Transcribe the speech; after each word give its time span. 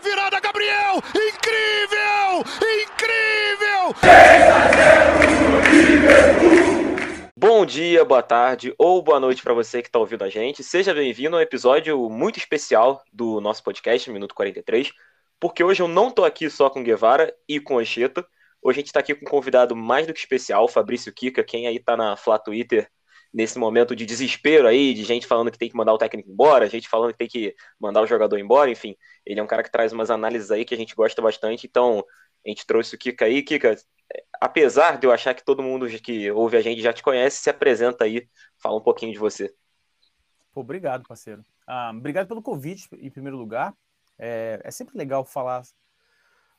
virada, 0.00 0.40
Gabriel! 0.40 0.96
Incrível! 1.14 2.44
Incrível! 2.82 3.94
Bom 7.36 7.66
dia, 7.66 8.04
boa 8.04 8.22
tarde 8.22 8.74
ou 8.78 9.02
boa 9.02 9.20
noite 9.20 9.42
para 9.42 9.52
você 9.52 9.82
que 9.82 9.88
está 9.88 9.98
ouvindo 9.98 10.24
a 10.24 10.28
gente. 10.28 10.62
Seja 10.62 10.94
bem-vindo 10.94 11.36
a 11.36 11.38
um 11.38 11.42
episódio 11.42 12.08
muito 12.08 12.38
especial 12.38 13.02
do 13.12 13.40
nosso 13.40 13.62
podcast, 13.62 14.10
Minuto 14.10 14.34
43, 14.34 14.90
porque 15.38 15.62
hoje 15.62 15.82
eu 15.82 15.88
não 15.88 16.08
estou 16.08 16.24
aqui 16.24 16.48
só 16.48 16.70
com 16.70 16.82
Guevara 16.82 17.34
e 17.48 17.60
com 17.60 17.78
Ancheta. 17.78 18.26
Hoje 18.62 18.78
a 18.78 18.80
gente 18.80 18.86
está 18.88 19.00
aqui 19.00 19.14
com 19.14 19.26
um 19.26 19.30
convidado 19.30 19.76
mais 19.76 20.06
do 20.06 20.12
que 20.14 20.20
especial, 20.20 20.68
Fabrício 20.68 21.12
Kika, 21.12 21.44
quem 21.44 21.66
aí 21.66 21.76
está 21.76 21.96
na 21.96 22.16
Flá 22.16 22.38
Twitter 22.38 22.90
nesse 23.32 23.58
momento 23.58 23.94
de 23.94 24.04
desespero 24.04 24.66
aí, 24.66 24.92
de 24.92 25.04
gente 25.04 25.26
falando 25.26 25.50
que 25.50 25.58
tem 25.58 25.68
que 25.68 25.76
mandar 25.76 25.94
o 25.94 25.98
técnico 25.98 26.30
embora, 26.30 26.68
gente 26.68 26.88
falando 26.88 27.12
que 27.12 27.18
tem 27.18 27.28
que 27.28 27.54
mandar 27.78 28.02
o 28.02 28.06
jogador 28.06 28.38
embora, 28.38 28.70
enfim. 28.70 28.96
Ele 29.24 29.38
é 29.38 29.42
um 29.42 29.46
cara 29.46 29.62
que 29.62 29.70
traz 29.70 29.92
umas 29.92 30.10
análises 30.10 30.50
aí 30.50 30.64
que 30.64 30.74
a 30.74 30.76
gente 30.76 30.94
gosta 30.94 31.22
bastante, 31.22 31.66
então 31.66 32.04
a 32.44 32.48
gente 32.48 32.66
trouxe 32.66 32.94
o 32.94 32.98
Kika 32.98 33.24
aí. 33.24 33.42
Kika, 33.42 33.76
apesar 34.40 34.98
de 34.98 35.06
eu 35.06 35.12
achar 35.12 35.34
que 35.34 35.44
todo 35.44 35.62
mundo 35.62 35.86
que 36.00 36.30
ouve 36.30 36.56
a 36.56 36.60
gente 36.60 36.82
já 36.82 36.92
te 36.92 37.02
conhece, 37.02 37.38
se 37.38 37.50
apresenta 37.50 38.04
aí, 38.04 38.28
fala 38.60 38.76
um 38.76 38.82
pouquinho 38.82 39.12
de 39.12 39.18
você. 39.18 39.54
Pô, 40.52 40.60
obrigado, 40.62 41.06
parceiro. 41.06 41.44
Ah, 41.66 41.92
obrigado 41.94 42.26
pelo 42.26 42.42
convite, 42.42 42.88
em 42.98 43.10
primeiro 43.10 43.36
lugar. 43.36 43.72
É, 44.18 44.60
é 44.64 44.70
sempre 44.70 44.98
legal 44.98 45.24
falar 45.24 45.62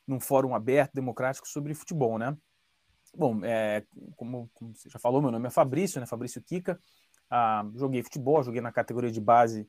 num 0.08 0.20
fórum 0.20 0.56
aberto, 0.56 0.94
democrático, 0.94 1.48
sobre 1.48 1.74
futebol, 1.74 2.18
né? 2.18 2.36
Bom, 3.14 3.44
é, 3.44 3.84
como, 4.16 4.50
como, 4.54 4.74
você 4.74 4.90
já 4.90 4.98
falou, 4.98 5.22
meu 5.22 5.32
nome 5.32 5.48
é 5.48 5.52
Fabrício, 5.52 6.00
né? 6.00 6.08
Fabrício 6.08 6.42
Kika. 6.42 6.80
Ah, 7.30 7.66
joguei 7.76 8.04
futebol, 8.04 8.44
joguei 8.44 8.62
na 8.62 8.72
categoria 8.72 9.12
de 9.12 9.22
base 9.22 9.68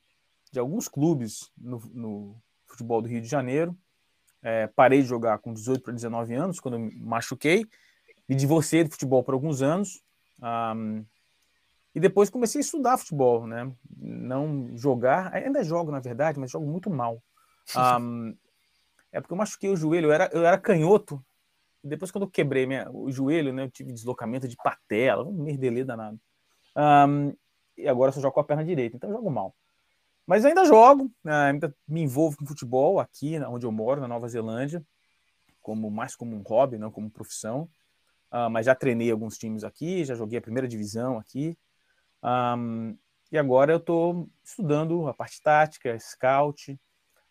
de 0.50 0.58
alguns 0.58 0.88
clubes 0.88 1.50
no, 1.56 1.78
no 1.92 2.36
futebol 2.66 3.00
do 3.00 3.08
Rio 3.08 3.20
de 3.20 3.28
Janeiro. 3.28 3.76
É, 4.42 4.66
parei 4.66 5.02
de 5.02 5.08
jogar 5.08 5.38
com 5.38 5.52
18 5.52 5.82
para 5.82 5.92
19 5.92 6.34
anos, 6.34 6.60
quando 6.60 6.78
me 6.78 6.94
machuquei. 6.96 7.64
Me 8.28 8.34
divorciei 8.34 8.84
do 8.84 8.90
futebol 8.90 9.22
por 9.22 9.34
alguns 9.34 9.62
anos. 9.62 10.02
Um, 10.42 11.04
e 11.94 12.00
depois 12.00 12.30
comecei 12.30 12.60
a 12.60 12.64
estudar 12.64 12.96
futebol, 12.96 13.46
né? 13.46 13.70
Não 13.96 14.76
jogar, 14.76 15.32
ainda 15.34 15.62
jogo 15.62 15.92
na 15.92 16.00
verdade, 16.00 16.40
mas 16.40 16.50
jogo 16.50 16.66
muito 16.66 16.90
mal. 16.90 17.22
Um, 18.00 18.34
é 19.12 19.20
porque 19.20 19.32
eu 19.32 19.36
machuquei 19.36 19.70
o 19.70 19.76
joelho, 19.76 20.06
eu 20.06 20.12
era, 20.12 20.30
eu 20.32 20.44
era 20.44 20.58
canhoto 20.58 21.22
depois, 21.82 22.10
quando 22.10 22.24
eu 22.24 22.30
quebrei 22.30 22.66
minha, 22.66 22.90
o 22.90 23.10
joelho, 23.10 23.52
né, 23.52 23.64
eu 23.64 23.70
tive 23.70 23.92
deslocamento 23.92 24.46
de 24.46 24.56
patela, 24.56 25.24
um 25.24 25.42
merdelê 25.42 25.84
danado. 25.84 26.18
Um, 26.76 27.34
e 27.76 27.88
agora 27.88 28.10
eu 28.10 28.14
só 28.14 28.20
jogo 28.20 28.34
com 28.34 28.40
a 28.40 28.44
perna 28.44 28.64
direita, 28.64 28.96
então 28.96 29.10
eu 29.10 29.16
jogo 29.16 29.30
mal. 29.30 29.54
Mas 30.26 30.44
ainda 30.44 30.64
jogo, 30.64 31.10
né, 31.24 31.34
ainda 31.50 31.74
me 31.86 32.00
envolvo 32.02 32.36
com 32.36 32.46
futebol 32.46 33.00
aqui, 33.00 33.38
onde 33.40 33.66
eu 33.66 33.72
moro, 33.72 34.00
na 34.00 34.08
Nova 34.08 34.28
Zelândia, 34.28 34.84
como 35.60 35.90
mais 35.90 36.14
como 36.14 36.36
um 36.36 36.42
hobby, 36.42 36.78
não 36.78 36.90
como 36.90 37.10
profissão. 37.10 37.68
Uh, 38.32 38.48
mas 38.50 38.66
já 38.66 38.74
treinei 38.74 39.10
alguns 39.10 39.36
times 39.36 39.62
aqui, 39.62 40.04
já 40.04 40.14
joguei 40.14 40.38
a 40.38 40.42
primeira 40.42 40.66
divisão 40.66 41.18
aqui. 41.18 41.56
Um, 42.22 42.96
e 43.30 43.38
agora 43.38 43.72
eu 43.72 43.78
estou 43.78 44.28
estudando 44.42 45.06
a 45.08 45.14
parte 45.14 45.42
tática, 45.42 45.98
scout. 45.98 46.78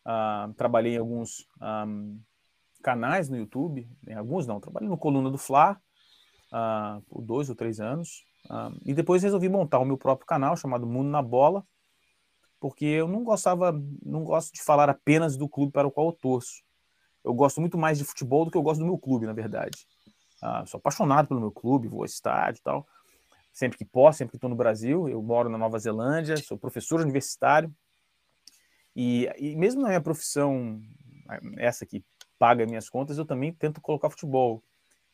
Uh, 0.06 0.54
trabalhei 0.56 0.96
em 0.96 0.98
alguns 0.98 1.48
um, 1.62 2.20
canais 2.82 3.30
no 3.30 3.38
YouTube, 3.38 3.88
em 4.08 4.14
alguns 4.14 4.46
não, 4.48 4.60
trabalhei 4.60 4.90
no 4.90 4.98
Coluna 4.98 5.30
do 5.30 5.38
Fla 5.38 5.80
uh, 6.52 7.02
por 7.04 7.22
dois 7.22 7.50
ou 7.50 7.56
três 7.56 7.80
anos, 7.80 8.26
uh, 8.46 8.76
e 8.86 8.94
depois 8.94 9.24
resolvi 9.24 9.48
montar 9.48 9.80
o 9.80 9.86
meu 9.86 9.98
próprio 9.98 10.28
canal 10.28 10.58
chamado 10.58 10.86
Mundo 10.86 11.10
na 11.10 11.22
Bola, 11.22 11.66
porque 12.60 12.86
eu 12.86 13.08
não 13.08 13.24
gostava, 13.24 13.72
não 14.04 14.24
gosto 14.24 14.54
de 14.54 14.62
falar 14.62 14.90
apenas 14.90 15.38
do 15.38 15.48
clube 15.48 15.72
para 15.72 15.88
o 15.88 15.92
qual 15.92 16.08
eu 16.08 16.14
torço. 16.14 16.62
Eu 17.24 17.34
gosto 17.34 17.60
muito 17.62 17.78
mais 17.78 17.98
de 17.98 18.04
futebol 18.04 18.46
do 18.46 18.52
que 18.52 18.58
eu 18.58 18.62
gosto 18.62 18.80
do 18.80 18.86
meu 18.86 18.98
clube, 18.98 19.26
na 19.26 19.34
verdade. 19.34 19.88
Uh, 20.42 20.68
sou 20.68 20.78
apaixonado 20.78 21.28
pelo 21.28 21.40
meu 21.40 21.52
clube, 21.52 21.88
vou 21.88 22.00
ao 22.00 22.06
estádio 22.06 22.60
e 22.60 22.64
tal. 22.64 22.88
Sempre 23.54 23.78
que 23.78 23.86
posso, 23.86 24.20
sempre 24.20 24.32
que 24.32 24.38
estou 24.38 24.50
no 24.50 24.56
Brasil, 24.56 25.10
eu 25.10 25.22
moro 25.22 25.50
na 25.50 25.58
Nova 25.58 25.78
Zelândia, 25.78 26.38
sou 26.38 26.58
professor 26.58 27.02
universitário. 27.02 27.74
E, 28.96 29.30
e 29.38 29.56
mesmo 29.56 29.82
na 29.82 29.90
minha 29.90 30.02
profissão, 30.02 30.82
essa 31.58 31.84
aqui, 31.84 32.04
paga 32.42 32.66
minhas 32.66 32.90
contas, 32.90 33.20
eu 33.20 33.26
também 33.26 33.54
tento 33.54 33.80
colocar 33.80 34.10
futebol. 34.10 34.64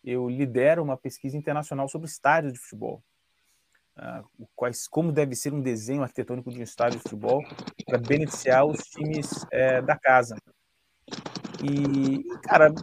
Eu 0.01 0.29
lidero 0.29 0.81
uma 0.81 0.95
pesquisa 0.95 1.35
internacional 1.35 1.89
sobre 1.89 2.07
estádios 2.07 2.53
de 2.53 2.59
futebol. 2.59 3.03
Uh, 3.97 4.47
quais, 4.55 4.87
como 4.87 5.11
deve 5.11 5.35
ser 5.35 5.53
um 5.53 5.59
desenho 5.59 6.03
arquitetônico 6.03 6.49
de 6.49 6.57
um 6.57 6.63
estádio 6.63 6.99
de 6.99 7.03
futebol 7.03 7.43
para 7.85 7.97
beneficiar 7.97 8.65
os 8.65 8.79
times 8.83 9.45
é, 9.51 9.81
da 9.81 9.97
casa. 9.97 10.37
E, 11.61 12.23
cara, 12.43 12.73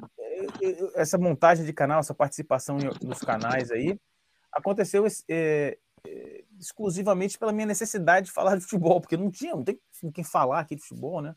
essa 0.94 1.16
montagem 1.16 1.64
de 1.64 1.72
canal, 1.72 2.00
essa 2.00 2.14
participação 2.14 2.76
nos 3.02 3.20
canais 3.20 3.70
aí, 3.70 3.98
aconteceu 4.52 5.06
é, 5.06 5.78
é, 6.06 6.44
exclusivamente 6.60 7.38
pela 7.38 7.52
minha 7.52 7.66
necessidade 7.66 8.26
de 8.26 8.32
falar 8.32 8.56
de 8.56 8.62
futebol, 8.62 9.00
porque 9.00 9.16
não 9.16 9.30
tinha, 9.30 9.54
não 9.54 9.64
tem 9.64 9.80
quem 10.12 10.24
falar 10.24 10.60
aqui 10.60 10.76
de 10.76 10.82
futebol, 10.82 11.22
né? 11.22 11.34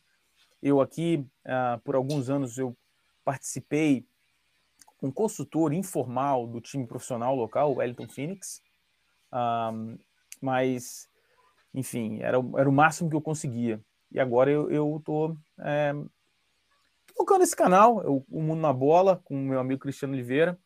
Eu 0.61 0.81
aqui, 0.81 1.25
uh, 1.45 1.79
por 1.85 1.95
alguns 1.95 2.29
anos, 2.29 2.57
eu 2.57 2.75
participei 3.27 4.07
um 5.03 5.11
consultor 5.11 5.73
informal 5.73 6.47
do 6.47 6.61
time 6.61 6.87
profissional 6.87 7.35
local, 7.35 7.73
o 7.73 7.75
Wellington 7.75 8.07
Phoenix, 8.07 8.61
um, 9.33 9.97
mas, 10.39 11.09
enfim, 11.73 12.21
era, 12.21 12.37
era 12.57 12.69
o 12.69 12.71
máximo 12.71 13.09
que 13.09 13.17
eu 13.17 13.21
conseguia. 13.21 13.81
E 14.09 14.17
agora 14.17 14.49
eu 14.49 14.95
estou 14.97 15.35
é, 15.59 15.93
tocando 17.17 17.43
esse 17.43 17.53
canal, 17.53 18.01
eu, 18.01 18.25
o 18.29 18.41
Mundo 18.41 18.61
na 18.61 18.71
Bola, 18.71 19.21
com 19.25 19.35
o 19.35 19.45
meu 19.45 19.59
amigo 19.59 19.81
Cristiano 19.81 20.13
Oliveira, 20.13 20.57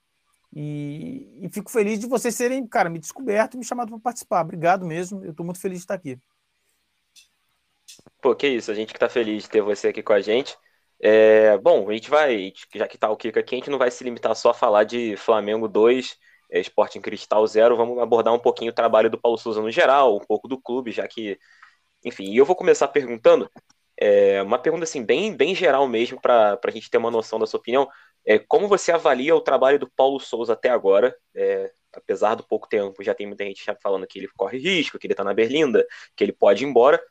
e, 0.54 1.40
e, 1.42 1.50
fico 1.50 1.72
feliz 1.72 1.98
de 1.98 2.06
vocês 2.06 2.36
serem, 2.36 2.68
cara, 2.68 2.92
me 2.92 3.00
descoberto 3.00 3.56
e 3.56 3.58
me 3.58 3.66
chamado 3.66 3.90
para 3.90 4.00
participar. 4.00 4.42
Obrigado 4.42 4.86
mesmo, 4.86 5.26
eu 5.26 5.32
estou 5.32 5.44
muito 5.44 5.60
feliz 5.60 5.80
de 5.80 5.84
estar 5.86 5.96
aqui. 5.96 6.20
Pô, 8.22 8.36
que 8.36 8.48
isso, 8.48 8.70
a 8.70 8.76
gente 8.76 8.90
que 8.90 8.98
está 8.98 9.10
feliz 9.10 9.44
de 9.44 9.50
ter 9.50 9.64
você 9.64 9.88
aqui 9.88 10.04
com 10.04 10.14
a 10.14 10.22
gente. 10.22 10.56
É, 11.04 11.58
bom, 11.58 11.90
a 11.90 11.94
gente 11.94 12.10
vai, 12.10 12.54
já 12.76 12.88
que 12.88 12.98
tá 12.98 13.10
o 13.10 13.18
Kika 13.18 13.40
aqui, 13.40 13.56
a 13.56 13.58
gente 13.58 13.70
não 13.72 13.80
vai 13.80 13.90
se 13.90 14.04
limitar 14.04 14.36
só 14.36 14.52
a 14.52 14.54
falar 14.54 14.84
de 14.84 15.16
Flamengo 15.18 15.68
2, 15.68 16.16
é, 16.52 16.60
Sporting 16.60 17.02
Cristal 17.02 17.46
0, 17.48 17.76
vamos 17.76 17.98
abordar 18.00 18.34
um 18.34 18.40
pouquinho 18.40 18.72
o 18.72 18.76
trabalho 18.76 19.10
do 19.10 19.20
Paulo 19.20 19.38
Souza 19.38 19.62
no 19.62 19.72
geral, 19.72 20.16
um 20.18 20.20
pouco 20.26 20.48
do 20.48 20.62
clube, 20.62 20.92
já 20.92 21.08
que, 21.08 21.40
enfim, 22.06 22.36
eu 22.36 22.46
vou 22.46 22.56
começar 22.56 22.88
perguntando, 22.90 23.50
é, 23.98 24.42
uma 24.44 24.60
pergunta 24.60 24.84
assim, 24.86 25.04
bem, 25.04 25.36
bem 25.36 25.56
geral 25.56 25.88
mesmo, 25.88 26.22
para 26.22 26.60
a 26.64 26.72
gente 26.72 26.90
ter 26.90 26.98
uma 26.98 27.12
noção 27.12 27.40
da 27.40 27.48
sua 27.48 27.60
opinião, 27.60 27.88
é, 28.26 28.40
como 28.40 28.68
você 28.68 28.92
avalia 28.92 29.36
o 29.36 29.42
trabalho 29.42 29.80
do 29.80 29.90
Paulo 29.92 30.20
Souza 30.20 30.54
até 30.54 30.70
agora, 30.70 31.16
é, 31.36 31.72
apesar 31.94 32.36
do 32.36 32.44
pouco 32.44 32.68
tempo, 32.70 33.04
já 33.04 33.16
tem 33.16 33.28
muita 33.28 33.44
gente 33.46 33.66
já 33.66 33.76
falando 33.82 34.08
que 34.08 34.20
ele 34.20 34.28
corre 34.38 34.60
risco, 34.60 35.00
que 35.00 35.08
ele 35.08 35.14
está 35.14 35.24
na 35.24 35.34
Berlinda, 35.34 35.86
que 36.16 36.24
ele 36.24 36.34
pode 36.34 36.64
ir 36.64 36.68
embora, 36.68 37.02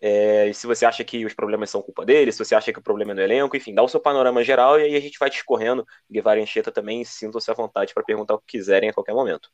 é, 0.00 0.52
se 0.52 0.66
você 0.66 0.86
acha 0.86 1.02
que 1.02 1.24
os 1.26 1.34
problemas 1.34 1.70
são 1.70 1.82
culpa 1.82 2.06
dele, 2.06 2.30
se 2.30 2.38
você 2.38 2.54
acha 2.54 2.72
que 2.72 2.78
o 2.78 2.82
problema 2.82 3.12
é 3.12 3.14
no 3.14 3.20
elenco, 3.20 3.56
enfim, 3.56 3.74
dá 3.74 3.82
o 3.82 3.88
seu 3.88 4.00
panorama 4.00 4.44
geral 4.44 4.78
e 4.78 4.84
aí 4.84 4.94
a 4.94 5.00
gente 5.00 5.18
vai 5.18 5.28
discorrendo. 5.28 5.84
Guevara 6.10 6.40
e 6.40 6.62
também 6.72 7.04
sintam-se 7.04 7.50
à 7.50 7.54
vontade 7.54 7.92
para 7.92 8.04
perguntar 8.04 8.34
o 8.34 8.38
que 8.38 8.58
quiserem 8.58 8.90
a 8.90 8.92
qualquer 8.92 9.14
momento. 9.14 9.50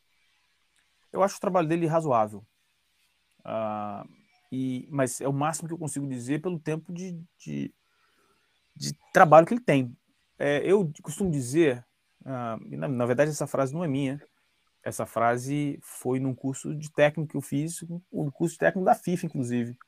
Eu 1.10 1.22
acho 1.22 1.37
o 1.37 1.41
trabalho 1.41 1.66
dele 1.66 1.87
razoável. 1.87 2.44
Uh, 3.41 4.06
e, 4.53 4.87
mas 4.91 5.21
é 5.21 5.28
o 5.28 5.33
máximo 5.33 5.69
que 5.69 5.75
eu 5.75 5.78
consigo 5.78 6.06
dizer 6.06 6.43
pelo 6.43 6.59
tempo 6.59 6.93
de, 6.93 7.12
de, 7.38 7.72
de 8.77 8.93
trabalho 9.12 9.47
que 9.47 9.54
ele 9.54 9.65
tem. 9.65 9.97
É, 10.38 10.60
eu 10.62 10.93
costumo 11.03 11.31
dizer, 11.31 11.83
uh, 12.21 12.77
na, 12.77 12.87
na 12.87 13.06
verdade 13.06 13.31
essa 13.31 13.47
frase 13.47 13.72
não 13.72 13.83
é 13.83 13.88
minha, 13.88 14.21
essa 14.83 15.06
frase 15.06 15.78
foi 15.81 16.21
num 16.21 16.34
curso 16.34 16.75
de 16.75 16.93
técnico 16.93 17.31
que 17.31 17.37
eu 17.37 17.41
fiz, 17.41 17.83
um 18.12 18.31
curso 18.31 18.59
técnico 18.59 18.84
da 18.84 18.94
FIFA, 18.94 19.27
inclusive 19.27 19.78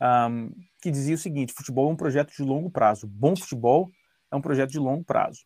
um, 0.00 0.50
que 0.80 0.90
dizia 0.90 1.14
o 1.14 1.18
seguinte: 1.18 1.52
futebol 1.52 1.90
é 1.90 1.92
um 1.92 1.96
projeto 1.96 2.34
de 2.34 2.42
longo 2.42 2.70
prazo. 2.70 3.06
Bom 3.06 3.36
futebol 3.36 3.90
é 4.30 4.36
um 4.36 4.40
projeto 4.40 4.70
de 4.70 4.78
longo 4.78 5.04
prazo. 5.04 5.44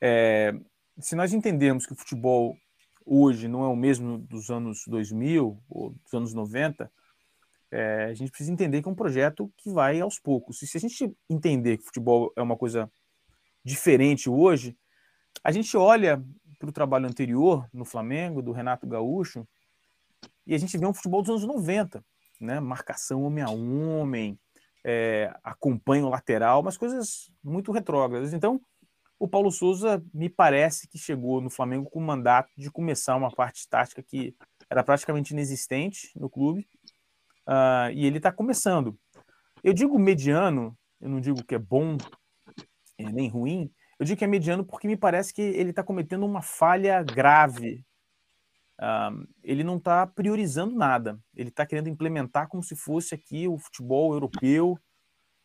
É, 0.00 0.54
se 1.00 1.16
nós 1.16 1.32
entendermos 1.32 1.86
que 1.86 1.92
o 1.92 1.96
futebol 1.96 2.56
hoje 3.04 3.48
não 3.48 3.64
é 3.64 3.68
o 3.68 3.76
mesmo 3.76 4.18
dos 4.18 4.50
anos 4.50 4.84
2000 4.86 5.58
ou 5.68 5.90
dos 5.90 6.14
anos 6.14 6.34
90, 6.34 6.90
é, 7.70 8.04
a 8.04 8.14
gente 8.14 8.30
precisa 8.30 8.52
entender 8.52 8.82
que 8.82 8.88
é 8.88 8.92
um 8.92 8.94
projeto 8.94 9.52
que 9.56 9.70
vai 9.70 10.00
aos 10.00 10.18
poucos. 10.18 10.62
E 10.62 10.66
se 10.66 10.76
a 10.76 10.80
gente 10.80 11.14
entender 11.28 11.76
que 11.76 11.82
o 11.82 11.86
futebol 11.86 12.32
é 12.36 12.42
uma 12.42 12.56
coisa 12.56 12.90
diferente 13.64 14.30
hoje, 14.30 14.76
a 15.42 15.52
gente 15.52 15.76
olha 15.76 16.22
para 16.58 16.68
o 16.68 16.72
trabalho 16.72 17.06
anterior 17.06 17.68
no 17.72 17.84
Flamengo, 17.84 18.42
do 18.42 18.52
Renato 18.52 18.86
Gaúcho, 18.86 19.46
e 20.46 20.54
a 20.54 20.58
gente 20.58 20.76
vê 20.76 20.86
um 20.86 20.94
futebol 20.94 21.22
dos 21.22 21.30
anos 21.30 21.44
90, 21.44 22.04
né? 22.40 22.60
Marcação 22.60 23.22
homem 23.24 23.44
a 23.44 23.50
homem, 23.50 24.38
é, 24.84 25.32
lateral, 26.08 26.62
mas 26.62 26.76
coisas 26.76 27.30
muito 27.42 27.72
retrógradas. 27.72 28.32
Então, 28.32 28.60
o 29.18 29.26
Paulo 29.26 29.50
Souza 29.50 30.02
me 30.14 30.28
parece 30.28 30.88
que 30.88 30.98
chegou 30.98 31.40
no 31.40 31.50
Flamengo 31.50 31.90
com 31.90 31.98
o 31.98 32.06
mandato 32.06 32.50
de 32.56 32.70
começar 32.70 33.16
uma 33.16 33.30
parte 33.30 33.68
tática 33.68 34.02
que 34.02 34.34
era 34.70 34.84
praticamente 34.84 35.32
inexistente 35.32 36.10
no 36.14 36.30
clube, 36.30 36.68
uh, 37.48 37.90
e 37.92 38.06
ele 38.06 38.18
está 38.18 38.30
começando. 38.30 38.98
Eu 39.64 39.72
digo 39.72 39.98
mediano 39.98 40.76
eu 41.00 41.08
não 41.08 41.20
digo 41.20 41.44
que 41.44 41.54
é 41.54 41.58
bom 41.58 41.96
é, 42.98 43.10
nem 43.12 43.28
ruim, 43.28 43.70
eu 43.98 44.06
digo 44.06 44.18
que 44.18 44.24
é 44.24 44.28
mediano 44.28 44.64
porque 44.64 44.86
me 44.86 44.96
parece 44.96 45.32
que 45.32 45.42
ele 45.42 45.70
está 45.70 45.82
cometendo 45.82 46.24
uma 46.24 46.42
falha 46.42 47.02
grave. 47.02 47.84
Um, 48.80 49.26
ele 49.42 49.64
não 49.64 49.76
está 49.76 50.06
priorizando 50.06 50.74
nada. 50.74 51.18
Ele 51.34 51.48
está 51.48 51.66
querendo 51.66 51.88
implementar 51.88 52.48
como 52.48 52.62
se 52.62 52.76
fosse 52.76 53.14
aqui 53.14 53.48
o 53.48 53.58
futebol 53.58 54.12
europeu, 54.12 54.78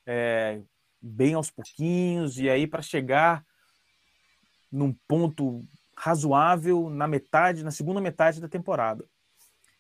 é, 0.06 0.62
bem 1.02 1.34
aos 1.34 1.50
pouquinhos, 1.50 2.38
e 2.38 2.50
aí 2.50 2.68
para 2.68 2.82
chegar 2.82 3.44
num 4.72 4.94
ponto 5.08 5.62
razoável 5.98 6.90
na 6.90 7.08
metade, 7.08 7.64
na 7.64 7.72
segunda 7.72 8.02
metade 8.02 8.42
da 8.42 8.48
temporada. 8.48 9.06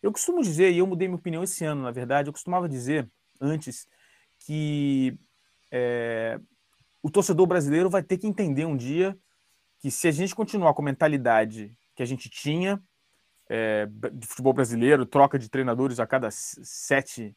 Eu 0.01 0.11
costumo 0.11 0.41
dizer, 0.41 0.71
e 0.71 0.79
eu 0.79 0.87
mudei 0.87 1.07
minha 1.07 1.17
opinião 1.17 1.43
esse 1.43 1.63
ano, 1.63 1.81
na 1.83 1.91
verdade, 1.91 2.29
eu 2.29 2.33
costumava 2.33 2.67
dizer 2.67 3.09
antes 3.39 3.87
que 4.45 5.17
é, 5.71 6.39
o 7.01 7.09
torcedor 7.09 7.47
brasileiro 7.47 7.89
vai 7.89 8.03
ter 8.03 8.17
que 8.17 8.27
entender 8.27 8.65
um 8.65 8.77
dia 8.77 9.17
que 9.79 9.89
se 9.89 10.07
a 10.07 10.11
gente 10.11 10.35
continuar 10.35 10.73
com 10.73 10.81
a 10.81 10.85
mentalidade 10.85 11.75
que 11.95 12.03
a 12.03 12.05
gente 12.05 12.29
tinha 12.29 12.81
é, 13.49 13.87
de 14.13 14.27
futebol 14.27 14.53
brasileiro, 14.53 15.05
troca 15.05 15.37
de 15.37 15.49
treinadores 15.49 15.99
a 15.99 16.07
cada 16.07 16.29
sete 16.31 17.35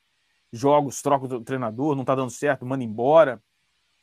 jogos, 0.52 1.02
troca 1.02 1.26
do 1.26 1.40
treinador, 1.42 1.94
não 1.94 2.02
está 2.02 2.14
dando 2.14 2.30
certo, 2.30 2.64
manda 2.64 2.84
embora, 2.84 3.42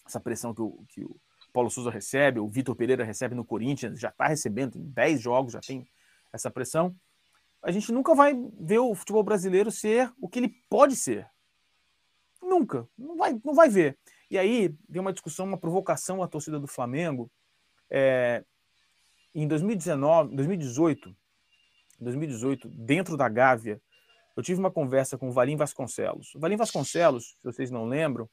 essa 0.06 0.20
pressão 0.20 0.54
que 0.54 0.62
o, 0.62 0.84
que 0.90 1.04
o 1.04 1.16
Paulo 1.52 1.70
Souza 1.70 1.90
recebe, 1.90 2.40
o 2.40 2.48
Vitor 2.48 2.76
Pereira 2.76 3.04
recebe 3.04 3.36
no 3.36 3.46
Corinthians, 3.46 4.00
já 4.00 4.10
está 4.10 4.28
recebendo, 4.28 4.78
em 4.78 4.90
10 4.90 5.22
jogos 5.22 5.54
já 5.54 5.60
tem 5.60 5.88
essa 6.32 6.50
pressão. 6.50 6.96
A 7.62 7.72
gente 7.72 7.92
nunca 7.92 8.14
vai 8.14 8.34
ver 8.60 8.80
o 8.80 8.94
futebol 8.94 9.24
brasileiro 9.24 9.72
ser 9.72 10.12
o 10.20 10.28
que 10.28 10.40
ele 10.40 10.54
pode 10.70 10.96
ser. 10.96 11.30
Nunca. 12.42 12.88
Não 12.98 13.16
vai, 13.16 13.40
não 13.44 13.54
vai 13.54 13.70
ver. 13.70 13.98
E 14.30 14.38
aí 14.38 14.76
deu 14.90 15.02
uma 15.02 15.14
discussão, 15.14 15.46
uma 15.46 15.58
provocação 15.58 16.22
à 16.22 16.28
torcida 16.28 16.60
do 16.60 16.68
Flamengo. 16.68 17.32
É, 17.90 18.44
em 19.34 19.48
2019, 19.48 20.36
2018, 20.36 21.16
2018, 22.04 22.70
dentro 22.70 23.18
da 23.18 23.28
Gávea, 23.30 23.82
eu 24.36 24.44
tive 24.44 24.60
uma 24.60 24.72
conversa 24.72 25.18
com 25.18 25.30
o 25.30 25.32
Valim 25.32 25.56
Vasconcelos. 25.56 26.34
O 26.36 26.40
Valim 26.40 26.58
Vasconcelos, 26.58 27.36
se 27.40 27.44
vocês 27.44 27.70
não 27.72 27.86
lembram, 27.86 28.30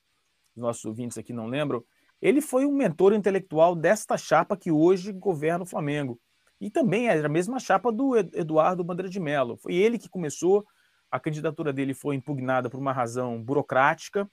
os 0.56 0.62
nossos 0.62 0.84
ouvintes 0.84 1.18
aqui 1.18 1.32
não 1.32 1.46
lembram, 1.46 1.84
ele 2.20 2.40
foi 2.40 2.66
um 2.66 2.72
mentor 2.72 3.12
intelectual 3.12 3.74
desta 3.74 4.16
chapa 4.16 4.56
que 4.56 4.70
hoje 4.70 5.12
governa 5.12 5.64
o 5.64 5.66
Flamengo. 5.66 6.20
E 6.60 6.70
também 6.70 7.08
era 7.08 7.26
a 7.26 7.30
mesma 7.30 7.58
chapa 7.58 7.90
do 7.90 8.16
Eduardo 8.16 8.84
Bandeira 8.84 9.08
de 9.08 9.18
Mello. 9.18 9.56
Foi 9.56 9.74
ele 9.74 9.98
que 9.98 10.08
começou, 10.08 10.66
a 11.10 11.18
candidatura 11.18 11.72
dele 11.72 11.94
foi 11.94 12.16
impugnada 12.16 12.68
por 12.68 12.78
uma 12.78 12.92
razão 12.92 13.42
burocrática, 13.42 14.30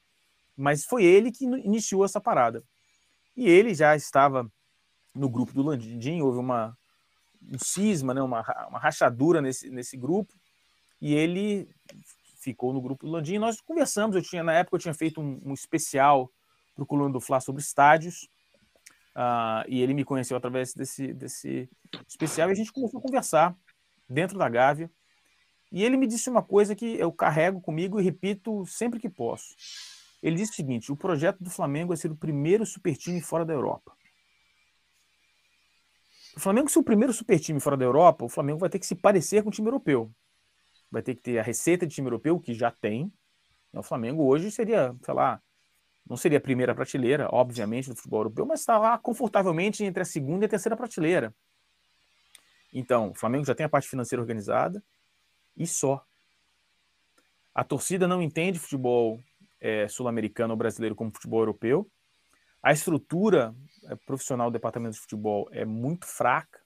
mas 0.55 0.83
foi 0.83 1.05
ele 1.05 1.31
que 1.31 1.45
iniciou 1.45 2.03
essa 2.03 2.19
parada. 2.19 2.61
E 3.35 3.47
ele 3.47 3.73
já 3.73 3.95
estava 3.95 4.51
no 5.15 5.29
grupo 5.29 5.53
do 5.53 5.63
Landim, 5.63 6.21
houve 6.21 6.39
uma, 6.39 6.77
um 7.51 7.59
cisma, 7.59 8.13
né, 8.13 8.21
uma, 8.21 8.41
uma 8.67 8.79
rachadura 8.79 9.41
nesse, 9.41 9.69
nesse 9.69 9.97
grupo, 9.97 10.33
e 11.01 11.13
ele 11.13 11.69
ficou 12.39 12.73
no 12.73 12.81
grupo 12.81 13.05
do 13.05 13.11
Landim. 13.11 13.38
Nós 13.38 13.61
conversamos, 13.61 14.15
eu 14.15 14.21
tinha, 14.21 14.44
na 14.44 14.53
época 14.53 14.75
eu 14.75 14.81
tinha 14.81 14.94
feito 14.94 15.21
um, 15.21 15.39
um 15.45 15.53
especial 15.53 16.31
para 16.75 16.83
o 16.83 16.85
Coluna 16.85 17.11
do 17.11 17.19
Fla 17.19 17.39
sobre 17.39 17.61
estádios, 17.61 18.29
uh, 19.15 19.63
e 19.67 19.81
ele 19.81 19.94
me 19.94 20.03
conheceu 20.03 20.38
através 20.38 20.73
desse, 20.73 21.13
desse 21.13 21.69
especial, 22.07 22.49
e 22.49 22.51
a 22.51 22.55
gente 22.55 22.71
começou 22.71 22.99
a 22.99 23.01
conversar 23.01 23.55
dentro 24.07 24.38
da 24.38 24.47
Gávea, 24.47 24.89
e 25.71 25.83
ele 25.83 25.97
me 25.97 26.07
disse 26.07 26.29
uma 26.29 26.41
coisa 26.41 26.75
que 26.75 26.97
eu 26.97 27.11
carrego 27.11 27.59
comigo 27.59 27.99
e 27.99 28.03
repito 28.03 28.65
sempre 28.65 28.99
que 28.99 29.09
posso. 29.09 29.55
Ele 30.23 30.35
disse 30.38 30.53
o 30.53 30.55
seguinte: 30.55 30.91
o 30.91 30.95
projeto 30.95 31.44
do 31.44 31.49
Flamengo 31.49 31.94
é 31.94 31.95
ser 31.95 32.11
o 32.11 32.15
primeiro 32.15 32.65
super 32.65 32.95
time 32.95 33.21
fora 33.21 33.45
da 33.45 33.53
Europa. 33.53 33.96
O 36.37 36.39
Flamengo 36.39 36.69
ser 36.69 36.77
o 36.77 36.83
primeiro 36.83 37.11
super 37.11 37.39
time 37.39 37.59
fora 37.59 37.75
da 37.75 37.83
Europa, 37.83 38.23
o 38.23 38.29
Flamengo 38.29 38.59
vai 38.59 38.69
ter 38.69 38.77
que 38.77 38.85
se 38.85 38.93
parecer 38.93 39.41
com 39.41 39.49
o 39.49 39.51
time 39.51 39.69
europeu. 39.69 40.13
Vai 40.91 41.01
ter 41.01 41.15
que 41.15 41.21
ter 41.23 41.39
a 41.39 41.41
receita 41.41 41.87
de 41.87 41.95
time 41.95 42.05
europeu, 42.05 42.39
que 42.39 42.53
já 42.53 42.69
tem. 42.69 43.11
O 43.73 43.81
Flamengo 43.81 44.23
hoje 44.23 44.51
seria, 44.51 44.95
sei 45.01 45.15
lá, 45.15 45.41
não 46.07 46.15
seria 46.15 46.37
a 46.37 46.41
primeira 46.41 46.75
prateleira, 46.75 47.27
obviamente, 47.31 47.89
do 47.89 47.95
futebol 47.95 48.19
europeu, 48.19 48.45
mas 48.45 48.59
está 48.59 48.77
lá 48.77 48.99
confortavelmente 48.99 49.83
entre 49.83 50.03
a 50.03 50.05
segunda 50.05 50.45
e 50.45 50.47
a 50.47 50.49
terceira 50.49 50.77
prateleira. 50.77 51.33
Então, 52.71 53.09
o 53.09 53.15
Flamengo 53.15 53.43
já 53.43 53.55
tem 53.55 53.65
a 53.65 53.69
parte 53.69 53.89
financeira 53.89 54.21
organizada 54.21 54.83
e 55.57 55.65
só. 55.65 56.05
A 57.51 57.63
torcida 57.63 58.07
não 58.07 58.21
entende 58.21 58.59
futebol 58.59 59.19
é, 59.59 59.87
sul-americano 59.87 60.53
ou 60.53 60.57
brasileiro 60.57 60.93
como 60.93 61.11
futebol 61.11 61.39
europeu. 61.39 61.89
A 62.61 62.71
estrutura 62.71 63.55
profissional 63.95 64.49
do 64.49 64.53
departamento 64.53 64.95
de 64.95 65.01
futebol 65.01 65.47
é 65.51 65.65
muito 65.65 66.05
fraca. 66.05 66.59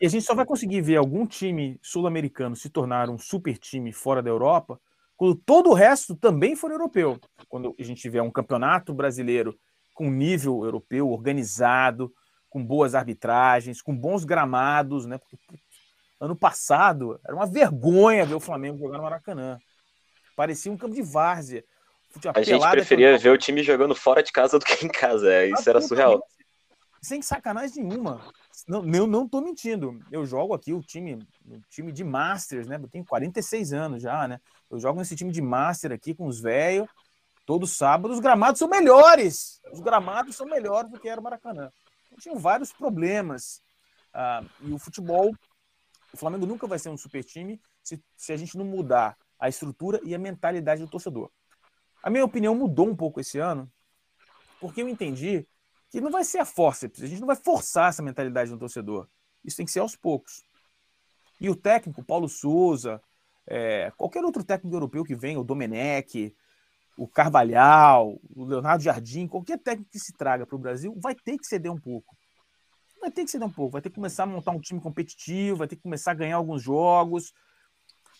E 0.00 0.06
a 0.06 0.08
gente 0.08 0.24
só 0.24 0.34
vai 0.34 0.44
conseguir 0.44 0.80
ver 0.80 0.96
algum 0.96 1.26
time 1.26 1.78
sul-americano 1.82 2.56
se 2.56 2.70
tornar 2.70 3.08
um 3.10 3.18
super 3.18 3.56
time 3.58 3.92
fora 3.92 4.22
da 4.22 4.30
Europa 4.30 4.80
quando 5.16 5.34
todo 5.34 5.70
o 5.70 5.74
resto 5.74 6.14
também 6.14 6.54
for 6.54 6.70
europeu. 6.70 7.18
Quando 7.48 7.74
a 7.78 7.82
gente 7.82 8.00
tiver 8.00 8.22
um 8.22 8.30
campeonato 8.30 8.94
brasileiro 8.94 9.58
com 9.92 10.08
nível 10.08 10.64
europeu, 10.64 11.10
organizado, 11.10 12.14
com 12.48 12.64
boas 12.64 12.94
arbitragens, 12.94 13.82
com 13.82 13.96
bons 13.96 14.24
gramados, 14.24 15.06
né? 15.06 15.18
Porque 15.18 15.36
ano 16.20 16.36
passado 16.36 17.18
era 17.26 17.34
uma 17.34 17.46
vergonha 17.46 18.24
ver 18.24 18.36
o 18.36 18.40
Flamengo 18.40 18.78
jogar 18.78 18.96
no 18.96 19.02
Maracanã. 19.02 19.58
Parecia 20.36 20.70
um 20.70 20.76
campo 20.76 20.94
de 20.94 21.02
várzea. 21.02 21.64
A 22.34 22.42
gente 22.42 22.70
preferia 22.70 23.18
ver 23.18 23.30
o 23.30 23.38
time 23.38 23.62
jogando 23.62 23.94
fora 23.94 24.22
de 24.22 24.32
casa 24.32 24.58
do 24.58 24.64
que 24.64 24.84
em 24.84 24.88
casa. 24.88 25.32
É, 25.32 25.50
isso 25.50 25.68
era 25.68 25.80
surreal. 25.80 26.22
Sem 27.00 27.22
sacanagem 27.22 27.84
nenhuma. 27.84 28.20
Não, 28.66 28.84
eu 28.92 29.06
não 29.06 29.28
tô 29.28 29.40
mentindo. 29.40 30.00
Eu 30.10 30.26
jogo 30.26 30.52
aqui 30.52 30.72
o 30.72 30.80
time, 30.80 31.18
o 31.46 31.60
time 31.70 31.92
de 31.92 32.02
Masters, 32.02 32.66
né? 32.66 32.76
Eu 32.76 32.88
tenho 32.88 33.04
46 33.04 33.72
anos 33.72 34.02
já, 34.02 34.26
né? 34.26 34.40
Eu 34.70 34.78
jogo 34.78 34.98
nesse 34.98 35.14
time 35.14 35.30
de 35.30 35.40
Master 35.40 35.92
aqui 35.92 36.14
com 36.14 36.26
os 36.26 36.40
velhos, 36.40 36.88
todo 37.46 37.66
sábado. 37.66 38.12
Os 38.12 38.20
gramados 38.20 38.58
são 38.58 38.68
melhores. 38.68 39.60
Os 39.72 39.80
gramados 39.80 40.34
são 40.34 40.46
melhores 40.46 40.90
do 40.90 40.98
que 40.98 41.08
era 41.08 41.20
o 41.20 41.24
Maracanã. 41.24 41.70
Então, 42.06 42.18
tinham 42.18 42.36
vários 42.36 42.72
problemas. 42.72 43.62
Ah, 44.12 44.42
e 44.62 44.72
o 44.72 44.78
futebol, 44.78 45.32
o 46.12 46.16
Flamengo 46.16 46.46
nunca 46.46 46.66
vai 46.66 46.78
ser 46.78 46.88
um 46.88 46.96
super 46.96 47.22
time 47.22 47.60
se, 47.82 48.02
se 48.16 48.32
a 48.32 48.36
gente 48.36 48.58
não 48.58 48.64
mudar 48.64 49.16
a 49.38 49.48
estrutura 49.48 50.00
e 50.02 50.14
a 50.14 50.18
mentalidade 50.18 50.82
do 50.82 50.90
torcedor. 50.90 51.30
A 52.02 52.10
minha 52.10 52.24
opinião 52.24 52.54
mudou 52.54 52.88
um 52.88 52.96
pouco 52.96 53.20
esse 53.20 53.38
ano, 53.38 53.70
porque 54.60 54.82
eu 54.82 54.88
entendi 54.88 55.46
que 55.90 56.00
não 56.00 56.10
vai 56.10 56.24
ser 56.24 56.38
a 56.38 56.44
forceps, 56.44 57.02
a 57.02 57.06
gente 57.06 57.20
não 57.20 57.26
vai 57.26 57.36
forçar 57.36 57.88
essa 57.88 58.02
mentalidade 58.02 58.50
no 58.50 58.58
torcedor. 58.58 59.08
Isso 59.44 59.56
tem 59.56 59.66
que 59.66 59.72
ser 59.72 59.80
aos 59.80 59.96
poucos. 59.96 60.42
E 61.40 61.48
o 61.48 61.56
técnico, 61.56 62.04
Paulo 62.04 62.28
Souza, 62.28 63.00
é, 63.46 63.90
qualquer 63.96 64.24
outro 64.24 64.44
técnico 64.44 64.76
europeu 64.76 65.04
que 65.04 65.14
venha, 65.14 65.40
o 65.40 65.44
Domenech, 65.44 66.34
o 66.96 67.06
Carvalhal, 67.06 68.20
o 68.34 68.44
Leonardo 68.44 68.82
Jardim, 68.82 69.26
qualquer 69.26 69.58
técnico 69.58 69.90
que 69.90 69.98
se 69.98 70.12
traga 70.12 70.44
para 70.44 70.56
o 70.56 70.58
Brasil, 70.58 70.94
vai 71.00 71.14
ter 71.14 71.38
que 71.38 71.46
ceder 71.46 71.72
um 71.72 71.78
pouco. 71.78 72.16
Vai 73.00 73.10
ter 73.10 73.24
que 73.24 73.30
ceder 73.30 73.46
um 73.46 73.50
pouco, 73.50 73.72
vai 73.72 73.80
ter 73.80 73.88
que 73.88 73.94
começar 73.94 74.24
a 74.24 74.26
montar 74.26 74.50
um 74.50 74.60
time 74.60 74.80
competitivo, 74.80 75.58
vai 75.58 75.68
ter 75.68 75.76
que 75.76 75.82
começar 75.82 76.10
a 76.10 76.14
ganhar 76.14 76.36
alguns 76.36 76.60
jogos, 76.60 77.32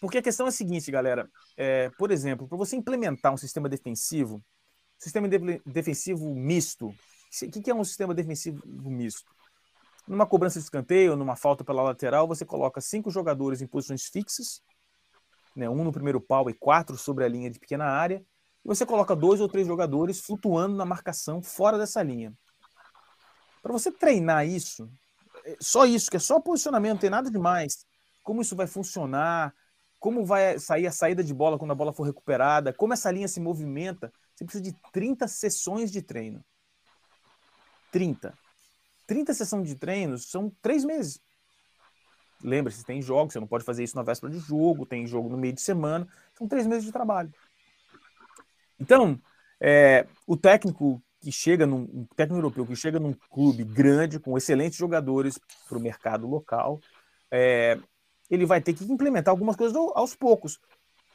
porque 0.00 0.19
a 0.19 0.23
questão 0.23 0.47
é 0.47 0.49
a 0.49 0.52
seguinte, 0.52 0.90
galera. 0.90 1.28
É, 1.57 1.90
por 1.90 2.11
exemplo, 2.11 2.47
para 2.47 2.59
você 2.59 2.76
implementar 2.76 3.33
um 3.33 3.37
sistema 3.37 3.69
defensivo, 3.69 4.43
sistema 4.99 5.28
de 5.28 5.61
defensivo 5.67 6.35
misto, 6.35 6.88
o 6.88 7.50
que, 7.50 7.62
que 7.62 7.71
é 7.71 7.75
um 7.75 7.85
sistema 7.85 8.14
defensivo 8.14 8.61
misto? 8.90 9.31
Numa 10.07 10.26
cobrança 10.26 10.59
de 10.59 10.64
escanteio, 10.64 11.17
numa 11.17 11.37
falta 11.37 11.62
pela 11.62 11.83
lateral, 11.83 12.26
você 12.26 12.45
coloca 12.45 12.81
cinco 12.81 13.11
jogadores 13.11 13.61
em 13.61 13.67
posições 13.67 14.07
fixas, 14.07 14.62
né, 15.55 15.69
um 15.69 15.85
no 15.85 15.93
primeiro 15.93 16.21
pau 16.21 16.49
e 16.49 16.55
quatro 16.55 16.97
sobre 16.97 17.25
a 17.25 17.28
linha 17.28 17.50
de 17.50 17.59
pequena 17.59 17.85
área, 17.85 18.25
e 18.64 18.69
você 18.69 18.87
coloca 18.87 19.14
dois 19.14 19.40
ou 19.40 19.49
três 19.49 19.67
jogadores 19.67 20.21
flutuando 20.21 20.76
na 20.76 20.85
marcação 20.85 21.43
fora 21.43 21.76
dessa 21.76 22.02
linha. 22.02 22.33
Para 23.62 23.73
você 23.73 23.90
treinar 23.90 24.47
isso, 24.47 24.88
é, 25.45 25.57
só 25.61 25.85
isso, 25.85 26.11
que 26.11 26.17
é 26.17 26.21
só 26.21 26.40
posicionamento, 26.40 26.95
não 26.95 27.00
tem 27.00 27.11
nada 27.11 27.31
demais. 27.31 27.87
Como 28.23 28.40
isso 28.40 28.57
vai 28.57 28.67
funcionar, 28.67 29.52
como 29.99 30.25
vai 30.25 30.59
sair 30.59 30.87
a 30.87 30.93
saída 30.93 31.23
de 31.25 31.35
bola 31.35 31.59
quando 31.59 31.73
a 31.73 31.75
bola 31.75 31.93
for 31.93 32.05
recuperada, 32.05 32.73
como 32.73 32.93
essa 32.93 33.11
linha 33.11 33.28
se 33.28 33.40
movimenta. 33.40 34.12
Você 34.35 34.45
precisa 34.45 34.62
de 34.62 34.75
30 34.93 35.26
sessões 35.26 35.90
de 35.90 36.02
treino. 36.02 36.45
30. 37.90 38.33
30 39.07 39.35
sessões 39.35 39.69
de 39.69 39.75
treinos 39.75 40.31
são 40.31 40.52
três 40.62 40.85
meses. 40.85 41.21
Lembre-se, 42.43 42.85
tem 42.85 43.02
jogos, 43.02 43.33
você 43.33 43.40
não 43.40 43.47
pode 43.47 43.64
fazer 43.64 43.83
isso 43.83 43.97
na 43.97 44.02
véspera 44.02 44.33
de 44.33 44.38
jogo, 44.38 44.87
tem 44.87 45.07
jogo 45.07 45.28
no 45.28 45.37
meio 45.37 45.52
de 45.52 45.61
semana, 45.61 46.07
são 46.37 46.47
três 46.47 46.67
meses 46.67 46.85
de 46.85 46.93
trabalho. 46.93 47.33
Então, 48.78 49.21
é, 49.61 50.07
o 50.26 50.37
técnico 50.37 51.02
que 51.21 51.33
chega 51.33 51.67
num 51.67 51.81
um 51.81 52.07
técnico 52.14 52.38
europeu 52.38 52.64
que 52.64 52.76
chega 52.76 53.00
num 53.00 53.12
clube 53.12 53.64
grande 53.64 54.21
com 54.21 54.38
excelentes 54.38 54.78
jogadores 54.78 55.38
para 55.69 55.78
o 55.78 55.81
mercado 55.81 56.28
local, 56.28 56.78
é, 57.28 57.76
ele 58.31 58.47
vai 58.47 58.61
ter 58.61 58.75
que 58.75 58.85
implementar 58.85 59.33
algumas 59.33 59.57
coisas 59.57 59.77
aos 59.77 60.15
poucos. 60.15 60.59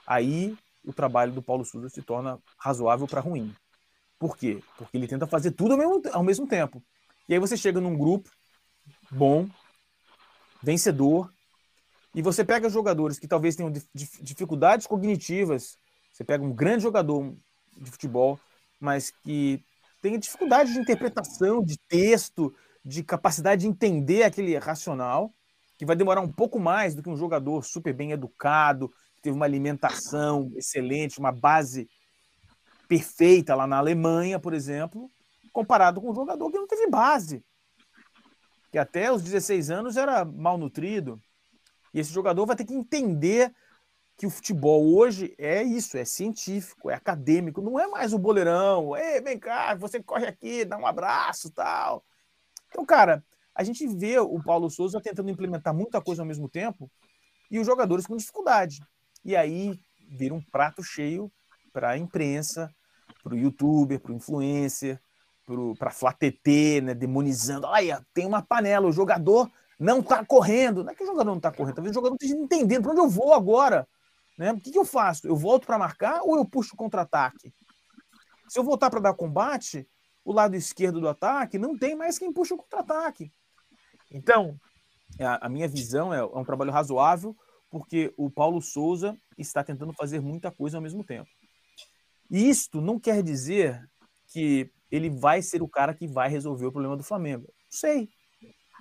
Aí 0.05 0.58
o 0.84 0.91
trabalho 0.91 1.32
do 1.32 1.41
Paulo 1.41 1.63
Souza 1.65 1.89
se 1.89 2.01
torna 2.01 2.39
razoável 2.58 3.08
para 3.08 3.22
ruim. 3.22 3.55
Por 4.20 4.38
quê? 4.38 4.62
Porque 4.77 4.98
ele 4.98 5.08
tenta 5.08 5.27
fazer 5.27 5.51
tudo 5.51 5.74
ao 5.74 5.77
mesmo, 5.77 6.01
ao 6.12 6.24
mesmo 6.24 6.48
tempo. 6.48 6.84
E 7.27 7.34
aí 7.34 7.39
você 7.39 7.55
chega 7.55 7.79
num 7.79 7.98
grupo 7.98 8.29
bom, 9.12 9.48
vencedor, 10.62 11.32
e 12.15 12.22
você 12.22 12.43
pega 12.43 12.70
jogadores 12.70 13.17
que 13.17 13.27
talvez 13.27 13.55
tenham 13.55 13.72
dificuldades 13.93 14.86
cognitivas. 14.86 15.77
Você 16.12 16.24
pega 16.24 16.43
um 16.43 16.53
grande 16.53 16.84
jogador 16.84 17.36
de 17.75 17.89
futebol, 17.89 18.39
mas 18.79 19.10
que 19.10 19.63
tem 20.01 20.20
dificuldade 20.20 20.74
de 20.74 20.79
interpretação, 20.79 21.63
de 21.63 21.77
texto, 21.88 22.53
de 22.86 23.03
capacidade 23.03 23.62
de 23.62 23.67
entender 23.67 24.24
aquele 24.24 24.55
racional, 24.58 25.34
que 25.83 25.87
vai 25.87 25.97
demorar 25.97 26.21
um 26.21 26.31
pouco 26.31 26.59
mais 26.59 26.95
do 26.95 27.03
que 27.03 27.09
um 27.09 27.17
jogador 27.17 27.63
super 27.63 27.93
bem 27.93 28.13
educado, 28.13 28.87
que 29.15 29.21
teve 29.21 29.35
uma 29.35 29.45
alimentação 29.45 30.49
excelente, 30.55 31.19
uma 31.19 31.31
base 31.31 31.89
perfeita 32.87 33.53
lá 33.53 33.67
na 33.67 33.77
Alemanha, 33.77 34.39
por 34.39 34.53
exemplo, 34.53 35.09
comparado 35.51 35.99
com 35.99 36.09
um 36.09 36.15
jogador 36.15 36.49
que 36.49 36.57
não 36.57 36.67
teve 36.67 36.87
base, 36.87 37.43
que 38.71 38.77
até 38.77 39.11
os 39.11 39.21
16 39.21 39.69
anos 39.69 39.97
era 39.97 40.23
malnutrido. 40.23 41.19
E 41.93 41.99
esse 41.99 42.13
jogador 42.13 42.45
vai 42.45 42.55
ter 42.55 42.65
que 42.65 42.73
entender 42.73 43.53
que 44.15 44.25
o 44.25 44.29
futebol 44.29 44.95
hoje 44.95 45.35
é 45.37 45.61
isso, 45.63 45.97
é 45.97 46.05
científico, 46.05 46.89
é 46.89 46.93
acadêmico, 46.93 47.61
não 47.61 47.77
é 47.77 47.87
mais 47.87 48.13
o 48.13 48.17
boleirão. 48.17 48.95
Ei, 48.95 49.19
vem 49.19 49.37
cá, 49.37 49.75
você 49.75 50.01
corre 50.01 50.27
aqui, 50.27 50.63
dá 50.63 50.77
um 50.77 50.87
abraço, 50.87 51.51
tal. 51.51 52.05
Então, 52.69 52.85
cara, 52.85 53.23
a 53.55 53.63
gente 53.63 53.86
vê 53.88 54.19
o 54.19 54.41
Paulo 54.41 54.69
Souza 54.69 55.01
tentando 55.01 55.29
implementar 55.29 55.74
muita 55.74 56.01
coisa 56.01 56.22
ao 56.22 56.27
mesmo 56.27 56.50
tempo 56.50 56.89
e 57.51 57.60
os 57.60 57.65
jogadores 57.65 58.05
com 58.07 58.17
dificuldade. 58.17 58.81
E 59.24 59.36
aí 59.36 59.79
vira 60.10 60.33
um 60.33 60.41
prato 60.41 60.83
cheio 60.83 61.31
para 61.72 61.91
a 61.91 61.98
imprensa, 61.98 62.74
para 63.24 63.33
o 63.33 63.38
youtuber, 63.38 64.00
para 64.00 64.12
o 64.12 64.15
influencer, 64.15 65.00
para 65.77 65.89
a 65.89 65.91
Flá 65.91 66.12
TT, 66.12 66.81
né, 66.81 66.93
demonizando. 66.93 67.67
Olha, 67.67 68.05
tem 68.13 68.25
uma 68.25 68.41
panela, 68.41 68.88
o 68.88 68.91
jogador 68.91 69.50
não 69.79 70.00
está 70.00 70.25
correndo. 70.25 70.83
Não 70.83 70.91
é 70.91 70.95
que 70.95 71.03
o 71.03 71.07
jogador 71.07 71.29
não 71.29 71.38
está 71.38 71.51
correndo, 71.51 71.75
talvez 71.75 71.91
o 71.91 71.95
jogador 71.95 72.12
não 72.12 72.17
esteja 72.19 72.36
entendendo 72.36 72.83
para 72.83 72.91
onde 72.91 73.01
eu 73.01 73.10
vou 73.10 73.33
agora. 73.33 73.88
Né? 74.38 74.51
O 74.51 74.60
que, 74.60 74.72
que 74.72 74.79
eu 74.79 74.86
faço? 74.86 75.27
Eu 75.27 75.36
volto 75.36 75.67
para 75.67 75.77
marcar 75.77 76.22
ou 76.24 76.38
eu 76.38 76.45
puxo 76.45 76.75
contra-ataque? 76.75 77.53
Se 78.48 78.60
eu 78.60 78.63
voltar 78.63 78.89
para 78.89 79.00
dar 79.00 79.13
combate, 79.13 79.88
o 80.24 80.33
lado 80.33 80.55
esquerdo 80.55 81.00
do 81.00 81.07
ataque 81.07 81.57
não 81.57 81.77
tem 81.77 81.95
mais 81.95 82.17
quem 82.17 82.31
puxa 82.31 82.55
o 82.55 82.57
contra-ataque. 82.57 83.31
Então, 84.13 84.60
a, 85.20 85.48
a, 85.48 85.50
minha 85.50 85.67
visão 85.67 86.13
é, 86.13 86.20
é 86.20 86.24
um 86.24 86.46
trabalho 86.46 86.72
razoável, 86.72 87.36
porque 87.70 88.13
o 88.15 88.29
Paulo 88.29 88.62
Souza 88.62 89.17
está 89.38 89.63
tentando 89.63 89.91
fazer 89.93 90.22
muita 90.22 90.51
coisa 90.51 90.77
ao 90.77 90.82
mesmo 90.82 91.03
tempo. 91.03 91.29
E 92.29 92.48
isto 92.48 92.79
não 92.79 93.00
quer 93.00 93.24
dizer 93.24 93.84
que 94.27 94.72
ele 94.91 95.10
vai 95.10 95.41
ser 95.41 95.62
o 95.62 95.67
cara 95.67 95.93
que 95.93 96.08
vai 96.08 96.29
resolver 96.29 96.67
o 96.67 96.72
problema 96.72 96.96
do 96.96 97.03
Flamengo. 97.03 97.48
Não 97.48 97.72
sei. 97.72 98.10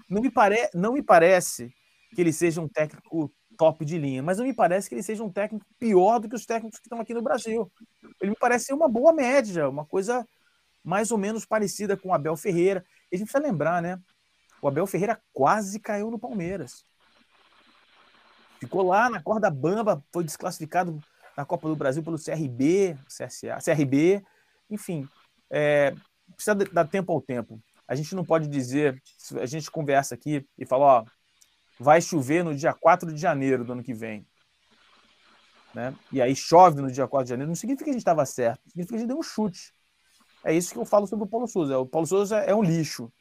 Não 0.08 0.20
me, 0.20 0.30
pare... 0.30 0.68
não 0.74 0.92
me 0.92 1.02
parece 1.02 1.72
que 2.14 2.20
ele 2.20 2.32
seja 2.32 2.60
um 2.60 2.68
técnico 2.68 3.32
top 3.56 3.84
de 3.84 3.98
linha, 3.98 4.22
mas 4.22 4.38
não 4.38 4.44
me 4.44 4.52
parece 4.52 4.88
que 4.88 4.94
ele 4.94 5.02
seja 5.02 5.24
um 5.24 5.30
técnico 5.30 5.64
pior 5.78 6.18
do 6.18 6.28
que 6.28 6.34
os 6.34 6.44
técnicos 6.44 6.78
que 6.78 6.86
estão 6.86 7.00
aqui 7.00 7.14
no 7.14 7.22
Brasil. 7.22 7.70
Ele 8.20 8.30
me 8.30 8.36
parece 8.38 8.72
uma 8.72 8.88
boa 8.88 9.12
média, 9.12 9.68
uma 9.68 9.86
coisa 9.86 10.26
mais 10.84 11.10
ou 11.10 11.18
menos 11.18 11.46
parecida 11.46 11.96
com 11.96 12.10
o 12.10 12.14
Abel 12.14 12.36
Ferreira. 12.36 12.84
E 13.10 13.16
a 13.16 13.18
gente 13.18 13.30
precisa 13.30 13.50
lembrar, 13.50 13.80
né? 13.80 13.98
O 14.62 14.68
Abel 14.68 14.86
Ferreira 14.86 15.20
quase 15.32 15.80
caiu 15.80 16.08
no 16.08 16.20
Palmeiras. 16.20 16.86
Ficou 18.60 18.86
lá 18.86 19.10
na 19.10 19.20
corda 19.20 19.50
bamba, 19.50 20.02
foi 20.12 20.22
desclassificado 20.22 21.02
na 21.36 21.44
Copa 21.44 21.68
do 21.68 21.74
Brasil 21.74 22.00
pelo 22.00 22.16
CRB, 22.16 22.96
CSA, 23.08 23.58
CRB, 23.60 24.24
enfim. 24.70 25.08
É, 25.50 25.92
precisa 26.36 26.54
dar 26.54 26.86
tempo 26.86 27.12
ao 27.12 27.20
tempo. 27.20 27.60
A 27.88 27.96
gente 27.96 28.14
não 28.14 28.24
pode 28.24 28.46
dizer, 28.46 29.02
a 29.40 29.46
gente 29.46 29.68
conversa 29.68 30.14
aqui 30.14 30.46
e 30.56 30.64
fala, 30.64 30.84
ó, 30.84 31.04
vai 31.80 32.00
chover 32.00 32.44
no 32.44 32.54
dia 32.54 32.72
4 32.72 33.12
de 33.12 33.20
janeiro 33.20 33.64
do 33.64 33.72
ano 33.72 33.82
que 33.82 33.92
vem. 33.92 34.24
Né? 35.74 35.92
E 36.12 36.22
aí 36.22 36.36
chove 36.36 36.80
no 36.80 36.92
dia 36.92 37.08
4 37.08 37.24
de 37.24 37.30
janeiro, 37.30 37.48
não 37.48 37.56
significa 37.56 37.84
que 37.84 37.90
a 37.90 37.94
gente 37.94 38.02
estava 38.02 38.24
certo, 38.24 38.60
significa 38.68 38.90
que 38.90 38.94
a 38.94 38.98
gente 39.00 39.08
deu 39.08 39.18
um 39.18 39.22
chute. 39.24 39.74
É 40.44 40.54
isso 40.54 40.72
que 40.72 40.78
eu 40.78 40.84
falo 40.84 41.08
sobre 41.08 41.24
o 41.24 41.28
Paulo 41.28 41.48
Souza. 41.48 41.78
O 41.78 41.86
Paulo 41.86 42.06
Souza 42.06 42.38
é 42.38 42.54
um 42.54 42.62
lixo. 42.62 43.12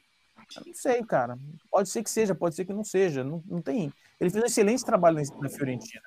Eu 0.56 0.62
não 0.66 0.74
sei, 0.74 1.04
cara. 1.04 1.38
Pode 1.70 1.88
ser 1.88 2.02
que 2.02 2.10
seja, 2.10 2.34
pode 2.34 2.54
ser 2.54 2.64
que 2.64 2.72
não 2.72 2.84
seja. 2.84 3.24
Não, 3.24 3.42
não 3.46 3.62
tem. 3.62 3.92
Ele 4.20 4.30
fez 4.30 4.42
um 4.42 4.46
excelente 4.46 4.84
trabalho 4.84 5.20
na 5.40 5.48
Fiorentina. 5.48 6.02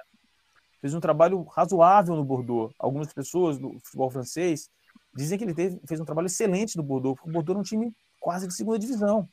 Fez 0.82 0.94
um 0.94 1.00
trabalho 1.00 1.44
razoável 1.44 2.16
no 2.16 2.24
Bordeaux. 2.24 2.74
Algumas 2.78 3.12
pessoas 3.14 3.58
do 3.58 3.80
futebol 3.80 4.10
francês 4.10 4.70
dizem 5.16 5.38
que 5.38 5.44
ele 5.44 5.54
teve, 5.54 5.80
fez 5.88 6.00
um 6.00 6.06
trabalho 6.06 6.28
excelente 6.28 6.78
no 6.78 6.84
Bordeaux, 6.84 7.16
porque 7.16 7.30
o 7.30 7.34
Bordeaux 7.34 7.58
é 7.58 7.60
um 7.60 7.64
time 7.64 7.96
quase 8.20 8.48
de 8.48 8.54
segunda 8.54 8.78
divisão. 8.78 9.28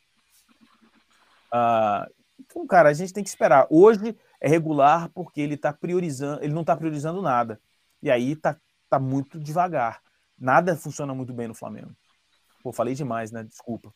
Ah, 1.51 2.09
então, 2.41 2.67
cara, 2.67 2.89
a 2.89 2.93
gente 2.93 3.13
tem 3.13 3.23
que 3.23 3.29
esperar. 3.29 3.67
Hoje 3.69 4.17
é 4.41 4.49
regular 4.49 5.11
porque 5.11 5.41
ele 5.41 5.57
tá 5.57 5.73
priorizando, 5.73 6.43
ele 6.43 6.53
não 6.53 6.63
está 6.63 6.77
priorizando 6.77 7.21
nada. 7.21 7.61
E 8.03 8.11
aí 8.11 8.35
tá, 8.35 8.57
tá 8.89 8.99
muito 8.99 9.39
devagar. 9.39 10.01
Nada 10.39 10.77
funciona 10.77 11.15
muito 11.15 11.33
bem 11.33 11.49
no 11.49 11.55
Flamengo. 11.55 11.95
Pô, 12.63 12.73
falei 12.73 12.95
demais, 12.95 13.31
né? 13.31 13.45
Desculpa. 13.45 13.93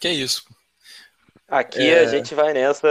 Que 0.00 0.08
isso. 0.08 0.44
Aqui 1.48 1.90
é... 1.90 2.00
a 2.00 2.06
gente 2.06 2.34
vai 2.34 2.52
nessa. 2.52 2.88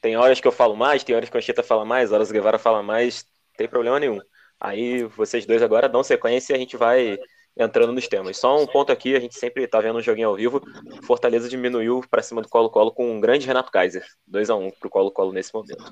Tem 0.00 0.16
horas 0.16 0.40
que 0.40 0.48
eu 0.48 0.52
falo 0.52 0.74
mais, 0.74 1.04
tem 1.04 1.14
horas 1.14 1.28
que 1.28 1.36
o 1.36 1.38
Anchieta 1.38 1.62
fala 1.62 1.84
mais, 1.84 2.10
horas 2.10 2.28
que 2.28 2.32
o 2.32 2.34
Guevara 2.34 2.58
fala 2.58 2.82
mais, 2.82 3.24
não 3.24 3.56
tem 3.56 3.68
problema 3.68 4.00
nenhum. 4.00 4.18
Aí 4.58 5.04
vocês 5.04 5.46
dois 5.46 5.62
agora 5.62 5.88
dão 5.88 6.02
sequência 6.02 6.52
e 6.52 6.56
a 6.56 6.58
gente 6.58 6.76
vai 6.76 7.18
entrando 7.56 7.92
nos 7.92 8.08
temas. 8.08 8.38
Só 8.38 8.60
um 8.60 8.66
ponto 8.66 8.90
aqui, 8.90 9.14
a 9.14 9.20
gente 9.20 9.38
sempre 9.38 9.66
tá 9.66 9.80
vendo 9.80 9.98
um 9.98 10.02
joguinho 10.02 10.28
ao 10.28 10.36
vivo. 10.36 10.62
Fortaleza 11.04 11.48
diminuiu 11.48 12.02
para 12.10 12.22
cima 12.22 12.42
do 12.42 12.48
Colo-Colo 12.48 12.92
com 12.92 13.12
um 13.12 13.20
grande 13.20 13.46
Renato 13.46 13.70
Kaiser. 13.70 14.04
2 14.26 14.50
a 14.50 14.56
1 14.56 14.66
um 14.66 14.70
pro 14.70 14.90
Colo-Colo 14.90 15.32
nesse 15.32 15.52
momento. 15.52 15.84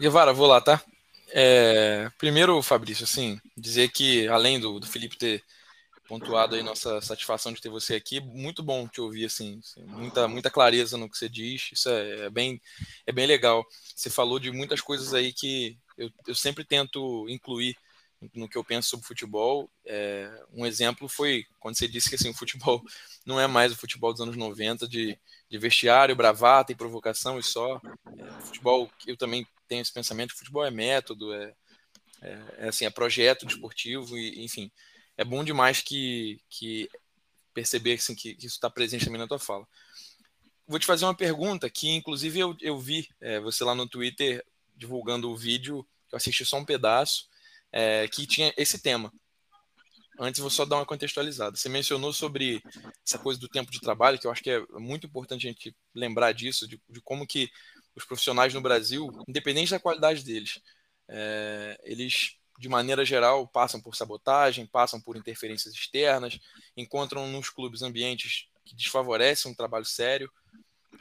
Guevara, 0.00 0.32
vou 0.32 0.46
lá, 0.46 0.60
tá? 0.60 0.80
É, 1.32 2.08
primeiro, 2.18 2.60
Fabrício, 2.62 3.04
assim, 3.04 3.40
dizer 3.56 3.88
que 3.88 4.28
além 4.28 4.60
do, 4.60 4.78
do 4.78 4.86
Felipe 4.86 5.16
ter 5.16 5.42
pontuado 6.06 6.54
aí 6.54 6.62
nossa 6.62 7.00
satisfação 7.00 7.52
de 7.52 7.60
ter 7.60 7.68
você 7.68 7.94
aqui, 7.94 8.20
muito 8.20 8.62
bom 8.62 8.86
te 8.86 9.00
ouvir, 9.00 9.24
assim, 9.24 9.58
assim 9.62 9.82
muita, 9.84 10.28
muita 10.28 10.50
clareza 10.50 10.96
no 10.96 11.08
que 11.08 11.16
você 11.16 11.28
diz, 11.28 11.70
isso 11.72 11.88
é, 11.88 12.26
é, 12.26 12.30
bem, 12.30 12.60
é 13.06 13.12
bem 13.12 13.26
legal. 13.26 13.64
Você 13.94 14.10
falou 14.10 14.38
de 14.38 14.50
muitas 14.50 14.80
coisas 14.80 15.14
aí 15.14 15.32
que 15.32 15.78
eu, 15.96 16.10
eu 16.26 16.34
sempre 16.34 16.64
tento 16.64 17.26
incluir 17.28 17.76
no 18.34 18.48
que 18.48 18.56
eu 18.56 18.64
penso 18.64 18.90
sobre 18.90 19.06
futebol. 19.06 19.70
É, 19.84 20.30
um 20.52 20.64
exemplo 20.64 21.08
foi 21.08 21.44
quando 21.58 21.76
você 21.76 21.88
disse 21.88 22.08
que 22.08 22.14
assim, 22.14 22.30
o 22.30 22.34
futebol 22.34 22.82
não 23.26 23.40
é 23.40 23.46
mais 23.46 23.72
o 23.72 23.76
futebol 23.76 24.12
dos 24.12 24.20
anos 24.20 24.36
90 24.36 24.86
de, 24.86 25.18
de 25.48 25.58
vestiário, 25.58 26.16
bravata 26.16 26.72
e 26.72 26.76
provocação 26.76 27.38
e 27.38 27.42
só. 27.42 27.80
É, 28.18 28.40
futebol, 28.42 28.90
eu 29.06 29.16
também 29.16 29.46
tenho 29.66 29.82
esse 29.82 29.92
pensamento, 29.92 30.36
futebol 30.36 30.64
é 30.64 30.70
método, 30.70 31.32
é, 31.32 31.54
é, 32.22 32.38
é 32.58 32.68
assim, 32.68 32.84
é 32.84 32.90
projeto 32.90 33.46
desportivo, 33.46 34.16
e, 34.16 34.44
enfim. 34.44 34.70
É 35.16 35.24
bom 35.24 35.44
demais 35.44 35.80
que, 35.80 36.40
que 36.48 36.88
perceber 37.52 37.94
assim, 37.94 38.14
que, 38.14 38.34
que 38.34 38.46
isso 38.46 38.56
está 38.56 38.68
presente 38.68 39.04
também 39.04 39.20
na 39.20 39.28
tua 39.28 39.38
fala. 39.38 39.66
Vou 40.66 40.78
te 40.78 40.86
fazer 40.86 41.04
uma 41.04 41.14
pergunta 41.14 41.68
que, 41.68 41.88
inclusive, 41.90 42.38
eu, 42.38 42.56
eu 42.60 42.78
vi 42.78 43.08
é, 43.20 43.38
você 43.38 43.62
lá 43.64 43.74
no 43.74 43.88
Twitter 43.88 44.44
divulgando 44.76 45.30
o 45.30 45.36
vídeo, 45.36 45.86
eu 46.10 46.16
assisti 46.16 46.44
só 46.44 46.58
um 46.58 46.64
pedaço, 46.64 47.28
é, 47.70 48.08
que 48.08 48.26
tinha 48.26 48.52
esse 48.56 48.78
tema. 48.78 49.12
Antes, 50.18 50.40
vou 50.40 50.50
só 50.50 50.64
dar 50.64 50.76
uma 50.76 50.86
contextualizada. 50.86 51.56
Você 51.56 51.68
mencionou 51.68 52.12
sobre 52.12 52.62
essa 53.06 53.18
coisa 53.18 53.38
do 53.38 53.48
tempo 53.48 53.70
de 53.70 53.80
trabalho, 53.80 54.18
que 54.18 54.26
eu 54.26 54.30
acho 54.30 54.42
que 54.42 54.50
é 54.50 54.60
muito 54.78 55.06
importante 55.06 55.46
a 55.46 55.50
gente 55.50 55.74
lembrar 55.92 56.32
disso, 56.32 56.68
de, 56.68 56.80
de 56.88 57.00
como 57.00 57.26
que 57.26 57.50
os 57.94 58.04
profissionais 58.04 58.54
no 58.54 58.60
Brasil, 58.60 59.08
independente 59.28 59.70
da 59.70 59.80
qualidade 59.80 60.22
deles, 60.22 60.60
é, 61.08 61.80
eles, 61.84 62.36
de 62.58 62.68
maneira 62.68 63.04
geral, 63.04 63.46
passam 63.48 63.80
por 63.80 63.96
sabotagem, 63.96 64.66
passam 64.66 65.00
por 65.00 65.16
interferências 65.16 65.74
externas, 65.74 66.38
encontram 66.76 67.26
nos 67.28 67.50
clubes 67.50 67.82
ambientes 67.82 68.48
que 68.64 68.74
desfavorecem 68.74 69.50
um 69.50 69.54
trabalho 69.54 69.84
sério. 69.84 70.30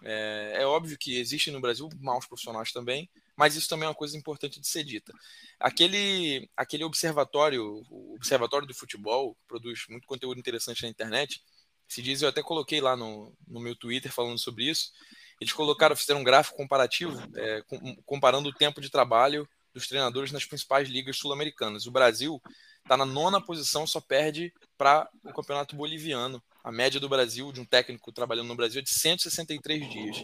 É, 0.03 0.57
é 0.57 0.65
óbvio 0.65 0.97
que 0.97 1.17
existem 1.17 1.53
no 1.53 1.61
Brasil 1.61 1.87
maus 1.99 2.25
profissionais 2.25 2.71
também, 2.71 3.09
mas 3.35 3.55
isso 3.55 3.69
também 3.69 3.85
é 3.85 3.89
uma 3.89 3.95
coisa 3.95 4.17
importante 4.17 4.59
de 4.59 4.67
ser 4.67 4.83
dita. 4.83 5.13
Aquele, 5.59 6.49
aquele 6.57 6.83
observatório, 6.83 7.83
o 7.89 8.15
Observatório 8.15 8.67
do 8.67 8.73
Futebol, 8.73 9.35
que 9.35 9.47
produz 9.47 9.85
muito 9.89 10.07
conteúdo 10.07 10.39
interessante 10.39 10.83
na 10.83 10.89
internet, 10.89 11.41
se 11.87 12.01
diz, 12.01 12.21
eu 12.21 12.29
até 12.29 12.41
coloquei 12.41 12.81
lá 12.81 12.95
no, 12.95 13.35
no 13.47 13.59
meu 13.59 13.75
Twitter 13.75 14.11
falando 14.11 14.39
sobre 14.39 14.69
isso, 14.69 14.91
eles 15.39 15.53
colocaram, 15.53 15.95
fizeram 15.95 16.21
um 16.21 16.23
gráfico 16.23 16.57
comparativo, 16.57 17.17
é, 17.35 17.61
com, 17.63 17.95
comparando 18.03 18.49
o 18.49 18.53
tempo 18.53 18.81
de 18.81 18.89
trabalho 18.89 19.47
dos 19.73 19.87
treinadores 19.87 20.31
nas 20.31 20.45
principais 20.45 20.87
ligas 20.87 21.17
sul-americanas. 21.17 21.85
O 21.85 21.91
Brasil 21.91 22.41
está 22.81 22.95
na 22.95 23.05
nona 23.05 23.41
posição, 23.41 23.87
só 23.87 23.99
perde 23.99 24.53
para 24.77 25.09
o 25.23 25.33
campeonato 25.33 25.75
boliviano, 25.75 26.43
a 26.63 26.71
média 26.71 26.99
do 26.99 27.09
Brasil, 27.09 27.51
de 27.51 27.59
um 27.59 27.65
técnico 27.65 28.11
trabalhando 28.11 28.47
no 28.47 28.55
Brasil, 28.55 28.79
é 28.79 28.83
de 28.83 28.89
163 28.89 29.89
dias. 29.89 30.23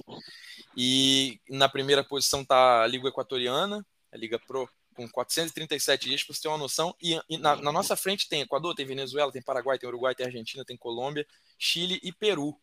E 0.75 1.39
na 1.50 1.68
primeira 1.68 2.03
posição 2.03 2.41
está 2.41 2.84
a 2.84 2.88
Liga 2.88 3.10
Equatoriana, 3.10 3.86
a 4.12 4.18
Liga 4.18 4.39
Pro 4.39 4.70
com 4.96 5.08
437 5.08 6.10
dias, 6.10 6.24
para 6.24 6.36
você 6.36 6.41
ter 6.41 6.48
uma 6.50 6.58
noção. 6.58 6.94
E, 7.01 7.20
e 7.29 7.38
na, 7.38 7.56
na, 7.56 7.72
nossa 7.72 7.96
frente 7.96 8.27
tem 8.27 8.41
Equador, 8.41 8.75
tem 8.75 8.86
Venezuela, 8.86 9.32
tem 9.32 9.41
Paraguai, 9.41 9.77
tem 9.77 9.88
Uruguai, 9.88 10.13
tem 10.13 10.25
Argentina, 10.25 10.65
tem 10.65 10.75
Colômbia, 10.75 11.25
Chile 11.58 12.00
e 12.03 12.12
Peru, 12.12 12.58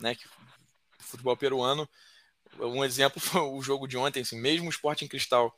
né? 0.00 0.14
Que, 0.14 0.24
futebol 0.98 1.36
peruano. 1.36 1.88
Um 2.58 2.84
exemplo 2.84 3.20
foi 3.20 3.40
o 3.40 3.62
jogo 3.62 3.86
de 3.86 3.96
ontem, 3.96 4.20
assim, 4.20 4.40
mesmo 4.40 4.66
o 4.66 4.70
Sporting 4.70 5.06
Cristal 5.06 5.54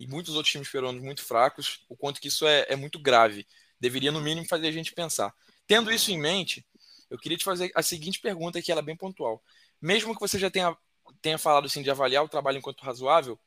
e 0.00 0.06
muitos 0.06 0.34
outros 0.34 0.50
times 0.50 0.70
peruanos 0.70 1.02
muito 1.02 1.22
fracos, 1.22 1.84
o 1.86 1.94
quanto 1.94 2.22
que 2.22 2.28
isso 2.28 2.46
é, 2.46 2.64
é 2.70 2.74
muito 2.74 2.98
grave. 2.98 3.46
Deveria, 3.78 4.10
no 4.10 4.20
mínimo, 4.20 4.48
fazer 4.48 4.66
a 4.66 4.72
gente 4.72 4.94
pensar. 4.94 5.32
Tendo 5.66 5.92
isso 5.92 6.10
em 6.10 6.18
mente, 6.18 6.66
eu 7.10 7.18
queria 7.18 7.36
te 7.36 7.44
fazer 7.44 7.70
a 7.74 7.82
seguinte 7.82 8.18
pergunta, 8.18 8.62
que 8.62 8.72
ela 8.72 8.80
é 8.80 8.84
bem 8.84 8.96
pontual. 8.96 9.42
Mesmo 9.80 10.14
que 10.14 10.20
você 10.20 10.38
já 10.38 10.50
tenha, 10.50 10.74
tenha 11.20 11.36
falado 11.36 11.66
assim, 11.66 11.82
de 11.82 11.90
avaliar 11.90 12.24
o 12.24 12.28
trabalho 12.28 12.56
enquanto 12.56 12.80
razoável, 12.80 13.38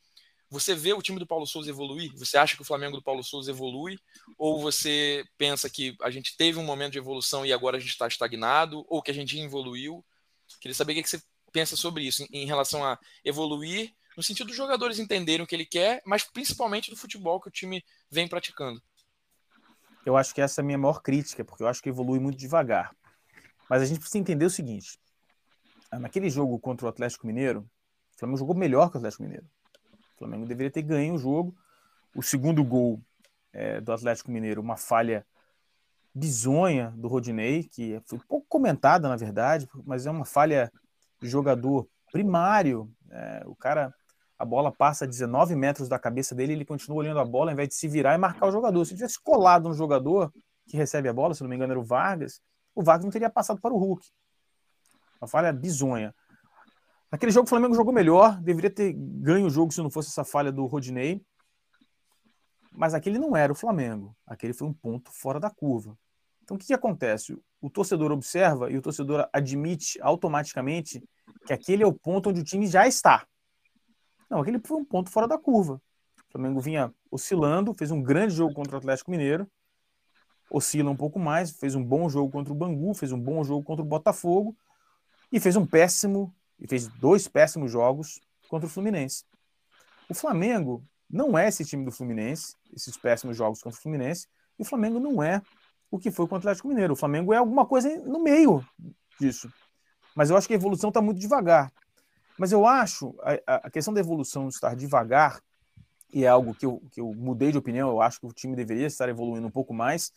você 0.48 0.76
vê 0.76 0.94
o 0.94 1.02
time 1.02 1.18
do 1.18 1.26
Paulo 1.26 1.48
Souza 1.48 1.72
evoluir? 1.72 2.12
Você 2.18 2.38
acha 2.38 2.56
que 2.56 2.62
o 2.62 2.66
Flamengo 2.66 2.98
do 2.98 3.02
Paulo 3.02 3.24
Souza 3.24 3.50
evolui? 3.50 3.98
Ou 4.38 4.62
você 4.62 5.26
pensa 5.36 5.68
que 5.68 5.96
a 6.04 6.12
gente 6.12 6.38
teve 6.38 6.60
um 6.60 6.64
momento 6.64 6.92
de 6.92 7.00
evolução 7.00 7.44
e 7.44 7.52
agora 7.52 7.78
a 7.78 7.80
gente 7.80 7.90
está 7.90 8.08
estagnado? 8.08 8.86
Ou 8.88 9.02
que 9.02 9.10
a 9.10 9.14
gente 9.14 9.40
evoluiu? 9.40 10.06
Queria 10.62 10.76
saber 10.76 10.94
o 10.94 11.02
que 11.02 11.10
você 11.10 11.20
pensa 11.52 11.76
sobre 11.76 12.04
isso, 12.04 12.28
em 12.32 12.46
relação 12.46 12.86
a 12.86 13.00
evoluir, 13.26 13.92
no 14.16 14.24
sentido 14.24 14.48
dos 14.48 14.56
jogadores 14.56 15.00
entenderem 15.00 15.44
o 15.44 15.48
que 15.48 15.56
ele 15.56 15.66
quer, 15.66 16.02
mas 16.06 16.24
principalmente 16.24 16.90
do 16.90 16.98
futebol 16.98 17.40
que 17.40 17.48
o 17.48 17.52
time 17.52 17.84
vem 18.10 18.28
praticando. 18.28 18.82
Eu 20.06 20.18
acho 20.18 20.34
que 20.34 20.42
essa 20.42 20.60
é 20.60 20.64
a 20.64 20.66
minha 20.66 20.78
maior 20.78 21.02
crítica, 21.02 21.46
porque 21.46 21.64
eu 21.64 21.68
acho 21.68 21.82
que 21.82 21.90
evolui 21.90 22.20
muito 22.20 22.38
devagar. 22.38 22.96
Mas 23.70 23.82
a 23.82 23.86
gente 23.86 24.00
precisa 24.00 24.20
entender 24.20 24.46
o 24.46 24.50
seguinte: 24.50 25.00
naquele 25.92 26.30
jogo 26.30 26.60
contra 26.60 26.86
o 26.86 26.90
Atlético 26.90 27.26
Mineiro, 27.26 27.62
o 28.16 28.20
Flamengo 28.20 28.38
jogou 28.38 28.56
melhor 28.56 28.90
que 28.90 28.96
o 28.96 29.00
Atlético 29.00 29.24
Mineiro. 29.24 29.46
O 30.16 30.20
Flamengo 30.20 30.46
deveria 30.46 30.72
ter 30.72 30.82
ganho 30.82 31.16
o 31.16 31.18
jogo. 31.18 31.56
O 32.16 32.22
segundo 32.22 32.64
gol 32.64 33.02
é, 33.52 33.82
do 33.82 33.92
Atlético 33.92 34.32
Mineiro, 34.32 34.62
uma 34.62 34.78
falha 34.78 35.26
bizonha 36.14 36.94
do 36.96 37.08
Rodinei, 37.08 37.64
que 37.64 38.00
foi 38.06 38.20
pouco 38.28 38.46
comentada, 38.48 39.10
na 39.10 39.16
verdade, 39.16 39.68
mas 39.86 40.06
é 40.06 40.12
uma 40.12 40.26
falha 40.26 40.72
de 41.20 41.28
jogador 41.28 41.88
primário. 42.12 42.94
É, 43.10 43.44
o 43.46 43.56
cara, 43.56 43.94
a 44.44 44.46
bola 44.46 44.74
passa 44.74 45.08
19 45.08 45.56
metros 45.56 45.88
da 45.88 45.98
cabeça 45.98 46.36
dele, 46.36 46.52
ele 46.52 46.66
continua 46.66 46.98
olhando 46.98 47.20
a 47.22 47.26
bola 47.26 47.50
ao 47.50 47.54
invés 47.54 47.70
de 47.70 47.76
se 47.76 47.88
virar 47.88 48.14
e 48.14 48.18
marcar 48.18 48.46
o 48.48 48.52
jogador. 48.52 48.84
Se 48.84 48.94
tivesse 48.94 49.18
colado 49.22 49.70
no 49.70 49.74
jogador 49.74 50.32
que 50.68 50.76
recebe 50.76 51.08
a 51.08 51.14
bola, 51.14 51.34
se 51.34 51.42
não 51.42 51.50
me 51.50 51.56
engano 51.56 51.72
era 51.72 51.80
o 51.80 51.84
Vargas, 51.84 52.42
o 52.76 52.84
Vargas 52.84 53.06
não 53.06 53.12
teria 53.12 53.30
passado 53.30 53.62
para 53.62 53.74
o 53.74 53.78
Hulk. 53.78 54.06
Uma 55.22 55.28
falha 55.30 55.54
bizonha. 55.54 56.14
Naquele 57.10 57.32
jogo 57.32 57.46
o 57.46 57.50
Flamengo 57.50 57.74
jogou 57.74 57.94
melhor, 57.94 58.38
deveria 58.42 58.70
ter 58.70 58.92
ganho 58.94 59.48
o 59.48 59.50
jogo 59.50 59.72
se 59.72 59.82
não 59.82 59.90
fosse 59.90 60.10
essa 60.10 60.26
falha 60.26 60.52
do 60.52 60.66
Rodinei. 60.66 61.22
Mas 62.70 62.94
aquele 62.94 63.18
não 63.18 63.38
era 63.38 63.54
o 63.54 63.56
Flamengo. 63.56 64.14
Aquele 64.28 64.52
foi 64.52 64.68
um 64.68 64.74
ponto 64.74 65.10
fora 65.10 65.40
da 65.40 65.50
curva. 65.50 65.98
Então 66.44 66.58
o 66.58 66.60
que, 66.60 66.68
que 66.68 66.74
acontece? 66.74 67.38
O 67.62 67.70
torcedor 67.70 68.12
observa 68.12 68.70
e 68.70 68.78
o 68.78 68.82
torcedor 68.82 69.30
admite 69.32 69.98
automaticamente 70.02 71.02
que 71.46 71.54
aquele 71.54 71.84
é 71.84 71.88
o 71.88 71.94
ponto 71.94 72.30
onde 72.30 72.42
o 72.42 72.44
time 72.44 72.68
já 72.68 72.86
está. 72.86 73.26
Não, 74.30 74.40
aquele 74.40 74.60
foi 74.60 74.78
um 74.78 74.86
ponto 74.86 75.10
fora 75.10 75.28
da 75.28 75.38
curva. 75.38 75.82
O 76.30 76.32
Flamengo 76.32 76.60
vinha 76.60 76.94
oscilando, 77.12 77.74
fez 77.74 77.92
um 77.92 78.02
grande 78.02 78.34
jogo 78.34 78.54
contra 78.54 78.76
o 78.76 78.78
Atlético 78.78 79.12
Mineiro, 79.12 79.48
oscila 80.50 80.90
um 80.90 80.96
pouco 80.96 81.20
mais, 81.20 81.52
fez 81.52 81.76
um 81.76 81.84
bom 81.84 82.10
jogo 82.10 82.32
contra 82.32 82.52
o 82.52 82.56
Bangu, 82.56 82.94
fez 82.94 83.12
um 83.12 83.20
bom 83.20 83.44
jogo 83.44 83.64
contra 83.64 83.84
o 83.84 83.88
Botafogo 83.88 84.56
e 85.32 85.40
fez 85.40 85.56
um 85.56 85.66
péssimo 85.66 86.34
e 86.60 86.68
fez 86.68 86.88
dois 86.88 87.28
péssimos 87.28 87.72
jogos 87.72 88.20
contra 88.48 88.68
o 88.68 88.70
Fluminense. 88.70 89.26
O 90.10 90.14
Flamengo 90.14 90.84
não 91.10 91.38
é 91.38 91.48
esse 91.48 91.66
time 91.66 91.86
do 91.86 91.92
Fluminense, 91.92 92.56
esses 92.76 92.98
péssimos 92.98 93.38
jogos 93.38 93.62
contra 93.62 93.78
o 93.78 93.82
Fluminense, 93.82 94.28
e 94.58 94.62
o 94.64 94.66
Flamengo 94.66 95.00
não 95.00 95.22
é 95.22 95.42
o 95.90 96.00
que 96.00 96.12
foi 96.12 96.28
contra 96.28 96.38
o 96.38 96.50
Atlético 96.50 96.68
Mineiro. 96.68 96.94
O 96.94 96.96
Flamengo 96.96 97.34
é 97.34 97.38
alguma 97.38 97.66
coisa 97.66 97.96
no 98.00 98.22
meio 98.22 98.66
disso. 99.20 99.52
Mas 100.16 100.30
eu 100.30 100.38
acho 100.38 100.48
que 100.48 100.54
a 100.54 100.56
evolução 100.56 100.90
está 100.90 101.02
muito 101.02 101.20
devagar. 101.20 101.72
Mas 102.38 102.52
eu 102.52 102.66
acho 102.66 103.16
a, 103.22 103.56
a, 103.56 103.70
questão 103.70 103.94
da 103.94 104.00
evolução 104.00 104.48
estar 104.48 104.76
devagar, 104.76 105.42
e 106.12 106.26
é 106.26 106.28
algo 106.28 106.54
que 106.54 106.66
eu, 106.66 106.82
que 106.92 107.00
eu 107.00 107.14
mudei 107.14 107.52
de 107.52 107.58
opinião, 107.58 107.90
eu 107.90 108.02
acho 108.02 108.20
que 108.20 108.26
o 108.26 108.34
time 108.34 108.56
deveria 108.56 108.88
estar 108.88 109.10
evoluindo 109.10 109.48
um 109.48 109.52
pouco 109.52 109.74
mais, 109.74 110.12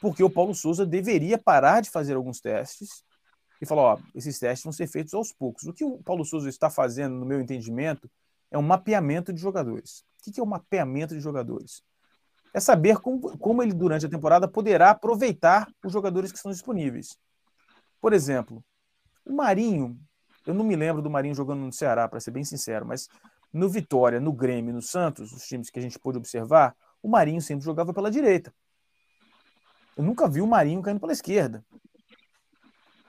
porque 0.00 0.22
o 0.22 0.30
Paulo 0.30 0.54
Souza 0.54 0.86
deveria 0.86 1.38
parar 1.38 1.80
de 1.80 1.90
fazer 1.90 2.14
alguns 2.14 2.40
testes 2.40 3.04
e 3.60 3.66
falar: 3.66 3.82
ó, 3.82 3.98
esses 4.14 4.38
testes 4.38 4.64
vão 4.64 4.72
ser 4.72 4.86
feitos 4.86 5.12
aos 5.12 5.32
poucos. 5.32 5.64
O 5.64 5.72
que 5.72 5.84
o 5.84 6.02
Paulo 6.02 6.24
Souza 6.24 6.48
está 6.48 6.70
fazendo, 6.70 7.14
no 7.14 7.26
meu 7.26 7.40
entendimento, 7.40 8.10
é 8.50 8.58
um 8.58 8.62
mapeamento 8.62 9.32
de 9.32 9.40
jogadores. 9.40 10.04
O 10.26 10.32
que 10.32 10.40
é 10.40 10.42
o 10.42 10.46
um 10.46 10.48
mapeamento 10.48 11.14
de 11.14 11.20
jogadores? 11.20 11.82
É 12.52 12.58
saber 12.58 12.98
como, 12.98 13.38
como 13.38 13.62
ele, 13.62 13.72
durante 13.72 14.06
a 14.06 14.08
temporada, 14.08 14.48
poderá 14.48 14.90
aproveitar 14.90 15.68
os 15.84 15.92
jogadores 15.92 16.32
que 16.32 16.36
estão 16.36 16.50
disponíveis. 16.50 17.16
Por 18.00 18.12
exemplo, 18.12 18.64
o 19.24 19.32
Marinho, 19.32 19.98
eu 20.46 20.54
não 20.54 20.64
me 20.64 20.76
lembro 20.76 21.02
do 21.02 21.10
Marinho 21.10 21.34
jogando 21.34 21.60
no 21.60 21.72
Ceará, 21.72 22.08
para 22.08 22.20
ser 22.20 22.30
bem 22.30 22.44
sincero, 22.44 22.86
mas 22.86 23.08
no 23.52 23.68
Vitória, 23.68 24.20
no 24.20 24.32
Grêmio, 24.32 24.72
no 24.72 24.82
Santos, 24.82 25.32
os 25.32 25.46
times 25.46 25.70
que 25.70 25.78
a 25.78 25.82
gente 25.82 25.98
pôde 25.98 26.18
observar, 26.18 26.74
o 27.02 27.08
Marinho 27.08 27.40
sempre 27.40 27.64
jogava 27.64 27.92
pela 27.92 28.10
direita. 28.10 28.52
Eu 29.96 30.04
nunca 30.04 30.28
vi 30.28 30.40
o 30.40 30.46
Marinho 30.46 30.82
caindo 30.82 31.00
pela 31.00 31.12
esquerda. 31.12 31.64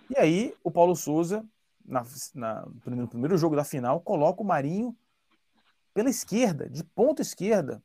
E 0.09 0.17
aí, 0.17 0.53
o 0.63 0.69
Paulo 0.69 0.95
Souza, 0.95 1.45
na, 1.85 2.03
na, 2.33 2.65
no 2.85 3.07
primeiro 3.07 3.37
jogo 3.37 3.55
da 3.55 3.63
final, 3.63 4.01
coloca 4.01 4.41
o 4.41 4.45
Marinho 4.45 4.95
pela 5.93 6.09
esquerda, 6.09 6.69
de 6.69 6.83
ponta 6.83 7.21
esquerda. 7.21 7.81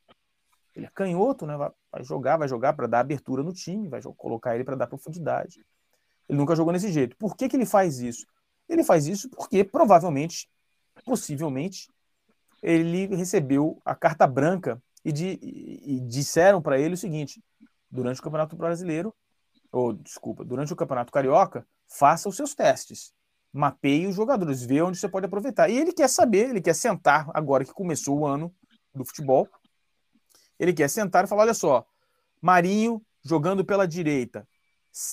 Ele 0.75 0.87
é 0.87 0.91
canhoto, 0.91 1.47
né? 1.47 1.57
Vai 1.57 2.05
jogar, 2.05 2.37
vai 2.37 2.49
jogar 2.49 2.73
para 2.73 2.87
dar 2.87 3.01
abertura 3.01 3.43
no 3.43 3.53
time, 3.53 3.89
vai 3.89 4.03
colocar 4.17 4.55
ele 4.55 4.65
para 4.65 4.77
dar 4.77 4.87
profundidade. 4.87 5.65
Ele 6.29 6.37
nunca 6.37 6.57
jogou 6.57 6.73
desse 6.73 6.93
jeito. 6.93 7.17
Por 7.17 7.37
que, 7.37 7.49
que 7.49 7.57
ele 7.57 7.65
faz 7.65 7.99
isso? 8.01 8.27
Ele 8.69 8.85
faz 8.85 9.07
isso 9.07 9.29
porque 9.31 9.65
provavelmente, 9.65 10.49
possivelmente, 11.05 11.89
ele 12.63 13.07
recebeu 13.15 13.81
a 13.85 13.95
carta 13.95 14.27
branca 14.27 14.83
e, 15.05 15.13
de, 15.13 15.39
e, 15.41 16.01
disseram 16.01 16.61
para 16.61 16.79
ele 16.79 16.95
o 16.95 16.99
seguinte: 16.99 17.43
durante 17.91 18.21
o 18.21 18.23
Campeonato 18.23 18.57
Brasileiro, 18.57 19.15
ou 19.71 19.93
desculpa, 19.93 20.45
durante 20.45 20.73
o 20.73 20.77
Campeonato 20.77 21.13
Carioca, 21.13 21.67
faça 21.87 22.29
os 22.29 22.37
seus 22.37 22.55
testes. 22.55 23.15
Mapeie 23.53 24.07
os 24.07 24.17
jogadores, 24.17 24.63
vê 24.63 24.83
onde 24.83 24.99
você 24.99 25.09
pode 25.09 25.27
aproveitar. 25.27 25.71
E 25.71 25.79
ele 25.79 25.93
quer 25.93 26.09
saber, 26.09 26.51
ele 26.51 26.61
quer 26.61 26.75
sentar, 26.75 27.31
agora 27.33 27.65
que 27.65 27.73
começou 27.73 28.19
o 28.19 28.27
ano 28.27 28.55
do 28.95 29.05
futebol, 29.05 29.49
ele 30.59 30.73
quer 30.73 30.89
sentar 30.89 31.25
e 31.25 31.29
falar: 31.29 31.43
olha 31.43 31.55
só, 31.55 31.87
Marinho 32.41 33.01
jogando 33.23 33.65
pela 33.65 33.87
direita, 33.87 34.47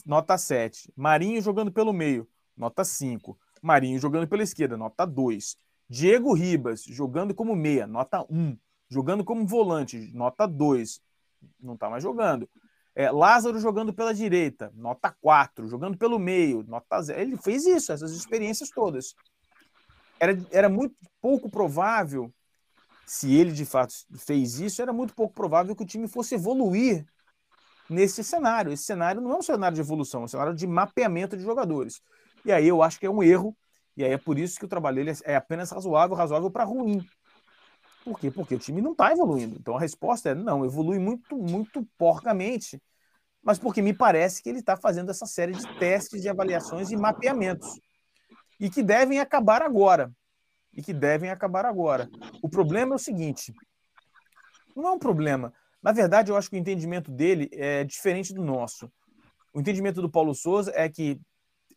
nota 0.06 0.38
7. 0.38 0.92
Marinho 0.96 1.42
jogando 1.42 1.72
pelo 1.72 1.94
meio, 1.94 2.28
nota 2.56 2.84
5. 2.84 3.38
Marinho 3.63 3.97
jogando 3.97 4.28
pela 4.28 4.43
esquerda, 4.43 4.76
nota 4.76 5.06
2. 5.06 5.56
Diego 5.89 6.34
Ribas 6.34 6.84
jogando 6.84 7.34
como 7.34 7.56
meia, 7.56 7.88
nota 7.88 8.26
1. 8.30 8.58
Jogando 8.89 9.23
como 9.23 9.47
volante, 9.47 10.12
nota 10.13 10.45
2. 10.45 11.02
Não 11.62 11.76
está 11.76 11.89
mais 11.89 12.04
jogando. 12.04 12.49
É, 12.93 13.10
Lázaro 13.10 13.60
jogando 13.60 13.93
pela 13.93 14.13
direita, 14.13 14.71
nota 14.76 15.15
4. 15.21 15.67
Jogando 15.67 15.97
pelo 15.97 16.19
meio, 16.19 16.63
nota 16.67 17.02
0. 17.02 17.19
Ele 17.19 17.38
fez 17.38 17.65
isso, 17.65 17.93
essas 17.93 18.12
experiências 18.12 18.69
todas. 18.69 19.15
Era, 20.19 20.38
era 20.52 20.69
muito 20.69 20.95
pouco 21.21 21.49
provável, 21.49 22.32
se 23.06 23.34
ele 23.34 23.52
de 23.52 23.65
fato 23.65 23.93
fez 24.17 24.60
isso, 24.60 24.82
era 24.82 24.91
muito 24.91 25.15
pouco 25.15 25.34
provável 25.34 25.76
que 25.76 25.84
o 25.84 25.88
time 25.88 26.08
fosse 26.08 26.36
evoluir 26.36 27.06
nesse 27.89 28.23
cenário. 28.23 28.71
Esse 28.71 28.84
cenário 28.84 29.21
não 29.21 29.32
é 29.32 29.38
um 29.38 29.41
cenário 29.41 29.76
de 29.76 29.82
evolução, 29.82 30.21
é 30.21 30.26
um 30.26 30.28
cenário 30.28 30.54
de 30.54 30.67
mapeamento 30.67 31.38
de 31.38 31.43
jogadores. 31.43 32.02
E 32.45 32.51
aí 32.51 32.67
eu 32.67 32.82
acho 32.82 32.99
que 32.99 33.06
é 33.06 33.10
um 33.10 33.23
erro, 33.23 33.56
e 33.95 34.03
aí 34.03 34.12
é 34.12 34.17
por 34.17 34.38
isso 34.38 34.60
que 34.60 34.65
o 34.65 34.67
trabalho 34.67 34.97
dele 34.97 35.17
é 35.23 35.36
apenas 35.36 35.71
razoável, 35.71 36.15
razoável 36.15 36.51
para 36.51 36.63
ruim. 36.63 37.06
Por 38.03 38.19
quê? 38.19 38.29
Porque 38.29 38.56
o 38.56 38.60
time 38.60 38.82
não 38.82 38.91
está 38.91 39.12
evoluindo. 39.12 39.56
Então 39.58 39.77
a 39.77 39.79
resposta 39.79 40.29
é 40.29 40.36
não, 40.36 40.65
evolui 40.65 40.99
muito, 40.99 41.38
muito 41.38 41.88
porcamente. 41.97 42.82
Mas 43.41 43.60
porque 43.60 43.82
me 43.82 43.93
parece 43.93 44.41
que 44.41 44.49
ele 44.49 44.60
está 44.60 44.75
fazendo 44.75 45.12
essa 45.12 45.25
série 45.25 45.53
de 45.53 45.79
testes, 45.79 46.21
de 46.21 46.29
avaliações 46.29 46.91
e 46.91 46.97
mapeamentos. 46.97 47.79
E 48.60 48.69
que 48.69 48.82
devem 48.84 49.19
acabar 49.19 49.62
agora. 49.62 50.12
E 50.73 50.82
que 50.82 50.93
devem 50.93 51.29
acabar 51.29 51.65
agora. 51.65 52.10
O 52.41 52.49
problema 52.49 52.93
é 52.93 52.95
o 52.95 52.99
seguinte: 52.99 53.53
não 54.75 54.88
é 54.88 54.91
um 54.91 54.99
problema. 54.99 55.53
Na 55.82 55.91
verdade, 55.91 56.32
eu 56.32 56.38
acho 56.38 56.49
que 56.49 56.56
o 56.56 56.60
entendimento 56.60 57.12
dele 57.12 57.49
é 57.51 57.84
diferente 57.84 58.34
do 58.34 58.43
nosso. 58.43 58.91
O 59.53 59.60
entendimento 59.60 60.01
do 60.01 60.10
Paulo 60.10 60.34
Souza 60.34 60.71
é 60.73 60.89
que 60.89 61.19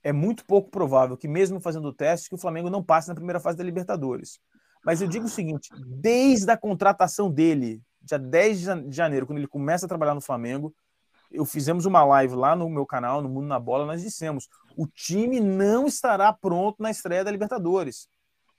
é 0.06 0.12
muito 0.12 0.44
pouco 0.44 0.70
provável 0.70 1.16
que, 1.16 1.26
mesmo 1.26 1.60
fazendo 1.60 1.88
o 1.88 1.92
teste, 1.92 2.28
que 2.28 2.36
o 2.36 2.38
Flamengo 2.38 2.70
não 2.70 2.80
passe 2.80 3.08
na 3.08 3.14
primeira 3.14 3.40
fase 3.40 3.58
da 3.58 3.64
Libertadores. 3.64 4.38
Mas 4.84 5.02
eu 5.02 5.08
digo 5.08 5.26
o 5.26 5.28
seguinte: 5.28 5.68
desde 5.84 6.48
a 6.48 6.56
contratação 6.56 7.28
dele, 7.28 7.82
dia 8.00 8.16
10 8.16 8.60
de 8.88 8.96
janeiro, 8.96 9.26
quando 9.26 9.38
ele 9.38 9.48
começa 9.48 9.84
a 9.84 9.88
trabalhar 9.88 10.14
no 10.14 10.20
Flamengo, 10.20 10.72
eu 11.28 11.44
fizemos 11.44 11.86
uma 11.86 12.04
live 12.04 12.36
lá 12.36 12.54
no 12.54 12.70
meu 12.70 12.86
canal, 12.86 13.20
no 13.20 13.28
Mundo 13.28 13.48
na 13.48 13.58
Bola, 13.58 13.84
nós 13.84 14.00
dissemos: 14.00 14.48
o 14.76 14.86
time 14.86 15.40
não 15.40 15.88
estará 15.88 16.32
pronto 16.32 16.80
na 16.80 16.88
estreia 16.92 17.24
da 17.24 17.32
Libertadores. 17.32 18.08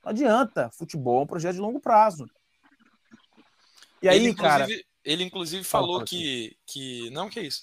Não 0.04 0.12
adianta, 0.12 0.70
futebol 0.74 1.22
é 1.22 1.24
um 1.24 1.28
projeto 1.28 1.56
de 1.56 1.62
longo 1.62 1.80
prazo. 1.80 2.26
E 4.02 4.10
aí, 4.10 4.18
ele, 4.18 4.36
cara. 4.36 4.68
ele 5.02 5.24
inclusive 5.24 5.64
falou 5.64 6.04
que, 6.04 6.58
que. 6.66 7.10
Não, 7.12 7.30
que 7.30 7.40
é 7.40 7.44
isso. 7.44 7.62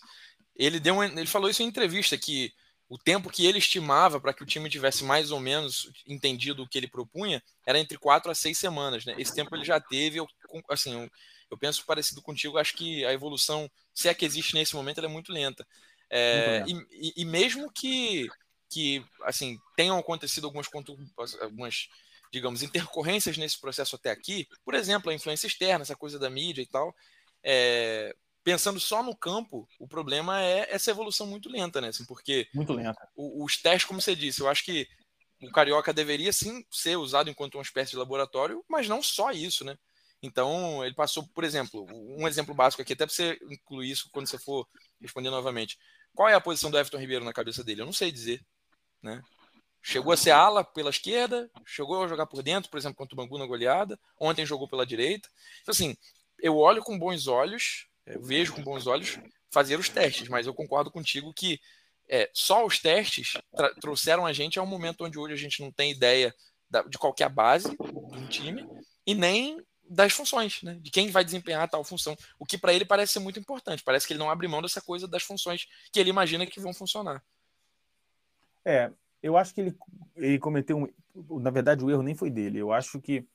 Ele, 0.57 0.81
deu 0.81 0.95
uma, 0.95 1.05
ele 1.05 1.27
falou 1.27 1.51
isso 1.51 1.63
em 1.63 1.67
entrevista, 1.67 2.17
que 2.17 2.51
o 2.89 2.99
tempo 2.99 3.31
que 3.31 3.47
ele 3.47 3.59
estimava 3.59 4.21
para 4.21 4.33
que 4.33 4.43
o 4.43 4.47
time 4.47 4.69
tivesse 4.69 5.05
mais 5.05 5.31
ou 5.31 5.41
menos 5.41 5.91
entendido 6.07 6.63
o 6.63 6.69
que 6.69 6.79
ele 6.79 6.89
propunha 6.89 7.43
era 7.67 7.79
entre 7.79 7.99
quatro 7.99 8.31
a 8.31 8.35
seis 8.35 8.59
semanas. 8.59 9.05
Né? 9.05 9.15
Esse 9.19 9.35
tempo 9.35 9.55
ele 9.57 9.65
já 9.65 9.81
teve. 9.81 10.19
Eu, 10.19 10.29
assim, 10.69 10.93
eu, 10.93 11.11
eu 11.51 11.59
penso 11.59 11.85
parecido 11.87 12.21
contigo, 12.23 12.59
acho 12.59 12.75
que 12.75 13.05
a 13.05 13.13
evolução, 13.13 13.71
se 13.93 14.09
é 14.09 14.15
que 14.15 14.25
existe 14.25 14.55
nesse 14.55 14.75
momento, 14.75 14.99
ela 14.99 15.09
é 15.09 15.11
muito 15.11 15.33
lenta. 15.33 15.67
É, 16.11 16.61
muito 16.61 16.87
e, 16.93 17.13
e, 17.17 17.25
mesmo 17.25 17.73
que, 17.73 18.29
que 18.71 19.05
assim 19.23 19.59
tenham 19.75 19.99
acontecido 19.99 20.47
algumas, 20.47 20.69
algumas 21.41 21.89
digamos, 22.31 22.63
intercorrências 22.63 23.39
nesse 23.39 23.61
processo 23.61 23.97
até 23.97 24.11
aqui, 24.11 24.47
por 24.65 24.75
exemplo, 24.75 25.11
a 25.11 25.15
influência 25.15 25.47
externa, 25.47 25.83
essa 25.83 25.97
coisa 25.97 26.19
da 26.19 26.29
mídia 26.29 26.63
e 26.63 26.67
tal, 26.67 26.95
é, 27.43 28.15
pensando 28.45 28.79
só 28.79 29.03
no 29.03 29.17
campo, 29.17 29.67
o 29.81 29.89
problema 29.89 30.41
é 30.41 30.69
essa 30.71 30.91
evolução 30.91 31.27
muito 31.27 31.49
lenta, 31.49 31.81
né? 31.81 31.89
Assim, 31.89 32.05
porque 32.05 32.47
muito 32.55 32.75
lenta. 32.75 33.09
os 33.17 33.57
testes, 33.57 33.87
como 33.87 34.01
você 34.01 34.15
disse, 34.15 34.41
eu 34.41 34.49
acho 34.49 34.63
que 34.65 34.87
o 35.41 35.51
carioca 35.51 35.93
deveria 35.93 36.33
sim 36.33 36.65
ser 36.71 36.97
usado 36.97 37.31
enquanto 37.31 37.55
uma 37.55 37.63
espécie 37.63 37.93
de 37.93 37.97
laboratório, 37.97 38.63
mas 38.69 38.87
não 38.87 39.03
só 39.03 39.33
isso, 39.33 39.65
né? 39.65 39.77
Então, 40.23 40.85
ele 40.85 40.95
passou, 40.95 41.27
por 41.35 41.45
exemplo, 41.45 41.87
um 41.91 42.29
exemplo 42.29 42.55
básico 42.55 42.81
aqui, 42.81 42.93
até 42.93 43.05
para 43.05 43.15
você 43.15 43.39
incluir 43.51 43.91
isso 43.91 44.09
quando 44.13 44.27
você 44.27 44.39
for 44.39 44.67
responder 45.01 45.31
novamente. 45.31 45.79
Qual 46.15 46.29
é 46.29 46.35
a 46.35 46.41
posição 46.41 46.71
do 46.71 46.79
Everton 46.79 46.99
Ribeiro 46.99 47.25
na 47.25 47.33
cabeça 47.33 47.65
dele? 47.65 47.83
Eu 47.83 47.87
não 47.87 47.93
sei 47.93 48.13
dizer, 48.13 48.41
né? 49.03 49.21
Chegou 49.83 50.13
a 50.13 50.17
ser 50.17 50.31
ala 50.31 50.65
pela 50.65 50.89
esquerda, 50.89 51.51
chegou 51.67 52.03
a 52.03 52.09
jogar 52.09 52.27
por 52.27 52.43
dentro, 52.43 52.71
por 52.71 52.79
exemplo, 52.79 52.97
contra 52.97 53.15
o 53.15 53.17
Bangu 53.17 53.37
na 53.37 53.45
goleada. 53.45 54.01
Ontem 54.19 54.47
jogou 54.47 54.67
pela 54.67 54.87
direita. 54.87 55.29
Então, 55.61 55.73
assim, 55.73 55.95
eu 56.39 56.57
olho 56.57 56.83
com 56.83 56.99
bons 56.99 57.27
olhos, 57.27 57.87
eu 58.07 58.23
vejo 58.23 58.53
com 58.55 58.63
bons 58.63 58.87
olhos 58.87 59.19
fazer 59.51 59.79
os 59.79 59.89
testes, 59.89 60.29
mas 60.29 60.47
eu 60.47 60.55
concordo 60.55 60.91
contigo 60.91 61.33
que 61.33 61.61
é, 62.09 62.31
só 62.35 62.67
os 62.67 62.79
testes 62.79 63.35
trouxeram 63.81 64.27
a 64.27 64.33
gente 64.33 64.59
a 64.59 64.63
um 64.63 64.67
momento 64.67 65.05
onde 65.05 65.19
hoje 65.19 65.35
a 65.35 65.39
gente 65.39 65.63
não 65.63 65.71
tem 65.73 65.93
ideia 65.93 66.35
da, 66.69 66.83
de 66.83 66.99
qualquer 66.99 67.29
base 67.29 67.71
de 67.71 68.19
um 68.19 68.29
time 68.29 68.67
e 69.07 69.15
nem 69.15 69.65
das 69.89 70.13
funções, 70.13 70.63
né? 70.63 70.79
de 70.81 70.91
quem 70.91 71.11
vai 71.11 71.25
desempenhar 71.25 71.69
tal 71.69 71.85
função. 71.85 72.17
O 72.39 72.45
que 72.45 72.59
para 72.59 72.73
ele 72.73 72.85
parece 72.85 73.15
ser 73.15 73.21
muito 73.21 73.39
importante. 73.39 73.83
Parece 73.85 74.07
que 74.07 74.13
ele 74.13 74.19
não 74.19 74.31
abre 74.31 74.49
mão 74.49 74.63
dessa 74.63 74.81
coisa 74.81 75.07
das 75.07 75.23
funções 75.23 75.67
que 75.93 76.01
ele 76.01 76.11
imagina 76.11 76.47
que 76.47 76.61
vão 76.61 76.73
funcionar. 76.73 77.23
É, 78.65 78.91
eu 79.23 79.37
acho 79.37 79.55
que 79.55 79.61
ele, 79.61 79.77
ele 80.17 80.39
cometeu 80.39 80.79
um. 80.79 81.39
Na 81.39 81.51
verdade, 81.51 81.85
o 81.85 81.91
erro 81.91 82.03
nem 82.03 82.15
foi 82.15 82.31
dele. 82.31 82.59
Eu 82.59 82.73
acho 82.73 83.01
que 83.01 83.27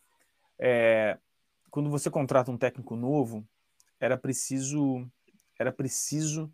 é, 0.57 1.17
quando 1.69 1.89
você 1.89 2.09
contrata 2.09 2.51
um 2.51 2.57
técnico 2.57 2.95
novo, 2.95 3.47
era 3.99 4.17
preciso 4.17 5.05
era 5.57 5.71
preciso 5.71 6.51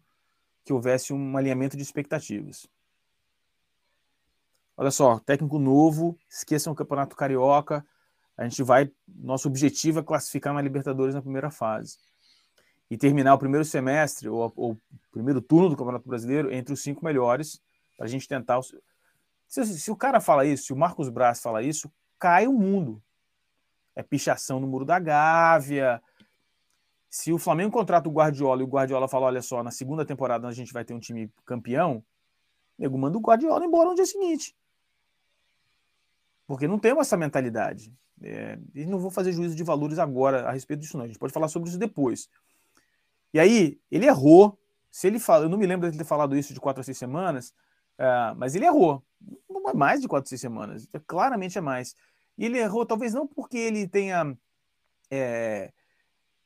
que 0.63 0.73
houvesse 0.73 1.13
um 1.13 1.37
alinhamento 1.37 1.77
de 1.77 1.83
expectativas. 1.83 2.67
Olha 4.75 4.91
só, 4.91 5.19
técnico 5.19 5.59
novo, 5.59 6.17
esqueçam 6.27 6.73
o 6.73 6.75
Campeonato 6.75 7.15
Carioca. 7.15 7.85
A 8.35 8.43
gente 8.43 8.61
vai. 8.63 8.91
Nosso 9.07 9.47
objetivo 9.47 9.99
é 9.99 10.03
classificar 10.03 10.53
na 10.53 10.61
Libertadores 10.61 11.15
na 11.15 11.21
primeira 11.21 11.49
fase. 11.49 11.97
E 12.89 12.97
terminar 12.97 13.33
o 13.35 13.39
primeiro 13.39 13.63
semestre, 13.63 14.27
ou, 14.27 14.51
o 14.55 14.77
primeiro 15.11 15.41
turno 15.41 15.69
do 15.69 15.77
Campeonato 15.77 16.07
Brasileiro, 16.07 16.51
entre 16.51 16.73
os 16.73 16.81
cinco 16.81 17.05
melhores, 17.05 17.61
para 17.95 18.05
a 18.05 18.09
gente 18.09 18.27
tentar. 18.27 18.59
Se, 19.47 19.65
se, 19.65 19.91
o 19.91 19.95
cara 19.95 20.19
fala 20.19 20.45
isso, 20.45 20.65
se 20.65 20.73
o 20.73 20.75
Marcos 20.77 21.09
Braz 21.09 21.41
fala 21.41 21.63
isso, 21.63 21.91
cai 22.19 22.47
o 22.47 22.53
mundo. 22.53 23.01
É 23.95 24.03
pichação 24.03 24.59
no 24.59 24.67
muro 24.67 24.83
da 24.83 24.99
Gávea. 24.99 26.01
Se 27.15 27.31
o 27.31 27.37
Flamengo 27.37 27.71
contrata 27.71 28.09
o 28.09 28.11
Guardiola 28.11 28.61
e 28.61 28.65
o 28.65 28.67
Guardiola 28.67 29.07
fala: 29.07 29.27
olha 29.27 29.41
só, 29.41 29.63
na 29.63 29.71
segunda 29.71 30.05
temporada 30.05 30.45
a 30.49 30.51
gente 30.51 30.73
vai 30.73 30.83
ter 30.83 30.93
um 30.93 30.99
time 30.99 31.31
campeão, 31.45 32.03
nego 32.77 32.97
manda 32.97 33.17
o 33.17 33.21
Guardiola 33.21 33.63
embora 33.63 33.87
no 33.87 33.95
dia 33.95 34.05
seguinte. 34.05 34.53
Porque 36.45 36.67
não 36.67 36.77
temos 36.77 37.07
essa 37.07 37.15
mentalidade. 37.15 37.93
É, 38.21 38.59
e 38.73 38.85
não 38.85 38.99
vou 38.99 39.09
fazer 39.09 39.31
juízo 39.31 39.55
de 39.55 39.63
valores 39.63 39.97
agora 39.97 40.49
a 40.49 40.51
respeito 40.51 40.81
disso, 40.81 40.97
não. 40.97 41.05
A 41.05 41.07
gente 41.07 41.17
pode 41.17 41.31
falar 41.31 41.47
sobre 41.47 41.69
isso 41.69 41.79
depois. 41.79 42.29
E 43.33 43.39
aí, 43.39 43.79
ele 43.89 44.07
errou. 44.07 44.59
Se 44.91 45.07
ele 45.07 45.17
fala, 45.17 45.45
eu 45.45 45.49
não 45.49 45.57
me 45.57 45.65
lembro 45.65 45.89
de 45.89 45.97
ter 45.97 46.03
falado 46.03 46.35
isso 46.35 46.53
de 46.53 46.59
quatro 46.59 46.81
a 46.81 46.83
seis 46.83 46.97
semanas, 46.97 47.53
uh, 47.97 48.35
mas 48.35 48.55
ele 48.55 48.65
errou 48.65 49.01
não 49.49 49.69
é 49.69 49.73
mais 49.73 50.01
de 50.01 50.07
quatro, 50.07 50.29
seis 50.29 50.41
semanas. 50.41 50.87
É, 50.93 50.99
claramente 50.99 51.57
é 51.57 51.61
mais. 51.61 51.95
E 52.37 52.45
ele 52.45 52.59
errou, 52.59 52.85
talvez 52.85 53.13
não 53.13 53.25
porque 53.25 53.57
ele 53.57 53.87
tenha 53.87 54.37
é, 55.09 55.71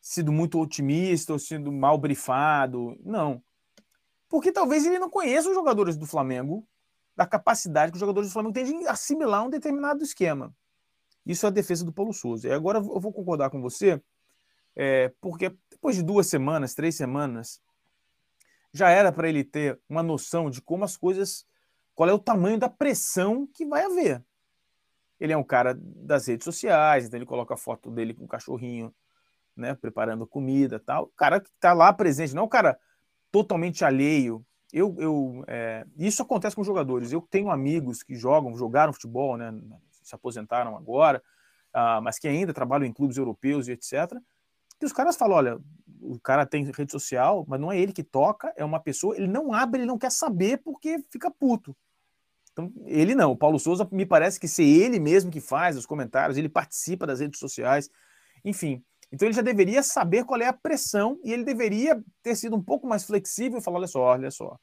sido 0.01 0.31
muito 0.31 0.59
otimista 0.59 1.33
ou 1.33 1.39
sido 1.39 1.71
mal 1.71 1.97
brifado, 1.97 2.97
não. 3.03 3.43
Porque 4.27 4.51
talvez 4.51 4.85
ele 4.85 4.99
não 4.99 5.09
conheça 5.09 5.49
os 5.49 5.55
jogadores 5.55 5.97
do 5.97 6.05
Flamengo, 6.05 6.67
da 7.15 7.25
capacidade 7.25 7.91
que 7.91 7.95
os 7.95 7.99
jogadores 7.99 8.29
do 8.29 8.33
Flamengo 8.33 8.53
têm 8.53 8.65
de 8.65 8.87
assimilar 8.87 9.45
um 9.45 9.49
determinado 9.49 10.03
esquema. 10.03 10.53
Isso 11.25 11.45
é 11.45 11.49
a 11.49 11.51
defesa 11.51 11.83
do 11.83 11.91
Paulo 11.91 12.13
Souza. 12.13 12.47
E 12.47 12.51
agora 12.51 12.77
eu 12.77 12.99
vou 12.99 13.11
concordar 13.11 13.49
com 13.49 13.61
você, 13.61 14.01
é, 14.75 15.11
porque 15.19 15.53
depois 15.69 15.95
de 15.95 16.03
duas 16.03 16.27
semanas, 16.27 16.73
três 16.73 16.95
semanas, 16.95 17.61
já 18.71 18.89
era 18.89 19.11
para 19.11 19.27
ele 19.27 19.43
ter 19.43 19.79
uma 19.89 20.03
noção 20.03 20.49
de 20.49 20.61
como 20.61 20.85
as 20.85 20.95
coisas 20.95 21.45
qual 21.95 22.07
é 22.07 22.13
o 22.13 22.19
tamanho 22.19 22.57
da 22.57 22.69
pressão 22.69 23.45
que 23.53 23.65
vai 23.65 23.83
haver. 23.83 24.23
Ele 25.19 25.33
é 25.33 25.37
um 25.37 25.43
cara 25.43 25.77
das 25.77 26.27
redes 26.27 26.45
sociais, 26.45 27.05
então 27.05 27.17
ele 27.17 27.25
coloca 27.25 27.53
a 27.53 27.57
foto 27.57 27.91
dele 27.91 28.13
com 28.13 28.23
o 28.23 28.27
cachorrinho, 28.27 28.93
né, 29.59 29.75
preparando 29.75 30.25
comida 30.25 30.79
tal. 30.79 31.05
O 31.05 31.11
cara 31.15 31.39
que 31.39 31.49
está 31.49 31.73
lá 31.73 31.91
presente, 31.93 32.33
não 32.33 32.43
é 32.43 32.45
um 32.45 32.49
cara 32.49 32.79
totalmente 33.31 33.83
alheio. 33.85 34.45
Eu, 34.71 34.95
eu, 34.99 35.43
é, 35.47 35.85
isso 35.97 36.21
acontece 36.21 36.55
com 36.55 36.63
jogadores. 36.63 37.11
Eu 37.11 37.21
tenho 37.21 37.51
amigos 37.51 38.03
que 38.03 38.15
jogam, 38.15 38.55
jogaram 38.55 38.93
futebol, 38.93 39.37
né, 39.37 39.53
se 40.01 40.15
aposentaram 40.15 40.75
agora, 40.75 41.21
uh, 41.75 42.01
mas 42.01 42.17
que 42.17 42.27
ainda 42.27 42.53
trabalham 42.53 42.85
em 42.85 42.93
clubes 42.93 43.17
europeus 43.17 43.67
e 43.67 43.71
etc. 43.71 44.13
E 44.81 44.85
os 44.85 44.93
caras 44.93 45.15
falam: 45.15 45.37
olha, 45.37 45.59
o 46.01 46.19
cara 46.19 46.45
tem 46.45 46.63
rede 46.71 46.91
social, 46.91 47.45
mas 47.47 47.59
não 47.59 47.71
é 47.71 47.79
ele 47.79 47.93
que 47.93 48.03
toca, 48.03 48.53
é 48.55 48.63
uma 48.63 48.79
pessoa, 48.79 49.15
ele 49.15 49.27
não 49.27 49.53
abre, 49.53 49.81
ele 49.81 49.87
não 49.87 49.97
quer 49.97 50.11
saber 50.11 50.57
porque 50.57 51.03
fica 51.11 51.29
puto. 51.29 51.75
Então, 52.51 52.71
ele 52.85 53.15
não. 53.15 53.31
O 53.31 53.37
Paulo 53.37 53.59
Souza 53.59 53.87
me 53.91 54.05
parece 54.05 54.39
que 54.39 54.47
ser 54.47 54.63
ele 54.63 54.99
mesmo 54.99 55.31
que 55.31 55.39
faz 55.39 55.77
os 55.77 55.85
comentários, 55.85 56.37
ele 56.37 56.49
participa 56.49 57.05
das 57.05 57.19
redes 57.19 57.39
sociais, 57.39 57.89
enfim. 58.43 58.83
Então 59.11 59.27
ele 59.27 59.35
já 59.35 59.41
deveria 59.41 59.81
saber 59.81 60.23
qual 60.23 60.39
é 60.39 60.47
a 60.47 60.53
pressão 60.53 61.19
e 61.23 61.33
ele 61.33 61.43
deveria 61.43 62.01
ter 62.21 62.35
sido 62.35 62.55
um 62.55 62.63
pouco 62.63 62.87
mais 62.87 63.03
flexível 63.03 63.59
e 63.59 63.61
falar: 63.61 63.79
olha 63.79 63.87
só, 63.87 64.01
olha 64.01 64.31
só, 64.31 64.57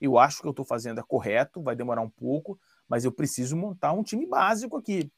eu 0.00 0.18
acho 0.18 0.40
que 0.40 0.46
eu 0.46 0.50
estou 0.50 0.64
fazendo 0.64 1.00
é 1.00 1.02
correto, 1.02 1.62
vai 1.62 1.74
demorar 1.74 2.02
um 2.02 2.10
pouco, 2.10 2.58
mas 2.88 3.04
eu 3.04 3.12
preciso 3.12 3.56
montar 3.56 3.92
um 3.92 4.02
time 4.02 4.26
básico 4.26 4.76
aqui. 4.76 5.10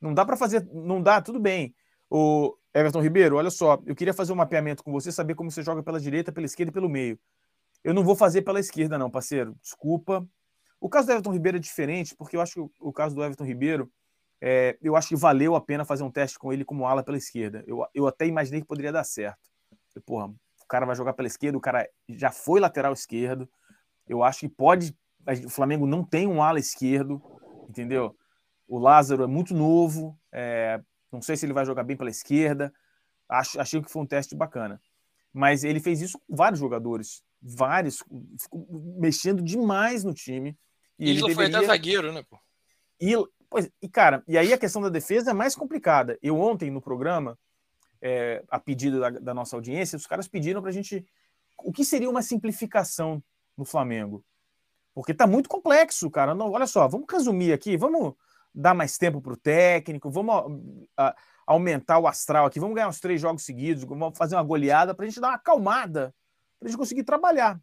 Não 0.00 0.14
dá 0.14 0.24
para 0.24 0.36
fazer, 0.36 0.66
não 0.72 1.02
dá, 1.02 1.20
tudo 1.20 1.38
bem. 1.38 1.74
O 2.08 2.56
Everton 2.74 3.00
Ribeiro, 3.02 3.36
olha 3.36 3.50
só, 3.50 3.80
eu 3.86 3.94
queria 3.94 4.14
fazer 4.14 4.32
um 4.32 4.36
mapeamento 4.36 4.82
com 4.82 4.90
você, 4.90 5.12
saber 5.12 5.34
como 5.34 5.50
você 5.50 5.62
joga 5.62 5.82
pela 5.82 6.00
direita, 6.00 6.32
pela 6.32 6.46
esquerda 6.46 6.70
e 6.70 6.72
pelo 6.72 6.88
meio. 6.88 7.18
Eu 7.84 7.94
não 7.94 8.02
vou 8.02 8.16
fazer 8.16 8.42
pela 8.42 8.60
esquerda, 8.60 8.98
não, 8.98 9.10
parceiro. 9.10 9.54
Desculpa, 9.60 10.26
o 10.80 10.88
caso 10.88 11.06
do 11.06 11.12
Everton 11.12 11.32
Ribeiro 11.32 11.58
é 11.58 11.60
diferente, 11.60 12.16
porque 12.16 12.36
eu 12.36 12.40
acho 12.40 12.54
que 12.54 12.72
o, 12.80 12.92
caso 12.92 13.14
do 13.14 13.22
Everton 13.22 13.44
Ribeiro, 13.44 13.90
é, 14.40 14.78
eu 14.80 14.96
acho 14.96 15.08
que 15.08 15.16
valeu 15.16 15.54
a 15.54 15.60
pena 15.60 15.84
fazer 15.84 16.02
um 16.02 16.10
teste 16.10 16.38
com 16.38 16.52
ele 16.52 16.64
como 16.64 16.86
ala 16.86 17.02
pela 17.02 17.18
esquerda. 17.18 17.62
Eu, 17.66 17.86
eu 17.94 18.06
até 18.06 18.26
imaginei 18.26 18.60
que 18.60 18.66
poderia 18.66 18.92
dar 18.92 19.04
certo. 19.04 19.50
Eu, 19.94 20.00
porra, 20.02 20.28
o 20.28 20.66
cara 20.68 20.86
vai 20.86 20.96
jogar 20.96 21.12
pela 21.12 21.28
esquerda, 21.28 21.58
o 21.58 21.60
cara 21.60 21.86
já 22.08 22.30
foi 22.30 22.58
lateral 22.58 22.92
esquerdo. 22.92 23.48
Eu 24.08 24.22
acho 24.22 24.40
que 24.40 24.48
pode. 24.48 24.96
O 25.44 25.50
Flamengo 25.50 25.86
não 25.86 26.02
tem 26.02 26.26
um 26.26 26.42
ala 26.42 26.58
esquerdo, 26.58 27.22
entendeu? 27.68 28.16
O 28.66 28.78
Lázaro 28.78 29.24
é 29.24 29.26
muito 29.26 29.52
novo, 29.52 30.18
é, 30.32 30.80
não 31.12 31.20
sei 31.20 31.36
se 31.36 31.44
ele 31.44 31.52
vai 31.52 31.66
jogar 31.66 31.84
bem 31.84 31.96
pela 31.96 32.08
esquerda. 32.08 32.72
Acho, 33.28 33.60
achei 33.60 33.82
que 33.82 33.90
foi 33.90 34.02
um 34.02 34.06
teste 34.06 34.34
bacana. 34.34 34.80
Mas 35.32 35.64
ele 35.64 35.80
fez 35.80 36.00
isso 36.00 36.18
com 36.18 36.34
vários 36.34 36.58
jogadores, 36.58 37.22
vários, 37.42 38.02
mexendo 38.98 39.42
demais 39.42 40.02
no 40.02 40.14
time. 40.14 40.56
E 40.98 41.12
Isla 41.12 41.28
ele 41.28 41.34
deveria... 41.34 41.34
foi 41.34 41.46
até 41.46 41.66
zagueiro, 41.66 42.12
né, 42.12 42.24
pô? 42.28 42.38
Pois, 43.50 43.68
e, 43.82 43.88
cara, 43.88 44.22
e 44.28 44.38
aí 44.38 44.52
a 44.52 44.58
questão 44.58 44.80
da 44.80 44.88
defesa 44.88 45.32
é 45.32 45.34
mais 45.34 45.56
complicada. 45.56 46.16
Eu 46.22 46.38
ontem 46.38 46.70
no 46.70 46.80
programa, 46.80 47.36
é, 48.00 48.44
a 48.48 48.60
pedido 48.60 49.00
da, 49.00 49.10
da, 49.10 49.34
nossa 49.34 49.56
audiência, 49.56 49.96
os 49.96 50.06
caras 50.06 50.28
pediram 50.28 50.62
pra 50.62 50.70
gente 50.70 51.04
o 51.58 51.72
que 51.72 51.84
seria 51.84 52.08
uma 52.08 52.22
simplificação 52.22 53.20
no 53.56 53.64
Flamengo. 53.64 54.24
Porque 54.94 55.12
tá 55.12 55.26
muito 55.26 55.48
complexo, 55.48 56.08
cara. 56.10 56.32
Não, 56.32 56.52
olha 56.52 56.66
só, 56.66 56.86
vamos 56.86 57.06
resumir 57.10 57.52
aqui, 57.52 57.76
vamos 57.76 58.14
dar 58.54 58.72
mais 58.72 58.96
tempo 58.96 59.20
pro 59.20 59.36
técnico, 59.36 60.10
vamos 60.10 60.34
a, 60.96 61.08
a, 61.08 61.16
aumentar 61.44 61.98
o 61.98 62.06
astral 62.06 62.46
aqui, 62.46 62.60
vamos 62.60 62.76
ganhar 62.76 62.88
uns 62.88 63.00
três 63.00 63.20
jogos 63.20 63.44
seguidos, 63.44 63.82
vamos 63.84 64.16
fazer 64.16 64.36
uma 64.36 64.42
goleada 64.44 64.94
pra 64.94 65.06
gente 65.06 65.20
dar 65.20 65.28
uma 65.28 65.34
acalmada, 65.34 66.14
pra 66.58 66.68
gente 66.68 66.78
conseguir 66.78 67.02
trabalhar 67.02 67.60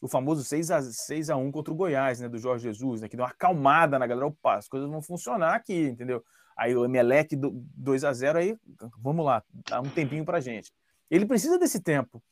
o 0.00 0.08
famoso 0.08 0.44
6 0.44 0.70
a 0.70 0.82
6 0.82 1.30
a 1.30 1.36
1 1.36 1.50
contra 1.50 1.72
o 1.72 1.76
Goiás, 1.76 2.20
né, 2.20 2.28
do 2.28 2.38
Jorge 2.38 2.64
Jesus, 2.64 3.00
né, 3.00 3.08
que 3.08 3.16
deu 3.16 3.24
uma 3.24 3.30
acalmada 3.30 3.98
na 3.98 4.06
galera, 4.06 4.26
opa, 4.26 4.56
as 4.56 4.68
coisas 4.68 4.88
vão 4.88 5.02
funcionar 5.02 5.54
aqui, 5.54 5.88
entendeu? 5.88 6.24
Aí 6.56 6.74
o 6.74 6.84
Emelec 6.84 7.36
2 7.36 8.04
a 8.04 8.12
0 8.12 8.38
aí, 8.38 8.56
vamos 8.98 9.24
lá, 9.24 9.42
dá 9.68 9.80
um 9.80 9.90
tempinho 9.90 10.24
pra 10.24 10.40
gente. 10.40 10.72
Ele 11.10 11.24
precisa 11.24 11.58
desse 11.58 11.80
tempo. 11.80 12.22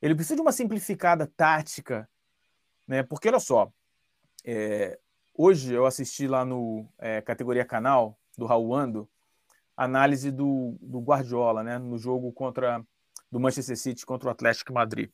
Ele 0.00 0.14
precisa 0.14 0.36
de 0.36 0.42
uma 0.42 0.52
simplificada 0.52 1.26
tática, 1.36 2.08
né? 2.86 3.02
Porque 3.02 3.28
olha 3.28 3.40
só, 3.40 3.70
é, 4.44 4.98
hoje 5.34 5.72
eu 5.72 5.86
assisti 5.86 6.26
lá 6.26 6.44
no 6.44 6.86
é, 6.98 7.20
categoria 7.20 7.64
canal 7.64 8.18
do 8.36 8.46
Raul 8.46 8.74
Ando, 8.74 9.08
análise 9.76 10.30
do, 10.30 10.76
do 10.80 11.00
Guardiola, 11.00 11.62
né? 11.62 11.78
No 11.78 11.98
jogo 11.98 12.32
contra 12.32 12.84
do 13.30 13.40
Manchester 13.40 13.76
City 13.76 14.06
contra 14.06 14.28
o 14.28 14.30
Atlético 14.30 14.72
Madrid. 14.72 15.10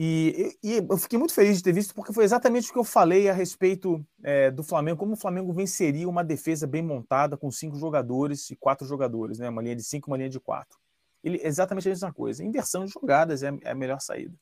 E, 0.00 0.56
e, 0.62 0.76
eu 0.88 0.96
fiquei 0.96 1.18
muito 1.18 1.34
feliz 1.34 1.56
de 1.56 1.62
ter 1.64 1.72
visto, 1.72 1.92
porque 1.92 2.12
foi 2.12 2.22
exatamente 2.22 2.70
o 2.70 2.72
que 2.72 2.78
eu 2.78 2.84
falei 2.84 3.28
a 3.28 3.32
respeito 3.32 4.06
é, 4.22 4.48
do 4.48 4.62
Flamengo, 4.62 4.96
como 4.96 5.14
o 5.14 5.16
Flamengo 5.16 5.52
venceria 5.52 6.08
uma 6.08 6.22
defesa 6.22 6.68
bem 6.68 6.82
montada 6.82 7.36
com 7.36 7.50
cinco 7.50 7.76
jogadores 7.76 8.48
e 8.48 8.54
quatro 8.54 8.86
jogadores, 8.86 9.40
né? 9.40 9.48
Uma 9.48 9.60
linha 9.60 9.74
de 9.74 9.82
cinco, 9.82 10.08
uma 10.08 10.16
linha 10.16 10.28
de 10.28 10.38
quatro. 10.38 10.78
Ele, 11.24 11.40
exatamente 11.42 11.88
a 11.88 11.90
mesma 11.90 12.12
coisa. 12.12 12.44
Inversão 12.44 12.84
de 12.84 12.92
jogadas 12.92 13.42
é, 13.42 13.48
é 13.62 13.72
a 13.72 13.74
melhor 13.74 14.00
saída. 14.00 14.38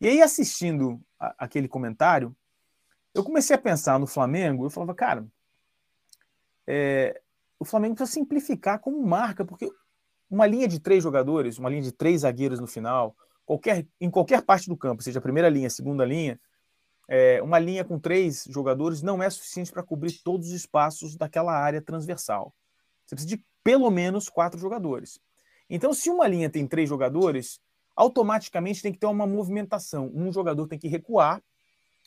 E 0.00 0.08
aí, 0.08 0.20
assistindo 0.20 1.00
a, 1.16 1.44
aquele 1.44 1.68
comentário, 1.68 2.34
eu 3.14 3.22
comecei 3.22 3.54
a 3.54 3.60
pensar 3.60 4.00
no 4.00 4.06
Flamengo, 4.08 4.66
eu 4.66 4.70
falava, 4.70 4.96
cara, 4.96 5.24
é, 6.66 7.22
o 7.56 7.64
Flamengo 7.64 7.94
precisa 7.94 8.18
simplificar 8.18 8.80
como 8.80 9.00
marca, 9.06 9.44
porque 9.44 9.70
uma 10.28 10.44
linha 10.44 10.66
de 10.66 10.80
três 10.80 11.04
jogadores, 11.04 11.56
uma 11.56 11.70
linha 11.70 11.82
de 11.82 11.92
três 11.92 12.22
zagueiros 12.22 12.58
no 12.58 12.66
final, 12.66 13.16
qualquer, 13.46 13.86
em 14.00 14.10
qualquer 14.10 14.42
parte 14.42 14.68
do 14.68 14.76
campo, 14.76 15.02
seja 15.02 15.20
a 15.20 15.22
primeira 15.22 15.48
linha, 15.48 15.68
a 15.68 15.70
segunda 15.70 16.04
linha, 16.04 16.38
é, 17.08 17.40
uma 17.40 17.58
linha 17.58 17.84
com 17.84 17.98
três 17.98 18.44
jogadores 18.50 19.00
não 19.00 19.22
é 19.22 19.30
suficiente 19.30 19.70
para 19.70 19.82
cobrir 19.82 20.20
todos 20.24 20.48
os 20.48 20.54
espaços 20.54 21.16
daquela 21.16 21.52
área 21.52 21.80
transversal. 21.80 22.52
Você 23.06 23.14
precisa 23.14 23.36
de 23.36 23.44
pelo 23.62 23.88
menos 23.90 24.28
quatro 24.28 24.58
jogadores. 24.58 25.20
Então, 25.70 25.94
se 25.94 26.10
uma 26.10 26.26
linha 26.26 26.50
tem 26.50 26.66
três 26.66 26.88
jogadores, 26.88 27.60
automaticamente 27.94 28.82
tem 28.82 28.92
que 28.92 28.98
ter 28.98 29.06
uma 29.06 29.26
movimentação. 29.26 30.10
Um 30.12 30.32
jogador 30.32 30.66
tem 30.66 30.78
que 30.78 30.88
recuar, 30.88 31.40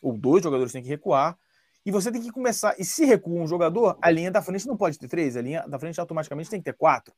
ou 0.01 0.17
dois 0.17 0.43
jogadores 0.43 0.73
têm 0.73 0.83
que 0.83 0.89
recuar, 0.89 1.37
e 1.85 1.91
você 1.91 2.11
tem 2.11 2.21
que 2.21 2.31
começar. 2.31 2.75
E 2.77 2.83
se 2.83 3.05
recua 3.05 3.41
um 3.41 3.47
jogador, 3.47 3.97
a 4.01 4.11
linha 4.11 4.29
da 4.29 4.41
frente 4.41 4.67
não 4.67 4.75
pode 4.75 4.99
ter 4.99 5.07
três, 5.07 5.37
a 5.37 5.41
linha 5.41 5.65
da 5.67 5.79
frente 5.79 5.99
automaticamente 5.99 6.49
tem 6.49 6.59
que 6.59 6.65
ter 6.65 6.77
quatro. 6.77 7.13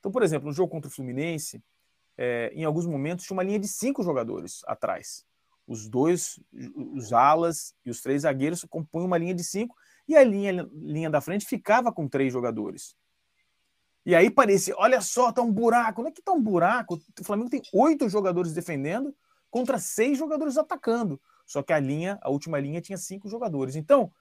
Então, 0.00 0.10
por 0.10 0.22
exemplo, 0.22 0.48
no 0.48 0.52
jogo 0.52 0.70
contra 0.70 0.88
o 0.88 0.92
Fluminense, 0.92 1.62
é, 2.16 2.52
em 2.54 2.64
alguns 2.64 2.86
momentos 2.86 3.24
tinha 3.24 3.36
uma 3.36 3.42
linha 3.42 3.58
de 3.58 3.68
cinco 3.68 4.02
jogadores 4.02 4.62
atrás. 4.66 5.24
Os 5.66 5.88
dois, 5.88 6.38
os 6.76 7.12
alas 7.12 7.74
e 7.84 7.90
os 7.90 8.00
três 8.00 8.22
zagueiros 8.22 8.64
compunham 8.68 9.06
uma 9.06 9.18
linha 9.18 9.34
de 9.34 9.42
cinco 9.42 9.74
e 10.06 10.16
a 10.16 10.22
linha, 10.22 10.68
linha 10.72 11.08
da 11.08 11.20
frente 11.20 11.46
ficava 11.46 11.90
com 11.90 12.06
três 12.06 12.32
jogadores. 12.32 12.94
E 14.04 14.14
aí 14.14 14.30
parecia, 14.30 14.74
olha 14.76 15.00
só, 15.00 15.32
tá 15.32 15.40
um 15.40 15.50
buraco. 15.50 16.02
Não 16.02 16.08
é 16.08 16.12
que 16.12 16.20
tá 16.20 16.32
um 16.32 16.42
buraco? 16.42 17.00
O 17.18 17.24
Flamengo 17.24 17.48
tem 17.48 17.62
oito 17.72 18.08
jogadores 18.08 18.52
defendendo 18.52 19.14
contra 19.50 19.78
seis 19.78 20.18
jogadores 20.18 20.58
atacando. 20.58 21.20
Só 21.46 21.62
que 21.62 21.72
a 21.72 21.78
linha, 21.78 22.18
a 22.20 22.30
última 22.30 22.58
linha, 22.58 22.82
tinha 22.82 22.98
cinco 22.98 23.28
jogadores. 23.28 23.76
Então, 23.76 24.12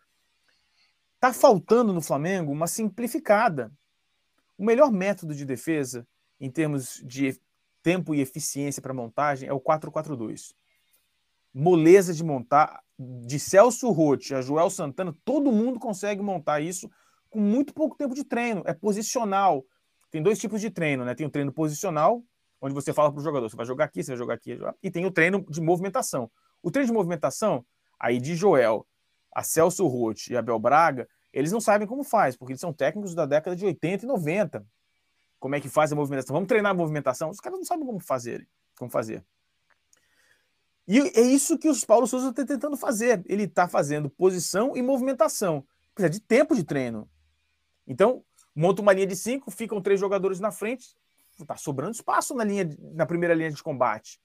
tá 1.19 1.33
faltando 1.33 1.91
no 1.91 2.01
Flamengo 2.01 2.51
uma 2.51 2.67
simplificada. 2.67 3.71
O 4.57 4.63
melhor 4.63 4.91
método 4.91 5.35
de 5.35 5.45
defesa, 5.45 6.07
em 6.39 6.49
termos 6.49 7.01
de 7.03 7.37
tempo 7.83 8.15
e 8.15 8.21
eficiência 8.21 8.81
para 8.81 8.93
montagem 8.93 9.47
é 9.47 9.53
o 9.53 9.59
442. 9.59 10.55
Moleza 11.53 12.13
de 12.13 12.23
montar, 12.23 12.81
de 12.97 13.37
Celso 13.37 13.91
Rotti 13.91 14.33
a 14.33 14.41
Joel 14.41 14.69
Santana, 14.69 15.15
todo 15.23 15.51
mundo 15.51 15.79
consegue 15.79 16.21
montar 16.21 16.61
isso 16.61 16.89
com 17.29 17.39
muito 17.39 17.73
pouco 17.73 17.95
tempo 17.95 18.15
de 18.15 18.23
treino. 18.23 18.63
É 18.65 18.73
posicional. 18.73 19.63
Tem 20.09 20.21
dois 20.21 20.39
tipos 20.39 20.61
de 20.61 20.69
treino, 20.71 21.03
né? 21.03 21.13
Tem 21.13 21.27
o 21.27 21.29
treino 21.29 21.51
posicional, 21.51 22.23
onde 22.61 22.73
você 22.73 22.93
fala 22.93 23.11
para 23.11 23.19
o 23.19 23.23
jogador, 23.23 23.49
você 23.49 23.57
vai 23.57 23.65
jogar 23.65 23.85
aqui, 23.85 24.03
você 24.03 24.11
vai 24.11 24.17
jogar 24.17 24.33
aqui, 24.35 24.57
e 24.81 24.89
tem 24.89 25.05
o 25.05 25.11
treino 25.11 25.45
de 25.49 25.59
movimentação. 25.59 26.31
O 26.61 26.71
treino 26.71 26.87
de 26.87 26.93
movimentação, 26.93 27.65
aí 27.99 28.19
de 28.19 28.35
Joel, 28.35 28.87
a 29.35 29.43
Celso 29.43 29.85
Rotti 29.87 30.33
e 30.33 30.37
a 30.37 30.41
Bel 30.41 30.59
Braga, 30.59 31.07
eles 31.33 31.51
não 31.51 31.59
sabem 31.59 31.87
como 31.87 32.03
faz, 32.03 32.37
porque 32.37 32.53
eles 32.53 32.61
são 32.61 32.71
técnicos 32.71 33.13
da 33.13 33.25
década 33.25 33.55
de 33.55 33.65
80 33.65 34.05
e 34.05 34.07
90 34.07 34.65
como 35.43 35.55
é 35.55 35.59
que 35.59 35.67
faz 35.67 35.91
a 35.91 35.95
movimentação. 35.97 36.33
Vamos 36.33 36.47
treinar 36.47 36.71
a 36.71 36.73
movimentação. 36.73 37.29
Os 37.29 37.41
caras 37.41 37.59
não 37.59 37.65
sabem 37.65 37.85
como 37.85 37.99
fazer. 37.99 38.47
Como 38.77 38.89
fazer. 38.89 39.25
E 40.87 40.99
é 40.99 41.19
isso 41.19 41.59
que 41.59 41.67
os 41.67 41.83
Paulo 41.83 42.07
Souza 42.07 42.29
está 42.29 42.45
tentando 42.45 42.77
fazer. 42.77 43.21
Ele 43.25 43.43
está 43.43 43.67
fazendo 43.67 44.09
posição 44.09 44.73
e 44.73 44.81
movimentação. 44.81 45.67
Precisa 45.93 46.09
de 46.09 46.21
tempo 46.21 46.55
de 46.55 46.63
treino. 46.63 47.09
Então, 47.85 48.23
monta 48.55 48.81
uma 48.81 48.93
linha 48.93 49.05
de 49.05 49.17
cinco, 49.17 49.51
ficam 49.51 49.81
três 49.81 49.99
jogadores 49.99 50.39
na 50.39 50.49
frente. 50.49 50.95
Está 51.37 51.57
sobrando 51.57 51.91
espaço 51.91 52.33
na, 52.33 52.45
linha, 52.45 52.69
na 52.93 53.05
primeira 53.05 53.33
linha 53.33 53.51
de 53.51 53.61
combate. 53.61 54.21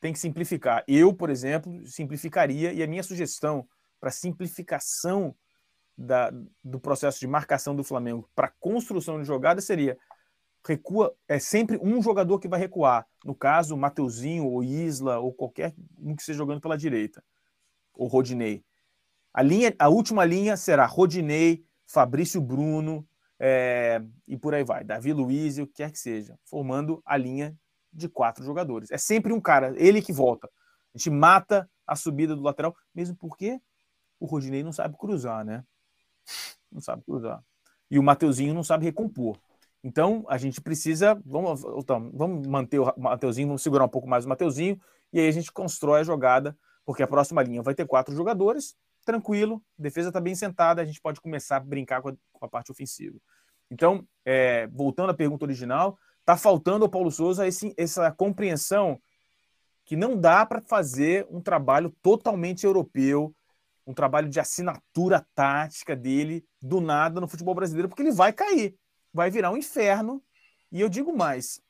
Tem 0.00 0.14
que 0.14 0.18
simplificar. 0.18 0.82
Eu, 0.88 1.12
por 1.12 1.28
exemplo, 1.28 1.86
simplificaria, 1.86 2.72
e 2.72 2.82
a 2.82 2.86
minha 2.86 3.02
sugestão 3.02 3.68
para 4.00 4.10
simplificação 4.10 5.36
da, 5.94 6.32
do 6.64 6.80
processo 6.80 7.20
de 7.20 7.26
marcação 7.26 7.76
do 7.76 7.84
Flamengo 7.84 8.30
para 8.34 8.48
construção 8.48 9.20
de 9.20 9.26
jogada 9.26 9.60
seria 9.60 9.98
recua, 10.68 11.16
é 11.26 11.38
sempre 11.38 11.78
um 11.82 12.02
jogador 12.02 12.38
que 12.38 12.46
vai 12.46 12.60
recuar. 12.60 13.06
No 13.24 13.34
caso, 13.34 13.76
Mateuzinho 13.76 14.46
ou 14.46 14.62
Isla 14.62 15.18
ou 15.18 15.32
qualquer 15.32 15.74
um 15.98 16.14
que 16.14 16.20
esteja 16.20 16.36
jogando 16.36 16.60
pela 16.60 16.76
direita. 16.76 17.24
Ou 17.94 18.06
Rodinei. 18.06 18.62
A, 19.32 19.42
linha, 19.42 19.74
a 19.78 19.88
última 19.88 20.24
linha 20.26 20.56
será 20.56 20.84
Rodinei, 20.84 21.64
Fabrício 21.86 22.40
Bruno 22.40 23.08
é, 23.40 24.02
e 24.26 24.36
por 24.36 24.54
aí 24.54 24.62
vai. 24.62 24.84
Davi 24.84 25.12
Luiz 25.12 25.56
e 25.56 25.62
o 25.62 25.66
que 25.66 25.74
quer 25.74 25.90
que 25.90 25.98
seja. 25.98 26.38
Formando 26.44 27.00
a 27.04 27.16
linha 27.16 27.56
de 27.90 28.08
quatro 28.08 28.44
jogadores. 28.44 28.90
É 28.90 28.98
sempre 28.98 29.32
um 29.32 29.40
cara, 29.40 29.72
ele 29.76 30.02
que 30.02 30.12
volta. 30.12 30.48
A 30.94 30.98
gente 30.98 31.08
mata 31.08 31.68
a 31.86 31.96
subida 31.96 32.36
do 32.36 32.42
lateral, 32.42 32.76
mesmo 32.94 33.16
porque 33.16 33.58
o 34.20 34.26
Rodinei 34.26 34.62
não 34.62 34.72
sabe 34.72 34.96
cruzar, 34.98 35.44
né? 35.44 35.64
Não 36.70 36.82
sabe 36.82 37.02
cruzar. 37.04 37.42
E 37.90 37.98
o 37.98 38.02
Mateuzinho 38.02 38.52
não 38.52 38.62
sabe 38.62 38.84
recompor. 38.84 39.38
Então, 39.82 40.24
a 40.28 40.36
gente 40.36 40.60
precisa. 40.60 41.20
Vamos, 41.24 41.62
então, 41.78 42.10
vamos 42.12 42.46
manter 42.46 42.78
o 42.78 42.92
Mateuzinho, 42.96 43.48
vamos 43.48 43.62
segurar 43.62 43.84
um 43.84 43.88
pouco 43.88 44.08
mais 44.08 44.24
o 44.24 44.28
Mateuzinho, 44.28 44.80
e 45.12 45.20
aí 45.20 45.28
a 45.28 45.32
gente 45.32 45.52
constrói 45.52 46.00
a 46.00 46.04
jogada, 46.04 46.56
porque 46.84 47.02
a 47.02 47.06
próxima 47.06 47.42
linha 47.42 47.62
vai 47.62 47.74
ter 47.74 47.86
quatro 47.86 48.14
jogadores, 48.14 48.76
tranquilo, 49.04 49.62
defesa 49.78 50.08
está 50.08 50.20
bem 50.20 50.34
sentada, 50.34 50.82
a 50.82 50.84
gente 50.84 51.00
pode 51.00 51.20
começar 51.20 51.56
a 51.56 51.60
brincar 51.60 52.02
com 52.02 52.10
a, 52.10 52.12
com 52.32 52.44
a 52.44 52.48
parte 52.48 52.70
ofensiva. 52.70 53.16
Então, 53.70 54.06
é, 54.24 54.66
voltando 54.68 55.10
à 55.10 55.14
pergunta 55.14 55.44
original, 55.44 55.98
está 56.20 56.36
faltando 56.36 56.84
ao 56.84 56.90
Paulo 56.90 57.10
Souza 57.10 57.46
esse, 57.46 57.72
essa 57.76 58.10
compreensão 58.10 59.00
que 59.84 59.96
não 59.96 60.14
dá 60.18 60.44
para 60.44 60.60
fazer 60.60 61.26
um 61.30 61.40
trabalho 61.40 61.90
totalmente 62.02 62.66
europeu, 62.66 63.34
um 63.86 63.94
trabalho 63.94 64.28
de 64.28 64.38
assinatura 64.38 65.26
tática 65.34 65.96
dele 65.96 66.44
do 66.60 66.80
nada 66.80 67.20
no 67.20 67.28
futebol 67.28 67.54
brasileiro, 67.54 67.88
porque 67.88 68.02
ele 68.02 68.12
vai 68.12 68.32
cair 68.32 68.76
vai 69.18 69.32
virar 69.32 69.50
um 69.50 69.56
inferno. 69.56 70.22
E 70.70 70.80
eu 70.80 70.88
digo 70.88 71.12
mais: 71.14 71.60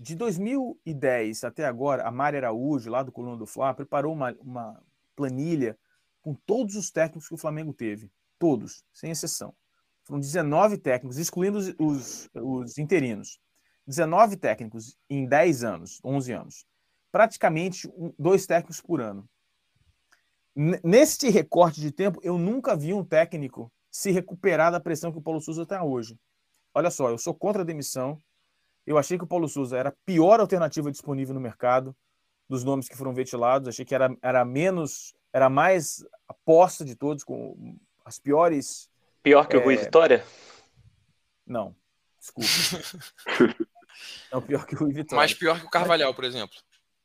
de 0.00 0.16
2010 0.16 1.44
até 1.44 1.66
agora, 1.66 2.08
a 2.08 2.10
Mari 2.10 2.38
Araújo, 2.38 2.90
lá 2.90 3.02
do 3.02 3.12
Coluna 3.12 3.36
do 3.36 3.46
Fla, 3.46 3.74
preparou 3.74 4.14
uma, 4.14 4.34
uma 4.40 4.82
planilha 5.14 5.78
com 6.22 6.34
todos 6.34 6.76
os 6.76 6.90
técnicos 6.90 7.28
que 7.28 7.34
o 7.34 7.38
Flamengo 7.38 7.74
teve. 7.74 8.10
Todos, 8.38 8.82
sem 8.90 9.10
exceção. 9.10 9.54
Foram 10.02 10.18
19 10.18 10.78
técnicos, 10.78 11.18
excluindo 11.18 11.58
os, 11.58 11.74
os, 11.78 12.30
os 12.34 12.78
interinos. 12.78 13.38
19 13.86 14.36
técnicos 14.36 14.96
em 15.10 15.26
10 15.26 15.62
anos, 15.62 16.00
11 16.02 16.32
anos. 16.32 16.66
Praticamente 17.12 17.86
um, 17.88 18.14
dois 18.18 18.46
técnicos 18.46 18.80
por 18.80 19.02
ano. 19.02 19.28
Neste 20.82 21.28
recorte 21.28 21.80
de 21.80 21.92
tempo, 21.92 22.18
eu 22.22 22.38
nunca 22.38 22.74
vi 22.74 22.94
um 22.94 23.04
técnico 23.04 23.70
se 23.90 24.10
recuperar 24.10 24.70
da 24.70 24.80
pressão 24.80 25.10
que 25.10 25.18
o 25.18 25.22
Paulo 25.22 25.40
Souza 25.40 25.62
está 25.62 25.82
hoje. 25.82 26.18
Olha 26.74 26.90
só, 26.90 27.10
eu 27.10 27.18
sou 27.18 27.34
contra 27.34 27.62
a 27.62 27.64
demissão. 27.64 28.18
Eu 28.86 28.96
achei 28.96 29.18
que 29.18 29.24
o 29.24 29.26
Paulo 29.26 29.48
Souza 29.48 29.76
era 29.76 29.90
a 29.90 29.94
pior 30.04 30.40
alternativa 30.40 30.90
disponível 30.90 31.34
no 31.34 31.40
mercado 31.40 31.94
dos 32.48 32.64
nomes 32.64 32.88
que 32.88 32.96
foram 32.96 33.14
ventilados. 33.14 33.68
Achei 33.68 33.84
que 33.84 33.94
era, 33.94 34.14
era 34.22 34.44
menos, 34.44 35.14
era 35.32 35.48
mais 35.48 36.04
aposta 36.28 36.84
de 36.84 36.94
todos, 36.94 37.22
com 37.22 37.76
as 38.04 38.18
piores. 38.18 38.90
Pior 39.22 39.46
que 39.46 39.56
é... 39.56 39.60
o 39.60 39.64
Rui 39.64 39.76
Vitória? 39.76 40.24
Não, 41.46 41.74
desculpa. 42.18 42.48
Não, 44.32 44.40
pior 44.40 44.64
que 44.64 44.74
o 44.74 44.78
Rui 44.78 44.92
Vitória. 44.92 45.16
Mais 45.16 45.34
pior 45.34 45.60
que 45.60 45.66
o 45.66 45.70
Carvalhal, 45.70 46.14
por 46.14 46.24
exemplo. 46.24 46.56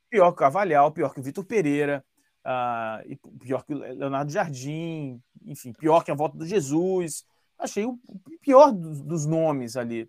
Pior 0.10 0.28
que 0.28 0.34
o 0.34 0.38
Carvalhal, 0.38 0.91
pior 0.91 1.13
que 1.13 1.19
o 1.19 1.23
Vitor 1.23 1.43
Pereira, 1.43 2.06
uh, 2.45 3.39
pior 3.39 3.63
que 3.63 3.73
o 3.73 3.78
Leonardo 3.78 4.32
Jardim, 4.32 5.21
enfim, 5.43 5.73
pior 5.73 6.04
que 6.04 6.12
a 6.12 6.15
volta 6.15 6.38
do 6.38 6.45
Jesus 6.45 7.25
achei 7.58 7.86
o 7.86 8.00
pior 8.41 8.72
dos, 8.72 9.26
nomes 9.26 9.76
ali. 9.76 10.04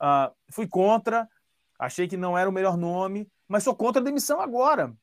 Uh, 0.00 0.34
fui 0.50 0.66
contra, 0.66 1.28
achei 1.78 2.08
que 2.08 2.16
não 2.16 2.36
era 2.36 2.48
o 2.48 2.52
melhor 2.52 2.76
nome, 2.76 3.28
mas 3.46 3.62
sou 3.62 3.74
contra 3.74 4.00
a 4.00 4.04
demissão 4.04 4.40
agora. 4.40 4.94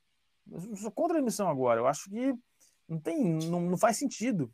Eu 0.51 0.75
sou 0.75 0.91
contra 0.91 1.17
a 1.17 1.19
demissão 1.19 1.47
agora. 1.47 1.79
Eu 1.79 1.87
acho 1.87 2.09
que 2.09 2.33
não 2.87 2.99
tem, 2.99 3.23
não, 3.49 3.61
não 3.61 3.77
faz 3.77 3.97
sentido, 3.97 4.51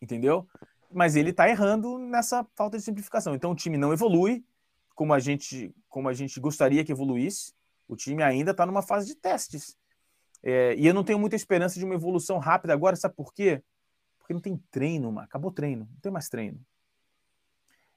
entendeu? 0.00 0.46
Mas 0.90 1.16
ele 1.16 1.30
está 1.30 1.48
errando 1.48 1.98
nessa 1.98 2.46
falta 2.54 2.76
de 2.76 2.84
simplificação. 2.84 3.34
Então 3.34 3.52
o 3.52 3.56
time 3.56 3.78
não 3.78 3.92
evolui, 3.92 4.44
como 4.94 5.14
a 5.14 5.18
gente, 5.18 5.74
como 5.88 6.08
a 6.08 6.12
gente 6.12 6.38
gostaria 6.40 6.84
que 6.84 6.92
evoluísse. 6.92 7.54
O 7.88 7.96
time 7.96 8.22
ainda 8.22 8.50
está 8.50 8.66
numa 8.66 8.82
fase 8.82 9.06
de 9.06 9.14
testes. 9.14 9.76
É, 10.42 10.74
e 10.76 10.86
eu 10.86 10.92
não 10.92 11.04
tenho 11.04 11.18
muita 11.18 11.36
esperança 11.36 11.78
de 11.78 11.84
uma 11.84 11.94
evolução 11.94 12.38
rápida 12.38 12.72
agora, 12.72 12.96
sabe 12.96 13.14
por 13.14 13.32
quê? 13.32 13.62
Porque 14.22 14.32
não 14.32 14.40
tem 14.40 14.56
treino, 14.70 15.10
mano. 15.10 15.26
acabou 15.26 15.50
treino, 15.50 15.88
não 15.90 16.00
tem 16.00 16.12
mais 16.12 16.28
treino. 16.28 16.58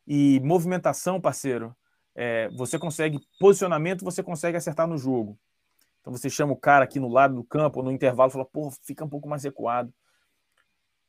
E 0.08 0.40
movimentação, 0.42 1.22
parceiro, 1.22 1.76
é, 2.16 2.50
você 2.50 2.78
consegue, 2.80 3.20
posicionamento, 3.40 4.04
você 4.04 4.24
consegue 4.24 4.58
acertar 4.58 4.88
no 4.88 4.98
jogo. 4.98 5.40
Então 6.02 6.12
você 6.12 6.30
chama 6.30 6.54
o 6.54 6.58
cara 6.58 6.84
aqui 6.84 7.00
no 7.00 7.08
lado 7.08 7.36
do 7.36 7.44
campo, 7.44 7.82
no 7.82 7.92
intervalo, 7.92 8.32
fala, 8.32 8.46
pô, 8.46 8.70
fica 8.84 9.04
um 9.04 9.10
pouco 9.10 9.28
mais 9.28 9.44
recuado. 9.44 9.94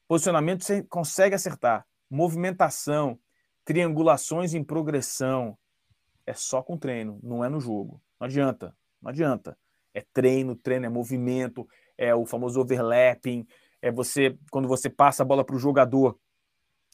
Posicionamento 0.08 0.64
você 0.64 0.82
consegue 0.82 1.34
acertar. 1.34 1.86
Movimentação, 2.08 3.18
triangulações 3.64 4.54
em 4.54 4.62
progressão, 4.62 5.58
é 6.24 6.32
só 6.34 6.62
com 6.62 6.76
treino, 6.76 7.18
não 7.22 7.44
é 7.44 7.48
no 7.48 7.60
jogo. 7.60 8.00
Não 8.18 8.26
adianta, 8.26 8.74
não 9.00 9.10
adianta. 9.10 9.58
É 9.92 10.02
treino, 10.12 10.54
treino 10.54 10.86
é 10.86 10.88
movimento, 10.88 11.68
é 11.96 12.14
o 12.14 12.26
famoso 12.26 12.60
overlapping, 12.60 13.46
é 13.82 13.90
você, 13.90 14.38
quando 14.50 14.68
você 14.68 14.88
passa 14.88 15.22
a 15.22 15.26
bola 15.26 15.44
para 15.44 15.56
o 15.56 15.58
jogador, 15.58 16.18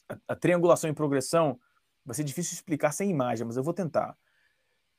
a, 0.07 0.17
a 0.29 0.35
triangulação 0.35 0.89
em 0.89 0.93
progressão, 0.93 1.59
vai 2.05 2.15
ser 2.15 2.23
difícil 2.23 2.53
explicar 2.53 2.91
sem 2.91 3.09
imagem, 3.09 3.45
mas 3.45 3.57
eu 3.57 3.63
vou 3.63 3.73
tentar. 3.73 4.17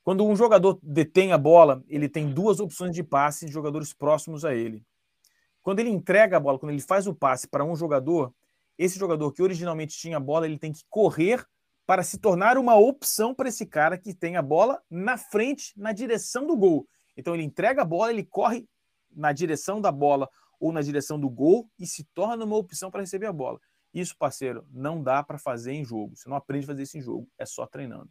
Quando 0.03 0.27
um 0.27 0.37
jogador 0.37 0.79
detém 0.83 1.33
a 1.33 1.39
bola, 1.39 1.83
ele 1.89 2.09
tem 2.09 2.31
duas 2.31 2.61
opções 2.61 2.95
de 2.95 3.03
passe 3.03 3.47
de 3.47 3.53
jogadores 3.53 3.93
próximos 3.93 4.45
a 4.45 4.55
ele. 4.55 4.85
Quando 5.63 5.81
ele 5.81 5.89
entrega 5.89 6.37
a 6.37 6.41
bola, 6.41 6.59
quando 6.59 6.73
ele 6.73 6.83
faz 6.83 7.07
o 7.07 7.15
passe 7.15 7.49
para 7.49 7.65
um 7.65 7.75
jogador, 7.75 8.35
esse 8.77 8.99
jogador 8.99 9.33
que 9.33 9.43
originalmente 9.43 9.97
tinha 9.97 10.19
a 10.19 10.21
bola, 10.21 10.47
ele 10.47 10.59
tem 10.59 10.73
que 10.73 10.85
correr 10.91 11.45
para 11.87 12.03
se 12.03 12.19
tornar 12.19 12.59
uma 12.59 12.77
opção 12.77 13.35
para 13.35 13.49
esse 13.49 13.65
cara 13.65 13.97
que 13.97 14.15
tem 14.15 14.37
a 14.37 14.43
bola 14.43 14.83
na 14.91 15.17
frente, 15.17 15.73
na 15.77 15.93
direção 15.93 16.47
do 16.47 16.57
gol. 16.57 16.87
Então 17.17 17.35
ele 17.35 17.45
entrega 17.45 17.83
a 17.83 17.85
bola, 17.85 18.11
ele 18.11 18.25
corre 18.25 18.67
na 19.15 19.33
direção 19.33 19.81
da 19.81 19.93
bola 19.93 20.29
ou 20.61 20.73
na 20.73 20.81
direção 20.81 21.19
do 21.19 21.29
gol 21.29 21.69
e 21.79 21.87
se 21.87 22.05
torna 22.15 22.45
uma 22.45 22.57
opção 22.57 22.91
para 22.91 23.01
receber 23.01 23.27
a 23.27 23.33
bola. 23.33 23.59
Isso, 23.93 24.17
parceiro, 24.17 24.67
não 24.71 25.03
dá 25.03 25.23
para 25.23 25.39
fazer 25.39 25.73
em 25.73 25.85
jogo. 25.85 26.17
Você 26.17 26.29
não 26.29 26.37
aprende 26.37 26.65
a 26.65 26.69
fazer 26.69 26.83
isso 26.83 26.99
em 26.99 27.03
jogo, 27.03 27.29
é 27.39 27.47
só 27.47 27.67
treinando. 27.67 28.11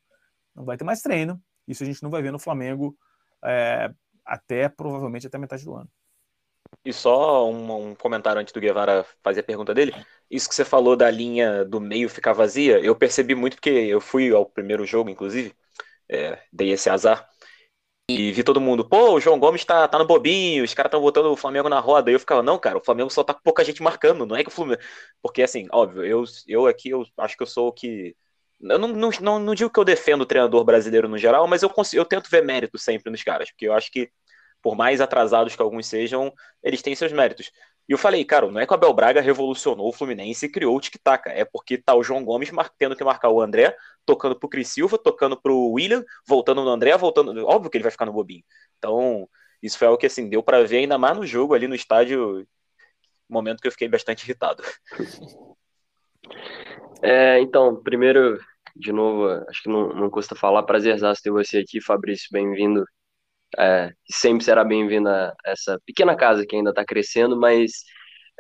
Não 0.56 0.64
vai 0.64 0.78
ter 0.78 0.84
mais 0.84 1.02
treino. 1.02 1.42
Isso 1.68 1.84
a 1.84 1.86
gente 1.86 2.02
não 2.02 2.10
vai 2.10 2.22
ver 2.22 2.32
no 2.32 2.40
Flamengo 2.40 2.98
é, 3.44 3.94
até 4.26 4.70
provavelmente 4.70 5.28
até 5.28 5.38
metade 5.38 5.66
do 5.66 5.76
ano. 5.76 5.90
E 6.86 6.92
só 6.92 7.50
um, 7.50 7.90
um, 7.92 7.96
comentário 7.96 8.42
antes 8.42 8.54
do 8.54 8.60
Guevara 8.60 9.06
fazer 9.22 9.42
a 9.42 9.44
pergunta 9.44 9.74
dele. 9.74 9.94
Isso 10.30 10.50
que 10.50 10.56
você 10.56 10.66
falou 10.66 10.96
da 10.96 11.10
linha 11.10 11.64
do 11.64 11.80
meio 11.80 12.10
ficar 12.10 12.34
vazia, 12.34 12.80
eu 12.80 12.96
percebi 12.96 13.36
muito 13.36 13.56
porque 13.56 13.70
eu 13.70 14.02
fui 14.02 14.32
ao 14.32 14.46
primeiro 14.46 14.86
jogo, 14.86 15.10
inclusive, 15.10 15.54
é, 16.10 16.42
dei 16.52 16.72
esse 16.72 16.90
azar. 16.90 17.30
E 18.16 18.32
vi 18.32 18.44
todo 18.44 18.62
mundo, 18.62 18.88
pô, 18.88 19.14
o 19.14 19.20
João 19.20 19.40
Gomes 19.40 19.66
tá, 19.66 19.88
tá 19.88 19.98
no 19.98 20.06
bobinho, 20.06 20.64
os 20.64 20.74
caras 20.74 20.90
estão 20.90 21.02
botando 21.02 21.28
o 21.28 21.36
Flamengo 21.36 21.70
na 21.70 21.80
roda. 21.80 22.12
E 22.12 22.14
eu 22.14 22.20
ficava, 22.20 22.44
não, 22.44 22.60
cara, 22.60 22.78
o 22.78 22.84
Flamengo 22.84 23.10
só 23.10 23.24
tá 23.24 23.34
com 23.34 23.42
pouca 23.42 23.64
gente 23.64 23.82
marcando, 23.82 24.26
não 24.26 24.36
é 24.36 24.44
que 24.44 24.50
o 24.50 24.52
Flamengo. 24.52 24.82
Porque, 25.22 25.42
assim, 25.42 25.68
óbvio, 25.72 26.06
eu, 26.06 26.24
eu 26.48 26.68
aqui 26.68 26.90
eu 26.90 27.04
acho 27.18 27.36
que 27.36 27.44
eu 27.44 27.48
sou 27.48 27.68
o 27.70 27.72
que. 27.74 28.16
Eu 28.62 28.80
não, 28.80 28.88
não, 28.90 29.10
não, 29.22 29.40
não 29.40 29.56
digo 29.56 29.70
que 29.70 29.80
eu 29.80 29.84
defendo 29.84 30.22
o 30.22 30.26
treinador 30.26 30.64
brasileiro 30.64 31.08
no 31.10 31.18
geral, 31.18 31.48
mas 31.48 31.64
eu, 31.64 31.70
consigo, 31.70 32.02
eu 32.02 32.06
tento 32.06 32.30
ver 32.30 32.44
mérito 32.44 32.78
sempre 32.78 33.12
nos 33.12 33.24
caras, 33.24 33.50
porque 33.52 33.68
eu 33.68 33.74
acho 33.74 33.92
que, 33.92 34.10
por 34.62 34.76
mais 34.76 35.02
atrasados 35.02 35.56
que 35.56 35.62
alguns 35.62 35.88
sejam, 35.88 36.32
eles 36.64 36.82
têm 36.82 36.96
seus 36.96 37.12
méritos. 37.12 37.52
E 37.88 37.92
eu 37.92 37.98
falei, 37.98 38.24
cara, 38.24 38.50
não 38.50 38.62
é 38.62 38.66
que 38.66 38.72
o 38.72 38.76
Abel 38.76 38.94
Braga 38.94 39.20
revolucionou 39.20 39.90
o 39.90 39.94
Fluminense 39.94 40.46
e 40.46 40.50
criou 40.50 40.76
o 40.76 40.80
tic-tac, 40.80 41.28
é 41.28 41.44
porque 41.44 41.78
tá 41.78 41.94
o 41.94 42.04
João 42.04 42.24
Gomes 42.24 42.50
tendo 42.78 42.96
que 42.96 43.04
marcar 43.04 43.30
o 43.30 43.42
André, 43.42 43.76
tocando 44.06 44.40
pro 44.40 44.48
Cris 44.48 44.70
Silva, 44.70 44.98
tocando 44.98 45.40
pro 45.40 45.72
William, 45.72 46.04
voltando 46.26 46.64
no 46.64 46.70
André, 46.70 46.96
voltando. 46.98 47.46
Óbvio 47.46 47.70
que 47.70 47.78
ele 47.78 47.84
vai 47.84 47.92
ficar 47.92 48.06
no 48.06 48.14
bobinho. 48.14 48.44
Então, 48.78 49.28
isso 49.62 49.78
foi 49.78 49.88
algo 49.88 50.00
que 50.00 50.06
assim, 50.06 50.30
deu 50.30 50.42
para 50.42 50.64
ver 50.64 50.78
ainda 50.78 50.98
mais 50.98 51.18
no 51.18 51.26
jogo 51.26 51.54
ali 51.54 51.68
no 51.68 51.76
estádio, 51.76 52.48
momento 53.30 53.62
que 53.62 53.68
eu 53.68 53.72
fiquei 53.72 53.88
bastante 53.88 54.24
irritado. 54.24 54.64
É, 57.06 57.38
então, 57.42 57.84
primeiro, 57.84 58.40
de 58.74 58.94
novo, 58.94 59.28
acho 59.50 59.62
que 59.62 59.68
não, 59.68 59.90
não 59.90 60.10
custa 60.10 60.36
falar, 60.36 60.64
prazerzaço 60.64 61.22
ter 61.22 61.32
você 61.32 61.58
aqui, 61.58 61.82
Fabrício, 61.82 62.30
bem-vindo 62.32 62.86
é, 63.58 63.92
sempre 64.10 64.44
será 64.44 64.64
bem-vinda 64.64 65.34
essa 65.46 65.80
pequena 65.86 66.16
casa 66.16 66.46
que 66.46 66.56
ainda 66.56 66.72
está 66.72 66.84
crescendo, 66.86 67.40
mas 67.40 67.84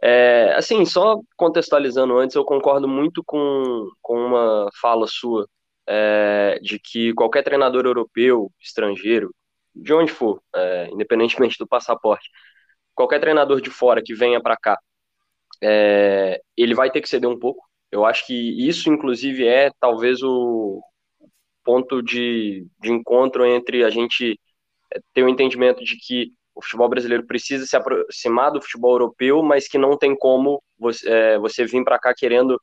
é, 0.02 0.54
assim, 0.56 0.86
só 0.86 1.19
contextualizando 1.38 2.17
antes, 2.17 2.36
eu 2.36 2.45
concordo 2.45 2.88
muito 2.88 3.23
com, 3.26 3.89
com 4.02 4.17
uma 4.17 4.69
fala 4.82 5.08
sua 5.08 5.47
é, 5.88 6.60
de 6.62 6.80
que 6.80 7.13
qualquer 7.13 7.43
treinador 7.43 7.86
europeu, 7.86 8.52
estrangeiro, 8.60 9.34
de 9.76 9.93
onde 9.93 10.12
for, 10.12 10.41
é, 10.56 10.89
independentemente 10.91 11.58
do 11.58 11.67
passaporte, 11.67 12.30
qualquer 12.95 13.19
treinador 13.19 13.62
de 13.62 13.69
fora 13.69 14.02
que 14.04 14.13
venha 14.13 14.41
para 14.41 14.58
cá, 14.58 14.80
é, 15.62 16.41
ele 16.58 16.76
vai 16.76 16.91
ter 16.91 17.02
que 17.02 17.10
ceder 17.10 17.30
um 17.30 17.39
pouco. 17.39 17.63
Eu 17.91 18.06
acho 18.06 18.26
que 18.28 18.67
isso, 18.67 18.89
inclusive, 18.89 19.47
é 19.47 19.71
talvez 19.80 20.21
o 20.23 20.82
ponto 21.63 22.02
de, 22.02 22.67
de 22.82 22.91
encontro 22.91 23.45
entre 23.45 23.84
a 23.84 23.89
gente 23.89 24.39
ter 25.13 25.23
o 25.23 25.25
um 25.25 25.29
entendimento 25.29 25.84
de 25.84 25.97
que 25.97 26.32
o 26.56 26.62
futebol 26.62 26.89
brasileiro 26.89 27.25
precisa 27.25 27.65
se 27.65 27.75
aproximar 27.75 28.51
do 28.51 28.62
futebol 28.62 28.93
europeu, 28.93 29.41
mas 29.41 29.67
que 29.67 29.77
não 29.77 29.97
tem 29.97 30.15
como 30.15 30.62
você, 30.77 31.10
é, 31.10 31.39
você 31.39 31.65
vir 31.65 31.84
para 31.84 31.99
cá 31.99 32.13
querendo 32.15 32.60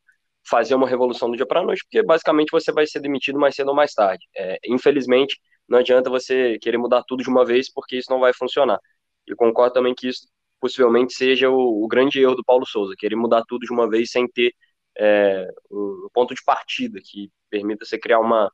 fazer 0.49 0.75
uma 0.75 0.89
revolução 0.89 1.31
do 1.31 1.37
dia 1.37 1.47
para 1.47 1.61
a 1.61 1.65
noite, 1.65 1.85
porque 1.85 2.03
basicamente 2.03 2.51
você 2.51 2.73
vai 2.73 2.87
ser 2.87 3.01
demitido 3.01 3.39
mais 3.39 3.55
cedo 3.55 3.69
ou 3.69 3.75
mais 3.75 3.93
tarde. 3.93 4.25
É, 4.37 4.59
infelizmente, 4.67 5.39
não 5.69 5.79
adianta 5.79 6.09
você 6.11 6.59
querer 6.61 6.79
mudar 6.79 7.03
tudo 7.07 7.23
de 7.23 7.29
uma 7.29 7.45
vez, 7.45 7.73
porque 7.73 7.97
isso 7.97 8.11
não 8.11 8.21
vai 8.21 8.33
funcionar. 8.33 8.79
E 9.27 9.35
concordo 9.35 9.75
também 9.75 9.95
que 9.95 10.09
isso 10.09 10.27
possivelmente 10.61 11.15
seja 11.15 11.51
o, 11.51 11.85
o 11.85 11.89
grande 11.89 12.21
erro 12.21 12.35
do 12.35 12.45
Paulo 12.45 12.67
Souza, 12.67 12.95
querer 12.97 13.17
mudar 13.17 13.43
tudo 13.49 13.67
de 13.67 13.73
uma 13.73 13.89
vez 13.89 14.11
sem 14.11 14.27
ter 14.29 14.53
é, 14.99 15.49
um 15.71 16.09
ponto 16.13 16.35
de 16.35 16.43
partida 16.45 17.01
que 17.03 17.31
permita 17.49 17.85
você 17.85 17.99
criar 17.99 18.21
uma, 18.21 18.51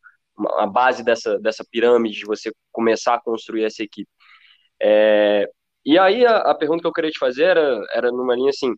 a 0.59 0.67
base 0.67 1.03
dessa, 1.05 1.39
dessa 1.39 1.65
pirâmide, 1.71 2.19
de 2.19 2.27
você 2.27 2.53
começar 2.73 3.15
a 3.15 3.21
construir 3.21 3.65
essa 3.65 3.83
equipe. 3.83 4.11
É, 4.81 5.49
e 5.85 5.99
aí 5.99 6.27
a, 6.27 6.39
a, 6.39 6.55
pergunta 6.55 6.83
que 6.83 6.87
eu 6.89 6.93
queria 6.93 7.11
te 7.11 7.19
fazer 7.19 7.45
era, 7.45 7.85
era 7.95 8.11
numa 8.13 8.35
linha 8.35 8.51
assim, 8.51 8.75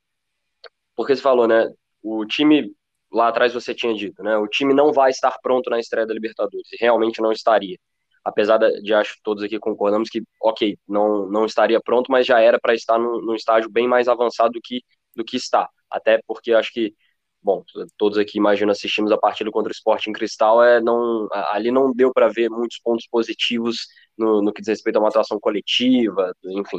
porque 0.96 1.14
você 1.16 1.22
falou, 1.22 1.48
né, 1.48 1.68
o 2.02 2.24
time, 2.26 2.72
lá 3.12 3.28
atrás 3.28 3.54
você 3.54 3.74
tinha 3.74 3.94
dito, 3.94 4.22
né, 4.22 4.36
o 4.36 4.46
time 4.48 4.74
não 4.74 4.92
vai 4.92 5.10
estar 5.10 5.36
pronto 5.42 5.70
na 5.70 5.80
estreia 5.80 6.06
da 6.06 6.14
Libertadores, 6.14 6.68
realmente 6.80 7.20
não 7.20 7.32
estaria. 7.32 7.78
Apesar 8.24 8.58
de, 8.58 8.92
acho 8.94 9.16
todos 9.22 9.42
aqui 9.42 9.58
concordamos 9.58 10.10
que, 10.10 10.22
ok, 10.42 10.76
não, 10.86 11.28
não 11.30 11.46
estaria 11.46 11.80
pronto, 11.80 12.12
mas 12.12 12.26
já 12.26 12.40
era 12.40 12.58
para 12.60 12.74
estar 12.74 12.98
num, 12.98 13.20
num 13.22 13.34
estágio 13.34 13.70
bem 13.70 13.88
mais 13.88 14.08
avançado 14.08 14.52
do 14.52 14.60
que, 14.62 14.82
do 15.16 15.24
que 15.24 15.36
está. 15.36 15.68
Até 15.90 16.20
porque 16.26 16.52
acho 16.52 16.72
que 16.72 16.94
bom, 17.42 17.64
todos 17.96 18.18
aqui 18.18 18.38
imagino 18.38 18.70
assistimos 18.70 19.12
a 19.12 19.18
partida 19.18 19.50
contra 19.50 19.70
o 19.70 19.74
Sporting 19.74 20.12
Cristal, 20.12 20.62
é, 20.62 20.80
não, 20.80 21.28
ali 21.50 21.70
não 21.70 21.92
deu 21.92 22.12
para 22.12 22.28
ver 22.28 22.50
muitos 22.50 22.78
pontos 22.82 23.06
positivos 23.10 23.86
no, 24.16 24.42
no, 24.42 24.52
que 24.52 24.60
diz 24.60 24.68
respeito 24.68 24.96
a 24.96 25.00
uma 25.00 25.08
atuação 25.08 25.38
coletiva, 25.40 26.32
enfim. 26.44 26.78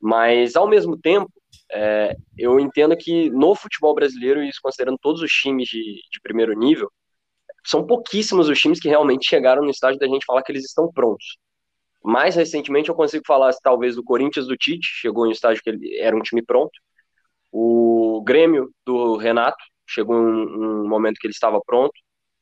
Mas, 0.00 0.56
ao 0.56 0.68
mesmo 0.68 0.98
tempo, 0.98 1.30
é, 1.70 2.16
eu 2.36 2.58
entendo 2.58 2.96
que 2.96 3.30
no 3.30 3.54
futebol 3.54 3.94
brasileiro, 3.94 4.42
e 4.42 4.48
isso 4.48 4.60
considerando 4.62 4.98
todos 5.00 5.22
os 5.22 5.30
times 5.30 5.68
de, 5.68 5.78
de 5.78 6.20
primeiro 6.22 6.52
nível, 6.58 6.90
são 7.64 7.86
pouquíssimos 7.86 8.48
os 8.48 8.58
times 8.58 8.80
que 8.80 8.88
realmente 8.88 9.28
chegaram 9.28 9.62
no 9.62 9.70
estágio 9.70 9.98
da 9.98 10.06
gente 10.06 10.24
falar 10.24 10.42
que 10.42 10.50
eles 10.52 10.64
estão 10.64 10.90
prontos. 10.92 11.38
Mais 12.04 12.34
recentemente, 12.34 12.88
eu 12.88 12.94
consigo 12.94 13.22
falar, 13.26 13.52
talvez, 13.62 13.94
do 13.94 14.02
Corinthians 14.02 14.46
do 14.46 14.56
Tite, 14.56 14.86
chegou 14.86 15.24
em 15.24 15.28
um 15.28 15.32
estágio 15.32 15.62
que 15.62 15.70
ele 15.70 15.98
era 15.98 16.16
um 16.16 16.20
time 16.22 16.42
pronto. 16.42 16.72
O 17.52 18.22
Grêmio 18.26 18.70
do 18.84 19.16
Renato, 19.16 19.62
chegou 19.86 20.16
um, 20.16 20.82
um 20.84 20.88
momento 20.88 21.18
que 21.18 21.26
ele 21.26 21.32
estava 21.32 21.60
pronto. 21.64 21.92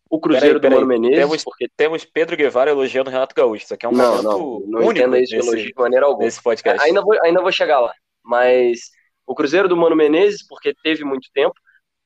O 0.08 0.18
Cruzeiro 0.18 0.60
peraí, 0.60 0.60
peraí. 0.60 0.84
do 0.84 0.86
Mano 0.86 1.00
Menezes. 1.00 1.18
Temos, 1.18 1.44
porque... 1.44 1.68
temos 1.76 2.04
Pedro 2.04 2.36
Guevara 2.36 2.70
elogiando 2.70 3.08
o 3.08 3.12
Renato 3.12 3.34
Gaúcho. 3.34 3.64
Isso 3.64 3.74
aqui 3.74 3.86
é 3.86 3.88
um 3.88 3.92
não, 3.92 4.22
não, 4.22 4.60
não 4.66 4.90
entenda 4.90 5.20
isso 5.20 5.36
nesse, 5.36 5.48
elogio 5.48 5.68
de 5.68 5.80
maneira 5.80 6.06
alguma. 6.06 6.24
Nesse 6.24 6.42
podcast. 6.42 6.82
Ainda 6.82 7.00
vou, 7.00 7.16
ainda 7.22 7.40
vou 7.40 7.52
chegar 7.52 7.78
lá. 7.78 7.92
Mas 8.24 8.90
o 9.24 9.34
Cruzeiro 9.34 9.68
do 9.68 9.76
Mano 9.76 9.94
Menezes, 9.94 10.44
porque 10.46 10.74
teve 10.82 11.04
muito 11.04 11.28
tempo. 11.32 11.54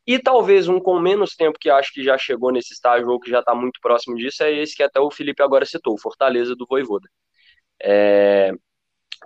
E 0.07 0.19
talvez 0.19 0.69
um 0.69 0.79
com 0.79 1.01
menos 1.01 1.35
tempo 1.35 1.59
que 1.59 1.71
acho 1.71 1.91
que 1.95 2.05
já 2.05 2.19
chegou 2.19 2.53
nesse 2.53 2.75
estágio 2.75 3.09
ou 3.09 3.19
que 3.19 3.31
já 3.31 3.39
está 3.39 3.55
muito 3.55 3.81
próximo 3.81 4.17
disso 4.17 4.43
é 4.45 4.53
esse 4.53 4.77
que 4.77 4.83
até 4.83 5.01
o 5.01 5.11
Felipe 5.11 5.43
agora 5.43 5.65
citou, 5.65 5.99
Fortaleza 5.99 6.55
do 6.55 6.67
Voivoda. 6.69 7.09
É... 7.83 8.53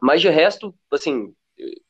Mas 0.00 0.20
de 0.20 0.28
resto, 0.28 0.72
assim, 0.92 1.34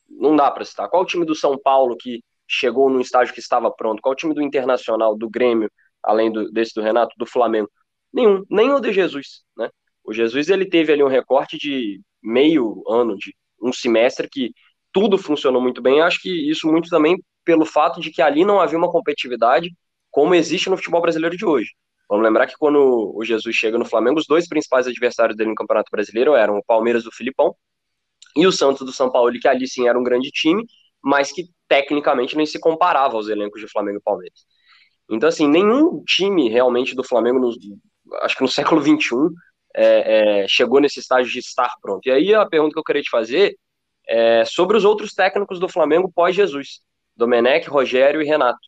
não 0.08 0.34
dá 0.34 0.50
para 0.50 0.64
citar. 0.64 0.88
Qual 0.88 1.02
o 1.02 1.06
time 1.06 1.26
do 1.26 1.34
São 1.34 1.58
Paulo 1.58 1.94
que 1.98 2.22
chegou 2.48 2.88
num 2.90 3.00
estágio 3.00 3.34
que 3.34 3.40
estava 3.40 3.70
pronto? 3.70 4.00
Qual 4.00 4.12
o 4.12 4.16
time 4.16 4.34
do 4.34 4.42
Internacional, 4.42 5.16
do 5.16 5.28
Grêmio, 5.28 5.70
além 6.02 6.32
do, 6.32 6.50
desse 6.50 6.74
do 6.74 6.82
Renato, 6.82 7.14
do 7.18 7.26
Flamengo? 7.26 7.70
Nenhum, 8.12 8.44
nem 8.50 8.72
o 8.72 8.80
de 8.80 8.92
Jesus, 8.92 9.42
né? 9.56 9.68
O 10.02 10.12
Jesus 10.12 10.48
ele 10.48 10.66
teve 10.66 10.92
ali 10.92 11.02
um 11.02 11.08
recorte 11.08 11.58
de 11.58 12.00
meio 12.22 12.82
ano, 12.88 13.16
de 13.16 13.34
um 13.62 13.72
semestre 13.72 14.28
que 14.28 14.52
tudo 14.92 15.18
funcionou 15.18 15.60
muito 15.60 15.82
bem. 15.82 15.98
Eu 15.98 16.04
acho 16.04 16.20
que 16.20 16.50
isso 16.50 16.66
muito 16.66 16.88
também 16.88 17.22
pelo 17.44 17.66
fato 17.66 18.00
de 18.00 18.10
que 18.10 18.22
ali 18.22 18.44
não 18.44 18.60
havia 18.60 18.78
uma 18.78 18.90
competitividade 18.90 19.70
como 20.10 20.34
existe 20.34 20.70
no 20.70 20.76
futebol 20.76 21.02
brasileiro 21.02 21.36
de 21.36 21.44
hoje. 21.44 21.70
Vamos 22.08 22.24
lembrar 22.24 22.46
que 22.46 22.54
quando 22.58 23.12
o 23.14 23.22
Jesus 23.22 23.54
chega 23.54 23.76
no 23.76 23.84
Flamengo, 23.84 24.18
os 24.18 24.26
dois 24.26 24.48
principais 24.48 24.86
adversários 24.86 25.36
dele 25.36 25.50
no 25.50 25.54
Campeonato 25.54 25.90
Brasileiro 25.90 26.34
eram 26.34 26.56
o 26.56 26.64
Palmeiras 26.64 27.04
do 27.04 27.12
Filipão 27.12 27.54
e 28.34 28.46
o 28.46 28.52
Santos 28.52 28.86
do 28.86 28.92
São 28.92 29.10
Paulo, 29.12 29.32
que 29.38 29.46
ali 29.46 29.68
sim 29.68 29.88
era 29.88 29.98
um 29.98 30.02
grande 30.02 30.30
time, 30.30 30.64
mas 31.02 31.32
que 31.32 31.44
tecnicamente 31.68 32.36
nem 32.36 32.46
se 32.46 32.58
comparava 32.58 33.16
aos 33.16 33.28
elencos 33.28 33.60
de 33.60 33.68
Flamengo 33.68 33.98
e 33.98 34.02
Palmeiras. 34.02 34.40
Então, 35.10 35.28
assim, 35.28 35.48
nenhum 35.48 36.02
time 36.04 36.48
realmente 36.48 36.94
do 36.94 37.04
Flamengo, 37.04 37.38
no, 37.38 37.50
acho 38.22 38.36
que 38.36 38.42
no 38.42 38.48
século 38.48 38.80
XXI, 38.82 39.16
é, 39.74 40.42
é, 40.42 40.48
chegou 40.48 40.80
nesse 40.80 41.00
estágio 41.00 41.30
de 41.30 41.38
estar 41.38 41.72
pronto. 41.80 42.06
E 42.06 42.10
aí 42.10 42.34
a 42.34 42.46
pergunta 42.46 42.72
que 42.72 42.78
eu 42.78 42.84
queria 42.84 43.02
te 43.02 43.10
fazer 43.10 43.56
é 44.06 44.44
sobre 44.44 44.76
os 44.76 44.84
outros 44.84 45.12
técnicos 45.12 45.60
do 45.60 45.68
Flamengo 45.68 46.10
pós-Jesus, 46.14 46.80
Domenech, 47.16 47.68
Rogério 47.68 48.22
e 48.22 48.24
Renato, 48.24 48.58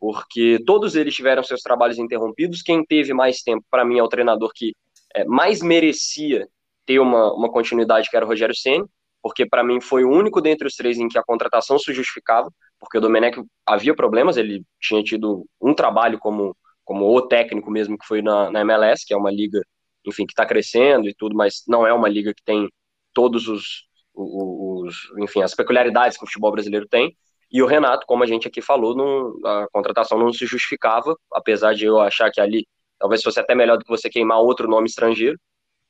porque 0.00 0.58
todos 0.66 0.94
eles 0.94 1.14
tiveram 1.14 1.42
seus 1.42 1.60
trabalhos 1.60 1.98
interrompidos. 1.98 2.62
Quem 2.62 2.84
teve 2.84 3.12
mais 3.14 3.42
tempo, 3.42 3.64
para 3.70 3.84
mim, 3.84 3.98
é 3.98 4.02
o 4.02 4.08
treinador 4.08 4.50
que 4.54 4.74
é, 5.14 5.24
mais 5.24 5.62
merecia 5.62 6.48
ter 6.84 6.98
uma, 6.98 7.32
uma 7.32 7.50
continuidade, 7.50 8.08
que 8.08 8.16
era 8.16 8.24
o 8.24 8.28
Rogério 8.28 8.56
Ceni, 8.56 8.84
porque 9.22 9.46
para 9.46 9.64
mim 9.64 9.80
foi 9.80 10.04
o 10.04 10.10
único 10.10 10.40
dentre 10.40 10.66
os 10.66 10.74
três 10.74 10.98
em 10.98 11.08
que 11.08 11.18
a 11.18 11.22
contratação 11.22 11.78
se 11.78 11.92
justificava, 11.92 12.50
porque 12.78 12.98
o 12.98 13.00
Domenech 13.00 13.42
havia 13.66 13.94
problemas, 13.94 14.36
ele 14.36 14.62
tinha 14.80 15.02
tido 15.02 15.44
um 15.60 15.74
trabalho 15.74 16.18
como, 16.18 16.56
como 16.84 17.04
o 17.06 17.22
técnico 17.22 17.70
mesmo, 17.70 17.98
que 17.98 18.06
foi 18.06 18.22
na, 18.22 18.50
na 18.50 18.60
MLS, 18.60 19.04
que 19.06 19.12
é 19.12 19.16
uma 19.16 19.30
liga, 19.30 19.60
enfim, 20.06 20.26
que 20.26 20.32
está 20.32 20.46
crescendo 20.46 21.08
e 21.08 21.14
tudo, 21.14 21.36
mas 21.36 21.62
não 21.66 21.86
é 21.86 21.92
uma 21.92 22.08
liga 22.08 22.32
que 22.32 22.42
tem 22.44 22.68
todos 23.12 23.48
os, 23.48 23.84
os, 24.14 24.96
enfim, 25.18 25.42
as 25.42 25.54
peculiaridades 25.54 26.16
que 26.16 26.24
o 26.24 26.26
futebol 26.26 26.52
brasileiro 26.52 26.86
tem, 26.88 27.16
e 27.50 27.62
o 27.62 27.66
Renato, 27.66 28.06
como 28.06 28.22
a 28.22 28.26
gente 28.26 28.46
aqui 28.46 28.60
falou, 28.60 28.94
não, 28.94 29.34
a 29.44 29.66
contratação 29.72 30.18
não 30.18 30.32
se 30.32 30.44
justificava, 30.44 31.16
apesar 31.32 31.74
de 31.74 31.86
eu 31.86 31.98
achar 31.98 32.30
que 32.30 32.40
ali 32.40 32.66
talvez 32.98 33.22
fosse 33.22 33.40
até 33.40 33.54
melhor 33.54 33.78
do 33.78 33.84
que 33.84 33.90
você 33.90 34.10
queimar 34.10 34.38
outro 34.38 34.68
nome 34.68 34.86
estrangeiro, 34.86 35.38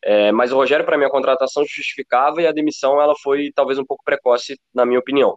é, 0.02 0.30
mas 0.32 0.52
o 0.52 0.56
Rogério, 0.56 0.84
para 0.84 0.96
mim, 0.96 1.04
a 1.04 1.10
contratação 1.10 1.64
justificava 1.64 2.40
e 2.40 2.46
a 2.46 2.52
demissão 2.52 3.00
ela 3.00 3.14
foi 3.22 3.50
talvez 3.54 3.78
um 3.78 3.84
pouco 3.84 4.04
precoce, 4.04 4.58
na 4.74 4.86
minha 4.86 4.98
opinião. 4.98 5.36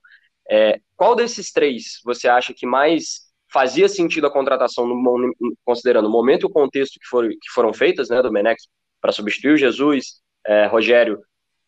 É, 0.50 0.80
qual 0.96 1.16
desses 1.16 1.52
três 1.52 2.00
você 2.04 2.28
acha 2.28 2.54
que 2.54 2.66
mais 2.66 3.32
fazia 3.52 3.90
sentido 3.90 4.28
a 4.28 4.32
contratação, 4.32 4.88
no, 4.88 5.34
considerando 5.66 6.08
o 6.08 6.12
momento 6.12 6.44
e 6.44 6.46
o 6.46 6.50
contexto 6.50 7.00
que, 7.00 7.06
for, 7.08 7.28
que 7.28 7.52
foram 7.54 7.74
feitas, 7.74 8.10
né, 8.10 8.22
do 8.22 8.32
Menex 8.32 8.68
para 9.02 9.12
substituir 9.12 9.54
o 9.54 9.58
Jesus, 9.58 10.22
é, 10.46 10.68
Rogério, 10.68 11.20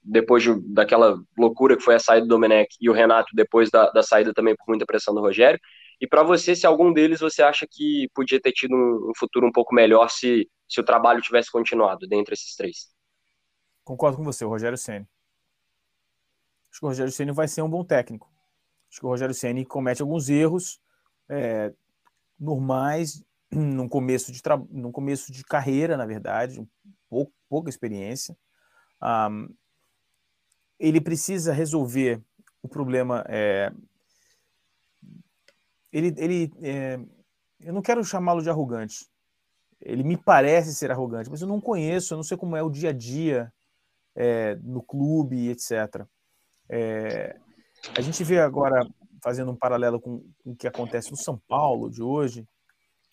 depois 0.02 0.44
de, 0.44 0.54
daquela 0.74 1.18
loucura 1.38 1.76
que 1.76 1.84
foi 1.84 1.96
a 1.96 2.00
saída 2.00 2.26
do 2.26 2.30
Domenech, 2.30 2.76
e 2.80 2.89
o 2.89 2.94
Renato, 2.94 3.30
depois 3.34 3.70
da, 3.70 3.89
da 3.89 4.04
saída 4.04 4.34
também 4.34 4.56
por 4.56 4.66
muita 4.68 4.86
pressão 4.86 5.14
do 5.14 5.22
Rogério. 5.22 5.60
E 6.00 6.08
para 6.08 6.24
você, 6.24 6.56
se 6.56 6.66
algum 6.66 6.91
deles 6.91 7.20
você 7.20 7.41
acha 7.41 7.68
que 7.70 8.10
podia 8.14 8.41
ter 8.41 8.52
tido 8.52 8.76
um, 8.76 9.12
futuro 9.18 9.48
um 9.48 9.52
pouco 9.52 9.74
melhor 9.74 10.10
se, 10.10 10.50
se 10.68 10.80
o 10.80 10.84
trabalho 10.84 11.22
tivesse 11.22 11.52
continuado 11.52 12.08
dentre 12.08 12.34
esses 12.34 12.56
três? 12.56 12.89
Concordo 13.84 14.18
com 14.18 14.24
você, 14.24 14.46
o 14.46 14.50
Rogério 14.50 14.78
Ceni. 14.78 15.08
Acho 16.72 16.80
que 16.80 16.86
o 16.86 16.89
Rogério 16.89 17.12
Ceni 17.12 17.32
vai 17.32 17.48
ser 17.48 17.62
um 17.62 17.70
bom 17.70 17.84
técnico. 17.84 18.32
Acho 18.89 19.00
que 19.00 19.06
o 19.06 19.10
Rogério 19.10 19.36
Ceni 19.36 19.66
comete 19.66 20.02
alguns 20.02 20.30
erros 20.30 20.80
é, 21.30 21.74
normais 22.39 23.24
no 23.52 23.88
começo 23.88 24.32
de 24.32 24.41
no 24.70 24.91
começo 24.91 25.32
de 25.32 25.44
carreira, 25.44 25.98
na 25.98 26.06
verdade, 26.06 26.60
um 26.60 26.68
pouco, 27.10 27.32
pouca 27.50 27.70
experiência. 27.70 28.36
Um, 29.02 29.54
ele 30.80 31.00
precisa 31.00 31.54
resolver 31.54 32.22
o 32.62 32.68
problema. 32.68 33.24
É, 33.28 33.72
ele, 35.94 36.14
ele 36.18 36.52
é, 36.62 37.00
eu 37.62 37.72
não 37.72 37.82
quero 37.82 38.04
chamá-lo 38.04 38.41
de 38.41 38.50
arrogante. 38.50 39.08
Ele 39.80 40.04
me 40.04 40.18
parece 40.18 40.74
ser 40.74 40.91
arrogante, 40.91 41.30
mas 41.30 41.41
eu 41.41 41.48
não 41.48 41.62
conheço, 41.62 42.14
eu 42.14 42.18
não 42.18 42.24
sei 42.24 42.36
como 42.36 42.56
é 42.56 42.64
o 42.64 42.70
dia 42.70 42.89
a 42.89 42.94
dia 42.94 43.54
é, 44.16 44.56
no 44.56 44.82
clube, 44.82 45.50
etc. 45.50 46.06
É, 46.70 47.38
a 47.96 48.02
gente 48.02 48.24
vê 48.24 48.39
agora, 48.39 48.88
fazendo 49.22 49.52
um 49.52 49.56
paralelo 49.56 50.00
com, 50.00 50.20
com, 50.44 50.52
o 50.52 50.56
que 50.56 50.68
acontece 50.68 51.12
no 51.12 51.18
São 51.18 51.38
Paulo 51.48 51.89
de 51.89 52.02
hoje, 52.02 52.48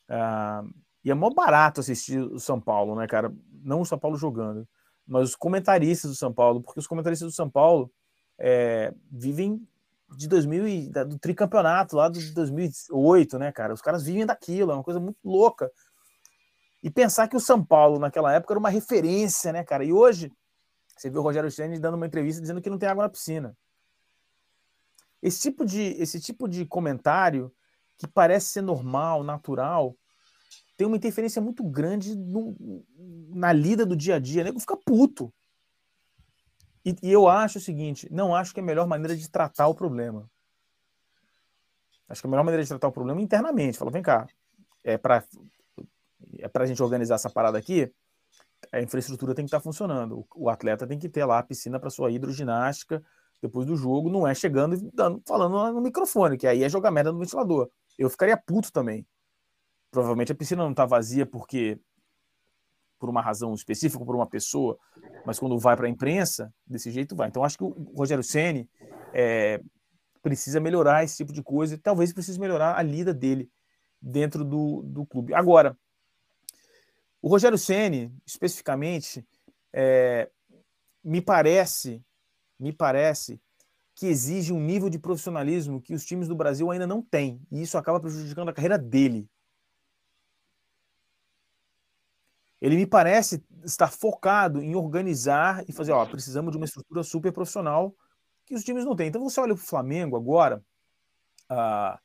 ah, 0.08 0.64
e 1.04 1.10
é 1.10 1.14
mó 1.14 1.30
barato 1.30 1.80
assistir 1.80 2.20
o 2.20 2.38
São 2.38 2.60
Paulo, 2.60 2.94
né, 2.94 3.06
cara? 3.06 3.34
Não 3.62 3.80
o 3.80 3.86
São 3.86 3.98
Paulo 3.98 4.16
jogando, 4.16 4.66
mas 5.06 5.30
os 5.30 5.36
comentaristas 5.36 6.10
do 6.10 6.16
São 6.16 6.32
Paulo, 6.32 6.62
porque 6.62 6.80
os 6.80 6.86
comentaristas 6.86 7.28
do 7.28 7.34
São 7.34 7.50
Paulo 7.50 7.90
é, 8.38 8.94
vivem 9.10 9.66
de 10.16 10.28
2000 10.28 10.68
e, 10.68 10.90
do 10.90 11.18
tricampeonato 11.18 11.96
lá 11.96 12.08
de 12.08 12.32
2008, 12.32 13.38
né, 13.38 13.52
cara? 13.52 13.74
Os 13.74 13.82
caras 13.82 14.02
vivem 14.02 14.26
daquilo, 14.26 14.72
é 14.72 14.74
uma 14.74 14.82
coisa 14.82 15.00
muito 15.00 15.18
louca. 15.24 15.70
E 16.82 16.90
pensar 16.90 17.28
que 17.28 17.36
o 17.36 17.40
São 17.40 17.64
Paulo 17.64 17.98
naquela 17.98 18.32
época 18.32 18.54
era 18.54 18.58
uma 18.58 18.70
referência, 18.70 19.52
né, 19.52 19.62
cara? 19.62 19.84
E 19.84 19.92
hoje 19.92 20.32
você 20.96 21.08
vê 21.08 21.18
o 21.18 21.22
Rogério 21.22 21.50
Ceni 21.50 21.78
dando 21.78 21.94
uma 21.94 22.06
entrevista 22.06 22.40
dizendo 22.40 22.60
que 22.60 22.70
não 22.70 22.78
tem 22.78 22.88
água 22.88 23.04
na 23.04 23.10
piscina. 23.10 23.56
Esse 25.22 25.40
tipo 25.40 25.64
de, 25.64 25.80
esse 26.00 26.20
tipo 26.20 26.48
de 26.48 26.64
comentário 26.64 27.52
que 27.98 28.06
parece 28.06 28.46
ser 28.46 28.62
normal, 28.62 29.22
natural, 29.22 29.94
tem 30.76 30.86
uma 30.86 30.96
interferência 30.96 31.42
muito 31.42 31.62
grande 31.62 32.16
no, 32.16 32.56
na 33.28 33.52
lida 33.52 33.84
do 33.84 33.94
dia 33.94 34.16
a 34.16 34.18
dia. 34.18 34.40
O 34.40 34.44
nego 34.44 34.60
fica 34.60 34.76
puto. 34.76 35.32
E, 36.84 36.96
e, 37.02 37.12
eu 37.12 37.28
acho 37.28 37.58
o 37.58 37.60
seguinte: 37.60 38.08
não 38.10 38.34
acho 38.34 38.52
que 38.54 38.60
é 38.60 38.62
a 38.62 38.66
melhor 38.66 38.86
maneira 38.86 39.16
de 39.16 39.28
tratar 39.28 39.68
o 39.68 39.74
problema. 39.74 40.30
Acho 42.08 42.20
que 42.20 42.26
a 42.26 42.30
melhor 42.30 42.44
maneira 42.44 42.62
de 42.62 42.68
tratar 42.68 42.88
o 42.88 42.92
problema 42.92 43.20
é 43.20 43.22
internamente. 43.22 43.78
Fala, 43.78 43.90
vem 43.90 44.02
cá, 44.02 44.26
é 44.82 44.98
para 44.98 45.24
é 46.38 46.48
a 46.52 46.66
gente 46.66 46.82
organizar 46.82 47.14
essa 47.14 47.30
parada 47.30 47.56
aqui, 47.56 47.92
a 48.72 48.80
infraestrutura 48.80 49.34
tem 49.34 49.44
que 49.44 49.48
estar 49.48 49.58
tá 49.58 49.62
funcionando. 49.62 50.20
O, 50.20 50.44
o 50.44 50.50
atleta 50.50 50.86
tem 50.86 50.98
que 50.98 51.08
ter 51.08 51.24
lá 51.24 51.38
a 51.38 51.42
piscina 51.42 51.78
para 51.78 51.90
sua 51.90 52.10
hidroginástica 52.10 53.02
depois 53.40 53.66
do 53.66 53.76
jogo, 53.76 54.10
não 54.10 54.26
é 54.26 54.34
chegando 54.34 54.74
e 54.74 54.90
dando, 54.92 55.22
falando 55.26 55.72
no 55.72 55.80
microfone, 55.80 56.36
que 56.36 56.46
aí 56.46 56.62
é 56.62 56.68
jogar 56.68 56.90
merda 56.90 57.10
no 57.10 57.18
ventilador. 57.18 57.70
Eu 57.98 58.10
ficaria 58.10 58.36
puto 58.36 58.70
também. 58.70 59.06
Provavelmente 59.90 60.32
a 60.32 60.34
piscina 60.34 60.62
não 60.62 60.70
está 60.72 60.84
vazia 60.84 61.24
porque 61.24 61.78
por 63.00 63.08
uma 63.08 63.22
razão 63.22 63.54
específica, 63.54 64.04
por 64.04 64.14
uma 64.14 64.26
pessoa, 64.26 64.78
mas 65.26 65.38
quando 65.38 65.58
vai 65.58 65.74
para 65.74 65.86
a 65.86 65.90
imprensa, 65.90 66.52
desse 66.66 66.90
jeito 66.90 67.16
vai. 67.16 67.28
Então 67.28 67.42
acho 67.42 67.56
que 67.56 67.64
o 67.64 67.92
Rogério 67.96 68.22
Ceni 68.22 68.68
é, 69.12 69.60
precisa 70.22 70.60
melhorar 70.60 71.02
esse 71.02 71.16
tipo 71.16 71.32
de 71.32 71.42
coisa 71.42 71.74
e 71.74 71.78
talvez 71.78 72.12
precise 72.12 72.38
melhorar 72.38 72.76
a 72.76 72.82
lida 72.82 73.12
dele 73.12 73.50
dentro 74.00 74.44
do, 74.44 74.82
do 74.82 75.06
clube. 75.06 75.34
Agora, 75.34 75.76
o 77.22 77.28
Rogério 77.28 77.58
Ceni, 77.58 78.14
especificamente, 78.26 79.26
é, 79.72 80.30
me 81.02 81.20
parece, 81.20 82.02
me 82.58 82.72
parece 82.72 83.40
que 83.94 84.06
exige 84.06 84.52
um 84.52 84.60
nível 84.60 84.88
de 84.88 84.98
profissionalismo 84.98 85.80
que 85.80 85.94
os 85.94 86.04
times 86.04 86.28
do 86.28 86.36
Brasil 86.36 86.70
ainda 86.70 86.86
não 86.86 87.02
têm, 87.02 87.40
e 87.50 87.62
isso 87.62 87.76
acaba 87.76 88.00
prejudicando 88.00 88.48
a 88.48 88.52
carreira 88.52 88.78
dele. 88.78 89.28
Ele 92.60 92.76
me 92.76 92.86
parece 92.86 93.42
estar 93.64 93.90
focado 93.90 94.62
em 94.62 94.74
organizar 94.74 95.64
e 95.68 95.72
fazer, 95.72 95.92
ó, 95.92 96.04
precisamos 96.04 96.52
de 96.52 96.58
uma 96.58 96.66
estrutura 96.66 97.02
super 97.02 97.32
profissional 97.32 97.94
que 98.44 98.54
os 98.54 98.62
times 98.62 98.84
não 98.84 98.94
têm. 98.94 99.08
Então 99.08 99.22
você 99.22 99.40
olha 99.40 99.54
para 99.54 99.62
o 99.62 99.66
Flamengo 99.66 100.16
agora, 100.16 100.62
uh, 101.50 101.98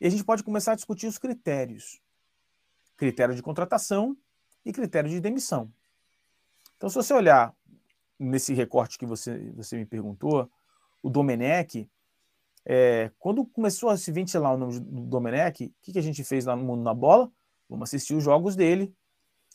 e 0.00 0.06
a 0.06 0.10
gente 0.10 0.24
pode 0.24 0.42
começar 0.42 0.72
a 0.72 0.74
discutir 0.74 1.06
os 1.06 1.18
critérios. 1.18 2.00
Critério 2.96 3.34
de 3.34 3.42
contratação 3.42 4.16
e 4.64 4.72
critério 4.72 5.08
de 5.08 5.20
demissão. 5.20 5.72
Então, 6.76 6.88
se 6.88 6.94
você 6.94 7.12
olhar 7.12 7.54
nesse 8.18 8.54
recorte 8.54 8.98
que 8.98 9.06
você, 9.06 9.50
você 9.52 9.76
me 9.76 9.86
perguntou, 9.86 10.50
o 11.02 11.10
Domenech, 11.10 11.88
é, 12.64 13.10
quando 13.18 13.44
começou 13.46 13.90
a 13.90 13.96
se 13.96 14.10
ventilar 14.12 14.54
o 14.54 14.58
nome 14.58 14.80
do 14.80 15.06
Domenech, 15.06 15.66
o 15.66 15.74
que, 15.82 15.92
que 15.92 15.98
a 15.98 16.02
gente 16.02 16.24
fez 16.24 16.46
lá 16.46 16.56
no 16.56 16.64
Mundo 16.64 16.82
na 16.82 16.94
Bola? 16.94 17.30
Vamos 17.68 17.88
assistir 17.88 18.14
os 18.14 18.24
jogos 18.24 18.56
dele 18.56 18.94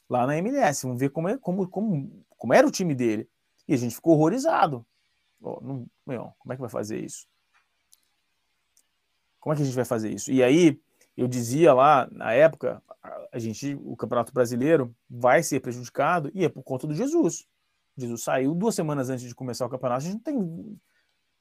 lá 0.09 0.27
na 0.27 0.37
MLS, 0.37 0.83
vamos 0.83 0.99
ver 0.99 1.09
como, 1.09 1.29
é, 1.29 1.37
como, 1.37 1.67
como, 1.67 2.25
como 2.37 2.53
era 2.53 2.67
o 2.67 2.71
time 2.71 2.93
dele. 2.93 3.29
E 3.67 3.73
a 3.73 3.77
gente 3.77 3.95
ficou 3.95 4.13
horrorizado. 4.13 4.85
Oh, 5.41 5.59
não, 5.61 5.87
meu, 6.05 6.33
como 6.39 6.53
é 6.53 6.55
que 6.55 6.61
vai 6.61 6.69
fazer 6.69 7.03
isso? 7.03 7.27
Como 9.39 9.53
é 9.53 9.55
que 9.55 9.61
a 9.61 9.65
gente 9.65 9.75
vai 9.75 9.85
fazer 9.85 10.09
isso? 10.11 10.31
E 10.31 10.43
aí, 10.43 10.79
eu 11.15 11.27
dizia 11.27 11.73
lá, 11.73 12.07
na 12.11 12.33
época, 12.33 12.81
a 13.31 13.39
gente, 13.39 13.75
o 13.81 13.95
Campeonato 13.95 14.33
Brasileiro 14.33 14.95
vai 15.09 15.43
ser 15.43 15.59
prejudicado 15.59 16.31
e 16.33 16.43
é 16.43 16.49
por 16.49 16.63
conta 16.63 16.87
do 16.87 16.93
Jesus. 16.93 17.47
Jesus 17.97 18.23
saiu 18.23 18.53
duas 18.53 18.75
semanas 18.75 19.09
antes 19.09 19.25
de 19.25 19.33
começar 19.33 19.65
o 19.65 19.69
campeonato. 19.69 20.05
A 20.05 20.09
gente 20.09 20.13
não 20.15 20.19
tem. 20.19 20.79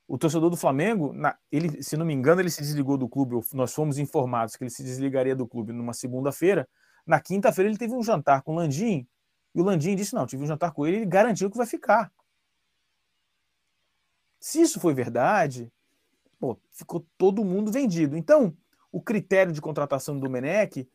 O 0.06 0.18
torcedor 0.18 0.50
do 0.50 0.56
Flamengo, 0.56 1.12
na, 1.12 1.36
ele, 1.50 1.82
se 1.82 1.96
não 1.96 2.04
me 2.04 2.12
engano, 2.12 2.40
ele 2.40 2.50
se 2.50 2.60
desligou 2.60 2.98
do 2.98 3.08
clube. 3.08 3.40
Nós 3.54 3.72
fomos 3.72 3.98
informados 3.98 4.54
que 4.54 4.62
ele 4.62 4.70
se 4.70 4.84
desligaria 4.84 5.34
do 5.34 5.46
clube 5.46 5.72
numa 5.72 5.94
segunda-feira. 5.94 6.68
Na 7.06 7.20
quinta-feira 7.20 7.70
ele 7.70 7.78
teve 7.78 7.94
um 7.94 8.02
jantar 8.02 8.42
com 8.42 8.52
o 8.52 8.56
Landim 8.56 9.06
e 9.54 9.60
o 9.60 9.64
Landim 9.64 9.94
disse: 9.94 10.14
Não, 10.14 10.26
tive 10.26 10.42
um 10.42 10.46
jantar 10.46 10.72
com 10.72 10.86
ele 10.86 10.98
ele 10.98 11.06
garantiu 11.06 11.50
que 11.50 11.56
vai 11.56 11.66
ficar. 11.66 12.12
Se 14.40 14.60
isso 14.60 14.78
foi 14.78 14.92
verdade, 14.92 15.72
pô, 16.38 16.58
ficou 16.70 17.06
todo 17.16 17.44
mundo 17.44 17.72
vendido. 17.72 18.16
Então, 18.16 18.54
o 18.92 19.00
critério 19.00 19.52
de 19.52 19.60
contratação 19.60 20.14
do 20.14 20.20
Domenech 20.20 20.88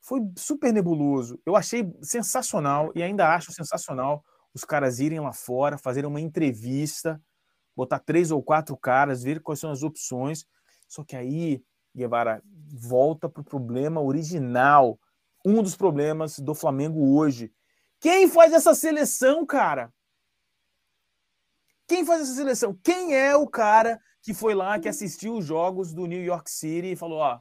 foi 0.00 0.20
super 0.36 0.72
nebuloso. 0.72 1.38
Eu 1.44 1.56
achei 1.56 1.92
sensacional 2.00 2.92
e 2.94 3.02
ainda 3.02 3.34
acho 3.34 3.52
sensacional 3.52 4.24
os 4.54 4.64
caras 4.64 5.00
irem 5.00 5.20
lá 5.20 5.32
fora, 5.32 5.76
fazerem 5.76 6.08
uma 6.08 6.20
entrevista, 6.20 7.20
botar 7.76 7.98
três 7.98 8.30
ou 8.30 8.42
quatro 8.42 8.74
caras, 8.76 9.22
ver 9.22 9.42
quais 9.42 9.60
são 9.60 9.70
as 9.70 9.82
opções. 9.82 10.46
Só 10.88 11.04
que 11.04 11.14
aí, 11.14 11.62
Guevara, 11.94 12.42
volta 12.72 13.28
para 13.28 13.42
o 13.42 13.44
problema 13.44 14.00
original. 14.00 14.98
Um 15.48 15.62
dos 15.62 15.76
problemas 15.76 16.40
do 16.40 16.56
Flamengo 16.56 17.16
hoje. 17.16 17.52
Quem 18.00 18.28
faz 18.28 18.52
essa 18.52 18.74
seleção, 18.74 19.46
cara? 19.46 19.94
Quem 21.86 22.04
faz 22.04 22.22
essa 22.22 22.34
seleção? 22.34 22.76
Quem 22.82 23.14
é 23.14 23.36
o 23.36 23.46
cara 23.46 24.00
que 24.20 24.34
foi 24.34 24.56
lá, 24.56 24.76
que 24.76 24.88
assistiu 24.88 25.36
os 25.36 25.44
jogos 25.44 25.94
do 25.94 26.04
New 26.04 26.20
York 26.20 26.50
City 26.50 26.88
e 26.88 26.96
falou: 26.96 27.18
ó, 27.20 27.38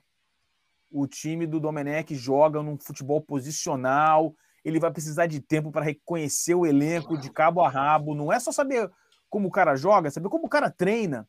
o 0.91 1.07
time 1.07 1.47
do 1.47 1.59
Domenech 1.59 2.13
joga 2.13 2.61
num 2.61 2.77
futebol 2.77 3.19
posicional, 3.19 4.35
ele 4.63 4.79
vai 4.79 4.91
precisar 4.91 5.25
de 5.25 5.41
tempo 5.41 5.71
para 5.71 5.83
reconhecer 5.83 6.53
o 6.53 6.63
elenco 6.63 7.17
de 7.17 7.31
cabo 7.31 7.61
a 7.61 7.69
rabo. 7.69 8.13
Não 8.13 8.31
é 8.31 8.39
só 8.39 8.51
saber 8.51 8.87
como 9.31 9.47
o 9.47 9.51
cara 9.51 9.75
joga, 9.75 10.09
é 10.09 10.11
saber 10.11 10.29
como 10.29 10.45
o 10.45 10.49
cara 10.49 10.69
treina. 10.69 11.27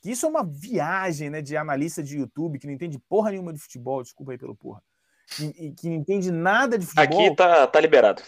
Que 0.00 0.12
isso 0.12 0.24
é 0.24 0.28
uma 0.28 0.44
viagem 0.44 1.30
né, 1.30 1.42
de 1.42 1.56
analista 1.56 2.00
de 2.00 2.16
YouTube 2.16 2.60
que 2.60 2.66
não 2.68 2.74
entende 2.74 2.96
porra 3.08 3.32
nenhuma 3.32 3.52
de 3.52 3.58
futebol, 3.58 4.04
desculpa 4.04 4.30
aí 4.30 4.38
pelo 4.38 4.54
porra. 4.54 4.80
Que, 5.26 5.72
que 5.72 5.88
não 5.88 5.96
entende 5.96 6.30
nada 6.30 6.78
de 6.78 6.86
futebol. 6.86 7.26
Aqui 7.26 7.36
tá, 7.36 7.66
tá 7.66 7.80
liberado. 7.80 8.22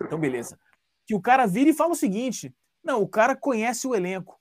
Então, 0.00 0.18
beleza. 0.18 0.58
Que 1.06 1.14
o 1.14 1.20
cara 1.20 1.46
vira 1.46 1.70
e 1.70 1.74
fala 1.74 1.92
o 1.92 1.96
seguinte: 1.96 2.54
não, 2.82 3.02
o 3.02 3.08
cara 3.08 3.36
conhece 3.36 3.86
o 3.86 3.94
elenco. 3.94 4.40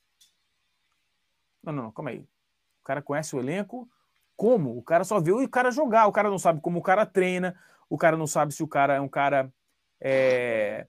Não, 1.64 1.74
não, 1.74 1.92
calma 1.92 2.12
aí. 2.12 2.20
O 2.20 2.84
cara 2.84 3.02
conhece 3.02 3.36
o 3.36 3.40
elenco 3.40 3.90
como? 4.36 4.78
O 4.78 4.84
cara 4.84 5.04
só 5.04 5.20
viu 5.22 5.38
o 5.38 5.50
cara 5.50 5.72
jogar. 5.72 6.08
O 6.08 6.12
cara 6.12 6.30
não 6.30 6.40
sabe 6.40 6.60
como 6.62 6.80
o 6.80 6.84
cara 6.84 7.06
treina. 7.06 7.56
O 7.90 7.98
cara 7.98 8.18
não 8.18 8.28
sabe 8.28 8.54
se 8.54 8.64
o 8.64 8.68
cara 8.68 8.96
é 8.96 9.00
um 9.00 9.08
cara 9.08 9.52
é, 10.02 10.88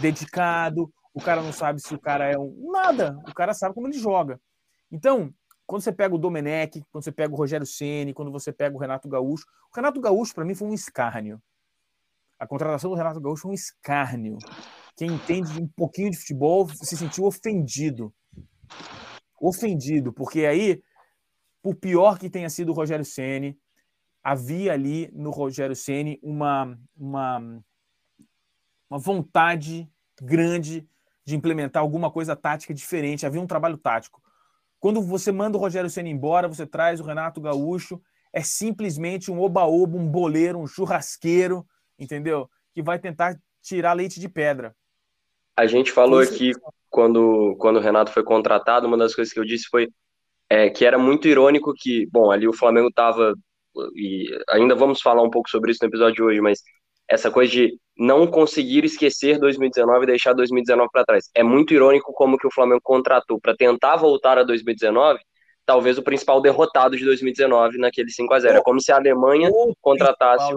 dedicado. 0.00 0.92
O 1.14 1.20
cara 1.20 1.42
não 1.42 1.52
sabe 1.52 1.80
se 1.80 1.94
o 1.94 2.00
cara 2.00 2.30
é 2.30 2.38
um. 2.38 2.70
Nada. 2.70 3.18
O 3.28 3.34
cara 3.34 3.54
sabe 3.54 3.74
como 3.74 3.88
ele 3.88 3.98
joga. 3.98 4.40
Então, 4.90 5.32
quando 5.72 5.80
você 5.80 5.90
pega 5.90 6.14
o 6.14 6.18
Domenech, 6.18 6.84
quando 6.92 7.02
você 7.02 7.10
pega 7.10 7.32
o 7.32 7.36
Rogério 7.36 7.66
Ceni, 7.66 8.12
quando 8.12 8.30
você 8.30 8.52
pega 8.52 8.76
o 8.76 8.78
Renato 8.78 9.08
Gaúcho, 9.08 9.46
o 9.72 9.74
Renato 9.74 10.02
Gaúcho 10.02 10.34
para 10.34 10.44
mim 10.44 10.54
foi 10.54 10.68
um 10.68 10.74
escárnio. 10.74 11.40
A 12.38 12.46
contratação 12.46 12.90
do 12.90 12.96
Renato 12.96 13.18
Gaúcho 13.18 13.44
foi 13.44 13.52
um 13.52 13.54
escárnio 13.54 14.36
quem 14.94 15.12
entende 15.12 15.58
um 15.58 15.66
pouquinho 15.66 16.10
de 16.10 16.18
futebol 16.18 16.68
se 16.68 16.94
sentiu 16.94 17.24
ofendido. 17.24 18.12
Ofendido, 19.40 20.12
porque 20.12 20.44
aí, 20.44 20.82
por 21.62 21.74
pior 21.74 22.18
que 22.18 22.28
tenha 22.28 22.50
sido 22.50 22.70
o 22.70 22.74
Rogério 22.74 23.06
Ceni, 23.06 23.58
havia 24.22 24.74
ali 24.74 25.10
no 25.14 25.30
Rogério 25.30 25.74
Ceni 25.74 26.20
uma, 26.22 26.78
uma, 26.94 27.38
uma 28.90 28.98
vontade 28.98 29.90
grande 30.20 30.86
de 31.24 31.34
implementar 31.34 31.82
alguma 31.82 32.10
coisa 32.10 32.36
tática 32.36 32.74
diferente. 32.74 33.24
Havia 33.24 33.40
um 33.40 33.46
trabalho 33.46 33.78
tático. 33.78 34.22
Quando 34.82 35.00
você 35.00 35.30
manda 35.30 35.56
o 35.56 35.60
Rogério 35.60 35.88
Ceni 35.88 36.10
embora, 36.10 36.48
você 36.48 36.66
traz 36.66 36.98
o 36.98 37.04
Renato 37.04 37.40
Gaúcho, 37.40 38.02
é 38.32 38.42
simplesmente 38.42 39.30
um 39.30 39.40
oba-oba, 39.40 39.96
um 39.96 40.08
boleiro, 40.08 40.58
um 40.58 40.66
churrasqueiro, 40.66 41.64
entendeu? 41.96 42.50
Que 42.74 42.82
vai 42.82 42.98
tentar 42.98 43.38
tirar 43.62 43.92
leite 43.92 44.18
de 44.18 44.28
pedra. 44.28 44.74
A 45.56 45.68
gente 45.68 45.92
falou 45.92 46.18
aqui 46.18 46.50
quando, 46.90 47.54
quando 47.60 47.76
o 47.76 47.80
Renato 47.80 48.10
foi 48.10 48.24
contratado, 48.24 48.88
uma 48.88 48.98
das 48.98 49.14
coisas 49.14 49.32
que 49.32 49.38
eu 49.38 49.44
disse 49.44 49.68
foi 49.70 49.88
é, 50.50 50.68
que 50.68 50.84
era 50.84 50.98
muito 50.98 51.28
irônico 51.28 51.72
que, 51.76 52.08
bom, 52.10 52.32
ali 52.32 52.48
o 52.48 52.52
Flamengo 52.52 52.88
estava, 52.88 53.34
e 53.94 54.36
ainda 54.50 54.74
vamos 54.74 55.00
falar 55.00 55.22
um 55.22 55.30
pouco 55.30 55.48
sobre 55.48 55.70
isso 55.70 55.78
no 55.80 55.88
episódio 55.88 56.16
de 56.16 56.22
hoje, 56.24 56.40
mas 56.40 56.60
essa 57.12 57.30
coisa 57.30 57.52
de 57.52 57.78
não 57.96 58.26
conseguir 58.26 58.86
esquecer 58.86 59.38
2019 59.38 60.04
e 60.04 60.06
deixar 60.06 60.32
2019 60.32 60.88
para 60.90 61.04
trás. 61.04 61.28
É 61.34 61.42
muito 61.42 61.74
irônico 61.74 62.10
como 62.14 62.38
que 62.38 62.46
o 62.46 62.50
Flamengo 62.50 62.80
contratou 62.82 63.38
para 63.38 63.54
tentar 63.54 63.96
voltar 63.96 64.38
a 64.38 64.42
2019, 64.42 65.20
talvez 65.66 65.98
o 65.98 66.02
principal 66.02 66.40
derrotado 66.40 66.96
de 66.96 67.04
2019 67.04 67.76
naquele 67.76 68.10
5 68.10 68.32
a 68.32 68.40
0 68.40 68.58
É 68.58 68.62
como 68.62 68.80
se 68.80 68.90
a 68.90 68.96
Alemanha 68.96 69.50
contratasse 69.82 70.54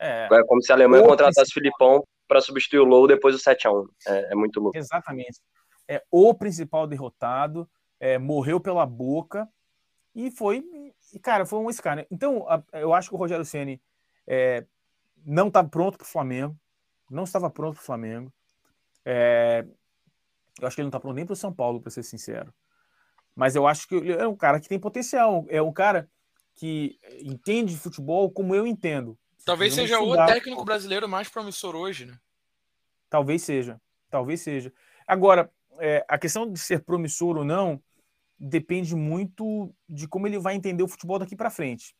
é. 0.00 0.26
é 0.30 0.44
como 0.44 0.60
se 0.60 0.72
a 0.72 0.74
Alemanha 0.74 1.06
contratasse 1.06 1.50
o 1.52 1.54
Filipão 1.54 2.02
para 2.26 2.40
substituir 2.40 2.80
o 2.80 2.84
Low 2.84 3.06
depois 3.06 3.32
do 3.36 3.40
7x1. 3.40 3.86
É, 4.08 4.32
é, 4.32 4.34
muito 4.34 4.58
louco. 4.58 4.76
Exatamente. 4.76 5.40
É 5.88 6.02
o 6.10 6.34
principal 6.34 6.88
derrotado, 6.88 7.70
é, 8.00 8.18
morreu 8.18 8.58
pela 8.58 8.84
boca 8.84 9.48
e 10.12 10.28
foi. 10.32 10.64
Cara, 11.22 11.46
foi 11.46 11.60
um 11.60 11.70
escárnio. 11.70 12.04
Então, 12.10 12.44
a, 12.48 12.60
eu 12.80 12.92
acho 12.92 13.08
que 13.08 13.14
o 13.14 13.18
Rogério 13.18 13.44
Ceni 13.44 13.80
é, 14.26 14.66
não 15.26 15.48
está 15.48 15.64
pronto 15.64 15.98
para 15.98 16.04
o 16.04 16.08
Flamengo. 16.08 16.56
Não 17.10 17.24
estava 17.24 17.50
pronto 17.50 17.74
para 17.74 17.82
o 17.82 17.86
Flamengo. 17.86 18.32
É, 19.04 19.66
eu 20.60 20.66
acho 20.66 20.76
que 20.76 20.80
ele 20.80 20.86
não 20.86 20.90
está 20.90 21.00
pronto 21.00 21.16
nem 21.16 21.26
para 21.26 21.32
o 21.32 21.36
São 21.36 21.52
Paulo, 21.52 21.80
para 21.80 21.90
ser 21.90 22.04
sincero. 22.04 22.54
Mas 23.34 23.54
eu 23.54 23.66
acho 23.66 23.86
que 23.88 23.96
ele 23.96 24.12
é 24.12 24.26
um 24.26 24.36
cara 24.36 24.60
que 24.60 24.68
tem 24.68 24.78
potencial. 24.78 25.44
É 25.48 25.60
um 25.60 25.72
cara 25.72 26.08
que 26.54 26.98
entende 27.20 27.76
futebol 27.76 28.30
como 28.30 28.54
eu 28.54 28.66
entendo. 28.66 29.18
Talvez 29.44 29.74
seja 29.74 30.00
o 30.00 30.16
técnico 30.26 30.64
brasileiro 30.64 31.08
mais 31.08 31.28
promissor 31.28 31.76
hoje, 31.76 32.06
né? 32.06 32.18
Talvez 33.10 33.42
seja. 33.42 33.80
Talvez 34.10 34.40
seja. 34.40 34.72
Agora, 35.06 35.52
é, 35.78 36.04
a 36.08 36.18
questão 36.18 36.50
de 36.50 36.58
ser 36.58 36.82
promissor 36.82 37.36
ou 37.36 37.44
não 37.44 37.80
depende 38.38 38.94
muito 38.94 39.72
de 39.88 40.08
como 40.08 40.26
ele 40.26 40.38
vai 40.38 40.54
entender 40.54 40.82
o 40.82 40.88
futebol 40.88 41.18
daqui 41.18 41.36
para 41.36 41.50
frente. 41.50 41.94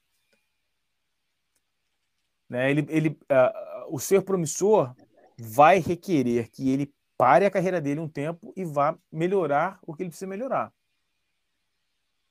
Né? 2.49 2.71
Ele, 2.71 2.87
ele, 2.89 3.09
uh, 3.09 3.95
o 3.95 3.99
ser 3.99 4.23
promissor 4.23 4.95
vai 5.39 5.79
requerer 5.79 6.51
que 6.51 6.71
ele 6.71 6.93
pare 7.17 7.45
a 7.45 7.51
carreira 7.51 7.81
dele 7.81 8.01
um 8.01 8.09
tempo 8.09 8.53
e 8.57 8.65
vá 8.65 8.97
melhorar 9.11 9.79
o 9.83 9.95
que 9.95 10.03
ele 10.03 10.11
precisa 10.11 10.29
melhorar. 10.29 10.73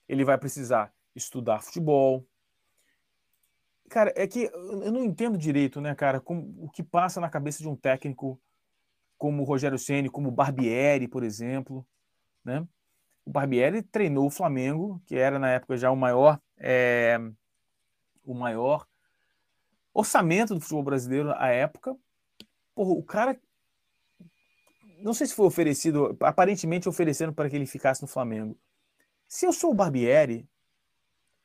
Ele 0.07 0.23
vai 0.23 0.37
precisar 0.37 0.93
estudar 1.15 1.61
futebol, 1.61 2.25
Cara, 3.89 4.11
é 4.15 4.27
que 4.27 4.49
eu 4.51 4.91
não 4.91 5.03
entendo 5.03 5.37
direito, 5.37 5.79
né, 5.79 5.93
cara, 5.93 6.19
com, 6.19 6.53
o 6.57 6.69
que 6.69 6.83
passa 6.83 7.21
na 7.21 7.29
cabeça 7.29 7.59
de 7.59 7.69
um 7.69 7.75
técnico 7.75 8.41
como 9.17 9.43
o 9.43 9.45
Rogério 9.45 9.77
Ceni, 9.77 10.09
como 10.09 10.29
o 10.29 10.31
Barbieri, 10.31 11.07
por 11.07 11.23
exemplo, 11.23 11.85
né? 12.43 12.67
O 13.23 13.31
Barbieri 13.31 13.81
treinou 13.81 14.27
o 14.27 14.31
Flamengo, 14.31 15.01
que 15.05 15.15
era 15.15 15.39
na 15.39 15.49
época 15.51 15.77
já 15.77 15.91
o 15.91 15.95
maior, 15.95 16.39
é, 16.57 17.17
o 18.23 18.33
maior 18.33 18.85
orçamento 19.95 20.53
do 20.53 20.59
futebol 20.59 20.83
brasileiro 20.83 21.31
à 21.37 21.47
época. 21.47 21.95
Porra, 22.75 22.91
o 22.91 23.01
cara, 23.01 23.39
não 24.99 25.13
sei 25.13 25.25
se 25.25 25.33
foi 25.33 25.45
oferecido, 25.45 26.15
aparentemente 26.19 26.89
oferecendo 26.89 27.33
para 27.33 27.49
que 27.49 27.55
ele 27.55 27.65
ficasse 27.65 28.01
no 28.01 28.07
Flamengo. 28.07 28.59
Se 29.27 29.45
eu 29.45 29.53
sou 29.53 29.71
o 29.71 29.73
Barbieri, 29.73 30.47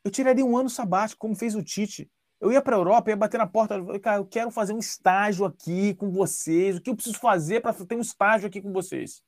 eu 0.04 0.10
tiraria 0.10 0.44
um 0.44 0.56
ano 0.56 0.68
sabático, 0.68 1.20
como 1.20 1.36
fez 1.36 1.54
o 1.54 1.62
Tite. 1.62 2.10
Eu 2.40 2.50
ia 2.50 2.60
para 2.60 2.74
a 2.74 2.78
Europa, 2.78 3.10
ia 3.10 3.16
bater 3.16 3.38
na 3.38 3.46
porta, 3.46 3.76
cara, 4.00 4.16
eu 4.16 4.26
quero 4.26 4.50
fazer 4.50 4.72
um 4.72 4.78
estágio 4.78 5.44
aqui 5.44 5.94
com 5.94 6.10
vocês. 6.10 6.76
O 6.76 6.80
que 6.80 6.90
eu 6.90 6.94
preciso 6.94 7.18
fazer 7.18 7.60
para 7.60 7.72
ter 7.72 7.94
um 7.94 8.00
estágio 8.00 8.48
aqui 8.48 8.60
com 8.60 8.72
vocês? 8.72 9.22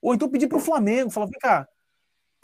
Ou 0.00 0.14
então 0.14 0.30
pedir 0.30 0.48
para 0.48 0.58
o 0.58 0.60
Flamengo, 0.60 1.10
falar, 1.10 1.26
vem 1.26 1.38
cá, 1.40 1.68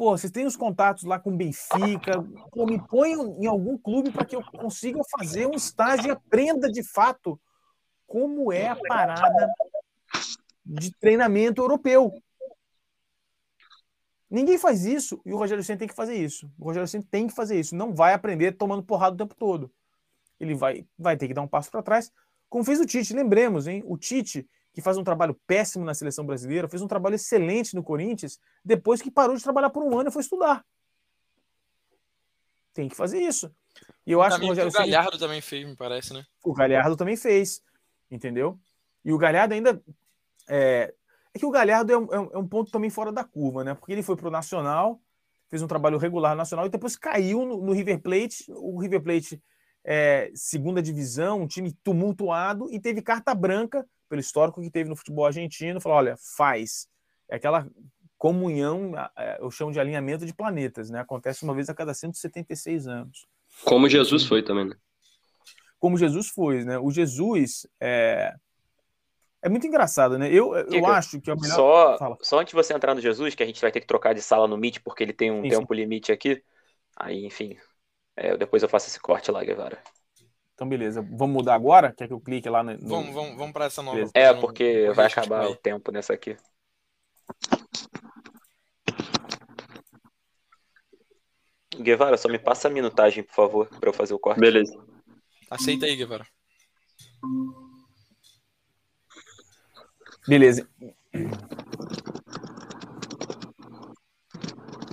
pô, 0.01 0.17
vocês 0.17 0.33
têm 0.33 0.47
os 0.47 0.57
contatos 0.57 1.05
lá 1.05 1.19
com 1.19 1.37
Benfica, 1.37 2.27
pô, 2.51 2.65
me 2.65 2.83
ponham 2.87 3.37
em 3.39 3.47
algum 3.47 3.77
clube 3.77 4.11
para 4.11 4.25
que 4.25 4.35
eu 4.35 4.43
consiga 4.43 4.99
fazer 5.19 5.45
um 5.47 5.51
estágio 5.51 6.07
e 6.07 6.11
aprenda 6.11 6.73
de 6.73 6.83
fato 6.83 7.39
como 8.07 8.51
é 8.51 8.69
a 8.69 8.77
parada 8.77 9.53
de 10.65 10.91
treinamento 10.99 11.61
europeu. 11.61 12.15
Ninguém 14.31 14.57
faz 14.57 14.87
isso 14.87 15.21
e 15.27 15.35
o 15.35 15.37
Rogério 15.37 15.63
Senna 15.63 15.81
tem 15.81 15.89
que 15.89 15.95
fazer 15.95 16.15
isso. 16.15 16.51
O 16.59 16.65
Rogério 16.65 16.89
Senna 16.89 17.05
tem 17.11 17.27
que 17.27 17.35
fazer 17.35 17.61
isso. 17.61 17.77
Não 17.77 17.93
vai 17.95 18.15
aprender 18.15 18.53
tomando 18.53 18.83
porrada 18.83 19.15
o 19.17 19.19
tempo 19.19 19.35
todo. 19.35 19.71
Ele 20.41 20.55
vai, 20.55 20.87
vai 20.99 21.15
ter 21.15 21.29
que 21.29 21.35
dar 21.35 21.43
um 21.43 21.49
passo 21.49 21.71
para 21.71 21.83
trás, 21.83 22.11
como 22.49 22.65
fez 22.65 22.81
o 22.81 22.87
Tite. 22.87 23.13
Lembremos, 23.13 23.67
hein? 23.67 23.83
O 23.85 23.99
Tite, 23.99 24.49
que 24.81 24.85
faz 24.85 24.97
um 24.97 25.05
trabalho 25.05 25.39
péssimo 25.47 25.85
na 25.85 25.95
seleção 25.95 26.25
brasileira, 26.25 26.69
fez 26.69 26.83
um 26.83 26.89
trabalho 26.89 27.15
excelente 27.15 27.75
no 27.75 27.83
Corinthians, 27.83 28.41
depois 28.65 29.01
que 29.01 29.11
parou 29.11 29.37
de 29.37 29.43
trabalhar 29.43 29.71
por 29.71 29.83
um 29.83 29.99
ano 29.99 30.09
e 30.09 30.13
foi 30.13 30.23
estudar. 30.23 30.65
Tem 32.73 32.89
que 32.89 32.97
fazer 32.97 33.21
isso. 33.21 33.55
E 34.07 34.13
eu 34.13 34.23
acho 34.23 34.39
que 34.39 34.45
o 34.45 34.49
Rogério 34.49 34.71
O 34.71 34.73
Galhardo 34.73 35.13
Senna... 35.13 35.21
também 35.21 35.41
fez, 35.41 35.67
me 35.67 35.77
parece, 35.77 36.13
né? 36.13 36.25
O 36.43 36.53
Galhardo 36.53 36.97
também 36.97 37.17
fez, 37.17 37.63
entendeu? 38.11 38.59
E 39.05 39.13
o 39.13 39.19
Galhardo 39.19 39.55
ainda 39.55 39.83
é, 40.49 40.93
é 41.35 41.39
que 41.39 41.47
o 41.47 41.51
Galhardo 41.51 41.93
é 41.93 41.99
um, 41.99 42.31
é 42.33 42.39
um, 42.39 42.47
ponto 42.47 42.71
também 42.71 42.91
fora 42.91 43.13
da 43.13 43.25
curva, 43.25 43.63
né? 43.63 43.75
Porque 43.75 43.93
ele 43.93 44.03
foi 44.03 44.17
para 44.17 44.29
o 44.29 44.31
Nacional, 44.31 45.01
fez 45.49 45.63
um 45.63 45.67
trabalho 45.67 45.99
regular 45.99 46.33
no 46.33 46.39
Nacional 46.39 46.67
e 46.67 46.71
depois 46.71 46.97
caiu 46.97 47.45
no, 47.45 47.63
no 47.63 47.73
River 47.73 48.01
Plate. 48.01 48.45
O 48.49 48.81
River 48.81 49.03
Plate 49.03 49.43
é 49.85 50.31
segunda 50.35 50.83
divisão, 50.83 51.43
um 51.43 51.47
time 51.47 51.73
tumultuado 51.85 52.71
e 52.71 52.81
teve 52.81 53.03
carta 53.03 53.35
branca 53.35 53.87
pelo 54.11 54.21
histórico 54.21 54.61
que 54.61 54.71
teve 54.71 54.91
no 54.91 54.97
futebol 54.97 55.25
argentino. 55.25 55.81
Falou: 55.81 55.97
olha, 55.97 56.17
faz. 56.37 56.87
É 57.31 57.37
aquela 57.37 57.67
comunhão, 58.19 58.93
eu 59.39 59.51
chamo 59.51 59.73
de 59.73 59.81
alinhamento 59.81 60.27
de 60.27 60.35
planetas, 60.35 60.91
né? 60.91 61.01
Acontece 61.01 61.43
uma 61.43 61.55
vez 61.55 61.71
a 61.71 61.75
cada 61.75 61.95
176 61.95 62.87
anos. 62.87 63.27
Como 63.65 63.89
Jesus 63.89 64.27
foi 64.27 64.43
também, 64.43 64.67
né? 64.67 64.77
como 65.81 65.97
Jesus 65.97 66.29
foi, 66.29 66.63
né? 66.63 66.79
O 66.79 66.91
Jesus 66.91 67.67
é, 67.81 68.35
é 69.43 69.49
muito 69.49 69.67
engraçado, 69.67 70.19
né? 70.19 70.29
Eu, 70.29 70.55
eu 70.55 70.87
acho 70.87 71.19
que 71.21 71.31
é 71.31 71.35
o 71.35 71.41
melhor. 71.41 71.57
Só, 71.57 71.99
Fala. 71.99 72.19
só 72.21 72.39
antes 72.39 72.51
de 72.51 72.55
você 72.55 72.75
entrar 72.75 72.95
no 72.95 73.01
Jesus, 73.01 73.35
que 73.35 73.43
a 73.43 73.47
gente 73.47 73.61
vai 73.61 73.73
ter 73.73 73.81
que 73.81 73.87
trocar 73.87 74.15
de 74.15 74.21
sala 74.21 74.47
no 74.47 74.59
Meet, 74.59 74.81
porque 74.85 75.03
ele 75.03 75.15
tem 75.15 75.31
um 75.31 75.43
Sim, 75.43 75.49
tempo 75.49 75.73
limite 75.73 76.13
aqui. 76.13 76.45
Aí, 76.95 77.25
enfim. 77.25 77.57
é, 78.15 78.37
depois 78.37 78.63
eu 78.63 78.69
faço 78.69 78.89
esse 78.89 79.01
corte 79.01 79.31
lá, 79.31 79.43
Guevara. 79.43 79.83
Então, 80.61 80.69
beleza. 80.69 81.01
Vamos 81.01 81.37
mudar 81.37 81.55
agora? 81.55 81.91
Quer 81.91 82.07
que 82.07 82.13
eu 82.13 82.21
clique 82.21 82.47
lá 82.47 82.63
no. 82.63 82.77
Vamos, 82.87 83.15
vamos, 83.15 83.35
vamos 83.35 83.53
para 83.55 83.65
essa 83.65 83.83
nova. 83.83 83.97
Beleza. 83.97 84.13
É, 84.15 84.35
porque 84.35 84.91
vai 84.95 85.07
acabar 85.07 85.49
o 85.49 85.57
tempo 85.57 85.91
nessa 85.91 86.13
aqui. 86.13 86.37
Guevara, 91.79 92.19
só 92.19 92.29
me 92.29 92.39
passa 92.39 92.69
a 92.69 92.71
minutagem, 92.71 93.25
por 93.25 93.35
favor, 93.35 93.69
pra 93.81 93.89
eu 93.89 93.95
fazer 93.95 94.13
o 94.13 94.19
corte. 94.19 94.39
Beleza. 94.39 94.79
Aceita 95.51 95.87
aí, 95.87 95.97
Guevara. 95.97 96.27
Beleza. 100.29 100.69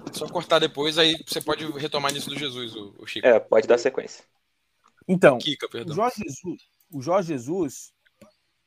É 0.10 0.14
só 0.14 0.30
cortar 0.30 0.60
depois, 0.60 0.98
aí 0.98 1.22
você 1.28 1.42
pode 1.42 1.70
retomar 1.74 2.14
nisso 2.14 2.30
do 2.30 2.40
Jesus, 2.40 2.74
o, 2.74 2.96
o 3.00 3.06
Chico. 3.06 3.28
É, 3.28 3.38
pode 3.38 3.68
dar 3.68 3.78
sequência. 3.78 4.24
Então, 5.08 5.38
Kika, 5.38 5.68
o. 5.68 5.94
Jorge 5.94 6.24
Jesus. 6.24 6.70
O 6.92 7.02
Jorge 7.02 7.34
Jesus. 7.34 7.94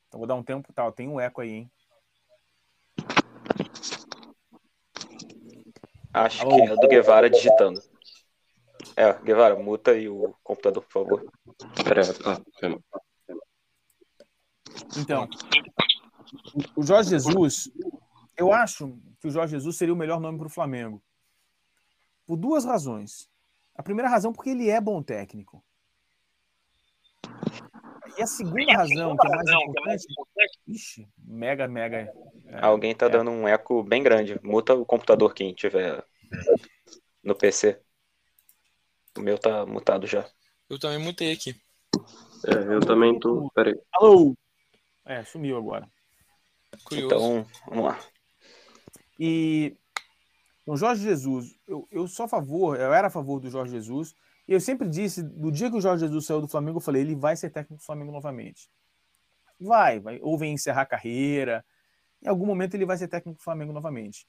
Então, 0.07 0.19
vou 0.19 0.27
dar 0.27 0.35
um 0.35 0.43
tempo, 0.43 0.73
tá? 0.73 0.91
Tem 0.91 1.07
um 1.07 1.19
eco 1.19 1.41
aí, 1.41 1.49
hein? 1.49 1.71
Acho 6.13 6.41
Alô? 6.41 6.55
que 6.55 6.61
é 6.63 6.75
do 6.75 6.87
Guevara 6.87 7.29
digitando. 7.29 7.81
É, 8.95 9.13
Guevara, 9.21 9.55
muta 9.55 9.91
aí 9.91 10.09
o 10.09 10.35
computador, 10.43 10.83
por 10.83 10.91
favor. 10.91 11.31
Pera, 11.83 12.01
ah, 12.25 12.41
pera. 12.59 12.79
Então, 14.97 15.29
o 16.75 16.83
Jorge 16.83 17.11
Jesus, 17.11 17.71
eu 18.35 18.51
acho 18.51 18.97
que 19.19 19.27
o 19.27 19.31
Jorge 19.31 19.53
Jesus 19.55 19.77
seria 19.77 19.93
o 19.93 19.97
melhor 19.97 20.19
nome 20.19 20.37
para 20.37 20.47
o 20.47 20.51
Flamengo. 20.51 21.01
Por 22.25 22.35
duas 22.35 22.65
razões. 22.65 23.29
A 23.75 23.83
primeira 23.83 24.09
razão, 24.09 24.33
porque 24.33 24.49
ele 24.49 24.69
é 24.69 24.81
bom 24.81 25.01
técnico. 25.01 25.63
E 28.17 28.21
a 28.21 28.27
segunda 28.27 28.73
razão, 28.73 29.15
que 29.17 29.27
é 29.27 29.85
mais 29.85 30.03
importante. 30.03 30.59
Ixi, 30.67 31.07
mega, 31.17 31.67
mega. 31.67 32.11
é, 32.45 32.59
Alguém 32.61 32.93
tá 32.95 33.05
é. 33.05 33.09
dando 33.09 33.31
um 33.31 33.47
eco 33.47 33.83
bem 33.83 34.03
grande. 34.03 34.39
Muta 34.43 34.73
o 34.73 34.85
computador 34.85 35.33
quem 35.33 35.53
tiver 35.53 36.03
no 37.23 37.35
PC. 37.35 37.81
O 39.17 39.21
meu 39.21 39.37
tá 39.37 39.65
mutado 39.65 40.07
já. 40.07 40.29
Eu 40.69 40.79
também 40.79 40.99
mutei 40.99 41.31
aqui. 41.31 41.55
É, 42.45 42.73
eu 42.73 42.79
também 42.81 43.17
tô. 43.19 43.49
Pera 43.53 43.69
aí. 43.69 43.79
Alô! 43.93 44.35
É, 45.05 45.23
sumiu 45.23 45.57
agora. 45.57 45.87
Curioso. 46.83 47.15
Então, 47.15 47.45
vamos 47.67 47.85
lá. 47.85 47.99
E 49.19 49.77
o 50.65 50.75
Jorge 50.77 51.03
Jesus, 51.03 51.55
eu, 51.67 51.87
eu 51.91 52.07
sou 52.07 52.25
a 52.25 52.29
favor, 52.29 52.79
eu 52.79 52.93
era 52.93 53.07
a 53.07 53.11
favor 53.11 53.39
do 53.39 53.49
Jorge 53.49 53.73
Jesus, 53.73 54.15
e 54.47 54.53
eu 54.53 54.59
sempre 54.59 54.89
disse, 54.89 55.23
do 55.23 55.51
dia 55.51 55.69
que 55.69 55.77
o 55.77 55.81
Jorge 55.81 56.05
Jesus 56.05 56.25
saiu 56.25 56.41
do 56.41 56.47
Flamengo, 56.47 56.77
eu 56.77 56.81
falei, 56.81 57.01
ele 57.01 57.15
vai 57.15 57.35
ser 57.35 57.49
técnico 57.49 57.81
do 57.81 57.85
Flamengo 57.85 58.11
novamente. 58.11 58.69
Vai, 59.59 59.99
vai, 59.99 60.19
ou 60.21 60.37
vem 60.37 60.53
encerrar 60.53 60.81
a 60.81 60.85
carreira, 60.85 61.63
em 62.21 62.27
algum 62.27 62.45
momento 62.45 62.73
ele 62.75 62.85
vai 62.85 62.97
ser 62.97 63.07
técnico 63.07 63.37
do 63.37 63.43
Flamengo 63.43 63.71
novamente. 63.71 64.27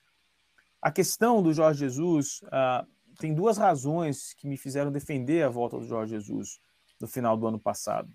A 0.81 0.91
questão 0.91 1.43
do 1.43 1.53
Jorge 1.53 1.81
Jesus 1.81 2.41
ah, 2.51 2.87
tem 3.19 3.35
duas 3.35 3.57
razões 3.57 4.35
que 4.35 4.47
me 4.47 4.57
fizeram 4.57 4.91
defender 4.91 5.43
a 5.43 5.49
volta 5.49 5.79
do 5.79 5.87
Jorge 5.87 6.15
Jesus 6.15 6.61
no 7.01 7.07
final 7.07 7.37
do 7.37 7.47
ano 7.47 7.59
passado. 7.59 8.11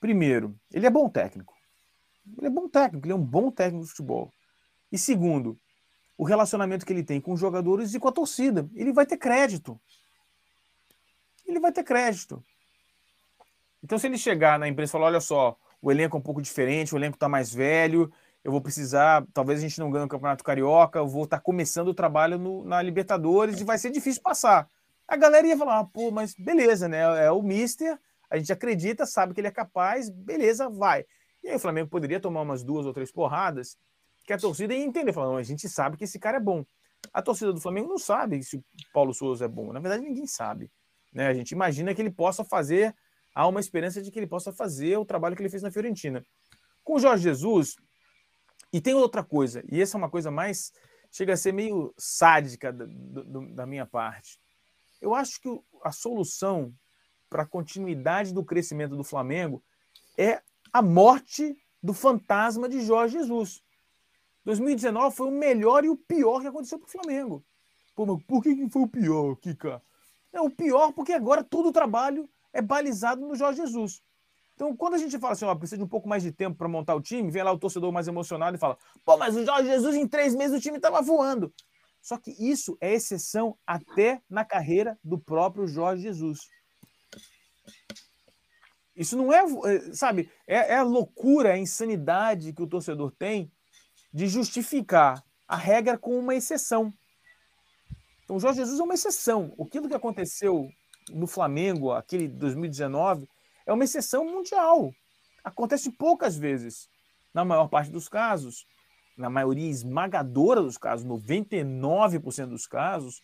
Primeiro, 0.00 0.58
ele 0.72 0.86
é 0.86 0.90
bom 0.90 1.08
técnico. 1.08 1.54
Ele 2.38 2.46
é 2.46 2.50
bom 2.50 2.68
técnico, 2.68 3.06
ele 3.06 3.12
é 3.12 3.16
um 3.16 3.24
bom 3.24 3.50
técnico 3.50 3.84
de 3.84 3.90
futebol. 3.90 4.32
E 4.90 4.98
segundo, 4.98 5.58
o 6.16 6.24
relacionamento 6.24 6.86
que 6.86 6.92
ele 6.92 7.02
tem 7.02 7.20
com 7.20 7.32
os 7.32 7.40
jogadores 7.40 7.94
e 7.94 8.00
com 8.00 8.08
a 8.08 8.12
torcida. 8.12 8.68
Ele 8.74 8.92
vai 8.92 9.04
ter 9.04 9.16
crédito. 9.16 9.80
Ele 11.46 11.60
vai 11.60 11.72
ter 11.72 11.84
crédito. 11.84 12.42
Então, 13.82 13.98
se 13.98 14.06
ele 14.06 14.16
chegar 14.16 14.58
na 14.58 14.66
imprensa 14.66 14.90
e 14.90 14.92
falar: 14.92 15.06
olha 15.06 15.20
só, 15.20 15.56
o 15.80 15.90
elenco 15.92 16.16
é 16.16 16.20
um 16.20 16.22
pouco 16.22 16.40
diferente, 16.40 16.94
o 16.94 16.98
elenco 16.98 17.16
está 17.16 17.28
mais 17.28 17.52
velho, 17.52 18.10
eu 18.42 18.50
vou 18.50 18.60
precisar, 18.60 19.24
talvez 19.32 19.58
a 19.58 19.62
gente 19.62 19.78
não 19.78 19.90
ganhe 19.90 20.04
o 20.06 20.08
Campeonato 20.08 20.42
Carioca, 20.42 20.98
eu 20.98 21.06
vou 21.06 21.24
estar 21.24 21.40
começando 21.40 21.88
o 21.88 21.94
trabalho 21.94 22.38
no- 22.38 22.64
na 22.64 22.80
Libertadores 22.82 23.60
e 23.60 23.64
vai 23.64 23.76
ser 23.78 23.90
difícil 23.90 24.22
passar. 24.22 24.66
A 25.06 25.16
galera 25.16 25.46
ia 25.46 25.56
falar: 25.56 25.80
ah, 25.80 25.84
pô, 25.84 26.10
mas 26.10 26.34
beleza, 26.34 26.88
né? 26.88 27.24
É 27.26 27.30
o 27.30 27.42
Mister, 27.42 27.98
a 28.30 28.38
gente 28.38 28.52
acredita, 28.52 29.04
sabe 29.04 29.34
que 29.34 29.40
ele 29.40 29.48
é 29.48 29.52
capaz, 29.52 30.08
beleza, 30.08 30.68
vai. 30.68 31.04
E 31.42 31.48
aí 31.48 31.56
o 31.56 31.60
Flamengo 31.60 31.90
poderia 31.90 32.18
tomar 32.18 32.40
umas 32.40 32.62
duas 32.64 32.86
ou 32.86 32.92
três 32.94 33.12
porradas 33.12 33.76
que 34.26 34.32
a 34.32 34.38
torcida 34.38 34.72
ia 34.72 34.82
entender, 34.82 35.12
falando, 35.12 35.32
"Não, 35.32 35.36
a 35.36 35.42
gente 35.42 35.68
sabe 35.68 35.98
que 35.98 36.04
esse 36.04 36.18
cara 36.18 36.38
é 36.38 36.40
bom. 36.40 36.64
A 37.12 37.20
torcida 37.20 37.52
do 37.52 37.60
Flamengo 37.60 37.90
não 37.90 37.98
sabe 37.98 38.42
se 38.42 38.56
o 38.56 38.64
Paulo 38.94 39.12
Souza 39.12 39.44
é 39.44 39.48
bom. 39.48 39.70
Na 39.70 39.80
verdade, 39.80 40.02
ninguém 40.02 40.26
sabe. 40.26 40.70
Né? 41.14 41.28
A 41.28 41.34
gente 41.34 41.52
imagina 41.52 41.94
que 41.94 42.02
ele 42.02 42.10
possa 42.10 42.44
fazer, 42.44 42.94
há 43.34 43.46
uma 43.46 43.60
esperança 43.60 44.02
de 44.02 44.10
que 44.10 44.18
ele 44.18 44.26
possa 44.26 44.52
fazer 44.52 44.98
o 44.98 45.04
trabalho 45.04 45.36
que 45.36 45.42
ele 45.42 45.48
fez 45.48 45.62
na 45.62 45.70
Fiorentina. 45.70 46.24
Com 46.82 46.94
o 46.96 46.98
Jorge 46.98 47.22
Jesus, 47.22 47.76
e 48.72 48.80
tem 48.80 48.94
outra 48.94 49.22
coisa, 49.22 49.62
e 49.70 49.80
essa 49.80 49.96
é 49.96 49.98
uma 49.98 50.10
coisa 50.10 50.30
mais, 50.30 50.72
chega 51.10 51.32
a 51.32 51.36
ser 51.36 51.52
meio 51.52 51.94
sádica 51.96 52.72
da, 52.72 52.84
do- 52.84 53.54
da 53.54 53.64
minha 53.64 53.86
parte. 53.86 54.40
Eu 55.00 55.14
acho 55.14 55.40
que 55.40 55.48
a 55.84 55.92
solução 55.92 56.74
para 57.30 57.42
a 57.44 57.46
continuidade 57.46 58.34
do 58.34 58.44
crescimento 58.44 58.96
do 58.96 59.04
Flamengo 59.04 59.62
é 60.18 60.42
a 60.72 60.82
morte 60.82 61.56
do 61.82 61.94
fantasma 61.94 62.68
de 62.68 62.80
Jorge 62.80 63.18
Jesus. 63.18 63.62
2019 64.44 65.14
foi 65.14 65.28
o 65.28 65.30
melhor 65.30 65.84
e 65.84 65.88
o 65.88 65.96
pior 65.96 66.40
que 66.40 66.48
aconteceu 66.48 66.78
para 66.78 66.88
o 66.88 66.90
Flamengo. 66.90 67.44
Pô, 67.94 68.04
mas 68.06 68.22
por 68.24 68.42
que 68.42 68.68
foi 68.68 68.82
o 68.82 68.88
pior, 68.88 69.36
Kika? 69.36 69.80
É 70.34 70.40
o 70.40 70.50
pior 70.50 70.92
porque 70.92 71.12
agora 71.12 71.42
todo 71.42 71.68
o 71.68 71.72
trabalho 71.72 72.28
é 72.52 72.60
balizado 72.60 73.26
no 73.26 73.34
Jorge 73.34 73.62
Jesus. 73.62 74.02
Então, 74.54 74.76
quando 74.76 74.94
a 74.94 74.98
gente 74.98 75.18
fala 75.18 75.32
assim, 75.32 75.44
ó, 75.44 75.54
precisa 75.54 75.78
de 75.78 75.84
um 75.84 75.88
pouco 75.88 76.08
mais 76.08 76.22
de 76.22 76.30
tempo 76.30 76.56
para 76.56 76.68
montar 76.68 76.94
o 76.94 77.00
time, 77.00 77.30
vem 77.30 77.42
lá 77.42 77.52
o 77.52 77.58
torcedor 77.58 77.92
mais 77.92 78.06
emocionado 78.06 78.56
e 78.56 78.60
fala: 78.60 78.76
pô, 79.04 79.16
mas 79.16 79.36
o 79.36 79.44
Jorge 79.44 79.68
Jesus 79.68 79.96
em 79.96 80.06
três 80.06 80.34
meses 80.34 80.56
o 80.56 80.60
time 80.60 80.76
estava 80.76 81.00
voando. 81.00 81.52
Só 82.00 82.18
que 82.18 82.32
isso 82.38 82.76
é 82.80 82.92
exceção 82.92 83.56
até 83.66 84.20
na 84.28 84.44
carreira 84.44 84.98
do 85.02 85.18
próprio 85.18 85.66
Jorge 85.66 86.02
Jesus. 86.02 86.40
Isso 88.94 89.16
não 89.16 89.32
é, 89.32 89.42
eh, 89.42 89.92
sabe, 89.92 90.30
é, 90.46 90.74
é 90.74 90.76
a 90.76 90.82
loucura, 90.82 91.54
a 91.54 91.58
insanidade 91.58 92.52
que 92.52 92.62
o 92.62 92.66
torcedor 92.66 93.10
tem 93.18 93.50
de 94.12 94.28
justificar 94.28 95.24
a 95.48 95.56
regra 95.56 95.98
com 95.98 96.16
uma 96.16 96.34
exceção. 96.34 96.92
Então, 98.24 98.36
o 98.36 98.40
Jorge 98.40 98.60
Jesus 98.60 98.80
é 98.80 98.82
uma 98.82 98.94
exceção. 98.94 99.54
Aquilo 99.60 99.88
que 99.88 99.94
aconteceu 99.94 100.68
no 101.10 101.26
Flamengo, 101.26 101.92
aquele 101.92 102.26
2019, 102.26 103.28
é 103.66 103.72
uma 103.72 103.84
exceção 103.84 104.24
mundial. 104.24 104.92
Acontece 105.42 105.92
poucas 105.92 106.36
vezes. 106.36 106.88
Na 107.32 107.44
maior 107.44 107.68
parte 107.68 107.90
dos 107.90 108.08
casos, 108.08 108.64
na 109.16 109.28
maioria 109.28 109.68
esmagadora 109.68 110.62
dos 110.62 110.78
casos, 110.78 111.06
99% 111.06 112.46
dos 112.46 112.66
casos, 112.66 113.20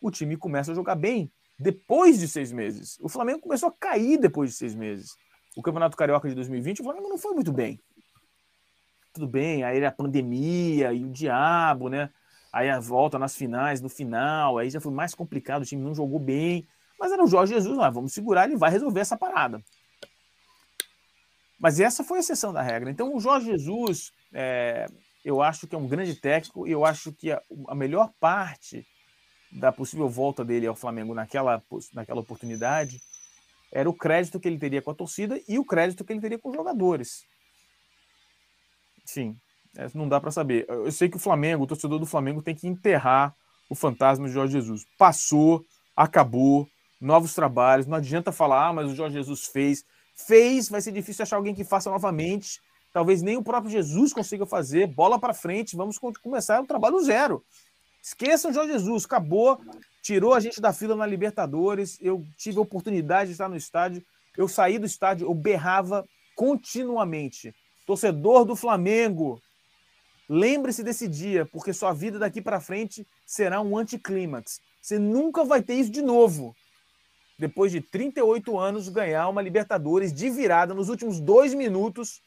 o 0.00 0.10
time 0.10 0.36
começa 0.36 0.72
a 0.72 0.74
jogar 0.74 0.94
bem 0.94 1.30
depois 1.58 2.18
de 2.18 2.26
seis 2.26 2.52
meses. 2.52 2.98
O 3.00 3.08
Flamengo 3.08 3.40
começou 3.40 3.68
a 3.68 3.72
cair 3.72 4.18
depois 4.18 4.50
de 4.50 4.56
seis 4.56 4.74
meses. 4.74 5.14
O 5.56 5.62
Campeonato 5.62 5.96
Carioca 5.96 6.28
de 6.28 6.34
2020, 6.34 6.80
o 6.80 6.84
Flamengo 6.84 7.08
não 7.08 7.18
foi 7.18 7.34
muito 7.34 7.52
bem. 7.52 7.78
Tudo 9.12 9.28
bem, 9.28 9.62
aí 9.62 9.84
a 9.84 9.92
pandemia 9.92 10.92
e 10.92 11.04
o 11.04 11.10
diabo, 11.10 11.88
né? 11.88 12.10
Aí 12.52 12.68
a 12.68 12.78
volta 12.78 13.18
nas 13.18 13.34
finais, 13.34 13.80
no 13.80 13.88
final, 13.88 14.58
aí 14.58 14.68
já 14.68 14.80
foi 14.80 14.92
mais 14.92 15.14
complicado, 15.14 15.62
o 15.62 15.64
time 15.64 15.82
não 15.82 15.94
jogou 15.94 16.18
bem. 16.18 16.68
Mas 16.98 17.10
era 17.10 17.24
o 17.24 17.26
Jorge 17.26 17.54
Jesus, 17.54 17.76
lá, 17.76 17.88
vamos 17.88 18.12
segurar, 18.12 18.44
ele 18.44 18.56
vai 18.56 18.70
resolver 18.70 19.00
essa 19.00 19.16
parada. 19.16 19.62
Mas 21.58 21.80
essa 21.80 22.04
foi 22.04 22.18
a 22.18 22.20
exceção 22.20 22.52
da 22.52 22.60
regra. 22.60 22.90
Então, 22.90 23.14
o 23.14 23.20
Jorge 23.20 23.46
Jesus, 23.46 24.12
é, 24.32 24.86
eu 25.24 25.40
acho 25.40 25.66
que 25.66 25.74
é 25.74 25.78
um 25.78 25.88
grande 25.88 26.14
técnico 26.14 26.66
e 26.66 26.72
eu 26.72 26.84
acho 26.84 27.12
que 27.12 27.30
a, 27.30 27.40
a 27.68 27.74
melhor 27.74 28.12
parte 28.20 28.86
da 29.50 29.72
possível 29.72 30.08
volta 30.08 30.44
dele 30.44 30.66
ao 30.66 30.74
Flamengo 30.74 31.14
naquela, 31.14 31.62
naquela 31.92 32.20
oportunidade 32.20 33.00
era 33.72 33.88
o 33.88 33.94
crédito 33.94 34.38
que 34.38 34.48
ele 34.48 34.58
teria 34.58 34.82
com 34.82 34.90
a 34.90 34.94
torcida 34.94 35.40
e 35.48 35.58
o 35.58 35.64
crédito 35.64 36.04
que 36.04 36.12
ele 36.12 36.20
teria 36.20 36.38
com 36.38 36.50
os 36.50 36.56
jogadores. 36.56 37.24
Sim, 39.04 39.36
é, 39.76 39.86
não 39.94 40.08
dá 40.08 40.20
para 40.20 40.30
saber. 40.30 40.66
Eu 40.68 40.92
sei 40.92 41.08
que 41.08 41.16
o 41.16 41.20
Flamengo, 41.20 41.64
o 41.64 41.66
torcedor 41.66 41.98
do 41.98 42.06
Flamengo, 42.06 42.42
tem 42.42 42.54
que 42.54 42.66
enterrar 42.66 43.34
o 43.68 43.74
fantasma 43.74 44.26
de 44.26 44.34
Jorge 44.34 44.52
Jesus. 44.52 44.84
Passou, 44.98 45.64
acabou, 45.96 46.68
novos 47.00 47.34
trabalhos. 47.34 47.86
Não 47.86 47.96
adianta 47.96 48.30
falar, 48.30 48.68
ah, 48.68 48.72
mas 48.72 48.90
o 48.90 48.94
Jorge 48.94 49.16
Jesus 49.16 49.46
fez. 49.46 49.84
Fez, 50.14 50.68
vai 50.68 50.80
ser 50.80 50.92
difícil 50.92 51.22
achar 51.22 51.36
alguém 51.36 51.54
que 51.54 51.64
faça 51.64 51.90
novamente. 51.90 52.60
Talvez 52.92 53.22
nem 53.22 53.36
o 53.36 53.42
próprio 53.42 53.70
Jesus 53.70 54.12
consiga 54.12 54.44
fazer. 54.44 54.86
Bola 54.86 55.18
para 55.18 55.32
frente, 55.32 55.74
vamos 55.74 55.98
começar 55.98 56.60
o 56.60 56.66
trabalho 56.66 57.02
zero. 57.02 57.42
Esqueçam 58.02 58.50
o 58.50 58.54
Jorge 58.54 58.72
Jesus, 58.72 59.04
acabou, 59.04 59.58
tirou 60.02 60.34
a 60.34 60.40
gente 60.40 60.60
da 60.60 60.72
fila 60.72 60.94
na 60.94 61.06
Libertadores. 61.06 61.96
Eu 62.00 62.24
tive 62.36 62.58
a 62.58 62.62
oportunidade 62.62 63.28
de 63.28 63.32
estar 63.32 63.48
no 63.48 63.56
estádio 63.56 64.04
Eu 64.36 64.48
saí 64.48 64.78
do 64.78 64.86
estádio, 64.86 65.26
eu 65.26 65.34
berrava 65.34 66.04
continuamente. 66.36 67.54
Torcedor 67.86 68.44
do 68.44 68.56
Flamengo, 68.56 69.40
lembre-se 70.32 70.82
desse 70.82 71.06
dia, 71.06 71.44
porque 71.44 71.74
sua 71.74 71.92
vida 71.92 72.18
daqui 72.18 72.40
para 72.40 72.58
frente 72.58 73.06
será 73.26 73.60
um 73.60 73.76
anticlímax. 73.76 74.60
Você 74.80 74.98
nunca 74.98 75.44
vai 75.44 75.62
ter 75.62 75.74
isso 75.74 75.90
de 75.90 76.00
novo. 76.00 76.56
Depois 77.38 77.70
de 77.70 77.82
38 77.82 78.58
anos, 78.58 78.88
ganhar 78.88 79.28
uma 79.28 79.42
Libertadores 79.42 80.10
de 80.10 80.30
virada 80.30 80.72
nos 80.72 80.88
últimos 80.88 81.20
dois 81.20 81.52
minutos. 81.52 82.22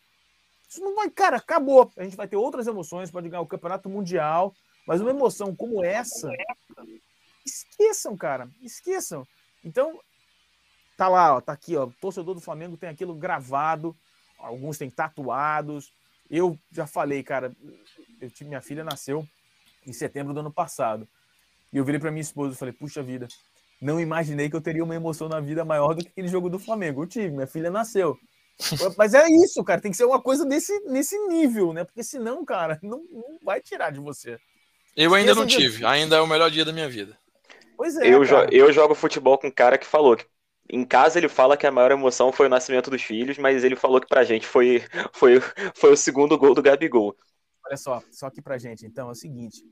Isso 0.70 0.82
não 0.82 0.96
vai, 0.96 1.10
cara, 1.10 1.38
acabou. 1.38 1.92
A 1.98 2.04
gente 2.04 2.16
vai 2.16 2.28
ter 2.28 2.36
outras 2.36 2.68
emoções, 2.68 3.10
pode 3.10 3.28
ganhar 3.28 3.42
o 3.42 3.48
Campeonato 3.48 3.90
Mundial, 3.90 4.54
mas 4.86 5.02
uma 5.02 5.10
emoção 5.10 5.56
como 5.56 5.84
essa, 5.84 6.30
esqueçam, 7.44 8.16
cara, 8.16 8.48
esqueçam. 8.62 9.26
Então, 9.64 10.00
tá 10.96 11.08
lá, 11.08 11.38
ó, 11.38 11.42
tá 11.42 11.54
aqui, 11.54 11.76
ó, 11.76 11.90
torcedor 12.00 12.36
do 12.36 12.42
Flamengo 12.42 12.78
tem 12.78 12.90
aquilo 12.90 13.16
gravado, 13.16 13.96
alguns 14.38 14.78
têm 14.78 14.92
tatuados. 14.92 15.92
Eu 16.30 16.58
já 16.72 16.88
falei, 16.88 17.22
cara, 17.24 17.56
eu 18.26 18.32
tive 18.32 18.50
minha 18.50 18.62
filha 18.62 18.84
nasceu 18.84 19.26
em 19.86 19.94
setembro 19.94 20.34
do 20.34 20.40
ano 20.40 20.52
passado. 20.52 21.08
E 21.72 21.78
eu 21.78 21.86
virei 21.86 22.00
para 22.00 22.12
minha 22.12 22.22
esposa 22.22 22.54
e 22.54 22.58
falei: 22.58 22.74
"Puxa 22.74 23.02
vida, 23.02 23.28
não 23.82 24.00
imaginei 24.00 24.50
que 24.50 24.56
eu 24.56 24.62
teria 24.62 24.84
uma 24.84 24.96
emoção 24.96 25.28
na 25.28 25.40
vida 25.40 25.66
maior 25.66 25.94
do 25.94 26.04
que 26.04 26.10
aquele 26.10 26.28
jogo 26.28 26.50
do 26.50 26.60
Flamengo. 26.60 27.04
Eu 27.04 27.08
tive, 27.08 27.30
minha 27.30 27.48
filha 27.48 27.70
nasceu. 27.70 28.18
Mas 28.98 29.14
é 29.14 29.26
isso, 29.28 29.64
cara, 29.64 29.82
tem 29.82 29.92
que 29.92 29.98
ser 29.98 30.06
uma 30.06 30.22
coisa 30.22 30.46
desse, 30.46 30.78
nesse 30.86 31.18
nível, 31.28 31.74
né? 31.74 31.84
Porque 31.84 32.04
senão, 32.04 32.44
cara, 32.46 32.80
não, 32.82 33.04
não 33.12 33.38
vai 33.44 33.62
tirar 33.62 33.92
de 33.92 34.00
você. 34.00 34.40
Eu 34.96 35.14
ainda 35.14 35.36
não 35.36 35.46
tive, 35.46 35.86
ainda 35.86 36.16
é 36.16 36.22
o 36.22 36.28
melhor 36.28 36.50
dia 36.50 36.64
da 36.64 36.72
minha 36.72 36.88
vida. 36.88 37.18
Pois 37.76 37.98
é. 37.98 38.08
Eu, 38.08 38.24
jo 38.24 38.36
eu 38.52 38.72
jogo 38.72 38.96
futebol 38.96 39.38
com 39.38 39.48
um 39.48 39.52
cara 39.52 39.78
que 39.78 39.86
falou 39.86 40.16
que 40.16 40.26
em 40.70 40.86
casa 40.86 41.20
ele 41.20 41.28
fala 41.28 41.58
que 41.58 41.68
a 41.68 41.72
maior 41.72 41.92
emoção 41.92 42.32
foi 42.32 42.48
o 42.48 42.50
nascimento 42.50 42.90
dos 42.90 43.02
filhos, 43.02 43.38
mas 43.38 43.64
ele 43.64 43.76
falou 43.76 44.00
que 44.00 44.08
pra 44.08 44.24
gente 44.24 44.48
foi, 44.48 44.84
foi, 45.14 45.42
foi 45.76 45.92
o 45.92 45.98
segundo 45.98 46.38
gol 46.38 46.56
do 46.56 46.62
Gabigol. 46.62 47.16
Olha 47.68 47.78
só, 47.78 48.02
só 48.12 48.28
aqui 48.28 48.42
pra 48.42 48.58
gente, 48.58 48.86
então, 48.86 49.10
é 49.10 49.12
o 49.12 49.16
seguinte. 49.16 49.64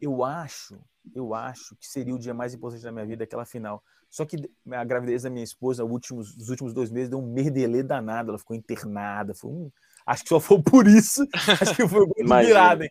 Eu 0.00 0.24
acho, 0.24 0.78
eu 1.14 1.34
acho 1.34 1.74
que 1.76 1.86
seria 1.86 2.14
o 2.14 2.18
dia 2.18 2.34
mais 2.34 2.54
importante 2.54 2.82
da 2.82 2.92
minha 2.92 3.06
vida, 3.06 3.24
aquela 3.24 3.44
final. 3.44 3.82
Só 4.10 4.24
que 4.24 4.36
a 4.70 4.84
gravidez 4.84 5.22
da 5.24 5.30
minha 5.30 5.42
esposa, 5.42 5.84
últimos, 5.84 6.36
nos 6.36 6.48
últimos 6.48 6.72
dois 6.72 6.90
meses, 6.90 7.08
deu 7.08 7.18
um 7.18 7.32
merdelê 7.32 7.82
danado. 7.82 8.30
Ela 8.30 8.38
ficou 8.38 8.54
internada. 8.54 9.34
Foi 9.34 9.50
um... 9.50 9.72
Acho 10.06 10.22
que 10.22 10.28
só 10.28 10.38
foi 10.38 10.62
por 10.62 10.86
isso. 10.86 11.26
Acho 11.60 11.74
que 11.74 11.88
foi 11.88 12.06
muito 12.06 12.46
virado, 12.46 12.84
hein? 12.84 12.90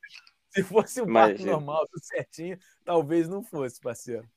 Se 0.50 0.62
fosse 0.62 1.02
um 1.02 1.12
parto 1.12 1.46
normal, 1.46 1.88
tudo 1.88 2.04
certinho, 2.04 2.58
talvez 2.86 3.28
não 3.28 3.42
fosse, 3.42 3.80
parceiro. 3.80 4.28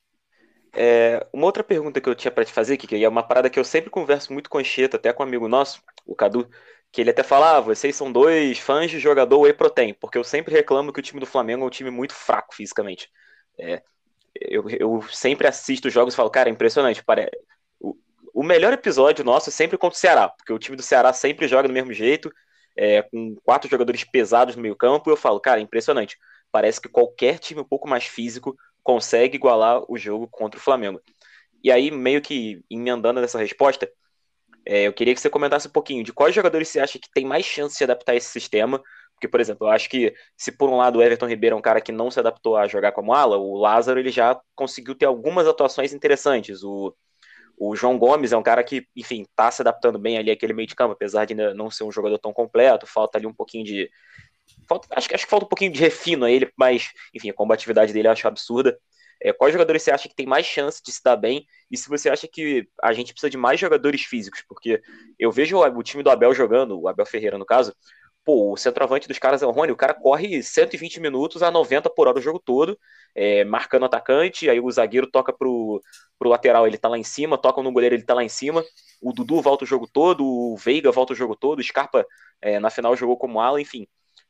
É, 0.73 1.27
uma 1.33 1.47
outra 1.47 1.65
pergunta 1.65 2.01
que 2.01 2.09
eu 2.09 2.15
tinha 2.15 2.31
para 2.31 2.45
te 2.45 2.53
fazer, 2.53 2.77
que 2.77 3.05
é 3.05 3.09
uma 3.09 3.23
parada 3.23 3.51
que 3.51 3.59
eu 3.59 3.65
sempre 3.65 3.91
converso 3.91 4.33
muito 4.33 4.49
com 4.49 4.59
o 4.59 4.61
Enxeta, 4.61 4.97
até 4.97 5.13
com 5.13 5.23
um 5.23 5.27
amigo 5.27 5.49
nosso, 5.49 5.83
o 6.07 6.15
Cadu, 6.15 6.49
que 6.93 7.01
ele 7.01 7.11
até 7.11 7.23
fala, 7.23 7.57
ah, 7.57 7.61
vocês 7.61 7.95
são 7.95 8.11
dois 8.11 8.59
fãs 8.59 8.91
de 8.91 8.99
jogador 8.99 9.41
whey 9.41 9.53
protein, 9.53 9.95
porque 9.95 10.17
eu 10.17 10.25
sempre 10.25 10.55
reclamo 10.55 10.93
que 10.93 11.01
o 11.01 11.03
time 11.03 11.21
do 11.21 11.27
Flamengo 11.27 11.65
é 11.65 11.67
um 11.67 11.71
time 11.71 11.91
muito 11.91 12.15
fraco 12.15 12.55
fisicamente. 12.55 13.11
É, 13.59 13.83
eu, 14.35 14.69
eu 14.71 15.03
sempre 15.11 15.47
assisto 15.47 15.89
os 15.89 15.95
jogos 15.95 16.15
e 16.15 16.17
falo, 16.17 16.31
cara, 16.31 16.49
é 16.49 16.53
impressionante, 16.53 17.05
pare... 17.05 17.31
o, 17.81 17.97
o 18.33 18.43
melhor 18.43 18.73
episódio 18.73 19.25
nosso 19.25 19.51
é 19.51 19.53
sempre 19.53 19.79
contra 19.79 19.97
o 19.97 20.01
Ceará, 20.01 20.29
porque 20.29 20.53
o 20.53 20.59
time 20.59 20.77
do 20.77 20.83
Ceará 20.83 21.13
sempre 21.13 21.49
joga 21.49 21.69
do 21.69 21.75
mesmo 21.75 21.93
jeito, 21.93 22.31
é, 22.77 23.03
com 23.03 23.35
quatro 23.43 23.71
jogadores 23.71 24.05
pesados 24.05 24.57
no 24.57 24.63
meio 24.63 24.77
campo, 24.77 25.11
e 25.11 25.13
eu 25.13 25.17
falo, 25.17 25.41
cara, 25.41 25.61
é 25.61 25.63
impressionante, 25.63 26.17
parece 26.51 26.81
que 26.81 26.89
qualquer 26.89 27.39
time 27.39 27.61
um 27.61 27.65
pouco 27.65 27.89
mais 27.89 28.05
físico 28.05 28.57
consegue 28.83 29.37
igualar 29.37 29.83
o 29.91 29.99
jogo 29.99 30.29
contra 30.31 30.59
o 30.59 30.63
Flamengo. 30.63 31.01
E 31.63 31.73
aí, 31.73 31.91
meio 31.91 32.23
que 32.23 32.63
emendando 32.71 33.21
nessa 33.21 33.39
resposta, 33.39 33.91
é, 34.67 34.83
eu 34.83 34.93
queria 34.93 35.15
que 35.15 35.21
você 35.21 35.31
comentasse 35.31 35.69
um 35.69 35.71
pouquinho 35.71 36.03
de 36.03 36.13
quais 36.13 36.35
jogadores 36.35 36.69
você 36.69 36.81
acha 36.81 36.99
que 36.99 37.09
tem 37.13 37.25
mais 37.25 37.45
chance 37.47 37.75
de 37.75 37.79
se 37.79 37.85
adaptar 37.85 38.13
a 38.13 38.17
esse 38.17 38.29
sistema. 38.29 38.83
Porque, 39.15 39.29
por 39.29 39.41
exemplo, 39.41 39.67
eu 39.67 39.71
acho 39.71 39.89
que 39.89 40.13
se 40.37 40.53
por 40.53 40.69
um 40.69 40.77
lado 40.77 40.99
o 40.99 41.03
Everton 41.03 41.27
Ribeiro 41.27 41.57
é 41.57 41.59
um 41.59 41.63
cara 41.63 41.81
que 41.81 41.93
não 41.93 42.11
se 42.11 42.21
adaptou 42.21 42.57
a 42.57 42.67
jogar 42.69 42.93
como 42.93 43.15
ala, 43.15 43.39
o 43.39 43.57
Lázaro 43.57 43.99
ele 43.99 44.11
já 44.11 44.39
conseguiu 44.55 44.95
ter 44.95 45.07
algumas 45.07 45.47
atuações 45.47 45.95
interessantes. 45.95 46.63
O, 46.63 46.95
o 47.57 47.75
João 47.75 47.99
Gomes 47.99 48.33
é 48.33 48.37
um 48.37 48.43
cara 48.43 48.63
que, 48.63 48.87
enfim, 48.95 49.23
está 49.23 49.51
se 49.51 49.63
adaptando 49.63 49.99
bem 49.99 50.19
ali 50.19 50.31
àquele 50.31 50.53
meio 50.53 50.69
de 50.69 50.75
campo, 50.75 50.93
apesar 50.93 51.25
de 51.25 51.35
não 51.35 51.71
ser 51.71 51.85
um 51.85 51.93
jogador 51.93 52.19
tão 52.19 52.33
completo, 52.33 52.87
falta 52.87 53.17
ali 53.17 53.27
um 53.27 53.33
pouquinho 53.33 53.65
de, 53.65 53.91
Falta, 54.69 54.89
acho, 54.93 55.15
acho 55.15 55.25
que 55.25 55.31
falta 55.31 55.47
um 55.47 55.49
pouquinho 55.49 55.73
de 55.73 55.81
refino 55.81 56.25
a 56.25 56.31
ele, 56.31 56.51
mas, 56.57 56.91
enfim, 57.15 57.31
a 57.31 57.35
combatividade 57.35 57.93
dele 57.93 58.09
eu 58.09 58.13
acho 58.13 58.27
absurda. 58.27 58.79
É, 59.23 59.33
quais 59.33 59.53
jogadores 59.53 59.83
você 59.83 59.91
acha 59.91 60.09
que 60.09 60.15
tem 60.15 60.27
mais 60.27 60.47
chance 60.47 60.83
de 60.83 60.93
se 60.93 61.03
dar 61.03 61.17
bem? 61.17 61.47
E 61.71 61.77
se 61.77 61.89
você 61.89 62.09
acha 62.09 62.29
que 62.29 62.69
a 62.83 62.93
gente 62.93 63.13
precisa 63.13 63.31
de 63.31 63.37
mais 63.37 63.59
jogadores 63.59 64.03
físicos? 64.03 64.43
Porque 64.49 64.81
eu 65.19 65.33
vejo 65.33 65.59
o, 65.59 65.83
time 65.83 66.03
do 66.03 66.11
Abel 66.11 66.35
jogando, 66.35 66.81
o 66.81 66.89
Abel 66.89 67.07
Ferreira 67.07 67.39
no 67.39 67.47
caso, 67.47 67.75
pô, 68.25 68.53
o 68.53 68.57
centroavante 68.57 69.07
dos 69.07 69.19
caras 69.19 69.43
é 69.43 69.47
o 69.47 69.53
Rony, 69.53 69.71
o 69.73 69.77
cara 69.77 69.95
corre 69.95 70.43
120 70.43 71.01
minutos 71.01 71.43
a 71.45 71.51
90 71.51 71.89
por 71.89 72.09
hora 72.09 72.19
o 72.19 72.23
jogo 72.23 72.41
todo, 72.45 72.77
é, 73.15 73.45
marcando 73.45 73.85
atacante, 73.87 74.51
aí 74.51 74.59
o 74.61 74.71
zagueiro 74.71 75.09
toca 75.09 75.33
pro, 75.33 75.81
pro 76.19 76.29
lateral, 76.29 76.67
ele 76.67 76.77
tá 76.77 76.89
lá 76.89 76.99
em 76.99 77.05
cima, 77.05 77.39
toca 77.39 77.63
no 77.63 77.73
goleiro, 77.73 77.95
ele 77.95 78.03
tá 78.03 78.15
lá 78.15 78.25
em 78.25 78.29
cima, 78.29 78.65
o 79.01 79.13
Dudu 79.13 79.41
volta 79.41 79.65
o 79.65 79.67
jogo 79.67 79.87
todo, 79.87 80.25
o 80.25 80.57
Veiga 80.57 80.91
volta 80.91 81.13
o 81.13 81.17
jogo 81.17 81.37
todo, 81.37 81.61
o 81.61 81.63
Scarpa 81.63 82.05
é, 82.43 82.59
na 82.59 82.69
final 82.69 82.97
jogou 82.97 83.17
como 83.17 83.41
ala, 83.41 83.61
enfim. 83.61 83.87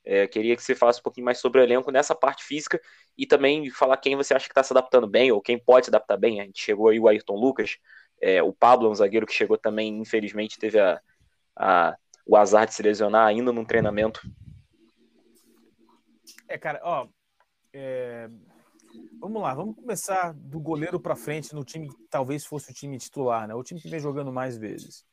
É, 0.08 0.24
queria 0.28 0.54
que 0.54 0.62
você 0.62 0.72
falasse 0.72 1.00
um 1.00 1.02
pouquinho 1.02 1.24
mais 1.24 1.38
sobre 1.38 1.60
o 1.60 1.64
elenco 1.64 1.90
nessa 1.90 2.14
parte 2.14 2.44
física 2.44 2.80
e 3.18 3.26
também 3.26 3.68
falar 3.70 3.96
quem 3.96 4.14
você 4.14 4.32
acha 4.32 4.46
que 4.46 4.52
está 4.52 4.62
se 4.62 4.72
adaptando 4.72 5.08
bem 5.08 5.32
ou 5.32 5.42
quem 5.42 5.58
pode 5.58 5.86
se 5.86 5.90
adaptar 5.90 6.16
bem. 6.16 6.40
A 6.40 6.44
gente 6.44 6.62
chegou 6.62 6.88
aí 6.88 7.00
o 7.00 7.08
Ayrton 7.08 7.34
Lucas, 7.34 7.76
é, 8.20 8.40
o 8.40 8.52
Pablo, 8.52 8.88
um 8.88 8.94
zagueiro 8.94 9.26
que 9.26 9.32
chegou 9.32 9.58
também, 9.58 9.98
infelizmente, 9.98 10.60
teve 10.60 10.78
a, 10.78 11.00
a, 11.56 11.96
o 12.24 12.36
azar 12.36 12.66
de 12.66 12.74
se 12.74 12.82
lesionar 12.82 13.26
ainda 13.26 13.52
no 13.52 13.66
treinamento. 13.66 14.20
É, 16.48 16.56
cara, 16.56 16.80
ó, 16.84 17.08
é... 17.72 18.30
vamos 19.18 19.42
lá, 19.42 19.54
vamos 19.54 19.74
começar 19.74 20.32
do 20.32 20.60
goleiro 20.60 21.00
para 21.00 21.16
frente 21.16 21.52
no 21.52 21.64
time 21.64 21.88
que 21.88 22.06
talvez 22.08 22.46
fosse 22.46 22.70
o 22.70 22.74
time 22.74 22.96
titular, 22.96 23.48
né? 23.48 23.54
O 23.54 23.64
time 23.64 23.80
que 23.80 23.88
vem 23.88 23.98
jogando 23.98 24.32
mais 24.32 24.56
vezes. 24.56 25.04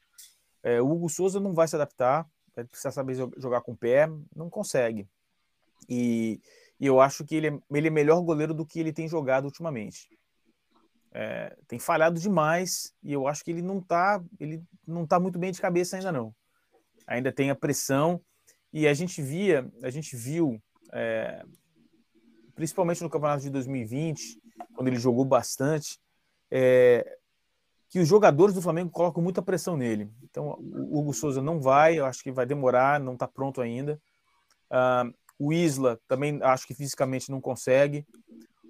É, 0.62 0.80
o 0.80 0.89
Hugo 0.89 1.10
Souza 1.10 1.39
não 1.39 1.52
vai 1.52 1.68
se 1.68 1.76
adaptar, 1.76 2.30
ele 2.62 2.68
precisa 2.68 2.91
saber 2.91 3.16
jogar 3.38 3.62
com 3.62 3.72
o 3.72 3.78
pé, 3.78 4.08
não 4.36 4.49
consegue. 4.49 5.08
E, 5.89 6.39
e 6.80 6.86
eu 6.86 6.99
acho 6.99 7.26
que 7.26 7.36
ele 7.36 7.47
é, 7.47 7.60
ele 7.72 7.88
é 7.88 7.91
melhor 7.91 8.22
goleiro 8.22 8.54
do 8.54 8.66
que 8.66 8.80
ele 8.80 8.93
tem 8.93 9.08
jogado 9.08 9.45
ultimamente. 9.45 10.10
É, 11.12 11.56
tem 11.68 11.78
falhado 11.78 12.20
demais 12.20 12.93
e 13.04 13.14
eu 13.14 13.28
acho 13.28 13.43
que 13.43 13.51
ele 13.51 13.62
não 13.62 13.80
tá 13.80 14.24
ele 14.39 14.64
não 14.88 15.06
tá 15.06 15.20
muito 15.20 15.38
bem 15.38 15.51
de 15.51 15.62
cabeça 15.62 15.95
ainda 15.95 16.12
não. 16.12 16.34
Ainda 17.06 17.32
tem 17.32 17.49
a 17.49 17.56
pressão 17.56 18.22
e 18.72 18.88
a 18.88 18.93
gente 18.93 19.22
via, 19.22 19.70
a 19.84 19.89
gente 19.91 20.16
viu, 20.16 20.60
é, 20.91 21.45
principalmente 22.56 23.04
no 23.04 23.10
campeonato 23.10 23.43
de 23.43 23.51
2020, 23.51 24.41
quando 24.74 24.88
ele 24.88 24.99
jogou 24.99 25.24
bastante, 25.24 25.99
é, 26.49 27.20
que 27.94 28.00
os 28.00 28.08
jogadores 28.08 28.56
do 28.56 28.62
Flamengo 28.62 28.89
colocam 28.89 29.22
muita 29.22 29.39
pressão 29.39 29.78
nele. 29.78 30.10
Então, 30.24 30.58
o 30.60 30.98
Hugo 30.98 31.14
Souza 31.14 31.44
não 31.44 31.62
vai, 31.62 32.00
eu 32.00 32.08
acho 32.08 32.24
que 32.24 32.32
vai 32.32 32.44
demorar, 32.44 33.00
não 33.00 33.14
está 33.14 33.28
pronto 33.28 33.62
ainda. 33.62 34.02
Uh, 34.66 35.14
o 35.38 35.54
Isla 35.54 36.02
também 36.08 36.39
acho 36.41 36.66
que 36.66 36.74
fisicamente 36.74 37.30
não 37.30 37.39
consegue. 37.39 38.04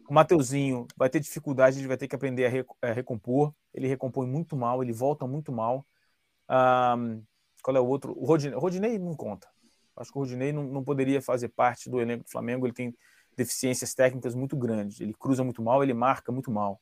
O 0.10 0.14
Mateuzinho 0.14 0.86
vai 0.98 1.10
ter 1.10 1.22
dificuldade, 1.22 1.80
ele 1.80 1.88
vai 1.88 1.96
ter 1.96 2.10
que 2.10 2.16
aprender 2.18 2.66
a, 2.82 2.90
a 2.90 2.92
recompor. 2.92 3.54
Ele 3.74 3.88
recompõe 3.88 4.28
muito 4.28 4.58
mal, 4.58 4.84
ele 4.84 4.92
volta 4.92 5.26
muito 5.26 5.54
mal. 5.54 5.86
Uh, 6.50 7.24
qual 7.62 7.78
é 7.78 7.80
o 7.80 7.86
outro? 7.86 8.12
O 8.20 8.26
Rodinei, 8.26 8.60
Rodinei 8.60 9.00
não 9.00 9.16
conta. 9.16 9.48
Acho 9.96 10.12
que 10.12 10.18
o 10.18 10.20
Rodinei 10.20 10.52
não, 10.52 10.66
não 10.66 10.84
poderia 10.84 11.22
fazer 11.22 11.48
parte 11.48 11.90
do 11.90 12.02
elenco 12.02 12.26
do 12.26 12.30
Flamengo. 12.30 12.68
Ele 12.68 12.74
tem 12.74 12.94
deficiências 13.38 13.94
técnicas 13.94 14.36
muito 14.36 14.58
grandes. 14.58 15.00
Ele 15.00 15.14
cruza 15.14 15.46
muito 15.46 15.62
mal, 15.62 15.82
ele 15.82 15.94
marca 15.94 16.30
muito 16.30 16.52
mal. 16.52 16.82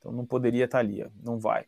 Então 0.00 0.10
não 0.10 0.26
poderia 0.26 0.64
estar 0.64 0.80
ali, 0.80 1.08
não 1.22 1.38
vai. 1.38 1.64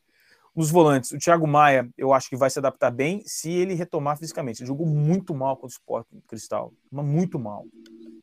Nos 0.54 0.70
volantes, 0.70 1.12
o 1.12 1.18
Thiago 1.18 1.46
Maia, 1.46 1.88
eu 1.96 2.12
acho 2.12 2.28
que 2.28 2.36
vai 2.36 2.50
se 2.50 2.58
adaptar 2.58 2.90
bem 2.90 3.22
se 3.24 3.50
ele 3.50 3.74
retomar 3.74 4.18
fisicamente. 4.18 4.60
Ele 4.60 4.66
jogou 4.68 4.86
muito 4.86 5.34
mal 5.34 5.56
contra 5.56 5.68
o 5.68 5.78
Sport 5.78 6.06
Cristal, 6.26 6.72
mas 6.90 7.04
muito 7.04 7.38
mal. 7.38 7.64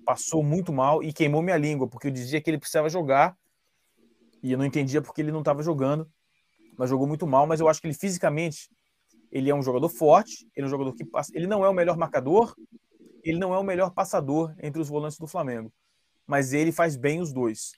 Passou 0.06 0.44
muito 0.44 0.74
mal 0.74 1.02
e 1.02 1.14
queimou 1.14 1.42
minha 1.42 1.58
língua, 1.58 1.88
porque 1.88 2.08
eu 2.08 2.12
dizia 2.12 2.42
que 2.42 2.50
ele 2.50 2.58
precisava 2.58 2.90
jogar 2.90 3.38
e 4.44 4.52
eu 4.52 4.58
não 4.58 4.66
entendia 4.66 5.02
porque 5.02 5.22
ele 5.22 5.32
não 5.32 5.40
estava 5.40 5.64
jogando, 5.64 6.08
mas 6.78 6.90
jogou 6.90 7.08
muito 7.08 7.26
mal. 7.26 7.48
Mas 7.48 7.60
eu 7.60 7.70
acho 7.70 7.80
que 7.82 7.88
ele 7.88 7.94
fisicamente 7.94 8.70
ele 9.32 9.50
é 9.50 9.56
um 9.56 9.62
jogador 9.62 9.90
forte, 9.90 10.48
ele 10.56 10.66
é 10.66 10.68
um 10.68 10.70
jogador 10.70 10.94
que 10.94 11.04
passa. 11.04 11.32
Ele 11.36 11.48
não 11.48 11.66
é 11.66 11.70
o 11.70 11.74
melhor 11.74 11.98
marcador, 11.98 12.56
ele 13.24 13.38
não 13.38 13.54
é 13.54 13.58
o 13.58 13.64
melhor 13.64 13.92
passador 13.92 14.54
entre 14.62 14.82
os 14.82 14.88
volantes 14.88 15.18
do 15.18 15.28
Flamengo, 15.28 15.74
mas 16.26 16.54
ele 16.54 16.72
faz 16.72 16.96
bem 16.96 17.20
os 17.20 17.34
dois. 17.34 17.74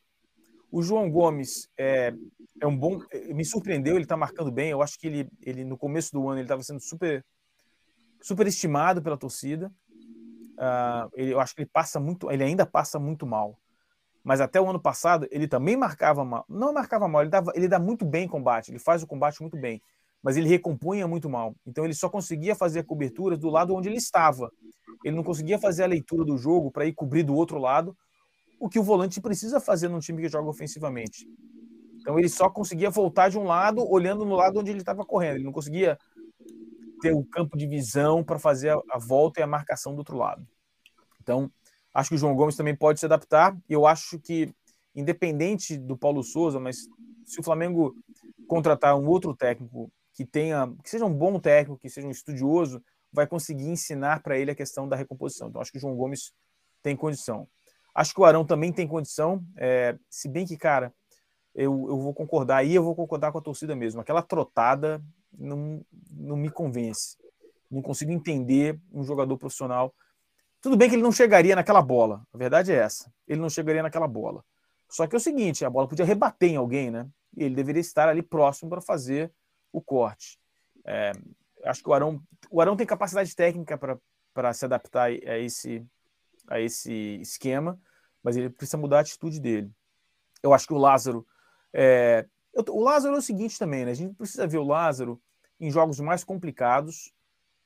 O 0.72 0.82
João 0.82 1.10
Gomes 1.10 1.70
é, 1.78 2.14
é 2.62 2.68
um 2.68 2.78
bom. 2.78 3.00
Me 3.34 3.46
surpreendeu, 3.46 3.96
ele 3.96 4.04
está 4.04 4.18
marcando 4.18 4.52
bem. 4.52 4.70
Eu 4.70 4.82
acho 4.82 5.00
que 5.00 5.08
ele, 5.08 5.30
ele 5.42 5.64
no 5.64 5.78
começo 5.78 6.12
do 6.12 6.28
ano 6.28 6.40
ele 6.40 6.46
estava 6.46 6.62
sendo 6.64 6.82
super, 6.82 7.24
super 8.22 8.46
estimado 8.48 9.02
pela 9.02 9.18
torcida. 9.18 9.72
Uh, 10.58 11.10
ele, 11.14 11.34
eu 11.34 11.40
acho 11.40 11.56
que 11.56 11.62
ele 11.62 11.70
passa 11.72 12.00
muito, 12.00 12.32
ele 12.32 12.44
ainda 12.44 12.66
passa 12.66 13.00
muito 13.00 13.26
mal. 13.26 13.58
Mas 14.24 14.42
até 14.42 14.60
o 14.60 14.70
ano 14.70 14.80
passado 14.80 15.28
ele 15.32 15.48
também 15.48 15.78
marcava 15.78 16.26
mal. 16.26 16.44
Não 16.50 16.74
marcava 16.74 17.08
mal, 17.08 17.22
ele, 17.22 17.30
dava, 17.30 17.52
ele 17.56 17.68
dá 17.68 17.80
muito 17.80 18.06
bem 18.06 18.26
em 18.26 18.28
combate, 18.28 18.72
ele 18.72 18.80
faz 18.80 19.02
o 19.02 19.08
combate 19.08 19.42
muito 19.42 19.56
bem. 19.56 19.82
mas 20.22 20.36
ele 20.36 20.50
recompunha 20.50 21.08
muito 21.08 21.30
mal. 21.30 21.56
Então 21.66 21.86
ele 21.86 21.94
só 21.94 22.10
conseguia 22.10 22.56
fazer 22.56 22.84
coberturas 22.84 23.40
do 23.40 23.50
lado 23.50 23.74
onde 23.74 23.88
ele 23.88 23.98
estava. 23.98 24.52
Ele 25.06 25.16
não 25.16 25.24
conseguia 25.24 25.60
fazer 25.60 25.84
a 25.84 25.88
leitura 25.88 26.26
do 26.26 26.38
jogo 26.38 26.72
para 26.72 26.86
ir 26.86 26.94
cobrir 26.94 27.24
do 27.24 27.36
outro 27.36 27.60
lado, 27.60 27.96
o 28.60 28.70
que 28.70 28.80
o 28.80 28.84
volante 28.84 29.22
precisa 29.22 29.60
fazer 29.60 29.88
num 29.88 30.00
time 30.00 30.22
que 30.22 30.30
joga 30.30 30.50
ofensivamente. 30.50 31.28
Então 32.00 32.18
ele 32.18 32.30
só 32.30 32.50
conseguia 32.50 32.90
voltar 32.90 33.30
de 33.30 33.38
um 33.38 33.44
lado, 33.44 33.86
olhando 33.90 34.26
no 34.26 34.36
lado 34.36 34.60
onde 34.60 34.72
ele 34.72 34.80
estava 34.80 35.06
correndo. 35.06 35.36
Ele 35.36 35.44
não 35.44 35.52
conseguia 35.52 35.98
ter 37.02 37.14
o 37.14 37.24
campo 37.24 37.58
de 37.58 37.68
visão 37.68 38.24
para 38.24 38.40
fazer 38.40 38.70
a, 38.70 38.98
volta 38.98 39.40
e 39.40 39.44
a 39.44 39.48
marcação 39.48 39.94
do 39.94 40.00
outro 40.00 40.18
lado. 40.18 40.48
Então, 41.22 41.52
acho 41.94 42.10
que 42.10 42.16
o 42.16 42.18
João 42.18 42.36
Gomes 42.36 42.56
também 42.56 42.76
pode 42.76 43.00
se 43.00 43.06
adaptar. 43.06 43.56
E 43.70 43.74
eu 43.74 43.86
acho 43.86 44.20
que, 44.20 44.54
independente 44.96 45.78
do 45.78 45.98
Paulo 45.98 46.24
Souza, 46.24 46.60
mas 46.60 46.88
se 47.26 47.40
o 47.40 47.44
Flamengo 47.44 47.94
contratar 48.48 48.98
um 48.98 49.08
outro 49.08 49.36
técnico 49.36 49.92
que 50.14 50.26
tenha, 50.26 50.74
que 50.84 50.90
seja 50.90 51.06
um 51.06 51.14
bom 51.14 51.40
técnico, 51.40 51.80
que 51.80 51.90
seja 51.90 52.08
um 52.08 52.12
estudioso, 52.12 52.82
vai 53.12 53.28
conseguir 53.28 53.68
ensinar 53.68 54.24
para 54.24 54.38
ele 54.38 54.52
a 54.52 54.56
questão 54.56 54.88
da 54.88 54.96
recomposição. 54.96 55.50
Então, 55.50 55.62
acho 55.62 55.72
que 55.72 55.78
o 55.78 55.82
João 55.82 55.96
Gomes 55.96 56.32
tem 56.82 56.96
condição. 56.96 57.48
Acho 57.98 58.14
que 58.14 58.22
o 58.22 58.26
Arão 58.26 58.46
também 58.46 58.72
tem 58.72 58.88
condição, 58.88 59.44
é, 59.56 59.98
se 60.08 60.30
bem 60.30 60.46
que, 60.46 60.56
cara, 60.56 60.94
eu, 61.56 61.88
eu 61.90 62.00
vou 62.00 62.14
concordar 62.14 62.58
aí, 62.58 62.76
eu 62.76 62.84
vou 62.84 62.96
concordar 62.96 63.32
com 63.32 63.40
a 63.40 63.42
torcida 63.42 63.76
mesmo. 63.76 64.00
Aquela 64.00 64.22
trotada 64.22 65.04
não, 65.36 65.84
não 66.12 66.38
me 66.38 66.52
convence. 66.52 67.18
Não 67.72 67.82
consigo 67.82 68.12
entender 68.12 68.80
um 68.94 69.04
jogador 69.04 69.36
profissional. 69.36 69.96
Tudo 70.62 70.78
bem 70.78 70.88
que 70.88 70.94
ele 70.94 71.02
não 71.02 71.12
chegaria 71.12 71.56
naquela 71.56 71.82
bola, 71.82 72.22
a 72.32 72.38
verdade 72.38 72.72
é 72.72 72.76
essa. 72.76 73.12
Ele 73.28 73.42
não 73.42 73.50
chegaria 73.50 73.82
naquela 73.82 74.08
bola. 74.08 74.46
Só 74.88 75.08
que 75.08 75.16
é 75.16 75.18
o 75.18 75.20
seguinte: 75.20 75.66
a 75.66 75.70
bola 75.70 75.88
podia 75.88 76.06
rebater 76.06 76.52
em 76.52 76.56
alguém, 76.56 76.92
né? 76.92 77.08
E 77.36 77.44
ele 77.46 77.56
deveria 77.56 77.82
estar 77.82 78.08
ali 78.08 78.22
próximo 78.22 78.70
para 78.70 78.80
fazer 78.80 79.34
o 79.74 79.82
corte. 79.82 80.38
É, 80.86 81.14
acho 81.66 81.82
que 81.82 81.90
o 81.90 81.94
Arão, 81.94 82.22
o 82.52 82.62
Arão 82.62 82.78
tem 82.78 82.86
capacidade 82.86 83.36
técnica 83.36 83.76
para 84.36 84.54
se 84.54 84.66
adaptar 84.66 85.06
a 85.06 85.40
esse, 85.40 85.84
a 86.48 86.60
esse 86.60 87.20
esquema 87.22 87.80
mas 88.24 88.36
ele 88.38 88.50
precisa 88.50 88.78
mudar 88.78 88.98
a 88.98 89.02
atitude 89.02 89.40
dele. 89.40 89.72
Eu 90.42 90.54
acho 90.54 90.68
que 90.68 90.74
o 90.74 90.78
Lázaro. 90.78 91.26
É... 91.74 92.26
O 92.70 92.82
Lázaro 92.82 93.16
é 93.16 93.20
o 93.20 93.22
seguinte 93.22 93.60
também, 93.60 93.86
né? 93.86 93.92
A 93.92 93.96
gente 93.96 94.16
precisa 94.16 94.48
ver 94.48 94.58
o 94.58 94.64
Lázaro 94.64 95.22
em 95.60 95.70
jogos 95.70 96.00
mais 96.00 96.24
complicados. 96.24 97.12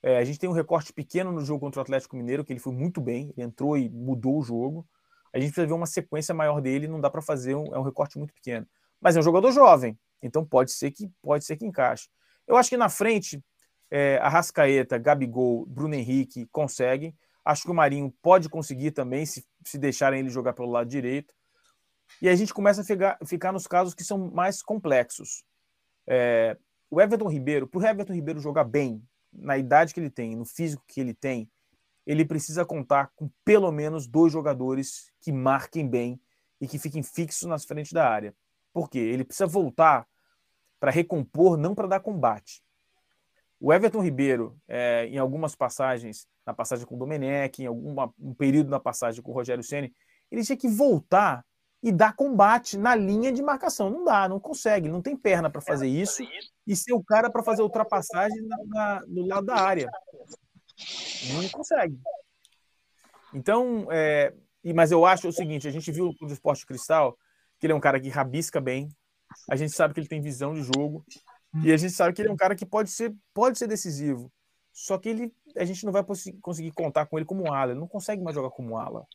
É, 0.03 0.17
a 0.17 0.23
gente 0.23 0.39
tem 0.39 0.49
um 0.49 0.53
recorte 0.53 0.91
pequeno 0.91 1.31
no 1.31 1.45
jogo 1.45 1.59
contra 1.59 1.79
o 1.79 1.83
Atlético 1.83 2.15
Mineiro, 2.15 2.43
que 2.43 2.51
ele 2.51 2.59
foi 2.59 2.73
muito 2.73 2.99
bem, 2.99 3.31
ele 3.37 3.45
entrou 3.45 3.77
e 3.77 3.87
mudou 3.89 4.39
o 4.39 4.41
jogo. 4.41 4.85
A 5.33 5.39
gente 5.39 5.49
precisa 5.49 5.67
ver 5.67 5.73
uma 5.73 5.85
sequência 5.85 6.33
maior 6.33 6.59
dele, 6.59 6.87
não 6.87 6.99
dá 6.99 7.09
para 7.09 7.21
fazer, 7.21 7.55
um, 7.55 7.73
é 7.73 7.79
um 7.79 7.83
recorte 7.83 8.17
muito 8.17 8.33
pequeno. 8.33 8.67
Mas 8.99 9.15
é 9.15 9.19
um 9.19 9.23
jogador 9.23 9.51
jovem, 9.51 9.97
então 10.21 10.43
pode 10.43 10.71
ser 10.71 10.91
que 10.91 11.09
pode 11.21 11.45
ser 11.45 11.55
que 11.55 11.65
encaixe. 11.65 12.09
Eu 12.47 12.57
acho 12.57 12.69
que 12.69 12.77
na 12.77 12.89
frente, 12.89 13.41
é, 13.89 14.17
Arrascaeta, 14.17 14.97
Gabigol, 14.97 15.65
Bruno 15.67 15.93
Henrique 15.93 16.47
conseguem. 16.51 17.15
Acho 17.45 17.63
que 17.63 17.71
o 17.71 17.73
Marinho 17.73 18.13
pode 18.21 18.49
conseguir 18.49 18.91
também, 18.91 19.25
se, 19.25 19.45
se 19.63 19.77
deixarem 19.77 20.19
ele 20.19 20.29
jogar 20.29 20.53
pelo 20.53 20.69
lado 20.69 20.89
direito. 20.89 21.33
E 22.21 22.27
a 22.27 22.35
gente 22.35 22.53
começa 22.53 22.81
a 22.81 22.83
ficar, 22.83 23.17
ficar 23.25 23.51
nos 23.51 23.67
casos 23.67 23.93
que 23.93 24.03
são 24.03 24.31
mais 24.31 24.61
complexos. 24.61 25.43
É, 26.07 26.57
o 26.89 26.99
Everton 26.99 27.29
Ribeiro, 27.29 27.67
para 27.67 27.79
o 27.79 27.85
Everton 27.85 28.13
Ribeiro 28.13 28.39
jogar 28.39 28.63
bem, 28.63 29.01
na 29.31 29.57
idade 29.57 29.93
que 29.93 29.99
ele 29.99 30.09
tem, 30.09 30.35
no 30.35 30.45
físico 30.45 30.83
que 30.87 30.99
ele 30.99 31.13
tem, 31.13 31.49
ele 32.05 32.25
precisa 32.25 32.65
contar 32.65 33.11
com 33.15 33.29
pelo 33.45 33.71
menos 33.71 34.07
dois 34.07 34.33
jogadores 34.33 35.11
que 35.21 35.31
marquem 35.31 35.87
bem 35.87 36.19
e 36.59 36.67
que 36.67 36.77
fiquem 36.77 37.01
fixos 37.01 37.47
nas 37.47 37.63
frente 37.63 37.93
da 37.93 38.07
área. 38.07 38.35
Por 38.73 38.89
quê? 38.89 38.99
Ele 38.99 39.23
precisa 39.23 39.47
voltar 39.47 40.07
para 40.79 40.91
recompor, 40.91 41.57
não 41.57 41.75
para 41.75 41.87
dar 41.87 41.99
combate. 41.99 42.63
O 43.59 43.71
Everton 43.71 44.01
Ribeiro, 44.01 44.57
é, 44.67 45.05
em 45.05 45.17
algumas 45.17 45.55
passagens, 45.55 46.27
na 46.45 46.53
passagem 46.53 46.85
com 46.85 46.95
o 46.95 46.97
Domenech, 46.97 47.61
em 47.61 47.65
algum 47.65 47.95
um 48.19 48.33
período 48.33 48.69
na 48.69 48.79
passagem 48.79 49.21
com 49.21 49.31
o 49.31 49.33
Rogério 49.33 49.63
Ceni, 49.63 49.93
ele 50.31 50.43
tinha 50.43 50.57
que 50.57 50.67
voltar 50.67 51.45
e 51.83 51.91
dar 51.91 52.15
combate 52.15 52.77
na 52.77 52.95
linha 52.95 53.31
de 53.31 53.41
marcação. 53.41 53.89
Não 53.89 54.03
dá, 54.03 54.29
não 54.29 54.39
consegue, 54.39 54.89
não 54.89 55.01
tem 55.01 55.15
perna 55.15 55.49
para 55.49 55.61
fazer 55.61 55.87
isso 55.87 56.23
e 56.65 56.75
ser 56.75 56.93
o 56.93 57.03
cara 57.03 57.29
para 57.29 57.43
fazer 57.43 57.61
ultrapassagem 57.61 58.41
na, 58.43 58.57
na, 58.65 59.01
no 59.07 59.25
lado 59.25 59.45
da 59.45 59.55
área. 59.55 59.89
Não 61.33 61.49
consegue. 61.49 61.99
Então, 63.33 63.87
é, 63.91 64.33
mas 64.75 64.91
eu 64.91 65.05
acho 65.05 65.27
o 65.27 65.33
seguinte: 65.33 65.67
a 65.67 65.71
gente 65.71 65.91
viu 65.91 66.13
o 66.21 66.27
Esporte 66.27 66.65
Cristal, 66.65 67.17
que 67.59 67.65
ele 67.65 67.73
é 67.73 67.75
um 67.75 67.79
cara 67.79 67.99
que 67.99 68.09
rabisca 68.09 68.59
bem, 68.59 68.89
a 69.49 69.55
gente 69.55 69.73
sabe 69.73 69.93
que 69.93 69.99
ele 69.99 70.07
tem 70.07 70.21
visão 70.21 70.53
de 70.53 70.63
jogo, 70.63 71.03
e 71.63 71.71
a 71.71 71.77
gente 71.77 71.93
sabe 71.93 72.13
que 72.13 72.21
ele 72.21 72.29
é 72.29 72.31
um 72.31 72.37
cara 72.37 72.55
que 72.55 72.65
pode 72.65 72.89
ser, 72.89 73.13
pode 73.33 73.57
ser 73.57 73.67
decisivo. 73.67 74.31
Só 74.71 74.97
que 74.97 75.09
ele, 75.09 75.33
a 75.55 75.65
gente 75.65 75.85
não 75.85 75.91
vai 75.91 76.03
conseguir 76.41 76.71
contar 76.71 77.05
com 77.05 77.17
ele 77.17 77.25
como 77.25 77.51
ala. 77.51 77.71
Ele 77.71 77.79
não 77.79 77.87
consegue 77.87 78.21
mais 78.21 78.35
jogar 78.35 78.49
como 78.49 78.77
ala. 78.77 79.05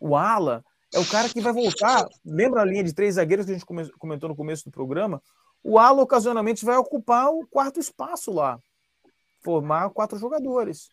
O 0.00 0.16
ala 0.16 0.64
é 0.92 0.98
o 0.98 1.08
cara 1.08 1.28
que 1.28 1.40
vai 1.40 1.52
voltar. 1.52 2.06
Lembra 2.24 2.62
a 2.62 2.64
linha 2.64 2.84
de 2.84 2.94
três 2.94 3.16
zagueiros 3.16 3.46
que 3.46 3.52
a 3.52 3.54
gente 3.54 3.66
comentou 3.98 4.28
no 4.28 4.36
começo 4.36 4.64
do 4.64 4.70
programa? 4.70 5.22
O 5.62 5.78
ala 5.78 6.02
ocasionalmente 6.02 6.64
vai 6.64 6.76
ocupar 6.76 7.28
o 7.30 7.46
quarto 7.46 7.80
espaço 7.80 8.32
lá, 8.32 8.58
formar 9.42 9.90
quatro 9.90 10.18
jogadores. 10.18 10.88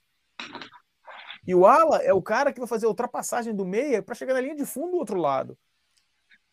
E 1.47 1.53
o 1.53 1.65
ala 1.65 1.97
é 2.01 2.13
o 2.13 2.21
cara 2.21 2.51
que 2.51 2.59
vai 2.59 2.67
fazer 2.67 2.87
a 2.87 2.89
ultrapassagem 2.89 3.55
do 3.55 3.65
meia 3.65 4.01
para 4.01 4.15
chegar 4.15 4.33
na 4.33 4.41
linha 4.41 4.55
de 4.55 4.65
fundo 4.65 4.91
do 4.91 4.97
outro 4.97 5.17
lado. 5.19 5.57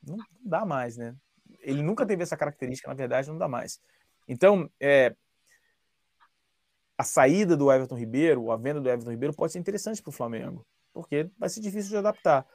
Não 0.07 0.19
dá 0.45 0.67
mais, 0.67 0.97
né? 0.97 1.15
Ele 1.61 1.83
nunca 1.83 2.05
teve 2.05 2.23
essa 2.23 2.37
característica, 2.37 2.89
na 2.89 2.95
verdade, 2.95 3.29
não 3.29 3.39
dá 3.39 3.49
mais. 3.49 3.81
Então, 4.29 4.69
é, 4.79 5.15
a 6.97 7.05
saída 7.05 7.57
do 7.57 7.73
Everton 7.73 7.97
Ribeiro, 7.97 8.51
a 8.51 8.57
venda 8.57 8.81
do 8.81 8.89
Everton 8.89 9.11
Ribeiro 9.11 9.35
pode 9.35 9.53
ser 9.53 9.59
interessante 9.59 10.03
para 10.03 10.11
o 10.11 10.13
Flamengo, 10.13 10.67
porque 10.93 11.31
vai 11.39 11.49
ser 11.49 11.61
difícil 11.61 11.91
de 11.91 11.97
adaptar. 11.97 12.47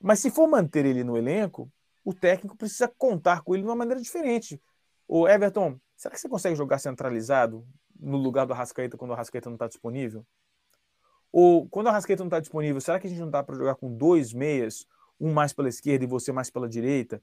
Mas 0.00 0.20
se 0.20 0.30
for 0.30 0.46
manter 0.46 0.84
ele 0.84 1.04
no 1.04 1.16
elenco, 1.16 1.70
o 2.04 2.12
técnico 2.12 2.56
precisa 2.56 2.86
contar 2.98 3.42
com 3.42 3.54
ele 3.54 3.62
de 3.62 3.68
uma 3.68 3.76
maneira 3.76 4.00
diferente. 4.00 4.60
O 5.08 5.26
Everton, 5.28 5.78
será 5.96 6.14
que 6.14 6.20
você 6.20 6.28
consegue 6.28 6.56
jogar 6.56 6.78
centralizado 6.78 7.66
no 7.98 8.16
lugar 8.18 8.46
do 8.46 8.52
Arrascaeta 8.52 8.96
quando 8.96 9.12
o 9.12 9.14
Arrascaeta 9.14 9.48
não 9.48 9.54
está 9.54 9.66
disponível? 9.66 10.26
Ou 11.32 11.68
quando 11.68 11.86
o 11.86 11.88
Arrascaeta 11.88 12.22
não 12.22 12.28
está 12.28 12.40
disponível, 12.40 12.80
será 12.80 13.00
que 13.00 13.06
a 13.06 13.10
gente 13.10 13.20
não 13.20 13.30
dá 13.30 13.42
para 13.42 13.56
jogar 13.56 13.74
com 13.76 13.92
dois 13.94 14.32
meias, 14.32 14.86
um 15.18 15.32
mais 15.32 15.52
pela 15.52 15.68
esquerda 15.68 16.04
e 16.04 16.06
você 16.06 16.32
mais 16.32 16.50
pela 16.50 16.68
direita? 16.68 17.22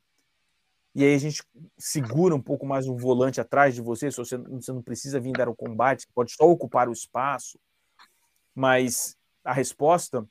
E 0.94 1.06
aí 1.06 1.16
a 1.16 1.18
gente 1.18 1.44
segura 1.78 2.36
um 2.36 2.42
pouco 2.42 2.66
mais 2.66 2.88
o 2.88 2.98
volante 2.98 3.40
atrás 3.40 3.74
de 3.74 3.82
você, 3.82 4.12
se 4.12 4.18
você, 4.18 4.38
você 4.38 4.74
não 4.74 4.82
precisa 4.82 5.20
vir 5.20 5.32
dar 5.32 5.48
o 5.48 5.56
combate, 5.56 6.08
pode 6.14 6.34
só 6.34 6.44
ocupar 6.44 6.90
o 6.90 6.94
espaço. 6.94 7.58
Mas 8.54 9.16
a 9.44 9.54
resposta, 9.54 10.26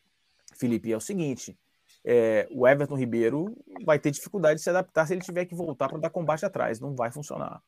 Felipe, 0.54 0.92
é 0.92 0.96
o 0.96 1.00
seguinte: 1.00 1.56
é, 2.04 2.46
o 2.50 2.68
Everton 2.68 2.94
Ribeiro 2.94 3.56
vai 3.84 3.98
ter 3.98 4.10
dificuldade 4.10 4.56
de 4.56 4.62
se 4.62 4.70
adaptar 4.70 5.06
se 5.06 5.14
ele 5.14 5.22
tiver 5.22 5.46
que 5.46 5.54
voltar 5.54 5.88
para 5.88 5.98
dar 5.98 6.10
combate 6.10 6.44
atrás, 6.44 6.78
não 6.78 6.94
vai 6.94 7.10
funcionar. 7.10 7.62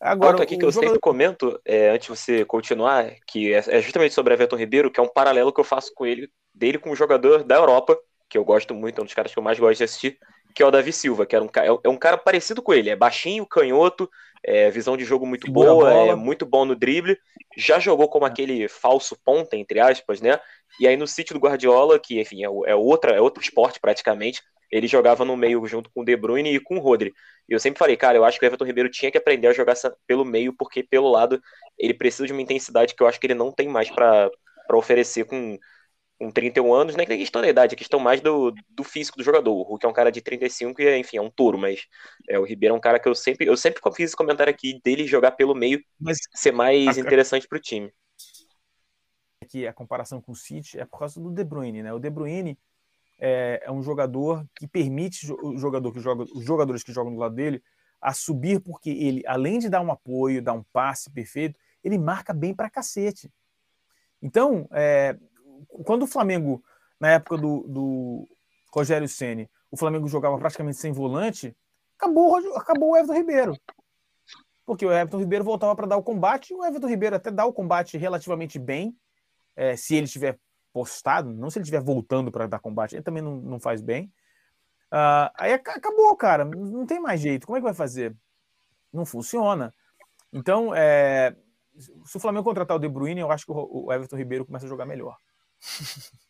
Agora, 0.00 0.32
Ponto 0.32 0.42
aqui 0.42 0.56
que 0.56 0.64
eu 0.64 0.70
jogador... 0.70 0.88
sempre 0.88 1.00
comento, 1.00 1.60
é, 1.64 1.90
antes 1.90 2.06
de 2.06 2.16
você 2.16 2.44
continuar, 2.44 3.10
que 3.26 3.52
é, 3.52 3.58
é 3.66 3.80
justamente 3.80 4.14
sobre 4.14 4.34
Everton 4.34 4.56
Ribeiro, 4.56 4.90
que 4.92 5.00
é 5.00 5.02
um 5.02 5.08
paralelo 5.08 5.52
que 5.52 5.58
eu 5.58 5.64
faço 5.64 5.92
com 5.94 6.06
ele, 6.06 6.30
dele 6.54 6.78
com 6.78 6.90
um 6.90 6.96
jogador 6.96 7.42
da 7.42 7.56
Europa, 7.56 7.98
que 8.28 8.38
eu 8.38 8.44
gosto 8.44 8.74
muito, 8.74 8.98
é 8.98 9.02
um 9.02 9.04
dos 9.04 9.14
caras 9.14 9.32
que 9.32 9.38
eu 9.38 9.42
mais 9.42 9.58
gosto 9.58 9.78
de 9.78 9.84
assistir, 9.84 10.18
que 10.58 10.62
é 10.64 10.66
o 10.66 10.72
Davi 10.72 10.92
Silva, 10.92 11.24
que 11.24 11.36
era 11.36 11.44
um, 11.44 11.48
é, 11.54 11.78
é 11.84 11.88
um 11.88 11.96
cara 11.96 12.18
parecido 12.18 12.60
com 12.60 12.74
ele, 12.74 12.90
é 12.90 12.96
baixinho, 12.96 13.46
canhoto, 13.46 14.10
é, 14.42 14.68
visão 14.72 14.96
de 14.96 15.04
jogo 15.04 15.24
muito 15.24 15.46
Segura 15.46 15.70
boa, 15.70 15.92
é 15.92 16.16
muito 16.16 16.44
bom 16.44 16.64
no 16.64 16.74
drible, 16.74 17.16
já 17.56 17.78
jogou 17.78 18.08
como 18.08 18.26
é. 18.26 18.28
aquele 18.28 18.66
falso 18.66 19.16
ponta, 19.24 19.56
entre 19.56 19.78
aspas, 19.78 20.20
né? 20.20 20.36
E 20.80 20.88
aí 20.88 20.96
no 20.96 21.06
sítio 21.06 21.32
do 21.32 21.38
Guardiola, 21.38 21.96
que 21.96 22.20
enfim, 22.20 22.42
é, 22.42 22.48
é, 22.72 22.74
outra, 22.74 23.12
é 23.12 23.20
outro 23.20 23.40
esporte 23.40 23.78
praticamente, 23.78 24.42
ele 24.68 24.88
jogava 24.88 25.24
no 25.24 25.36
meio 25.36 25.64
junto 25.64 25.88
com 25.90 26.00
o 26.00 26.04
De 26.04 26.16
Bruyne 26.16 26.56
e 26.56 26.58
com 26.58 26.76
o 26.76 26.80
Rodri. 26.80 27.14
E 27.48 27.52
eu 27.52 27.60
sempre 27.60 27.78
falei, 27.78 27.96
cara, 27.96 28.18
eu 28.18 28.24
acho 28.24 28.36
que 28.36 28.44
o 28.44 28.48
Everton 28.48 28.64
Ribeiro 28.64 28.90
tinha 28.90 29.12
que 29.12 29.18
aprender 29.18 29.46
a 29.46 29.52
jogar 29.52 29.76
pelo 30.08 30.24
meio, 30.24 30.52
porque 30.52 30.82
pelo 30.82 31.08
lado 31.08 31.40
ele 31.78 31.94
precisa 31.94 32.26
de 32.26 32.32
uma 32.32 32.42
intensidade 32.42 32.96
que 32.96 33.02
eu 33.04 33.06
acho 33.06 33.20
que 33.20 33.28
ele 33.28 33.34
não 33.34 33.52
tem 33.52 33.68
mais 33.68 33.88
para 33.90 34.28
oferecer 34.72 35.24
com 35.24 35.56
com 36.18 36.30
31 36.30 36.74
anos, 36.74 36.96
nem 36.96 37.04
é 37.04 37.16
questão 37.16 37.40
da 37.40 37.48
idade, 37.48 37.74
é 37.74 37.78
questão 37.78 38.00
mais 38.00 38.20
do, 38.20 38.52
do 38.68 38.82
físico 38.82 39.16
do 39.16 39.24
jogador. 39.24 39.54
O 39.54 39.62
Hulk 39.62 39.86
é 39.86 39.88
um 39.88 39.92
cara 39.92 40.10
de 40.10 40.20
35 40.20 40.82
e, 40.82 40.98
enfim, 40.98 41.18
é 41.18 41.22
um 41.22 41.30
touro, 41.30 41.56
mas 41.56 41.86
é, 42.28 42.38
o 42.38 42.44
Ribeiro 42.44 42.74
é 42.74 42.76
um 42.76 42.80
cara 42.80 42.98
que 42.98 43.08
eu 43.08 43.14
sempre, 43.14 43.46
eu 43.46 43.56
sempre 43.56 43.80
fiz 43.94 44.06
esse 44.06 44.16
comentário 44.16 44.50
aqui 44.50 44.80
dele 44.84 45.06
jogar 45.06 45.32
pelo 45.32 45.54
meio, 45.54 45.80
mas 45.98 46.18
ser 46.34 46.52
mais 46.52 46.98
a... 46.98 47.00
interessante 47.00 47.46
para 47.46 47.56
o 47.56 47.60
time. 47.60 47.92
Aqui 49.40 49.66
a 49.66 49.72
comparação 49.72 50.20
com 50.20 50.32
o 50.32 50.36
City 50.36 50.80
é 50.80 50.84
por 50.84 50.98
causa 50.98 51.20
do 51.20 51.30
De 51.30 51.44
Bruyne, 51.44 51.82
né? 51.82 51.92
O 51.92 52.00
De 52.00 52.10
Bruyne 52.10 52.58
é, 53.18 53.62
é 53.64 53.70
um 53.70 53.82
jogador 53.82 54.44
que 54.56 54.66
permite 54.66 55.30
o 55.32 55.56
jogador 55.56 55.92
que 55.92 56.00
joga, 56.00 56.24
os 56.34 56.44
jogadores 56.44 56.82
que 56.82 56.92
jogam 56.92 57.12
do 57.12 57.20
lado 57.20 57.34
dele 57.34 57.62
a 58.00 58.12
subir 58.12 58.60
porque 58.60 58.90
ele, 58.90 59.22
além 59.26 59.58
de 59.58 59.68
dar 59.68 59.80
um 59.80 59.90
apoio, 59.90 60.42
dar 60.42 60.52
um 60.52 60.64
passe 60.72 61.10
perfeito, 61.10 61.58
ele 61.82 61.98
marca 61.98 62.32
bem 62.32 62.54
para 62.54 62.70
cacete. 62.70 63.30
Então, 64.20 64.68
é, 64.72 65.16
quando 65.66 66.02
o 66.02 66.06
Flamengo, 66.06 66.62
na 67.00 67.10
época 67.10 67.36
do, 67.36 67.66
do 67.68 68.28
Rogério 68.72 69.08
Ceni, 69.08 69.50
o 69.70 69.76
Flamengo 69.76 70.08
jogava 70.08 70.38
praticamente 70.38 70.78
sem 70.78 70.92
volante, 70.92 71.56
acabou, 71.96 72.36
acabou 72.56 72.90
o 72.90 72.96
Everton 72.96 73.14
Ribeiro. 73.14 73.56
porque 74.64 74.84
o 74.84 74.92
Everton 74.92 75.18
Ribeiro 75.18 75.44
voltava 75.44 75.74
para 75.74 75.86
dar 75.86 75.96
o 75.96 76.02
combate, 76.02 76.52
e 76.52 76.56
o 76.56 76.64
Everton 76.64 76.88
Ribeiro 76.88 77.16
até 77.16 77.30
dá 77.30 77.44
o 77.44 77.52
combate 77.52 77.96
relativamente 77.96 78.58
bem, 78.58 78.96
é, 79.56 79.76
se 79.76 79.94
ele 79.94 80.06
estiver 80.06 80.38
postado, 80.72 81.32
não 81.32 81.50
se 81.50 81.58
ele 81.58 81.64
estiver 81.64 81.82
voltando 81.82 82.30
para 82.30 82.46
dar 82.46 82.60
combate, 82.60 82.94
ele 82.94 83.02
também 83.02 83.22
não, 83.22 83.36
não 83.36 83.58
faz 83.58 83.80
bem. 83.80 84.12
Uh, 84.92 85.28
aí 85.34 85.52
acabou, 85.52 86.16
cara, 86.16 86.44
não 86.44 86.86
tem 86.86 87.00
mais 87.00 87.20
jeito. 87.20 87.46
Como 87.46 87.56
é 87.56 87.60
que 87.60 87.64
vai 87.64 87.74
fazer? 87.74 88.16
Não 88.92 89.04
funciona. 89.04 89.74
Então, 90.32 90.74
é, 90.74 91.36
se 92.04 92.16
o 92.16 92.20
Flamengo 92.20 92.44
contratar 92.44 92.76
o 92.76 92.80
De 92.80 92.88
Bruyne, 92.88 93.20
eu 93.20 93.30
acho 93.30 93.44
que 93.44 93.52
o 93.52 93.92
Everton 93.92 94.16
Ribeiro 94.16 94.46
começa 94.46 94.66
a 94.66 94.68
jogar 94.68 94.86
melhor. 94.86 95.16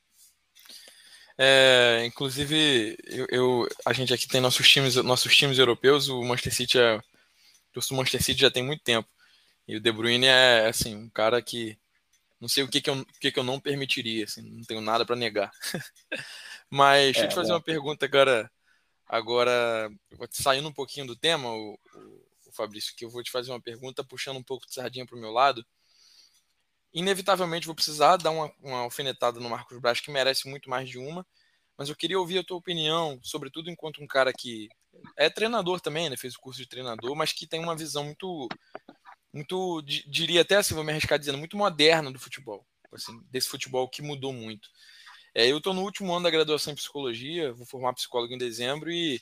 É, 1.41 2.05
inclusive, 2.05 2.99
eu, 3.05 3.27
eu, 3.31 3.69
a 3.87 3.93
gente 3.93 4.13
aqui 4.13 4.27
tem 4.27 4.41
nossos 4.41 4.69
times, 4.69 4.97
nossos 4.97 5.37
times 5.37 5.57
europeus. 5.57 6.09
O 6.09 6.21
Manchester 6.25 6.53
City 6.53 6.79
é, 6.81 6.97
o 6.97 7.95
Manchester 7.95 8.23
City 8.25 8.41
já 8.41 8.51
tem 8.51 8.65
muito 8.65 8.83
tempo. 8.83 9.09
E 9.67 9.77
o 9.77 9.81
De 9.81 9.93
Bruyne 9.93 10.27
é 10.27 10.67
assim 10.67 10.97
um 10.97 11.09
cara 11.09 11.41
que 11.41 11.79
não 12.41 12.49
sei 12.49 12.63
o 12.63 12.69
que, 12.69 12.81
que, 12.81 12.91
eu, 12.91 12.95
o 12.95 13.07
que, 13.21 13.33
que 13.33 13.39
eu 13.39 13.45
não 13.45 13.61
permitiria, 13.61 14.25
assim, 14.25 14.43
não 14.43 14.65
tenho 14.65 14.81
nada 14.81 15.05
para 15.05 15.17
negar. 15.17 15.51
Mas 16.71 17.13
deixa 17.13 17.25
eu 17.25 17.29
te 17.29 17.33
é, 17.33 17.35
fazer 17.35 17.51
é. 17.51 17.55
uma 17.55 17.63
pergunta 17.63 18.07
agora, 18.07 18.51
agora 19.07 19.91
saindo 20.31 20.69
um 20.69 20.73
pouquinho 20.73 21.07
do 21.07 21.17
tema, 21.17 21.51
o, 21.51 21.73
o, 21.73 22.27
o, 22.47 22.53
Fabrício, 22.53 22.95
que 22.97 23.05
eu 23.05 23.11
vou 23.11 23.23
te 23.23 23.31
fazer 23.31 23.51
uma 23.51 23.61
pergunta 23.61 24.05
puxando 24.05 24.37
um 24.37 24.43
pouco 24.43 24.67
de 24.67 24.75
sardinha 24.75 25.07
para 25.07 25.17
o 25.17 25.21
meu 25.21 25.31
lado. 25.31 25.65
Inevitavelmente 26.93 27.67
vou 27.67 27.75
precisar 27.75 28.17
dar 28.17 28.31
uma, 28.31 28.53
uma 28.61 28.79
alfinetada 28.79 29.39
no 29.39 29.51
Marcos 29.51 29.79
Braz, 29.79 30.01
que 30.01 30.11
merece 30.11 30.49
muito 30.49 30.71
mais 30.71 30.89
de 30.89 30.99
uma, 30.99 31.27
mas 31.77 31.89
eu 31.89 31.97
queria 31.97 32.19
ouvir 32.19 32.39
a 32.39 32.45
tua 32.45 32.57
opinião, 32.57 33.21
sobretudo 33.23 33.71
enquanto 33.71 34.03
um 34.03 34.07
cara 34.07 34.33
que 34.33 34.69
é 35.17 35.31
treinador 35.31 35.81
também, 35.81 36.11
né, 36.11 36.17
fez 36.17 36.35
o 36.35 36.41
curso 36.41 36.61
de 36.61 36.67
treinador, 36.67 37.15
mas 37.15 37.33
que 37.33 37.47
tem 37.47 37.61
uma 37.61 37.77
visão 37.77 38.05
muito 38.05 38.49
muito, 39.33 39.83
diria 39.83 40.41
até 40.41 40.57
assim, 40.57 40.75
vou 40.75 40.83
me 40.83 40.91
arriscar 40.91 41.19
dizendo, 41.19 41.39
muito 41.39 41.57
moderna 41.57 42.11
do 42.11 42.19
futebol, 42.19 42.67
assim, 42.93 43.21
desse 43.31 43.49
futebol 43.49 43.89
que 43.89 44.03
mudou 44.03 44.33
muito. 44.33 44.69
É, 45.35 45.47
eu 45.47 45.59
estou 45.59 45.75
no 45.75 45.83
último 45.83 46.13
ano 46.13 46.25
da 46.25 46.31
graduação 46.31 46.73
em 46.73 46.77
psicologia, 46.77 47.53
vou 47.53 47.67
formar 47.67 47.93
psicólogo 47.93 48.33
em 48.33 48.39
dezembro 48.39 48.91
e 48.91 49.21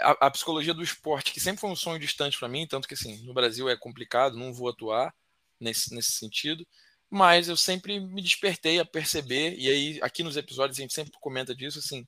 a, 0.00 0.26
a 0.26 0.30
psicologia 0.30 0.72
do 0.72 0.82
esporte, 0.82 1.32
que 1.32 1.40
sempre 1.40 1.60
foi 1.60 1.70
um 1.70 1.76
sonho 1.76 2.00
distante 2.00 2.38
para 2.38 2.48
mim, 2.48 2.66
tanto 2.66 2.88
que 2.88 2.94
assim, 2.94 3.22
no 3.24 3.34
Brasil 3.34 3.68
é 3.68 3.76
complicado, 3.76 4.36
não 4.36 4.52
vou 4.52 4.68
atuar 4.68 5.14
nesse, 5.60 5.94
nesse 5.94 6.12
sentido, 6.12 6.66
mas 7.10 7.48
eu 7.48 7.56
sempre 7.56 7.98
me 8.00 8.22
despertei 8.22 8.78
a 8.78 8.84
perceber, 8.84 9.54
e 9.58 9.68
aí 9.68 9.98
aqui 10.02 10.22
nos 10.22 10.36
episódios 10.36 10.78
a 10.78 10.82
gente 10.82 10.92
sempre 10.92 11.12
comenta 11.20 11.54
disso, 11.54 11.78
assim, 11.78 12.06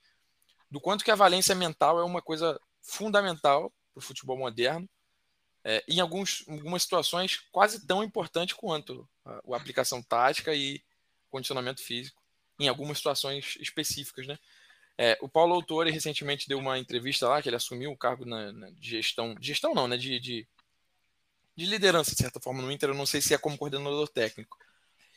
do 0.71 0.81
quanto 0.81 1.05
que 1.05 1.11
a 1.11 1.17
valência 1.17 1.55
mental 1.55 1.99
é 1.99 2.05
uma 2.05 2.23
coisa 2.23 2.61
fundamental 2.83 3.73
para 3.93 4.01
o 4.01 4.03
futebol 4.03 4.37
moderno, 4.37 4.89
é, 5.65 5.85
em 5.89 6.01
alguns, 6.01 6.45
algumas 6.49 6.83
situações 6.83 7.39
quase 7.53 7.87
tão 7.87 8.03
importante 8.03 8.55
quanto 8.55 9.09
a, 9.25 9.41
a, 9.53 9.57
aplicação 9.57 10.03
tática 10.03 10.55
e 10.55 10.83
condicionamento 11.29 11.83
físico, 11.83 12.23
em 12.59 12.69
algumas 12.69 12.99
situações 12.99 13.57
específicas, 13.61 14.27
né? 14.27 14.39
É, 14.97 15.17
o 15.23 15.29
Paulo 15.29 15.55
Autori 15.55 15.91
recentemente 15.91 16.47
deu 16.47 16.59
uma 16.59 16.79
entrevista 16.79 17.27
lá, 17.27 17.41
que 17.41 17.49
ele 17.49 17.57
assumiu 17.57 17.91
o 17.91 17.97
cargo 17.97 18.27
na, 18.27 18.53
na 18.53 18.71
de 18.71 18.91
gestão, 18.91 19.35
gestão 19.41 19.75
não, 19.75 19.89
né, 19.89 19.97
de, 19.97 20.21
de, 20.21 20.47
de, 21.61 21.71
liderança, 21.71 22.13
de 22.13 22.17
certa 22.17 22.41
forma, 22.41 22.63
no 22.63 22.73
Inter, 22.73 22.91
eu 22.91 22.95
não 22.95 23.07
sei 23.07 23.21
se 23.21 23.35
é 23.35 23.39
como 23.39 23.59
coordenador 23.59 24.09
técnico. 24.09 24.59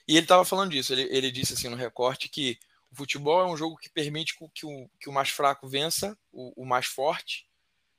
E 0.08 0.14
ele 0.18 0.26
estava 0.26 0.44
falando 0.44 0.72
disso, 0.72 0.94
ele, 0.94 1.04
ele 1.04 1.32
disse 1.32 1.54
assim 1.54 1.70
no 1.70 1.76
recorte 1.76 2.28
que 2.28 2.60
o 2.92 2.96
futebol 2.96 3.42
é 3.42 3.46
um 3.46 3.56
jogo 3.58 3.78
que 3.78 3.90
permite 3.90 4.36
que 4.54 4.66
o, 4.66 4.90
que 5.00 5.10
o 5.10 5.14
mais 5.14 5.30
fraco 5.30 5.68
vença 5.68 6.18
o, 6.32 6.64
o 6.64 6.66
mais 6.66 6.86
forte, 6.86 7.48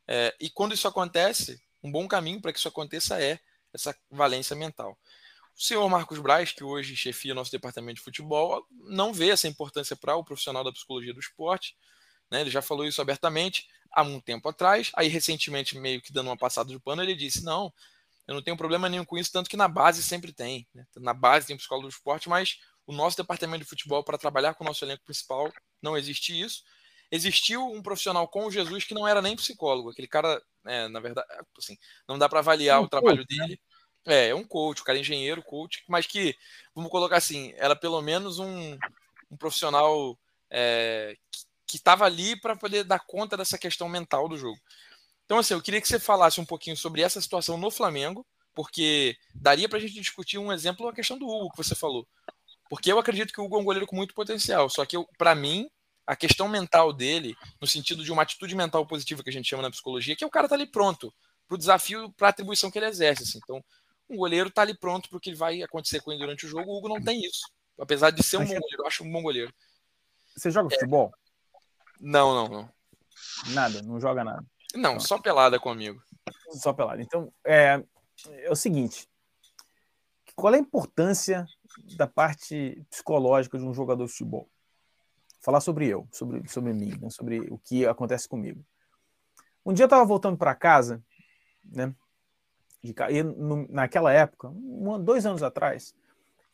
é, 0.06 0.34
e 0.38 0.50
quando 0.50 0.74
isso 0.74 0.86
acontece, 0.86 1.60
um 1.82 1.90
bom 1.90 2.06
caminho 2.06 2.40
para 2.40 2.52
que 2.52 2.58
isso 2.58 2.68
aconteça 2.68 3.20
é 3.20 3.38
essa 3.72 3.96
valência 4.10 4.54
mental. 4.54 4.98
O 5.56 5.62
senhor 5.62 5.88
Marcos 5.88 6.18
Braz, 6.18 6.52
que 6.52 6.64
hoje 6.64 6.96
chefia 6.96 7.34
nosso 7.34 7.50
departamento 7.50 7.96
de 7.96 8.02
futebol, 8.02 8.66
não 8.70 9.12
vê 9.12 9.30
essa 9.30 9.48
importância 9.48 9.96
para 9.96 10.16
o 10.16 10.24
profissional 10.24 10.64
da 10.64 10.72
psicologia 10.72 11.14
do 11.14 11.20
esporte. 11.20 11.76
Né? 12.30 12.40
Ele 12.40 12.50
já 12.50 12.60
falou 12.60 12.84
isso 12.84 13.00
abertamente 13.00 13.66
há 13.90 14.02
um 14.02 14.20
tempo 14.20 14.48
atrás. 14.48 14.90
Aí, 14.94 15.08
recentemente, 15.08 15.78
meio 15.78 16.02
que 16.02 16.12
dando 16.12 16.26
uma 16.26 16.36
passada 16.36 16.70
de 16.70 16.78
pano, 16.80 17.02
ele 17.02 17.14
disse: 17.14 17.44
Não, 17.44 17.72
eu 18.26 18.34
não 18.34 18.42
tenho 18.42 18.56
problema 18.56 18.88
nenhum 18.88 19.04
com 19.04 19.18
isso, 19.18 19.32
tanto 19.32 19.50
que 19.50 19.56
na 19.56 19.68
base 19.68 20.02
sempre 20.02 20.32
tem. 20.32 20.66
Né? 20.74 20.84
Na 20.96 21.14
base 21.14 21.46
tem 21.46 21.56
psicólogo 21.56 21.88
do 21.88 21.92
esporte, 21.92 22.28
mas 22.28 22.58
o 22.86 22.92
nosso 22.92 23.16
departamento 23.16 23.64
de 23.64 23.68
futebol, 23.68 24.02
para 24.02 24.18
trabalhar 24.18 24.54
com 24.54 24.64
o 24.64 24.66
nosso 24.66 24.84
elenco 24.84 25.04
principal, 25.04 25.52
não 25.82 25.96
existe 25.96 26.38
isso 26.38 26.62
existiu 27.14 27.64
um 27.64 27.80
profissional 27.80 28.26
com 28.26 28.46
o 28.46 28.50
Jesus 28.50 28.84
que 28.84 28.92
não 28.92 29.06
era 29.06 29.22
nem 29.22 29.36
psicólogo. 29.36 29.90
Aquele 29.90 30.08
cara, 30.08 30.42
é, 30.66 30.88
na 30.88 30.98
verdade, 30.98 31.26
assim, 31.56 31.78
não 32.08 32.18
dá 32.18 32.28
para 32.28 32.40
avaliar 32.40 32.80
um 32.80 32.84
o 32.84 32.88
trabalho 32.88 33.18
coach, 33.18 33.38
né? 33.38 33.46
dele. 33.46 33.60
Né? 34.04 34.14
É, 34.26 34.28
é 34.30 34.34
um 34.34 34.44
coach, 34.44 34.82
o 34.82 34.84
cara 34.84 34.98
é 34.98 35.00
engenheiro, 35.00 35.42
coach, 35.42 35.84
mas 35.88 36.06
que, 36.06 36.36
vamos 36.74 36.90
colocar 36.90 37.16
assim, 37.16 37.54
era 37.56 37.76
pelo 37.76 38.02
menos 38.02 38.40
um, 38.40 38.76
um 39.30 39.36
profissional 39.36 40.18
é, 40.50 41.16
que 41.66 41.76
estava 41.76 42.04
ali 42.04 42.38
para 42.40 42.56
poder 42.56 42.84
dar 42.84 42.98
conta 42.98 43.36
dessa 43.36 43.56
questão 43.56 43.88
mental 43.88 44.28
do 44.28 44.36
jogo. 44.36 44.58
Então, 45.24 45.38
assim, 45.38 45.54
eu 45.54 45.62
queria 45.62 45.80
que 45.80 45.88
você 45.88 45.98
falasse 45.98 46.40
um 46.40 46.44
pouquinho 46.44 46.76
sobre 46.76 47.02
essa 47.02 47.20
situação 47.20 47.56
no 47.56 47.70
Flamengo, 47.70 48.26
porque 48.54 49.16
daria 49.34 49.68
para 49.68 49.78
a 49.78 49.80
gente 49.80 49.94
discutir 49.94 50.38
um 50.38 50.52
exemplo, 50.52 50.88
a 50.88 50.94
questão 50.94 51.18
do 51.18 51.26
Hugo 51.26 51.50
que 51.50 51.56
você 51.56 51.74
falou. 51.74 52.06
Porque 52.68 52.90
eu 52.90 52.98
acredito 52.98 53.32
que 53.32 53.40
o 53.40 53.44
Hugo 53.44 53.56
é 53.56 53.60
um 53.60 53.64
goleiro 53.64 53.86
com 53.86 53.96
muito 53.96 54.14
potencial, 54.14 54.68
só 54.68 54.84
que 54.84 54.96
para 55.18 55.34
mim 55.34 55.68
a 56.06 56.14
questão 56.14 56.48
mental 56.48 56.92
dele, 56.92 57.34
no 57.60 57.66
sentido 57.66 58.04
de 58.04 58.12
uma 58.12 58.22
atitude 58.22 58.54
mental 58.54 58.86
positiva 58.86 59.22
que 59.22 59.30
a 59.30 59.32
gente 59.32 59.48
chama 59.48 59.62
na 59.62 59.70
psicologia, 59.70 60.14
que 60.14 60.22
é 60.22 60.26
o 60.26 60.30
cara 60.30 60.48
tá 60.48 60.54
ali 60.54 60.66
pronto 60.66 61.12
para 61.46 61.54
o 61.54 61.58
desafio, 61.58 62.12
para 62.12 62.28
a 62.28 62.30
atribuição 62.30 62.70
que 62.70 62.78
ele 62.78 62.86
exerce. 62.86 63.22
Assim. 63.22 63.38
Então, 63.42 63.62
um 64.08 64.16
goleiro 64.16 64.50
tá 64.50 64.62
ali 64.62 64.76
pronto 64.76 65.08
para 65.08 65.16
o 65.16 65.20
que 65.20 65.34
vai 65.34 65.62
acontecer 65.62 66.00
com 66.00 66.12
ele 66.12 66.20
durante 66.20 66.46
o 66.46 66.48
jogo. 66.48 66.70
O 66.70 66.78
Hugo 66.78 66.88
não 66.88 67.02
tem 67.02 67.20
isso. 67.24 67.50
Apesar 67.78 68.10
de 68.10 68.22
ser 68.22 68.36
um 68.36 68.44
bom 68.44 68.54
goleiro, 68.54 68.82
eu 68.82 68.86
acho 68.86 69.04
um 69.04 69.10
bom 69.10 69.22
goleiro. 69.22 69.52
Você 70.36 70.50
joga 70.50 70.68
é. 70.72 70.74
futebol? 70.74 71.12
Não, 72.00 72.34
não, 72.34 72.48
não. 72.48 72.72
Nada, 73.52 73.82
não 73.82 74.00
joga 74.00 74.24
nada. 74.24 74.44
Não, 74.74 74.98
só 74.98 75.18
pelada 75.18 75.58
comigo. 75.58 76.00
Só 76.50 76.72
pelada. 76.72 77.02
Então, 77.02 77.32
é, 77.44 77.82
é 78.28 78.50
o 78.50 78.56
seguinte: 78.56 79.08
qual 80.34 80.54
é 80.54 80.56
a 80.56 80.60
importância 80.60 81.46
da 81.96 82.06
parte 82.06 82.84
psicológica 82.90 83.58
de 83.58 83.64
um 83.64 83.74
jogador 83.74 84.04
de 84.06 84.12
futebol? 84.12 84.48
falar 85.44 85.60
sobre 85.60 85.86
eu, 85.86 86.08
sobre, 86.10 86.48
sobre 86.48 86.72
mim, 86.72 86.96
né? 86.98 87.10
sobre 87.10 87.38
o 87.50 87.58
que 87.58 87.86
acontece 87.86 88.26
comigo. 88.26 88.64
Um 89.64 89.74
dia 89.74 89.84
eu 89.84 89.86
estava 89.86 90.04
voltando 90.04 90.38
para 90.38 90.54
casa, 90.54 91.02
né? 91.62 91.94
E 92.82 92.94
naquela 93.68 94.12
época, 94.12 94.48
um, 94.48 95.02
dois 95.02 95.24
anos 95.26 95.42
atrás, 95.42 95.94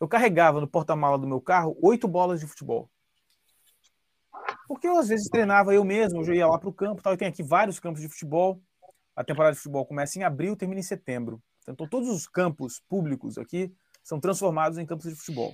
eu 0.00 0.08
carregava 0.08 0.60
no 0.60 0.66
porta-mala 0.66 1.18
do 1.18 1.26
meu 1.26 1.40
carro 1.40 1.76
oito 1.80 2.08
bolas 2.08 2.40
de 2.40 2.46
futebol. 2.46 2.90
Porque 4.70 4.86
eu 4.86 4.96
às 4.96 5.08
vezes 5.08 5.28
treinava 5.28 5.74
eu 5.74 5.82
mesmo, 5.82 6.22
eu 6.22 6.32
ia 6.32 6.46
lá 6.46 6.56
para 6.56 6.68
o 6.68 6.72
campo, 6.72 7.02
tal, 7.02 7.12
e 7.12 7.16
tem 7.16 7.26
aqui 7.26 7.42
vários 7.42 7.80
campos 7.80 8.00
de 8.00 8.08
futebol. 8.08 8.62
A 9.16 9.24
temporada 9.24 9.52
de 9.52 9.58
futebol 9.58 9.84
começa 9.84 10.16
em 10.16 10.22
abril, 10.22 10.54
termina 10.54 10.78
em 10.78 10.84
setembro. 10.84 11.42
Então 11.66 11.88
todos 11.88 12.08
os 12.08 12.28
campos 12.28 12.80
públicos 12.88 13.36
aqui 13.36 13.74
são 14.04 14.20
transformados 14.20 14.78
em 14.78 14.86
campos 14.86 15.10
de 15.10 15.16
futebol. 15.16 15.52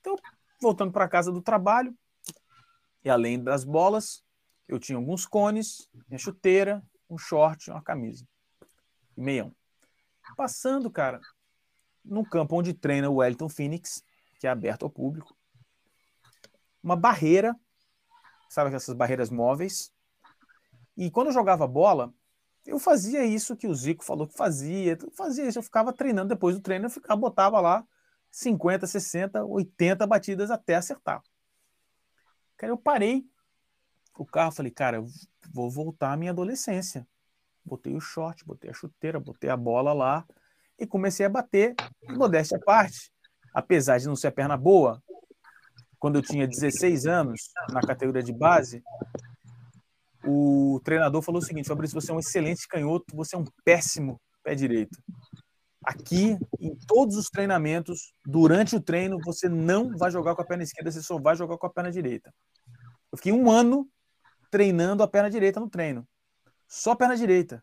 Então, 0.00 0.16
voltando 0.60 0.90
para 0.90 1.08
casa 1.08 1.30
do 1.30 1.40
trabalho, 1.40 1.96
e 3.04 3.08
além 3.08 3.40
das 3.40 3.62
bolas, 3.62 4.24
eu 4.66 4.80
tinha 4.80 4.98
alguns 4.98 5.24
cones, 5.24 5.88
minha 6.08 6.18
chuteira, 6.18 6.82
um 7.08 7.16
short, 7.16 7.70
uma 7.70 7.80
camisa 7.80 8.26
e 9.16 9.20
meião. 9.20 9.54
Passando, 10.36 10.90
cara, 10.90 11.20
no 12.04 12.24
campo 12.24 12.56
onde 12.56 12.74
treina 12.74 13.08
o 13.08 13.18
Wellington 13.18 13.48
Phoenix, 13.48 14.02
que 14.40 14.48
é 14.48 14.50
aberto 14.50 14.82
ao 14.82 14.90
público, 14.90 15.32
uma 16.82 16.96
barreira, 16.96 17.54
sabe 18.50 18.74
essas 18.74 18.94
barreiras 18.94 19.30
móveis? 19.30 19.92
E 20.96 21.10
quando 21.10 21.28
eu 21.28 21.32
jogava 21.32 21.66
bola, 21.66 22.12
eu 22.66 22.78
fazia 22.78 23.24
isso 23.24 23.56
que 23.56 23.66
o 23.66 23.74
Zico 23.74 24.04
falou 24.04 24.26
que 24.26 24.36
fazia, 24.36 24.98
eu 25.00 25.10
fazia 25.12 25.46
isso, 25.46 25.58
eu 25.58 25.62
ficava 25.62 25.92
treinando 25.92 26.28
depois 26.28 26.56
do 26.56 26.60
treino, 26.60 26.86
eu 26.86 26.90
ficava, 26.90 27.18
botava 27.18 27.60
lá 27.60 27.86
50, 28.30 28.86
60, 28.86 29.44
80 29.44 30.06
batidas 30.06 30.50
até 30.50 30.74
acertar. 30.74 31.22
Cara, 32.56 32.72
eu 32.72 32.76
parei 32.76 33.24
o 34.18 34.26
carro, 34.26 34.52
falei, 34.52 34.70
cara, 34.70 34.98
eu 34.98 35.06
vou 35.52 35.70
voltar 35.70 36.12
à 36.12 36.16
minha 36.16 36.32
adolescência. 36.32 37.06
Botei 37.64 37.94
o 37.94 38.00
short, 38.00 38.44
botei 38.44 38.70
a 38.70 38.74
chuteira, 38.74 39.18
botei 39.18 39.48
a 39.48 39.56
bola 39.56 39.92
lá 39.92 40.26
e 40.78 40.86
comecei 40.86 41.24
a 41.24 41.28
bater. 41.28 41.74
Modéstia 42.08 42.58
à 42.58 42.60
parte, 42.60 43.12
apesar 43.54 43.98
de 43.98 44.06
não 44.06 44.16
ser 44.16 44.26
a 44.26 44.32
perna 44.32 44.56
boa, 44.56 45.02
quando 46.00 46.16
eu 46.16 46.22
tinha 46.22 46.48
16 46.48 47.06
anos, 47.06 47.50
na 47.70 47.82
categoria 47.82 48.22
de 48.22 48.32
base, 48.32 48.82
o 50.24 50.80
treinador 50.82 51.22
falou 51.22 51.40
o 51.40 51.44
seguinte: 51.44 51.68
Fabrício, 51.68 52.00
você 52.00 52.10
é 52.10 52.14
um 52.14 52.18
excelente 52.18 52.66
canhoto, 52.66 53.14
você 53.14 53.36
é 53.36 53.38
um 53.38 53.44
péssimo 53.64 54.20
pé 54.42 54.54
direito. 54.54 54.98
Aqui, 55.84 56.38
em 56.58 56.74
todos 56.86 57.16
os 57.16 57.26
treinamentos, 57.26 58.12
durante 58.26 58.74
o 58.74 58.80
treino, 58.80 59.18
você 59.24 59.48
não 59.48 59.96
vai 59.96 60.10
jogar 60.10 60.34
com 60.34 60.42
a 60.42 60.44
perna 60.44 60.62
esquerda, 60.62 60.90
você 60.90 61.02
só 61.02 61.18
vai 61.18 61.36
jogar 61.36 61.56
com 61.56 61.66
a 61.66 61.70
perna 61.70 61.90
direita. 61.90 62.32
Eu 63.12 63.18
fiquei 63.18 63.32
um 63.32 63.50
ano 63.50 63.88
treinando 64.50 65.02
a 65.02 65.08
perna 65.08 65.30
direita 65.30 65.60
no 65.60 65.68
treino. 65.68 66.06
Só 66.68 66.92
a 66.92 66.96
perna 66.96 67.16
direita. 67.16 67.62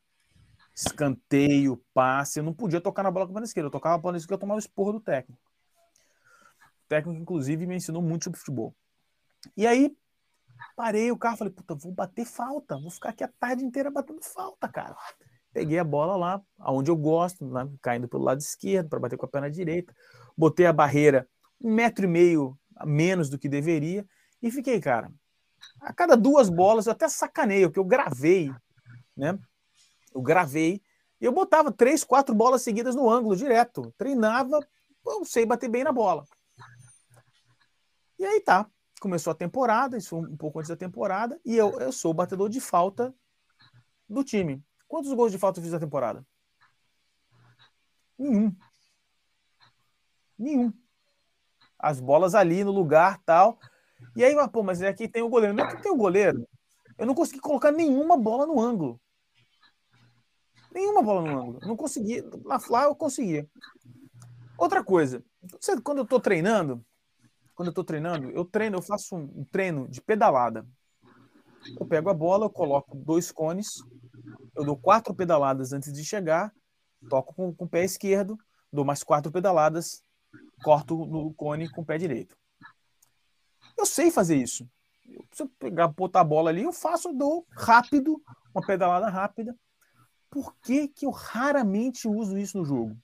escanteio, 0.75 1.83
passe. 1.93 2.39
Eu 2.39 2.43
não 2.43 2.53
podia 2.53 2.81
tocar 2.81 3.01
na 3.01 3.09
bola 3.09 3.25
com 3.25 3.31
a 3.31 3.33
perna 3.35 3.45
esquerda. 3.45 3.67
Eu 3.67 3.71
tocava 3.71 3.95
a 3.95 3.99
bola 3.99 4.17
esquerda, 4.17 4.35
eu 4.35 4.39
tomava 4.39 4.57
o 4.57 4.59
esporro 4.59 4.93
do 4.93 4.99
técnico. 4.99 5.46
Técnico, 6.87 7.19
inclusive, 7.19 7.65
me 7.65 7.75
ensinou 7.75 8.01
muito 8.01 8.25
sobre 8.25 8.39
futebol. 8.39 8.75
E 9.55 9.67
aí, 9.67 9.95
parei 10.75 11.11
o 11.11 11.17
carro, 11.17 11.37
falei, 11.37 11.53
puta, 11.53 11.75
vou 11.75 11.91
bater 11.91 12.25
falta. 12.25 12.77
Vou 12.77 12.89
ficar 12.89 13.09
aqui 13.09 13.23
a 13.23 13.27
tarde 13.39 13.63
inteira 13.63 13.91
batendo 13.91 14.23
falta, 14.23 14.67
cara. 14.67 14.95
Peguei 15.53 15.79
a 15.79 15.83
bola 15.83 16.15
lá, 16.15 16.41
aonde 16.59 16.91
eu 16.91 16.95
gosto, 16.95 17.45
né, 17.45 17.67
caindo 17.81 18.07
pelo 18.07 18.23
lado 18.23 18.39
esquerdo 18.39 18.89
para 18.89 18.99
bater 18.99 19.17
com 19.17 19.25
a 19.25 19.29
perna 19.29 19.49
direita. 19.49 19.93
Botei 20.37 20.65
a 20.65 20.73
barreira 20.73 21.27
um 21.59 21.73
metro 21.73 22.05
e 22.05 22.07
meio 22.07 22.57
a 22.75 22.85
menos 22.85 23.29
do 23.29 23.39
que 23.39 23.49
deveria 23.49 24.05
e 24.41 24.51
fiquei, 24.51 24.79
cara. 24.79 25.11
A 25.81 25.91
cada 25.91 26.15
duas 26.15 26.49
bolas 26.49 26.85
eu 26.85 26.91
até 26.91 27.09
sacaneio, 27.09 27.69
porque 27.69 27.79
eu 27.79 27.85
gravei, 27.85 28.51
né? 29.15 29.37
Eu 30.13 30.21
gravei 30.21 30.81
e 31.19 31.25
eu 31.25 31.31
botava 31.31 31.71
três, 31.71 32.03
quatro 32.03 32.35
bolas 32.35 32.61
seguidas 32.61 32.95
no 32.95 33.09
ângulo 33.09 33.35
direto. 33.35 33.93
Treinava, 33.97 34.59
eu 35.05 35.25
sei 35.25 35.45
bater 35.45 35.69
bem 35.69 35.83
na 35.83 35.91
bola. 35.91 36.23
E 38.19 38.25
aí 38.25 38.41
tá. 38.41 38.69
Começou 38.99 39.31
a 39.31 39.35
temporada, 39.35 39.97
isso 39.97 40.09
foi 40.09 40.19
um 40.19 40.37
pouco 40.37 40.59
antes 40.59 40.69
da 40.69 40.75
temporada, 40.75 41.39
e 41.45 41.55
eu, 41.55 41.79
eu 41.79 41.91
sou 41.91 42.11
o 42.11 42.13
batedor 42.15 42.49
de 42.49 42.59
falta 42.59 43.13
do 44.09 44.23
time. 44.23 44.63
Quantos 44.87 45.13
gols 45.13 45.31
de 45.31 45.37
falta 45.37 45.59
eu 45.59 45.63
fiz 45.63 45.71
na 45.71 45.79
temporada? 45.79 46.25
Nenhum. 48.17 48.55
Nenhum. 50.37 50.73
As 51.77 51.99
bolas 51.99 52.33
ali 52.33 52.63
no 52.63 52.71
lugar 52.71 53.21
tal. 53.23 53.59
E 54.15 54.23
aí, 54.23 54.33
pô, 54.49 54.63
mas 54.63 54.81
aqui 54.81 55.07
tem 55.07 55.21
o 55.21 55.29
goleiro. 55.29 55.53
Não 55.53 55.65
é 55.65 55.75
que 55.75 55.83
tem 55.83 55.91
o 55.91 55.97
goleiro. 55.97 56.47
Eu 56.97 57.05
não 57.05 57.13
consegui 57.13 57.39
colocar 57.39 57.71
nenhuma 57.71 58.17
bola 58.17 58.47
no 58.47 58.59
ângulo. 58.59 58.99
Nenhuma 60.71 61.03
bola 61.03 61.21
no 61.21 61.39
ângulo. 61.39 61.59
Não 61.61 61.75
consegui. 61.75 62.21
Lá, 62.43 62.59
lá 62.69 62.83
eu 62.85 62.95
conseguia. 62.95 63.47
Outra 64.57 64.83
coisa. 64.83 65.23
Quando 65.83 65.99
eu 65.99 66.05
tô 66.05 66.19
treinando, 66.19 66.83
quando 67.57 67.69
eu 67.69 67.73
tô 67.73 67.83
treinando, 67.83 68.29
eu 68.29 68.45
treino, 68.45 68.77
eu 68.77 68.81
faço 68.83 69.15
um 69.15 69.43
treino 69.45 69.89
de 69.89 69.99
pedalada. 69.99 70.63
Eu 71.79 71.87
pego 71.87 72.07
a 72.07 72.13
bola, 72.13 72.45
eu 72.45 72.51
coloco 72.51 72.95
dois 72.95 73.31
cones, 73.31 73.83
eu 74.55 74.63
dou 74.63 74.77
quatro 74.77 75.13
pedaladas 75.15 75.73
antes 75.73 75.91
de 75.91 76.05
chegar, 76.05 76.53
toco 77.09 77.33
com, 77.33 77.51
com 77.51 77.65
o 77.65 77.67
pé 77.67 77.83
esquerdo, 77.83 78.37
dou 78.71 78.85
mais 78.85 79.03
quatro 79.03 79.31
pedaladas, 79.31 80.03
corto 80.63 81.03
no 81.07 81.33
cone 81.33 81.67
com 81.67 81.81
o 81.81 81.85
pé 81.85 81.97
direito. 81.97 82.37
Eu 83.75 83.87
sei 83.87 84.11
fazer 84.11 84.35
isso. 84.35 84.69
Se 85.31 85.41
eu 85.41 85.49
pegar, 85.57 85.87
botar 85.87 86.21
a 86.21 86.23
bola 86.23 86.51
ali, 86.51 86.61
eu 86.61 86.71
faço, 86.71 87.11
dou 87.11 87.43
rápido, 87.49 88.21
uma 88.53 88.63
pedalada 88.63 89.09
rápida. 89.09 89.57
Por 90.29 90.55
que, 90.57 90.87
que 90.89 91.07
eu 91.07 91.09
raramente 91.09 92.07
uso 92.07 92.37
isso 92.37 92.59
no 92.59 92.65
jogo? 92.65 92.95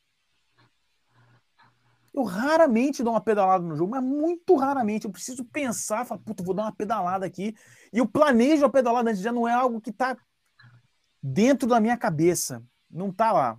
Eu 2.13 2.23
raramente 2.23 3.01
dou 3.01 3.13
uma 3.13 3.21
pedalada 3.21 3.63
no 3.63 3.75
jogo, 3.75 3.91
mas 3.91 4.03
muito 4.03 4.55
raramente. 4.55 5.05
Eu 5.05 5.11
preciso 5.11 5.43
pensar, 5.45 6.05
falar, 6.05 6.21
puta, 6.21 6.43
vou 6.43 6.53
dar 6.53 6.63
uma 6.63 6.75
pedalada 6.75 7.25
aqui. 7.25 7.55
E 7.91 7.97
eu 7.97 8.07
planejo 8.07 8.65
a 8.65 8.69
pedalada 8.69 9.09
antes, 9.09 9.21
já 9.21 9.31
não 9.31 9.47
é 9.47 9.53
algo 9.53 9.81
que 9.81 9.89
está 9.89 10.15
dentro 11.21 11.67
da 11.67 11.79
minha 11.79 11.97
cabeça. 11.97 12.63
Não 12.89 13.09
está 13.09 13.31
lá. 13.31 13.57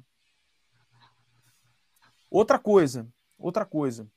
Outra 2.30 2.58
coisa, 2.58 3.08
outra 3.38 3.64
coisa. 3.64 4.08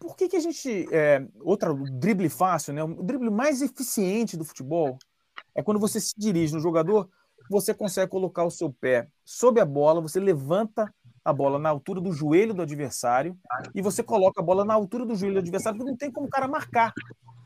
Por 0.00 0.16
que, 0.16 0.28
que 0.28 0.36
a 0.36 0.40
gente. 0.40 0.86
É, 0.92 1.26
outra, 1.40 1.74
drible 1.74 2.28
fácil, 2.28 2.72
né? 2.72 2.82
O 2.82 3.02
drible 3.02 3.30
mais 3.30 3.62
eficiente 3.62 4.36
do 4.36 4.44
futebol 4.44 4.98
é 5.54 5.62
quando 5.62 5.80
você 5.80 6.00
se 6.00 6.14
dirige 6.16 6.54
no 6.54 6.60
jogador, 6.60 7.08
você 7.50 7.74
consegue 7.74 8.10
colocar 8.10 8.44
o 8.44 8.50
seu 8.50 8.72
pé 8.72 9.08
sob 9.24 9.60
a 9.60 9.64
bola, 9.64 10.00
você 10.00 10.20
levanta 10.20 10.92
a 11.28 11.32
bola 11.32 11.58
na 11.58 11.68
altura 11.68 12.00
do 12.00 12.10
joelho 12.10 12.54
do 12.54 12.62
adversário 12.62 13.38
e 13.74 13.82
você 13.82 14.02
coloca 14.02 14.40
a 14.40 14.44
bola 14.44 14.64
na 14.64 14.72
altura 14.72 15.04
do 15.04 15.14
joelho 15.14 15.34
do 15.34 15.40
adversário, 15.40 15.78
porque 15.78 15.90
não 15.90 15.96
tem 15.98 16.10
como 16.10 16.26
o 16.26 16.30
cara 16.30 16.48
marcar. 16.48 16.90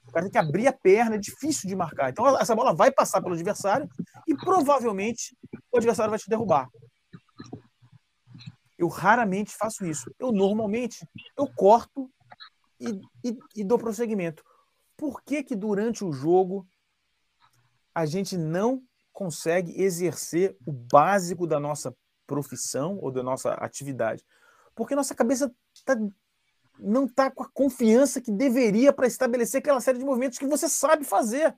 O 0.07 0.13
cara 0.13 0.25
tem 0.25 0.31
que 0.31 0.39
abrir 0.39 0.69
a 0.69 0.73
perna, 0.73 1.17
é 1.17 1.19
difícil 1.19 1.69
de 1.69 1.75
marcar. 1.75 2.11
Então 2.11 2.39
essa 2.39 2.55
bola 2.55 2.73
vai 2.73 2.93
passar 2.93 3.21
pelo 3.21 3.35
adversário 3.35 3.89
e 4.29 4.37
provavelmente 4.37 5.37
o 5.73 5.79
adversário 5.79 6.11
vai 6.11 6.19
te 6.19 6.29
derrubar. 6.29 6.69
Eu 8.79 8.87
raramente 8.87 9.57
faço 9.57 9.85
isso. 9.85 10.09
Eu 10.17 10.31
normalmente 10.31 11.05
eu 11.37 11.49
corto 11.53 12.09
e, 12.79 13.01
e, 13.25 13.37
e 13.57 13.65
dou 13.65 13.79
prosseguimento. 13.79 14.45
Por 14.97 15.25
que 15.25 15.43
que 15.43 15.57
durante 15.57 16.05
o 16.05 16.13
jogo 16.13 16.65
a 17.93 18.07
gente 18.07 18.37
não 18.37 18.81
consegue 19.13 19.83
exercer 19.83 20.57
o 20.65 20.71
básico 20.73 21.49
da 21.49 21.59
nossa 21.59 21.93
profissão 22.33 22.99
ou 23.01 23.11
da 23.11 23.23
nossa 23.23 23.53
atividade? 23.55 24.25
Porque 24.75 24.95
nossa 24.95 25.15
cabeça 25.15 25.53
tá 25.85 25.97
não 26.79 27.05
está 27.05 27.31
com 27.31 27.43
a 27.45 27.51
confiança 27.53 28.21
que 28.21 28.33
deveria 28.33 28.93
para 28.93 29.07
estabelecer 29.07 29.61
aquela 29.61 29.81
série 29.81 29.99
de 29.99 30.05
movimentos 30.05 30.39
que 30.39 30.47
você 30.47 30.69
sabe 30.69 31.05
fazer. 31.05 31.55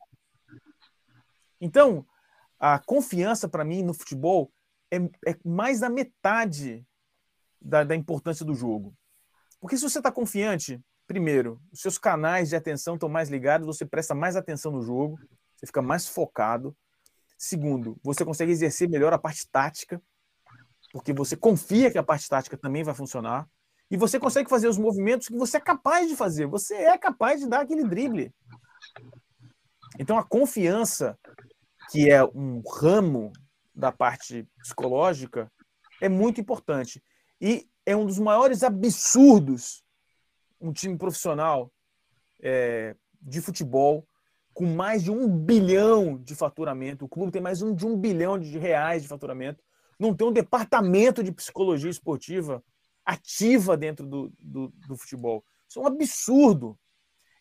Então, 1.60 2.04
a 2.58 2.78
confiança 2.78 3.48
para 3.48 3.64
mim 3.64 3.82
no 3.82 3.94
futebol 3.94 4.52
é, 4.90 4.96
é, 5.30 5.36
mais 5.44 5.80
da 5.80 5.88
metade 5.88 6.84
da, 7.60 7.84
da 7.84 7.94
importância 7.94 8.44
do 8.44 8.54
jogo. 8.54 8.94
Porque 9.60 9.76
se 9.76 9.82
você 9.82 9.98
está 9.98 10.12
confiante, 10.12 10.80
primeiro, 11.06 11.60
os 11.72 11.80
seus 11.80 11.96
canais 11.96 12.50
de 12.50 12.56
atenção 12.56 12.94
estão 12.94 13.08
mais 13.08 13.30
ligados, 13.30 13.66
você 13.66 13.86
presta 13.86 14.14
mais 14.14 14.36
atenção 14.36 14.72
no 14.72 14.82
jogo, 14.82 15.18
você 15.56 15.66
fica 15.66 15.80
mais 15.80 16.06
focado. 16.06 16.76
Segundo, 17.38 17.98
você 18.02 18.24
consegue 18.24 18.52
exercer 18.52 18.88
melhor 18.88 19.12
a 19.12 19.18
parte 19.18 19.48
tática, 19.50 20.02
porque 20.94 21.12
você 21.12 21.36
confia 21.36 21.90
que 21.90 21.98
a 21.98 22.04
parte 22.04 22.28
tática 22.28 22.56
também 22.56 22.84
vai 22.84 22.94
funcionar 22.94 23.48
e 23.90 23.96
você 23.96 24.16
consegue 24.16 24.48
fazer 24.48 24.68
os 24.68 24.78
movimentos 24.78 25.26
que 25.26 25.36
você 25.36 25.56
é 25.56 25.60
capaz 25.60 26.08
de 26.08 26.14
fazer. 26.14 26.46
Você 26.46 26.72
é 26.72 26.96
capaz 26.96 27.40
de 27.40 27.48
dar 27.48 27.62
aquele 27.62 27.82
drible. 27.82 28.32
Então, 29.98 30.16
a 30.16 30.22
confiança, 30.22 31.18
que 31.90 32.08
é 32.08 32.22
um 32.22 32.62
ramo 32.80 33.32
da 33.74 33.90
parte 33.90 34.46
psicológica, 34.56 35.50
é 36.00 36.08
muito 36.08 36.40
importante. 36.40 37.02
E 37.40 37.68
é 37.84 37.96
um 37.96 38.06
dos 38.06 38.20
maiores 38.20 38.62
absurdos 38.62 39.82
um 40.60 40.72
time 40.72 40.96
profissional 40.96 41.72
é, 42.40 42.94
de 43.20 43.40
futebol 43.40 44.06
com 44.52 44.64
mais 44.64 45.02
de 45.02 45.10
um 45.10 45.28
bilhão 45.28 46.16
de 46.16 46.36
faturamento. 46.36 47.04
O 47.04 47.08
clube 47.08 47.32
tem 47.32 47.42
mais 47.42 47.58
de 47.58 47.84
um 47.84 47.98
bilhão 47.98 48.38
de 48.38 48.56
reais 48.58 49.02
de 49.02 49.08
faturamento. 49.08 49.60
Não 49.98 50.14
tem 50.14 50.26
um 50.26 50.32
departamento 50.32 51.22
de 51.22 51.32
psicologia 51.32 51.90
esportiva 51.90 52.62
ativa 53.04 53.76
dentro 53.76 54.06
do, 54.06 54.32
do, 54.38 54.68
do 54.88 54.96
futebol. 54.96 55.44
Isso 55.68 55.78
é 55.78 55.82
um 55.82 55.86
absurdo. 55.86 56.78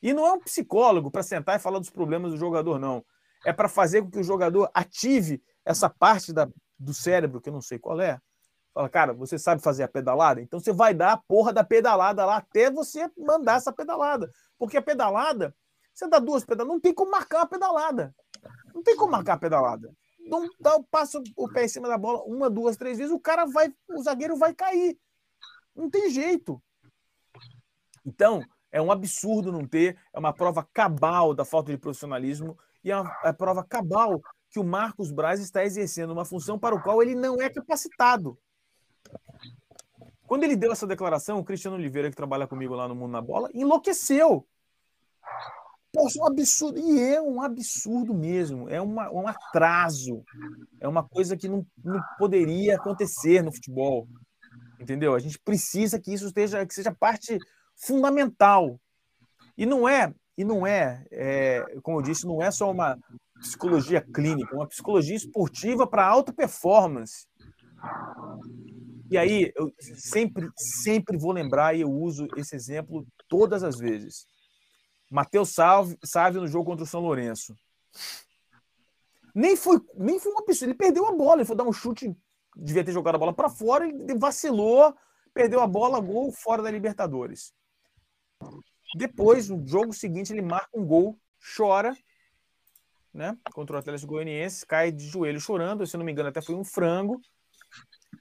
E 0.02 0.14
não 0.14 0.26
é 0.28 0.34
um 0.34 0.40
psicólogo 0.40 1.10
para 1.10 1.24
sentar 1.24 1.56
e 1.56 1.60
falar 1.60 1.80
dos 1.80 1.90
problemas 1.90 2.32
do 2.32 2.38
jogador, 2.38 2.78
não. 2.78 3.06
É 3.46 3.54
para 3.54 3.70
fazer 3.70 4.02
com 4.02 4.12
que 4.12 4.20
o 4.20 4.24
jogador 4.24 4.70
ative 4.74 5.42
essa 5.66 5.90
parte 5.90 6.34
da, 6.34 6.50
do 6.78 6.94
cérebro, 6.94 7.40
que 7.40 7.50
eu 7.50 7.54
não 7.54 7.62
sei 7.62 7.80
qual 7.80 8.00
é. 8.02 8.20
Fala, 8.74 8.90
cara, 8.90 9.14
você 9.14 9.38
sabe 9.38 9.62
fazer 9.62 9.84
a 9.84 9.88
pedalada? 9.88 10.42
Então 10.42 10.60
você 10.60 10.74
vai 10.74 10.94
dar 10.94 11.14
a 11.14 11.18
porra 11.18 11.54
da 11.54 11.64
pedalada 11.64 12.26
lá 12.26 12.38
até 12.38 12.72
você 12.72 13.10
mandar 13.18 13.58
essa 13.58 13.72
pedalada. 13.72 14.30
Porque 14.58 14.78
a 14.78 14.82
pedalada, 14.82 15.56
você 15.94 16.08
dá 16.08 16.20
duas 16.20 16.44
pedaladas, 16.44 16.74
não 16.74 16.82
tem 16.82 16.94
como 16.94 17.12
marcar 17.12 17.42
a 17.42 17.46
pedalada. 17.46 18.14
Não 18.74 18.82
tem 18.82 18.96
como 18.96 19.12
marcar 19.12 19.34
a 19.34 19.38
pedalada. 19.38 19.94
Não 20.26 20.50
dá, 20.60 20.80
passa 20.90 21.22
o 21.36 21.50
pé 21.50 21.66
em 21.66 21.68
cima 21.68 21.88
da 21.88 21.98
bola 21.98 22.24
uma, 22.24 22.50
duas, 22.50 22.78
três 22.78 22.98
vezes, 22.98 23.14
o 23.14 23.20
cara 23.20 23.46
vai, 23.46 23.74
o 23.90 24.02
zagueiro 24.02 24.38
vai 24.38 24.54
cair. 24.54 24.98
Não 25.76 25.90
tem 25.90 26.10
jeito. 26.10 26.62
Então, 28.06 28.42
é 28.72 28.82
um 28.82 28.92
absurdo 28.92 29.52
não 29.52 29.68
ter, 29.68 29.98
é 30.14 30.20
uma 30.20 30.34
prova 30.34 30.68
cabal 30.74 31.34
da 31.34 31.46
falta 31.46 31.72
de 31.72 31.78
profissionalismo 31.78 32.58
e 32.84 32.92
é 32.92 33.00
uma, 33.00 33.20
é 33.24 33.34
prova 33.34 33.64
cabal 33.64 34.22
que 34.50 34.60
o 34.60 34.64
Marcos 34.64 35.12
Braz 35.12 35.40
está 35.40 35.64
exercendo 35.64 36.12
uma 36.12 36.26
função 36.26 36.60
para 36.60 36.76
o 36.76 36.82
qual 36.82 37.02
ele 37.02 37.16
não 37.16 37.42
é 37.42 37.50
capacitado. 37.50 38.38
Quando 40.26 40.44
ele 40.44 40.56
deu 40.56 40.72
essa 40.72 40.88
declaração, 40.88 41.40
o 41.40 41.44
Cristiano 41.44 41.78
Oliveira, 41.78 42.10
que 42.10 42.16
trabalha 42.16 42.48
comigo 42.48 42.74
lá 42.74 42.88
no 42.88 42.96
Mundo 42.96 43.12
na 43.12 43.22
Bola, 43.22 43.50
enlouqueceu. 43.54 44.48
Poxa, 45.94 46.20
um 46.20 46.26
absurdo. 46.26 46.80
E 46.80 47.00
é 47.00 47.22
um 47.22 47.42
absurdo 47.42 48.14
mesmo. 48.14 48.68
É 48.68 48.82
uma, 48.82 49.12
um 49.12 49.28
atraso. 49.28 50.24
É 50.82 50.88
uma 50.88 51.08
coisa 51.08 51.38
que 51.38 51.48
não, 51.48 51.66
não 51.84 52.02
poderia 52.18 52.76
acontecer 52.76 53.44
no 53.44 53.54
futebol 53.54 54.08
entendeu? 54.84 55.16
A 55.16 55.20
gente 55.20 55.40
precisa 55.40 56.00
que 56.00 56.14
isso 56.14 56.28
esteja, 56.28 56.66
que 56.66 56.74
seja 56.74 56.94
parte 56.94 57.38
fundamental. 57.76 58.80
E 59.58 59.66
não 59.66 59.88
é, 59.88 60.14
e 60.38 60.44
não 60.44 60.68
é, 60.68 61.06
é 61.12 61.66
como 61.82 62.00
eu 62.00 62.02
disse, 62.02 62.28
não 62.28 62.42
é 62.42 62.52
só 62.52 62.70
uma 62.70 62.98
psicologia 63.40 64.02
clínica, 64.02 64.54
é 64.54 64.58
uma 64.58 64.68
psicologia 64.68 65.16
esportiva 65.16 65.88
para 65.88 66.06
alta 66.06 66.34
performance. 66.34 67.26
E 69.10 69.18
aí, 69.18 69.52
eu 69.56 69.72
sempre, 69.80 70.50
sempre 70.58 71.18
vou 71.18 71.32
lembrar 71.32 71.76
e 71.76 71.82
eu 71.82 71.92
uso 71.92 72.28
esse 72.36 72.56
exemplo 72.56 73.06
todas 73.28 73.64
as 73.64 73.78
vezes. 73.78 74.26
Matheus 75.14 75.54
Salve 75.54 76.40
no 76.40 76.48
jogo 76.48 76.66
contra 76.66 76.84
o 76.84 76.88
São 76.88 77.02
Lourenço. 77.02 77.56
Nem 79.36 79.56
foi, 79.56 79.80
nem 79.96 80.20
foi 80.20 80.32
uma 80.32 80.44
pessoa, 80.44 80.68
ele 80.68 80.78
perdeu 80.78 81.08
a 81.08 81.12
bola, 81.12 81.38
ele 81.38 81.46
foi 81.46 81.56
dar 81.56 81.64
um 81.64 81.74
chute 81.74 82.16
devia 82.56 82.84
ter 82.84 82.92
jogado 82.92 83.16
a 83.16 83.20
bola 83.20 83.34
para 83.34 83.50
fora, 83.50 83.88
ele 83.88 84.16
vacilou, 84.16 84.96
perdeu 85.34 85.60
a 85.62 85.68
bola, 85.68 86.00
gol 86.00 86.32
fora 86.32 86.62
da 86.62 86.72
Libertadores. 86.72 87.54
Depois, 88.96 89.50
no 89.50 89.66
jogo 89.68 89.94
seguinte, 89.94 90.32
ele 90.32 90.42
marca 90.42 90.70
um 90.74 90.86
gol, 90.86 91.20
chora, 91.58 91.96
né? 93.14 93.38
Contra 93.54 93.76
o 93.76 93.80
Atlético 93.80 94.14
Goianiense, 94.14 94.66
cai 94.66 94.92
de 94.92 95.08
joelho 95.08 95.40
chorando, 95.40 95.86
se 95.86 95.98
não 95.98 96.06
me 96.06 96.12
engano, 96.12 96.30
até 96.30 96.42
foi 96.42 96.56
um 96.56 96.64
frango. 96.64 97.20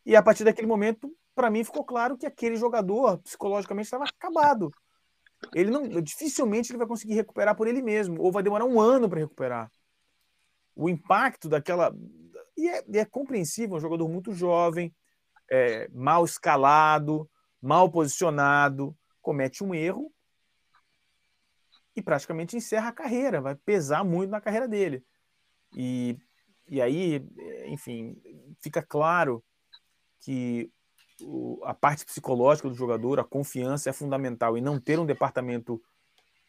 E 0.05 0.17
a 0.17 0.23
partir 0.23 0.45
daquele 0.45 0.67
momento, 0.67 1.15
para 1.35 1.51
mim, 1.51 1.65
ficou 1.65 1.85
claro 1.85 2.17
que 2.17 2.27
aquele 2.27 2.57
jogador 2.57 3.19
psicologicamente 3.19 3.87
estava 3.87 4.05
acabado. 4.05 4.71
Ele 5.55 5.71
não, 5.71 6.01
dificilmente 6.01 6.71
ele 6.71 6.79
vai 6.79 6.87
conseguir 6.87 7.15
recuperar 7.15 7.57
por 7.57 7.67
ele 7.67 7.83
mesmo, 7.83 8.21
ou 8.21 8.33
vai 8.33 8.43
demorar 8.43 8.65
um 8.65 8.81
ano 8.81 9.09
para 9.09 9.21
recuperar. 9.21 9.71
O 10.75 10.89
impacto 10.89 11.49
daquela. 11.49 11.95
E 12.57 12.69
é, 12.69 12.85
é 12.95 13.05
compreensível, 13.05 13.77
um 13.77 13.81
jogador 13.81 14.09
muito 14.09 14.33
jovem, 14.33 14.95
é, 15.51 15.89
mal 15.89 16.25
escalado, 16.25 17.29
mal 17.61 17.91
posicionado, 17.91 18.97
comete 19.21 19.63
um 19.63 19.75
erro 19.75 20.13
e 21.95 22.03
praticamente 22.03 22.57
encerra 22.57 22.89
a 22.89 22.93
carreira, 22.93 23.41
vai 23.41 23.55
pesar 23.55 24.03
muito 24.05 24.31
na 24.31 24.41
carreira 24.41 24.67
dele. 24.67 25.05
E, 25.77 26.17
e 26.67 26.81
aí, 26.81 27.25
enfim, 27.67 28.21
fica 28.61 28.83
claro 28.83 29.45
que 30.21 30.71
o, 31.25 31.61
a 31.65 31.75
parte 31.75 32.05
psicológica 32.05 32.69
do 32.69 32.75
jogador, 32.75 33.21
a 33.21 33.25
confiança 33.25 33.91
é 33.91 33.93
fundamental 33.93 34.57
e 34.57 34.61
não 34.61 34.81
ter 34.81 34.99
um 34.99 35.07
departamento 35.07 35.81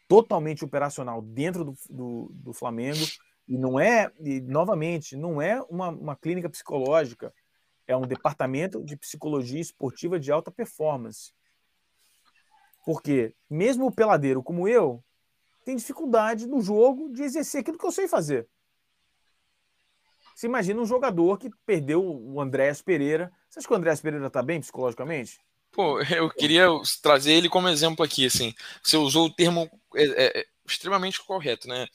totalmente 0.08 0.64
operacional 0.64 1.22
dentro 1.22 1.64
do, 1.64 1.74
do, 1.90 2.30
do 2.32 2.52
Flamengo 2.52 3.04
e 3.46 3.58
não 3.58 3.78
é, 3.78 4.10
e, 4.20 4.40
novamente, 4.40 5.16
não 5.16 5.40
é 5.40 5.60
uma, 5.62 5.88
uma 5.88 6.16
clínica 6.16 6.48
psicológica, 6.48 7.32
é 7.86 7.96
um 7.96 8.06
departamento 8.06 8.82
de 8.82 8.96
psicologia 8.96 9.60
esportiva 9.60 10.18
de 10.18 10.32
alta 10.32 10.50
performance. 10.50 11.32
Porque 12.84 13.34
mesmo 13.48 13.86
o 13.86 13.92
peladeiro 13.92 14.42
como 14.42 14.68
eu 14.68 15.02
tem 15.64 15.76
dificuldade 15.76 16.46
no 16.46 16.60
jogo 16.60 17.10
de 17.10 17.22
exercer 17.22 17.60
aquilo 17.60 17.78
que 17.78 17.86
eu 17.86 17.92
sei 17.92 18.06
fazer. 18.06 18.48
Você 20.34 20.46
imagina 20.46 20.80
um 20.80 20.86
jogador 20.86 21.38
que 21.38 21.50
perdeu 21.64 22.04
o 22.04 22.40
Andréas 22.40 22.82
Pereira. 22.82 23.32
Você 23.48 23.60
acha 23.60 23.68
que 23.68 23.72
o 23.72 23.76
Andréas 23.76 24.00
Pereira 24.00 24.26
está 24.26 24.42
bem 24.42 24.60
psicologicamente? 24.60 25.38
Pô, 25.70 26.00
eu 26.02 26.30
queria 26.30 26.68
trazer 27.02 27.32
ele 27.32 27.48
como 27.48 27.68
exemplo 27.68 28.04
aqui, 28.04 28.26
assim. 28.26 28.54
Você 28.82 28.96
usou 28.96 29.26
o 29.26 29.32
termo 29.32 29.70
é, 29.94 30.40
é, 30.40 30.46
extremamente 30.66 31.20
correto, 31.20 31.68
né? 31.68 31.86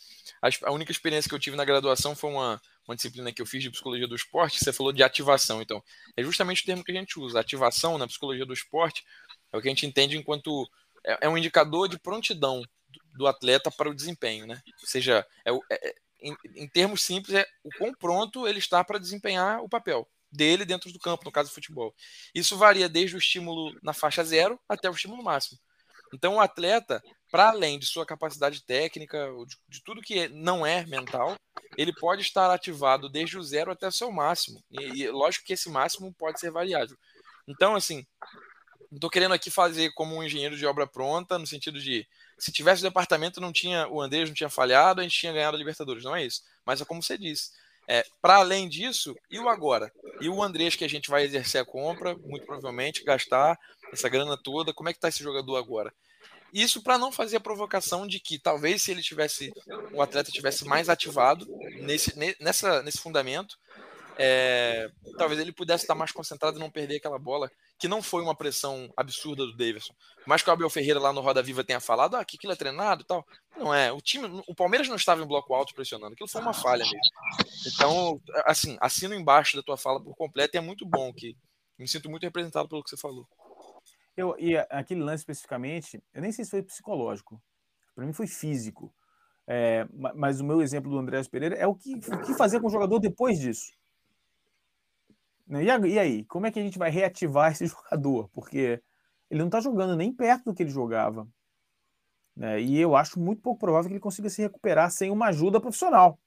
A, 0.41 0.49
a, 0.69 0.71
única 0.71 0.91
experiência 0.91 1.27
que 1.27 1.35
eu 1.35 1.39
tive 1.39 1.57
na 1.57 1.65
graduação 1.65 2.15
foi 2.15 2.29
uma, 2.29 2.61
uma 2.87 2.95
disciplina 2.95 3.31
que 3.31 3.41
eu 3.41 3.45
fiz 3.45 3.61
de 3.61 3.69
psicologia 3.69 4.07
do 4.07 4.15
esporte. 4.15 4.63
Você 4.63 4.71
falou 4.71 4.93
de 4.93 5.03
ativação, 5.03 5.61
então 5.61 5.83
é 6.15 6.23
justamente 6.23 6.63
o 6.63 6.65
termo 6.65 6.83
que 6.83 6.91
a 6.91 6.95
gente 6.95 7.19
usa. 7.19 7.39
Ativação 7.39 7.97
na 7.97 8.07
psicologia 8.07 8.45
do 8.45 8.53
esporte 8.53 9.05
é 9.51 9.57
o 9.57 9.61
que 9.61 9.67
a 9.67 9.71
gente 9.71 9.85
entende 9.85 10.17
enquanto 10.17 10.69
é, 11.05 11.19
é 11.21 11.29
um 11.29 11.37
indicador 11.37 11.87
de 11.87 11.99
prontidão 11.99 12.63
do 13.15 13.27
atleta 13.27 13.69
para 13.71 13.89
o 13.89 13.95
desempenho, 13.95 14.45
né? 14.45 14.61
Ou 14.81 14.87
seja, 14.87 15.25
é, 15.45 15.51
é, 15.71 15.95
em, 16.21 16.35
em, 16.55 16.67
termos 16.67 17.01
simples, 17.01 17.35
é 17.35 17.45
o 17.63 17.69
quão 17.77 17.93
pronto 17.93 18.47
ele 18.47 18.59
está 18.59 18.83
para 18.83 18.99
desempenhar 18.99 19.61
o 19.61 19.69
papel 19.69 20.07
dele 20.31 20.65
dentro 20.65 20.91
do 20.91 20.99
campo, 20.99 21.25
no 21.25 21.31
caso 21.31 21.49
do 21.49 21.53
futebol. 21.53 21.93
Isso 22.33 22.57
varia 22.57 22.87
desde 22.87 23.15
o 23.15 23.19
estímulo 23.19 23.75
na 23.81 23.93
faixa 23.93 24.23
zero 24.23 24.59
até 24.67 24.89
o 24.89 24.93
estímulo 24.93 25.23
máximo. 25.23 25.59
Então, 26.13 26.35
o 26.35 26.39
atleta, 26.39 27.01
para 27.31 27.49
além 27.49 27.77
de 27.77 27.85
sua 27.85 28.05
capacidade 28.05 28.63
técnica, 28.63 29.27
de, 29.47 29.57
de, 29.67 29.83
tudo 29.83 30.01
que 30.01 30.27
não 30.29 30.65
é 30.65 30.85
mental, 30.85 31.35
ele 31.77 31.93
pode 31.93 32.21
estar 32.21 32.51
ativado 32.51 33.09
desde 33.09 33.37
o 33.37 33.43
zero 33.43 33.71
até 33.71 33.87
o 33.87 33.91
seu 33.91 34.11
máximo. 34.11 34.63
E, 34.71 35.03
e 35.03 35.11
lógico 35.11 35.45
que 35.45 35.53
esse 35.53 35.69
máximo 35.69 36.13
pode 36.13 36.39
ser 36.39 36.51
variável. 36.51 36.97
Então, 37.47 37.75
assim, 37.75 38.05
não 38.91 38.97
estou 38.97 39.09
querendo 39.09 39.33
aqui 39.33 39.51
fazer 39.51 39.91
como 39.93 40.15
um 40.15 40.23
engenheiro 40.23 40.57
de 40.57 40.65
obra 40.65 40.87
pronta, 40.87 41.37
no 41.37 41.45
sentido 41.45 41.79
de 41.79 42.07
se 42.39 42.51
tivesse 42.51 42.81
o 42.81 42.87
departamento, 42.87 43.41
não 43.41 43.51
tinha 43.51 43.87
o 43.87 44.01
Andrés 44.01 44.29
não 44.29 44.35
tinha 44.35 44.49
falhado, 44.49 45.01
a 45.01 45.03
gente 45.03 45.19
tinha 45.19 45.33
ganhado 45.33 45.55
a 45.55 45.59
Libertadores. 45.59 46.03
Não 46.03 46.15
é 46.15 46.25
isso. 46.25 46.41
Mas 46.65 46.81
é 46.81 46.85
como 46.85 47.03
você 47.03 47.17
disse. 47.17 47.51
É, 47.87 48.05
para 48.21 48.35
além 48.35 48.69
disso, 48.69 49.15
e 49.31 49.39
o 49.39 49.49
agora? 49.49 49.91
E 50.21 50.29
o 50.29 50.43
Andrés 50.43 50.75
que 50.75 50.85
a 50.85 50.89
gente 50.89 51.09
vai 51.09 51.23
exercer 51.23 51.59
a 51.59 51.65
compra, 51.65 52.15
muito 52.17 52.45
provavelmente, 52.45 53.03
gastar 53.03 53.59
essa 53.91 54.07
grana 54.07 54.37
toda, 54.37 54.73
como 54.73 54.89
é 54.89 54.93
que 54.93 54.97
está 54.97 55.09
esse 55.09 55.23
jogador 55.23 55.57
agora? 55.57 55.91
Isso 56.53 56.83
para 56.83 56.97
não 56.97 57.11
fazer 57.11 57.37
a 57.37 57.41
provocação 57.41 58.07
de 58.07 58.19
que 58.19 58.39
talvez 58.39 58.83
se 58.83 58.91
ele 58.91 59.01
tivesse, 59.01 59.51
o 59.91 60.01
atleta 60.01 60.31
tivesse 60.31 60.65
mais 60.65 60.87
ativado 60.87 61.47
nesse, 61.81 62.13
nessa, 62.39 62.81
nesse 62.83 62.99
fundamento, 62.99 63.57
é, 64.17 64.89
talvez 65.17 65.39
ele 65.39 65.51
pudesse 65.51 65.83
estar 65.83 65.95
mais 65.95 66.11
concentrado 66.11 66.57
e 66.57 66.59
não 66.59 66.69
perder 66.69 66.97
aquela 66.97 67.17
bola, 67.17 67.51
que 67.79 67.87
não 67.87 68.03
foi 68.03 68.21
uma 68.21 68.35
pressão 68.35 68.91
absurda 68.95 69.45
do 69.45 69.55
Davidson. 69.55 69.93
Mas 70.27 70.43
que 70.43 70.49
o 70.49 70.53
Abel 70.53 70.69
Ferreira 70.69 70.99
lá 70.99 71.13
no 71.13 71.21
Roda 71.21 71.41
Viva 71.41 71.63
tenha 71.63 71.79
falado, 71.79 72.15
ah, 72.15 72.25
que 72.25 72.35
aquilo 72.35 72.51
é 72.51 72.55
treinado 72.55 73.03
e 73.03 73.05
tal. 73.05 73.25
Não 73.57 73.73
é. 73.73 73.89
O 73.89 74.01
time, 74.01 74.43
o 74.45 74.53
Palmeiras 74.53 74.89
não 74.89 74.97
estava 74.97 75.23
em 75.23 75.27
bloco 75.27 75.53
alto 75.53 75.73
pressionando, 75.73 76.13
aquilo 76.13 76.27
foi 76.27 76.41
uma 76.41 76.53
falha 76.53 76.83
mesmo. 76.83 76.99
Então, 77.73 78.21
assim, 78.45 78.77
assino 78.81 79.15
embaixo 79.15 79.55
da 79.55 79.63
tua 79.63 79.77
fala 79.77 80.03
por 80.03 80.13
completo 80.15 80.55
e 80.55 80.59
é 80.59 80.61
muito 80.61 80.85
bom 80.85 81.13
que 81.13 81.37
me 81.77 81.87
sinto 81.87 82.09
muito 82.09 82.23
representado 82.23 82.67
pelo 82.67 82.83
que 82.83 82.89
você 82.89 82.97
falou. 82.97 83.25
Eu, 84.17 84.35
e 84.37 84.57
aquele 84.57 85.01
lance 85.01 85.21
especificamente, 85.21 86.03
eu 86.13 86.21
nem 86.21 86.33
sei 86.33 86.43
se 86.43 86.51
foi 86.51 86.61
psicológico, 86.61 87.41
para 87.95 88.05
mim 88.05 88.11
foi 88.11 88.27
físico. 88.27 88.93
É, 89.47 89.87
mas 90.13 90.41
o 90.41 90.45
meu 90.45 90.61
exemplo 90.61 90.91
do 90.91 90.99
André 90.99 91.23
Pereira 91.23 91.55
é 91.55 91.65
o 91.65 91.73
que, 91.73 91.95
o 91.95 92.21
que 92.21 92.35
fazer 92.35 92.59
com 92.59 92.67
o 92.67 92.69
jogador 92.69 92.99
depois 92.99 93.39
disso. 93.39 93.71
Né? 95.49 95.63
E 95.63 95.99
aí, 95.99 96.23
como 96.25 96.45
é 96.45 96.51
que 96.51 96.59
a 96.59 96.63
gente 96.63 96.77
vai 96.77 96.91
reativar 96.91 97.51
esse 97.51 97.65
jogador? 97.67 98.29
Porque 98.29 98.81
ele 99.29 99.39
não 99.39 99.47
está 99.47 99.59
jogando 99.59 99.95
nem 99.95 100.13
perto 100.13 100.45
do 100.45 100.53
que 100.53 100.63
ele 100.63 100.69
jogava. 100.69 101.27
Né? 102.35 102.61
E 102.61 102.79
eu 102.79 102.95
acho 102.95 103.19
muito 103.19 103.41
pouco 103.41 103.59
provável 103.59 103.89
que 103.89 103.93
ele 103.93 103.99
consiga 103.99 104.29
se 104.29 104.41
recuperar 104.41 104.91
sem 104.91 105.09
uma 105.09 105.27
ajuda 105.27 105.59
profissional. 105.59 106.19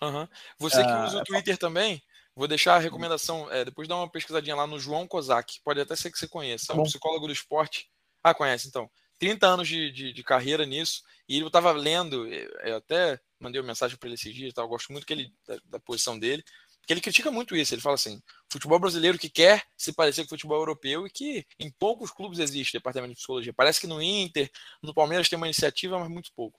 Uhum. 0.00 0.26
Você 0.58 0.82
que 0.82 0.90
usa 0.90 1.18
o 1.18 1.20
ah, 1.20 1.24
Twitter 1.24 1.58
também, 1.58 2.02
vou 2.34 2.48
deixar 2.48 2.76
a 2.76 2.78
recomendação, 2.78 3.50
é, 3.50 3.64
depois 3.64 3.86
dá 3.86 3.96
uma 3.96 4.10
pesquisadinha 4.10 4.56
lá 4.56 4.66
no 4.66 4.78
João 4.78 5.06
Kozak, 5.06 5.60
pode 5.62 5.80
até 5.80 5.94
ser 5.94 6.10
que 6.10 6.18
você 6.18 6.26
conheça, 6.26 6.72
é 6.72 6.76
um 6.76 6.82
psicólogo 6.82 7.26
do 7.26 7.32
esporte. 7.32 7.88
Ah, 8.22 8.34
conhece 8.34 8.66
então. 8.66 8.90
30 9.20 9.46
anos 9.46 9.68
de, 9.68 9.92
de, 9.92 10.12
de 10.12 10.22
carreira 10.22 10.64
nisso, 10.64 11.02
e 11.28 11.36
ele 11.36 11.46
estava 11.46 11.70
lendo, 11.72 12.26
eu 12.26 12.76
até 12.76 13.20
mandei 13.38 13.60
uma 13.60 13.66
mensagem 13.66 13.96
para 13.96 14.08
ele 14.08 14.14
esses 14.14 14.34
dias, 14.34 14.54
tá? 14.54 14.62
eu 14.62 14.68
gosto 14.68 14.92
muito 14.92 15.06
que 15.06 15.12
ele, 15.12 15.32
da, 15.46 15.58
da 15.64 15.80
posição 15.80 16.18
dele, 16.18 16.44
que 16.88 16.94
ele 16.94 17.02
critica 17.02 17.30
muito 17.30 17.54
isso. 17.54 17.74
Ele 17.74 17.82
fala 17.82 17.96
assim: 17.96 18.22
futebol 18.50 18.78
brasileiro 18.78 19.18
que 19.18 19.28
quer 19.28 19.62
se 19.76 19.92
parecer 19.92 20.22
com 20.22 20.30
futebol 20.30 20.56
europeu 20.56 21.06
e 21.06 21.10
que 21.10 21.46
em 21.60 21.70
poucos 21.70 22.10
clubes 22.10 22.38
existe 22.38 22.72
departamento 22.72 23.10
de 23.10 23.18
psicologia. 23.18 23.52
Parece 23.52 23.78
que 23.78 23.86
no 23.86 24.00
Inter, 24.00 24.50
no 24.82 24.94
Palmeiras 24.94 25.28
tem 25.28 25.36
uma 25.36 25.46
iniciativa, 25.46 25.98
mas 25.98 26.08
muito 26.08 26.32
pouco. 26.34 26.58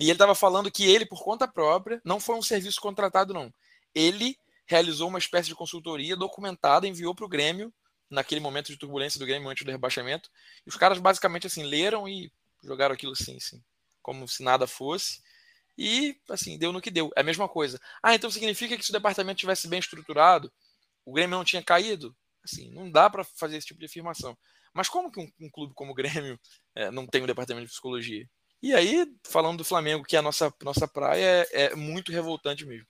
E 0.00 0.04
ele 0.04 0.12
estava 0.12 0.34
falando 0.34 0.70
que 0.70 0.84
ele, 0.90 1.04
por 1.04 1.22
conta 1.22 1.46
própria, 1.46 2.00
não 2.02 2.18
foi 2.18 2.34
um 2.36 2.42
serviço 2.42 2.80
contratado, 2.80 3.34
não. 3.34 3.52
Ele 3.94 4.38
realizou 4.66 5.08
uma 5.08 5.18
espécie 5.18 5.48
de 5.48 5.54
consultoria 5.54 6.16
documentada, 6.16 6.86
enviou 6.86 7.14
para 7.14 7.26
o 7.26 7.28
Grêmio, 7.28 7.70
naquele 8.08 8.40
momento 8.40 8.68
de 8.68 8.78
turbulência 8.78 9.20
do 9.20 9.26
Grêmio 9.26 9.50
antes 9.50 9.66
do 9.66 9.70
rebaixamento. 9.70 10.30
E 10.66 10.70
os 10.70 10.76
caras 10.76 10.98
basicamente 10.98 11.46
assim 11.46 11.62
leram 11.62 12.08
e 12.08 12.32
jogaram 12.64 12.94
aquilo 12.94 13.12
assim, 13.12 13.36
assim 13.36 13.62
como 14.00 14.26
se 14.26 14.42
nada 14.42 14.66
fosse 14.66 15.20
e, 15.78 16.16
assim, 16.28 16.58
deu 16.58 16.72
no 16.72 16.80
que 16.80 16.90
deu. 16.90 17.08
É 17.14 17.20
a 17.20 17.24
mesma 17.24 17.48
coisa. 17.48 17.78
Ah, 18.02 18.12
então 18.12 18.28
significa 18.28 18.76
que 18.76 18.84
se 18.84 18.90
o 18.90 18.92
departamento 18.92 19.38
tivesse 19.38 19.68
bem 19.68 19.78
estruturado, 19.78 20.52
o 21.06 21.12
Grêmio 21.12 21.38
não 21.38 21.44
tinha 21.44 21.62
caído? 21.62 22.14
Assim, 22.44 22.68
não 22.72 22.90
dá 22.90 23.08
para 23.08 23.22
fazer 23.22 23.56
esse 23.56 23.68
tipo 23.68 23.78
de 23.78 23.86
afirmação. 23.86 24.36
Mas 24.74 24.88
como 24.88 25.10
que 25.10 25.20
um, 25.20 25.30
um 25.40 25.48
clube 25.48 25.72
como 25.74 25.92
o 25.92 25.94
Grêmio 25.94 26.38
é, 26.74 26.90
não 26.90 27.06
tem 27.06 27.22
um 27.22 27.26
departamento 27.26 27.66
de 27.66 27.72
psicologia? 27.72 28.26
E 28.60 28.74
aí, 28.74 29.06
falando 29.24 29.58
do 29.58 29.64
Flamengo, 29.64 30.02
que 30.02 30.16
é 30.16 30.18
a 30.18 30.22
nossa, 30.22 30.52
nossa 30.64 30.88
praia, 30.88 31.46
é, 31.52 31.66
é 31.66 31.76
muito 31.76 32.10
revoltante 32.10 32.66
mesmo. 32.66 32.86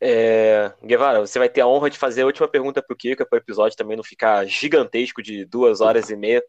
É, 0.00 0.72
Guevara, 0.84 1.20
você 1.20 1.40
vai 1.40 1.48
ter 1.48 1.62
a 1.62 1.66
honra 1.66 1.90
de 1.90 1.98
fazer 1.98 2.22
a 2.22 2.26
última 2.26 2.46
pergunta 2.46 2.80
para 2.80 2.94
o 2.94 2.96
Kika, 2.96 3.26
para 3.26 3.36
o 3.36 3.40
episódio 3.40 3.76
também 3.76 3.96
não 3.96 4.04
ficar 4.04 4.46
gigantesco 4.46 5.20
de 5.20 5.44
duas 5.44 5.80
horas 5.80 6.08
e 6.08 6.14
meia. 6.14 6.40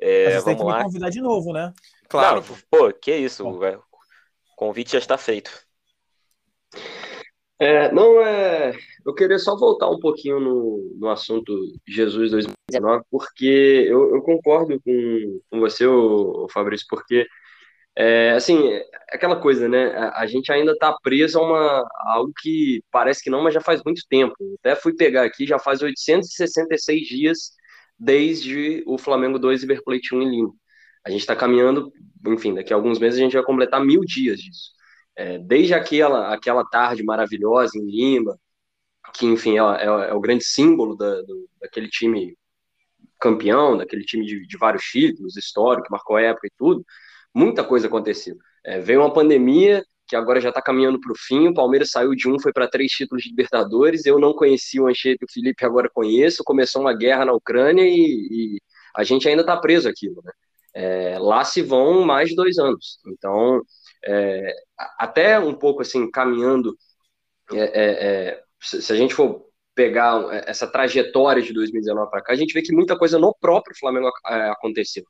É, 0.00 0.26
Mas 0.26 0.34
você 0.34 0.44
tem 0.44 0.56
que 0.56 0.62
lá. 0.62 0.78
me 0.78 0.84
convidar 0.84 1.10
de 1.10 1.20
novo, 1.20 1.52
né? 1.52 1.72
Claro. 2.12 2.44
Não, 2.46 2.58
pô, 2.70 2.92
que 2.92 3.10
isso, 3.10 3.48
o 3.48 3.82
convite 4.54 4.92
já 4.92 4.98
está 4.98 5.16
feito. 5.16 5.50
É, 7.58 7.90
não, 7.90 8.20
é. 8.20 8.76
Eu 9.06 9.14
queria 9.14 9.38
só 9.38 9.56
voltar 9.56 9.88
um 9.88 9.98
pouquinho 9.98 10.38
no, 10.38 10.94
no 10.98 11.08
assunto 11.08 11.54
Jesus 11.88 12.32
2019, 12.32 13.02
porque 13.10 13.86
eu, 13.88 14.14
eu 14.14 14.20
concordo 14.20 14.78
com, 14.84 15.40
com 15.48 15.60
você, 15.60 15.86
o, 15.86 16.46
Fabrício, 16.52 16.86
porque, 16.90 17.26
é, 17.96 18.32
assim, 18.32 18.70
é 18.74 18.84
aquela 19.10 19.40
coisa, 19.40 19.66
né? 19.66 19.86
A, 19.96 20.20
a 20.20 20.26
gente 20.26 20.52
ainda 20.52 20.72
está 20.72 20.94
preso 21.02 21.38
a, 21.38 21.42
uma, 21.42 21.80
a 21.80 22.12
algo 22.16 22.32
que 22.42 22.82
parece 22.90 23.22
que 23.22 23.30
não, 23.30 23.42
mas 23.42 23.54
já 23.54 23.60
faz 23.62 23.82
muito 23.84 24.02
tempo. 24.06 24.34
Até 24.58 24.76
fui 24.76 24.94
pegar 24.94 25.24
aqui, 25.24 25.46
já 25.46 25.58
faz 25.58 25.80
866 25.80 27.08
dias 27.08 27.52
desde 27.98 28.82
o 28.86 28.98
Flamengo 28.98 29.38
2 29.38 29.62
e 29.62 29.82
Plate 29.82 30.14
1 30.14 30.22
em 30.22 30.30
Lima. 30.30 30.54
A 31.04 31.10
gente 31.10 31.20
está 31.20 31.34
caminhando, 31.34 31.92
enfim, 32.26 32.54
daqui 32.54 32.72
a 32.72 32.76
alguns 32.76 32.98
meses 32.98 33.18
a 33.18 33.22
gente 33.22 33.34
vai 33.34 33.44
completar 33.44 33.84
mil 33.84 34.00
dias 34.00 34.38
disso. 34.38 34.70
É, 35.16 35.38
desde 35.38 35.74
aquela, 35.74 36.32
aquela 36.32 36.64
tarde 36.64 37.02
maravilhosa 37.02 37.78
em 37.78 37.84
Lima, 37.84 38.38
que 39.14 39.26
enfim, 39.26 39.58
é, 39.58 39.62
é, 39.62 39.84
é 39.84 40.14
o 40.14 40.20
grande 40.20 40.44
símbolo 40.44 40.96
da, 40.96 41.22
do, 41.22 41.48
daquele 41.60 41.88
time 41.88 42.36
campeão, 43.20 43.76
daquele 43.76 44.04
time 44.04 44.26
de, 44.26 44.46
de, 44.46 44.58
vários 44.58 44.84
títulos, 44.84 45.36
histórico, 45.36 45.86
que 45.86 45.92
marcou 45.92 46.16
a 46.16 46.22
época 46.22 46.46
e 46.48 46.52
tudo, 46.58 46.84
muita 47.34 47.64
coisa 47.64 47.86
aconteceu. 47.86 48.36
É, 48.64 48.80
veio 48.80 49.00
uma 49.00 49.12
pandemia 49.12 49.84
que 50.06 50.16
agora 50.16 50.40
já 50.40 50.50
está 50.50 50.60
caminhando 50.60 51.00
para 51.00 51.12
o 51.12 51.16
fim, 51.16 51.48
o 51.48 51.54
Palmeiras 51.54 51.90
saiu 51.90 52.14
de 52.14 52.28
um, 52.28 52.38
foi 52.38 52.52
para 52.52 52.68
três 52.68 52.90
títulos 52.92 53.22
de 53.22 53.30
Libertadores, 53.30 54.04
eu 54.06 54.18
não 54.18 54.34
conheci 54.34 54.80
o 54.80 54.88
Anchieta 54.88 55.24
o 55.24 55.32
Felipe, 55.32 55.64
agora 55.64 55.88
conheço, 55.92 56.44
começou 56.44 56.82
uma 56.82 56.94
guerra 56.94 57.24
na 57.24 57.32
Ucrânia 57.32 57.84
e, 57.84 58.56
e 58.56 58.60
a 58.94 59.04
gente 59.04 59.28
ainda 59.28 59.42
está 59.42 59.56
preso 59.56 59.88
aquilo, 59.88 60.20
né? 60.24 60.32
É, 60.74 61.18
lá 61.18 61.44
se 61.44 61.62
vão 61.62 62.02
mais 62.04 62.30
de 62.30 62.34
dois 62.34 62.58
anos, 62.58 62.98
então 63.06 63.62
é, 64.04 64.54
até 64.98 65.38
um 65.38 65.54
pouco 65.54 65.82
assim, 65.82 66.10
caminhando, 66.10 66.76
é, 67.52 67.58
é, 67.58 68.28
é 68.30 68.42
se 68.60 68.92
a 68.92 68.96
gente 68.96 69.14
for 69.14 69.46
pegar 69.74 70.22
essa 70.46 70.66
trajetória 70.66 71.42
de 71.42 71.52
2019 71.52 72.10
para 72.10 72.22
cá, 72.22 72.32
a 72.32 72.36
gente 72.36 72.52
vê 72.52 72.62
que 72.62 72.74
muita 72.74 72.96
coisa 72.96 73.18
no 73.18 73.34
próprio 73.40 73.76
Flamengo 73.78 74.10
aconteceu. 74.24 75.04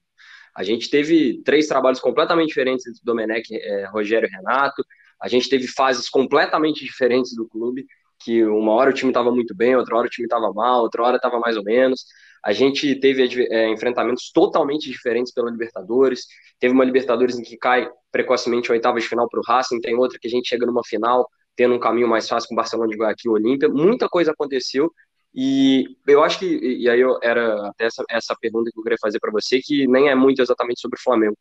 A 0.55 0.63
gente 0.63 0.91
teve 0.91 1.43
três 1.45 1.67
trabalhos 1.67 2.01
completamente 2.01 2.49
diferentes 2.49 2.87
entre 2.87 3.01
Domenech, 3.03 3.55
é, 3.55 3.87
Rogério 3.87 4.29
e 4.29 4.31
Renato. 4.31 4.85
A 5.21 5.29
gente 5.29 5.49
teve 5.49 5.67
fases 5.67 6.09
completamente 6.09 6.85
diferentes 6.85 7.35
do 7.35 7.49
clube, 7.49 7.87
que 8.23 8.45
uma 8.45 8.73
hora 8.73 8.91
o 8.91 8.93
time 8.93 9.11
estava 9.11 9.33
muito 9.33 9.55
bem, 9.55 9.75
outra 9.75 9.97
hora 9.97 10.07
o 10.07 10.11
time 10.11 10.27
estava 10.27 10.53
mal, 10.53 10.83
outra 10.83 11.03
hora 11.03 11.17
estava 11.17 11.39
mais 11.41 11.57
ou 11.57 11.65
menos. 11.65 12.05
A 12.45 12.53
gente 12.53 12.95
teve 12.97 13.47
é, 13.51 13.69
enfrentamentos 13.69 14.31
totalmente 14.33 14.91
diferentes 14.91 15.33
pela 15.33 15.51
Libertadores. 15.51 16.27
Teve 16.59 16.75
uma 16.75 16.85
Libertadores 16.85 17.39
em 17.39 17.43
que 17.43 17.57
cai 17.57 17.89
precocemente 18.11 18.71
a 18.71 18.75
oitava 18.75 18.99
de 18.99 19.07
final 19.07 19.29
para 19.29 19.41
o 19.41 19.43
Racing, 19.47 19.81
tem 19.81 19.95
outra 19.95 20.19
que 20.21 20.29
a 20.29 20.31
gente 20.31 20.49
chega 20.49 20.67
numa 20.67 20.83
final 20.85 21.29
tendo 21.55 21.75
um 21.75 21.79
caminho 21.79 22.09
mais 22.09 22.29
fácil 22.29 22.49
com 22.49 22.55
o 22.55 22.57
Barcelona 22.57 22.91
de 22.91 22.97
Guayaquil 22.97 23.33
e 23.33 23.35
Olímpia. 23.35 23.69
Muita 23.69 24.09
coisa 24.09 24.33
aconteceu 24.33 24.91
e 25.35 25.97
eu 26.07 26.23
acho 26.23 26.39
que, 26.39 26.47
e 26.47 26.89
aí 26.89 27.01
eu, 27.01 27.19
era 27.23 27.69
até 27.69 27.87
essa, 27.87 28.05
essa 28.11 28.37
pergunta 28.39 28.71
que 28.71 28.79
eu 28.79 28.83
queria 28.83 28.99
fazer 29.01 29.19
para 29.19 29.31
você, 29.31 29.61
que 29.61 29.87
nem 29.87 30.09
é 30.09 30.15
muito 30.15 30.43
exatamente 30.43 30.81
sobre 30.81 30.99
o 30.99 31.03
Flamengo. 31.03 31.37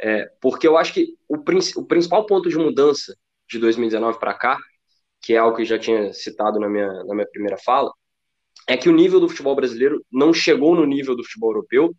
É, 0.00 0.30
porque 0.40 0.66
eu 0.66 0.76
acho 0.76 0.94
que 0.94 1.16
o, 1.28 1.36
o 1.36 1.86
principal 1.86 2.24
ponto 2.26 2.48
de 2.48 2.56
mudança 2.56 3.16
de 3.48 3.58
2019 3.58 4.18
para 4.18 4.34
cá, 4.34 4.58
que 5.20 5.34
é 5.34 5.38
algo 5.38 5.56
que 5.56 5.62
eu 5.62 5.66
já 5.66 5.78
tinha 5.78 6.12
citado 6.12 6.60
na 6.60 6.68
minha, 6.68 7.04
na 7.04 7.14
minha 7.14 7.28
primeira 7.28 7.56
fala, 7.58 7.92
é 8.68 8.76
que 8.76 8.88
o 8.88 8.92
nível 8.92 9.20
do 9.20 9.28
futebol 9.28 9.54
brasileiro 9.54 10.04
não 10.10 10.32
chegou 10.32 10.74
no 10.74 10.84
nível 10.84 11.16
do 11.16 11.24
futebol 11.24 11.50
europeu, 11.50 11.94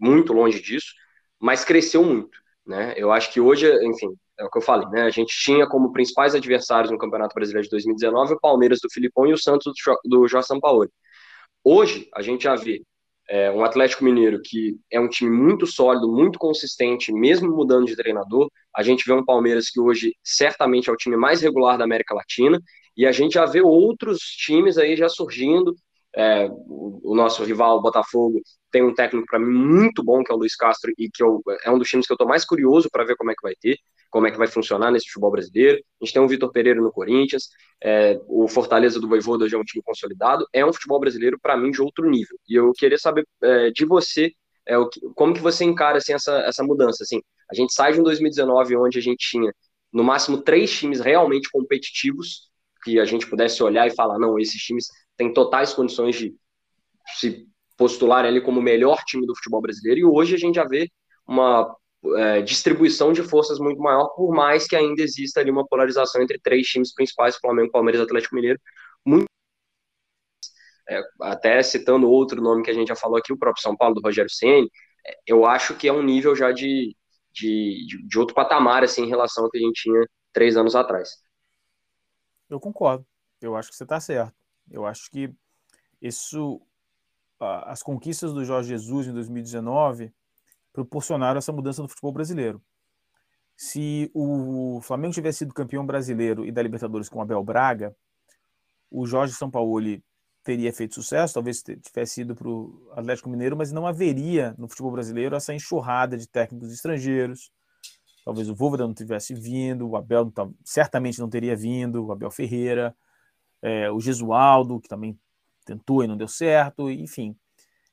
muito 0.00 0.32
longe 0.32 0.60
disso, 0.60 0.92
mas 1.40 1.64
cresceu 1.64 2.02
muito. 2.02 2.38
Né? 2.66 2.94
Eu 2.96 3.12
acho 3.12 3.32
que 3.32 3.40
hoje, 3.40 3.66
enfim, 3.84 4.08
é 4.38 4.44
o 4.44 4.50
que 4.50 4.58
eu 4.58 4.62
falei, 4.62 4.88
né? 4.88 5.02
A 5.02 5.10
gente 5.10 5.34
tinha 5.38 5.66
como 5.66 5.92
principais 5.92 6.34
adversários 6.34 6.90
no 6.90 6.98
Campeonato 6.98 7.34
Brasileiro 7.34 7.64
de 7.64 7.70
2019 7.70 8.34
o 8.34 8.40
Palmeiras 8.40 8.80
do 8.80 8.90
Filipão 8.90 9.26
e 9.26 9.32
o 9.32 9.38
Santos 9.38 9.72
do 10.04 10.28
Jorge 10.28 10.48
Sampaoli. 10.48 10.90
Hoje, 11.64 12.08
a 12.14 12.22
gente 12.22 12.44
já 12.44 12.54
vê 12.54 12.82
é, 13.28 13.50
um 13.50 13.64
Atlético 13.64 14.04
Mineiro 14.04 14.40
que 14.42 14.76
é 14.90 15.00
um 15.00 15.08
time 15.08 15.30
muito 15.30 15.66
sólido, 15.66 16.10
muito 16.10 16.38
consistente, 16.38 17.12
mesmo 17.12 17.50
mudando 17.50 17.86
de 17.86 17.96
treinador. 17.96 18.48
A 18.74 18.82
gente 18.82 19.04
vê 19.06 19.12
um 19.12 19.24
Palmeiras 19.24 19.70
que 19.70 19.80
hoje 19.80 20.14
certamente 20.22 20.88
é 20.90 20.92
o 20.92 20.96
time 20.96 21.16
mais 21.16 21.40
regular 21.40 21.78
da 21.78 21.84
América 21.84 22.14
Latina. 22.14 22.60
E 22.96 23.06
a 23.06 23.12
gente 23.12 23.34
já 23.34 23.44
vê 23.44 23.60
outros 23.60 24.20
times 24.20 24.78
aí 24.78 24.96
já 24.96 25.08
surgindo, 25.08 25.74
é, 26.16 26.48
o, 26.48 27.14
nosso 27.14 27.44
rival, 27.44 27.76
o 27.76 27.82
Botafogo, 27.82 28.40
tem 28.70 28.82
um 28.82 28.94
técnico 28.94 29.26
para 29.26 29.38
mim 29.38 29.52
muito 29.52 30.02
bom, 30.02 30.24
que 30.24 30.32
é 30.32 30.34
o 30.34 30.38
Luiz 30.38 30.56
Castro, 30.56 30.90
e 30.96 31.10
que 31.10 31.22
eu, 31.22 31.42
é 31.62 31.70
um 31.70 31.78
dos 31.78 31.88
times 31.88 32.06
que 32.06 32.12
eu 32.12 32.14
estou 32.14 32.26
mais 32.26 32.44
curioso 32.44 32.88
para 32.90 33.04
ver 33.04 33.16
como 33.16 33.30
é 33.30 33.34
que 33.34 33.42
vai 33.42 33.54
ter, 33.60 33.78
como 34.10 34.26
é 34.26 34.30
que 34.30 34.38
vai 34.38 34.46
funcionar 34.46 34.90
nesse 34.90 35.06
futebol 35.06 35.30
brasileiro. 35.30 35.78
A 36.00 36.04
gente 36.04 36.14
tem 36.14 36.22
o 36.22 36.28
Vitor 36.28 36.50
Pereira 36.50 36.80
no 36.80 36.90
Corinthians, 36.90 37.50
é, 37.84 38.18
o 38.26 38.48
Fortaleza 38.48 38.98
do 38.98 39.06
Voivoda 39.08 39.46
já 39.46 39.58
é 39.58 39.60
um 39.60 39.64
time 39.64 39.82
consolidado. 39.84 40.46
É 40.54 40.64
um 40.64 40.72
futebol 40.72 40.98
brasileiro, 40.98 41.38
para 41.40 41.56
mim, 41.56 41.70
de 41.70 41.82
outro 41.82 42.08
nível. 42.08 42.38
E 42.48 42.54
eu 42.54 42.72
queria 42.72 42.96
saber 42.96 43.26
é, 43.42 43.70
de 43.70 43.84
você, 43.84 44.32
é, 44.64 44.78
o 44.78 44.88
que, 44.88 45.00
como 45.14 45.34
que 45.34 45.40
você 45.40 45.64
encara 45.64 45.98
assim, 45.98 46.14
essa, 46.14 46.38
essa 46.40 46.64
mudança. 46.64 47.02
Assim, 47.02 47.20
a 47.50 47.54
gente 47.54 47.74
sai 47.74 47.92
de 47.92 48.00
um 48.00 48.02
2019 48.02 48.76
onde 48.76 48.98
a 48.98 49.02
gente 49.02 49.18
tinha, 49.18 49.52
no 49.92 50.02
máximo, 50.02 50.38
três 50.40 50.70
times 50.72 51.00
realmente 51.00 51.50
competitivos, 51.50 52.50
que 52.82 53.00
a 53.00 53.04
gente 53.04 53.26
pudesse 53.28 53.62
olhar 53.62 53.86
e 53.86 53.94
falar, 53.94 54.18
não, 54.18 54.38
esses 54.38 54.62
times 54.62 54.86
tem 55.16 55.32
totais 55.32 55.72
condições 55.72 56.16
de 56.16 56.36
se 57.18 57.46
postularem 57.76 58.30
ali 58.30 58.40
como 58.40 58.60
o 58.60 58.62
melhor 58.62 59.02
time 59.04 59.26
do 59.26 59.34
futebol 59.36 59.60
brasileiro, 59.60 60.00
e 60.00 60.04
hoje 60.04 60.34
a 60.34 60.38
gente 60.38 60.56
já 60.56 60.64
vê 60.64 60.90
uma 61.26 61.74
é, 62.16 62.40
distribuição 62.42 63.12
de 63.12 63.22
forças 63.22 63.58
muito 63.58 63.80
maior, 63.80 64.08
por 64.14 64.34
mais 64.34 64.66
que 64.66 64.76
ainda 64.76 65.02
exista 65.02 65.40
ali 65.40 65.50
uma 65.50 65.66
polarização 65.66 66.22
entre 66.22 66.38
três 66.38 66.66
times 66.66 66.94
principais, 66.94 67.36
Flamengo, 67.36 67.70
Palmeiras 67.70 68.00
e 68.00 68.04
Atlético 68.04 68.34
Mineiro, 68.34 68.60
muito 69.04 69.26
é, 70.88 71.02
até 71.20 71.62
citando 71.62 72.08
outro 72.08 72.40
nome 72.40 72.62
que 72.62 72.70
a 72.70 72.74
gente 72.74 72.88
já 72.88 72.96
falou 72.96 73.18
aqui, 73.18 73.32
o 73.32 73.38
próprio 73.38 73.62
São 73.62 73.76
Paulo, 73.76 73.94
do 73.94 74.00
Rogério 74.00 74.30
Ceni, 74.30 74.70
é, 75.06 75.18
eu 75.26 75.44
acho 75.44 75.76
que 75.76 75.88
é 75.88 75.92
um 75.92 76.02
nível 76.02 76.34
já 76.34 76.52
de, 76.52 76.96
de, 77.32 77.86
de 78.06 78.18
outro 78.18 78.34
patamar, 78.34 78.84
assim, 78.84 79.02
em 79.02 79.08
relação 79.08 79.44
ao 79.44 79.50
que 79.50 79.58
a 79.58 79.60
gente 79.60 79.82
tinha 79.82 80.06
três 80.32 80.56
anos 80.56 80.76
atrás. 80.76 81.10
Eu 82.48 82.60
concordo. 82.60 83.04
Eu 83.40 83.56
acho 83.56 83.70
que 83.70 83.76
você 83.76 83.82
está 83.82 83.98
certo. 84.00 84.45
Eu 84.70 84.86
acho 84.86 85.10
que 85.10 85.32
isso, 86.00 86.60
as 87.40 87.82
conquistas 87.82 88.32
do 88.32 88.44
Jorge 88.44 88.68
Jesus 88.70 89.06
em 89.06 89.12
2019 89.12 90.12
proporcionaram 90.72 91.38
essa 91.38 91.52
mudança 91.52 91.82
no 91.82 91.88
futebol 91.88 92.12
brasileiro. 92.12 92.62
Se 93.56 94.10
o 94.12 94.80
Flamengo 94.82 95.14
tivesse 95.14 95.38
sido 95.38 95.54
campeão 95.54 95.86
brasileiro 95.86 96.44
e 96.44 96.52
da 96.52 96.62
Libertadores 96.62 97.08
com 97.08 97.22
Abel 97.22 97.42
Braga, 97.42 97.96
o 98.90 99.06
Jorge 99.06 99.32
Sampaoli 99.32 100.04
teria 100.44 100.72
feito 100.72 100.94
sucesso, 100.94 101.34
talvez 101.34 101.62
tivesse 101.62 102.20
ido 102.20 102.36
para 102.36 102.48
o 102.48 102.88
Atlético 102.92 103.28
Mineiro, 103.28 103.56
mas 103.56 103.72
não 103.72 103.86
haveria 103.86 104.54
no 104.58 104.68
futebol 104.68 104.92
brasileiro 104.92 105.34
essa 105.34 105.54
enxurrada 105.54 106.16
de 106.16 106.28
técnicos 106.28 106.70
estrangeiros. 106.72 107.50
Talvez 108.24 108.48
o 108.48 108.54
Voivoda 108.54 108.86
não 108.86 108.94
tivesse 108.94 109.34
vindo, 109.34 109.88
o 109.88 109.96
Abel 109.96 110.30
não, 110.36 110.54
certamente 110.64 111.18
não 111.18 111.28
teria 111.28 111.56
vindo, 111.56 112.04
o 112.04 112.12
Abel 112.12 112.30
Ferreira 112.30 112.94
é, 113.62 113.90
o 113.90 114.00
Gesualdo, 114.00 114.80
que 114.80 114.88
também 114.88 115.18
tentou 115.64 116.02
e 116.02 116.06
não 116.06 116.16
deu 116.16 116.28
certo, 116.28 116.90
enfim. 116.90 117.36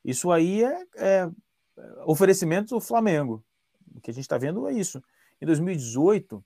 Isso 0.03 0.31
aí 0.31 0.63
é, 0.63 0.83
é 0.95 1.31
oferecimento 2.05 2.75
do 2.75 2.81
Flamengo. 2.81 3.43
O 3.95 4.01
que 4.01 4.11
a 4.11 4.13
gente 4.13 4.23
está 4.23 4.37
vendo 4.37 4.67
é 4.67 4.73
isso. 4.73 5.01
Em 5.41 5.45
2018, 5.45 6.43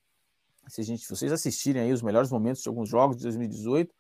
se, 0.68 0.84
gente, 0.84 1.04
se 1.04 1.10
vocês 1.10 1.32
assistirem 1.32 1.82
aí 1.82 1.94
os 1.94 2.02
melhores 2.02 2.32
momentos 2.32 2.62
de 2.62 2.70
alguns 2.70 2.90
jogos 2.90 3.18
de 3.18 3.24
2018, 3.24 3.94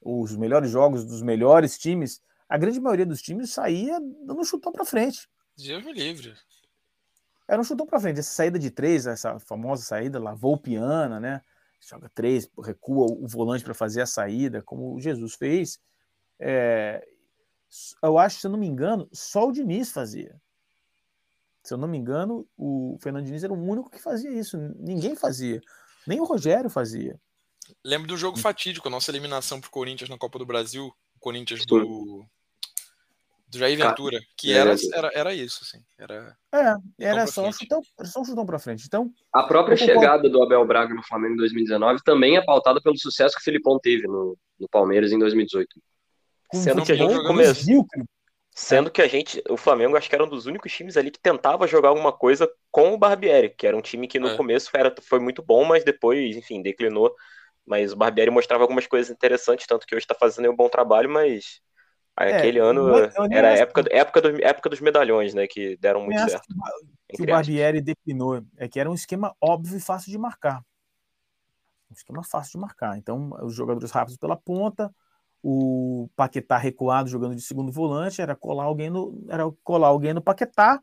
os 0.00 0.36
melhores 0.36 0.70
jogos 0.70 1.04
dos 1.04 1.22
melhores 1.22 1.78
times, 1.78 2.22
a 2.48 2.56
grande 2.56 2.80
maioria 2.80 3.06
dos 3.06 3.20
times 3.20 3.52
saía 3.52 4.00
dando 4.00 4.40
um 4.40 4.44
chutão 4.44 4.72
para 4.72 4.84
frente. 4.84 5.28
Deus 5.56 5.84
me 5.84 5.92
livre. 5.92 6.34
Era 7.46 7.60
um 7.60 7.64
chutão 7.64 7.86
para 7.86 8.00
frente. 8.00 8.20
Essa 8.20 8.32
saída 8.32 8.58
de 8.58 8.70
três, 8.70 9.06
essa 9.06 9.38
famosa 9.40 9.82
saída, 9.82 10.18
lavou 10.18 10.56
piana, 10.56 11.20
né? 11.20 11.42
Joga 11.80 12.10
três, 12.14 12.48
recua 12.62 13.06
o 13.10 13.26
volante 13.26 13.64
para 13.64 13.74
fazer 13.74 14.02
a 14.02 14.06
saída, 14.06 14.62
como 14.62 14.94
o 14.94 15.00
Jesus 15.00 15.34
fez. 15.34 15.80
É, 16.38 17.06
eu 18.02 18.18
acho, 18.18 18.40
se 18.40 18.46
eu 18.46 18.50
não 18.50 18.58
me 18.58 18.66
engano, 18.66 19.08
só 19.12 19.48
o 19.48 19.52
Diniz 19.52 19.92
fazia. 19.92 20.40
Se 21.62 21.74
eu 21.74 21.78
não 21.78 21.88
me 21.88 21.98
engano, 21.98 22.46
o 22.56 22.98
Fernando 23.00 23.26
Diniz 23.26 23.44
era 23.44 23.52
o 23.52 23.62
único 23.62 23.90
que 23.90 23.98
fazia 23.98 24.30
isso. 24.30 24.56
Ninguém 24.78 25.14
fazia. 25.14 25.60
Nem 26.06 26.20
o 26.20 26.24
Rogério 26.24 26.70
fazia. 26.70 27.20
Lembro 27.84 28.08
do 28.08 28.16
jogo 28.16 28.38
fatídico, 28.38 28.88
a 28.88 28.90
nossa 28.90 29.10
eliminação 29.10 29.60
para 29.60 29.68
o 29.68 29.70
Corinthians 29.70 30.10
na 30.10 30.18
Copa 30.18 30.38
do 30.38 30.46
Brasil. 30.46 30.86
O 30.86 31.20
Corinthians 31.20 31.64
do, 31.66 32.26
do 33.50 33.58
Jair 33.58 33.76
Ventura, 33.76 34.20
que 34.36 34.52
era, 34.52 34.74
era, 34.94 35.10
era 35.12 35.34
isso, 35.34 35.60
assim. 35.62 35.82
Era, 35.98 36.36
é, 36.54 37.04
era 37.04 37.26
só, 37.26 37.44
um 37.44 37.52
chutão, 37.52 37.80
só 38.04 38.20
um 38.20 38.24
chutão 38.24 38.46
pra 38.46 38.60
frente. 38.60 38.84
Então, 38.86 39.10
a 39.32 39.42
própria 39.42 39.76
chegada 39.76 40.30
do 40.30 40.42
Abel 40.42 40.64
Braga 40.64 40.94
no 40.94 41.02
Flamengo 41.02 41.34
em 41.34 41.38
2019 41.38 42.00
também 42.04 42.36
é 42.36 42.44
pautada 42.44 42.80
pelo 42.80 42.96
sucesso 42.96 43.34
que 43.34 43.40
o 43.40 43.44
Filipão 43.44 43.78
teve 43.80 44.06
no, 44.06 44.38
no 44.58 44.68
Palmeiras 44.68 45.10
em 45.10 45.18
2018. 45.18 45.68
Sendo 46.54 46.84
que 46.84 46.92
a 46.92 46.94
gente 46.94 47.22
começou. 47.24 47.86
Sendo 48.52 48.90
que 48.90 49.00
a 49.00 49.08
gente, 49.08 49.42
o 49.48 49.56
Flamengo, 49.56 49.96
acho 49.96 50.08
que 50.08 50.14
era 50.14 50.24
um 50.24 50.28
dos 50.28 50.46
únicos 50.46 50.72
times 50.72 50.96
ali 50.96 51.10
que 51.10 51.20
tentava 51.20 51.66
jogar 51.66 51.88
alguma 51.88 52.12
coisa 52.12 52.50
com 52.70 52.92
o 52.92 52.98
Barbieri, 52.98 53.54
que 53.56 53.66
era 53.66 53.76
um 53.76 53.80
time 53.80 54.06
que 54.06 54.18
no 54.18 54.28
é. 54.28 54.36
começo 54.36 54.70
era, 54.74 54.94
foi 55.02 55.18
muito 55.18 55.42
bom, 55.42 55.64
mas 55.64 55.84
depois, 55.84 56.36
enfim, 56.36 56.60
declinou. 56.60 57.14
Mas 57.64 57.92
o 57.92 57.96
Barbieri 57.96 58.30
mostrava 58.30 58.64
algumas 58.64 58.86
coisas 58.86 59.10
interessantes, 59.10 59.66
tanto 59.66 59.86
que 59.86 59.94
hoje 59.94 60.04
está 60.04 60.14
fazendo 60.14 60.50
um 60.50 60.56
bom 60.56 60.68
trabalho, 60.68 61.08
mas 61.08 61.60
é, 62.28 62.38
Aquele 62.38 62.58
é, 62.58 62.62
ano 62.62 62.88
era 63.30 63.48
a 63.48 63.56
época, 63.56 63.84
época, 63.90 64.20
do, 64.20 64.44
época 64.44 64.68
dos 64.70 64.80
medalhões, 64.80 65.34
né? 65.34 65.46
Que 65.46 65.76
deram 65.76 66.02
muito 66.02 66.18
certo. 66.28 66.46
Que, 67.08 67.16
que 67.16 67.22
o 67.22 67.26
Barbieri 67.26 67.80
declinou. 67.80 68.42
É 68.56 68.68
que 68.68 68.78
era 68.78 68.90
um 68.90 68.94
esquema 68.94 69.34
óbvio 69.40 69.76
e 69.76 69.80
fácil 69.80 70.10
de 70.10 70.18
marcar. 70.18 70.62
Um 71.90 71.94
esquema 71.94 72.22
fácil 72.22 72.52
de 72.52 72.58
marcar. 72.58 72.96
Então, 72.98 73.30
os 73.42 73.54
jogadores 73.54 73.90
rápidos 73.90 74.16
pela 74.16 74.36
ponta, 74.36 74.92
o 75.42 76.08
Paquetá 76.14 76.56
recuado 76.56 77.08
jogando 77.08 77.34
de 77.34 77.42
segundo 77.42 77.72
volante, 77.72 78.20
era 78.20 78.36
colar 78.36 78.64
alguém 78.64 78.90
no, 78.90 79.24
era 79.28 79.44
colar 79.64 79.88
alguém 79.88 80.12
no 80.12 80.22
Paquetá 80.22 80.80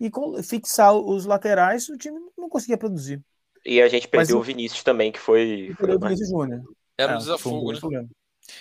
e 0.00 0.10
fixar 0.42 0.94
os 0.94 1.26
laterais, 1.26 1.88
o 1.88 1.96
time 1.96 2.18
não 2.36 2.48
conseguia 2.48 2.78
produzir. 2.78 3.22
E 3.64 3.80
a 3.80 3.88
gente 3.88 4.08
perdeu 4.08 4.38
Mas, 4.38 4.42
o 4.42 4.44
Vinícius 4.44 4.82
também, 4.82 5.12
que 5.12 5.20
foi. 5.20 5.72
Perdeu 5.78 5.96
o 5.96 6.00
Vinícius 6.00 6.28
Júnior. 6.30 6.62
Era 6.98 7.12
um 7.12 7.16
é, 7.16 7.18
desafogo, 7.18 7.72
né? 7.72 8.06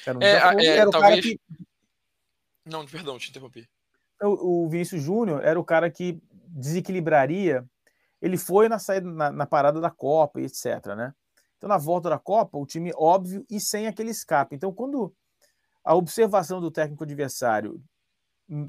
Era, 0.06 0.18
um 0.18 0.22
é, 0.22 0.28
é, 0.28 0.66
era 0.66 0.90
o 0.90 0.92
talvez... 0.92 1.12
cara 1.12 1.22
que. 1.22 1.40
Não, 2.66 2.86
perdão, 2.86 3.18
te 3.18 3.30
interrompi. 3.30 3.68
O, 4.22 4.66
o 4.66 4.70
Vinícius 4.70 5.02
Júnior 5.02 5.44
era 5.44 5.60
o 5.60 5.64
cara 5.64 5.90
que 5.90 6.22
desequilibraria. 6.48 7.66
Ele 8.22 8.38
foi 8.38 8.70
na 8.70 8.78
saída 8.78 9.10
na, 9.10 9.32
na 9.32 9.46
parada 9.46 9.82
da 9.82 9.90
Copa 9.90 10.40
e 10.40 10.46
etc, 10.46 10.96
né? 10.96 11.14
Então, 11.58 11.68
na 11.68 11.78
volta 11.78 12.10
da 12.10 12.18
Copa, 12.18 12.58
o 12.58 12.66
time 12.66 12.92
óbvio 12.96 13.46
e 13.50 13.60
sem 13.60 13.88
aquele 13.88 14.10
escape. 14.10 14.56
Então, 14.56 14.74
quando 14.74 15.14
a 15.84 15.96
observação 15.96 16.60
do 16.60 16.72
técnico 16.72 17.04
adversário 17.04 17.82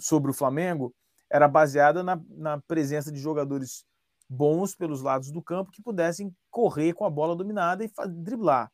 sobre 0.01 0.31
o 0.31 0.35
Flamengo 0.35 0.95
era 1.31 1.49
baseada 1.49 2.03
na, 2.03 2.21
na 2.29 2.61
presença 2.61 3.11
de 3.11 3.19
jogadores 3.19 3.85
bons 4.29 4.75
pelos 4.75 5.03
lados 5.03 5.31
do 5.31 5.43
campo 5.43 5.71
que 5.71 5.83
pudessem 5.83 6.35
correr 6.51 6.93
com 6.93 7.05
a 7.05 7.11
bola 7.11 7.37
dominada 7.37 7.85
e 7.85 7.91
driblar. 8.09 8.71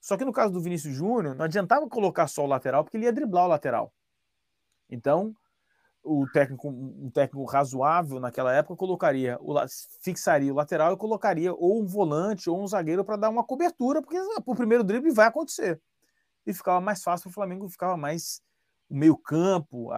Só 0.00 0.16
que 0.16 0.24
no 0.24 0.32
caso 0.32 0.52
do 0.52 0.60
Vinícius 0.60 0.94
Júnior, 0.94 1.34
não 1.34 1.44
adiantava 1.44 1.88
colocar 1.88 2.26
só 2.26 2.44
o 2.44 2.48
lateral, 2.48 2.82
porque 2.82 2.96
ele 2.96 3.04
ia 3.04 3.12
driblar 3.12 3.44
o 3.44 3.48
lateral. 3.48 3.92
Então, 4.92 5.34
o 6.04 6.26
técnico, 6.32 6.68
um 6.68 7.10
técnico 7.10 7.44
razoável 7.44 8.20
naquela 8.20 8.52
época 8.52 8.76
colocaria, 8.76 9.38
o, 9.40 9.54
fixaria 10.02 10.52
o 10.52 10.56
lateral 10.56 10.92
e 10.92 10.96
colocaria 10.96 11.52
ou 11.54 11.80
um 11.80 11.86
volante 11.86 12.50
ou 12.50 12.62
um 12.62 12.66
zagueiro 12.66 13.04
para 13.04 13.16
dar 13.16 13.30
uma 13.30 13.42
cobertura, 13.42 14.02
porque 14.02 14.18
o 14.44 14.54
primeiro 14.54 14.84
drible 14.84 15.12
vai 15.12 15.26
acontecer. 15.26 15.80
E 16.46 16.52
ficava 16.52 16.80
mais 16.80 17.02
fácil 17.02 17.24
para 17.24 17.30
o 17.30 17.34
Flamengo, 17.34 17.68
ficava 17.68 17.96
mais 17.96 18.42
o 18.90 18.96
meio-campo, 18.96 19.90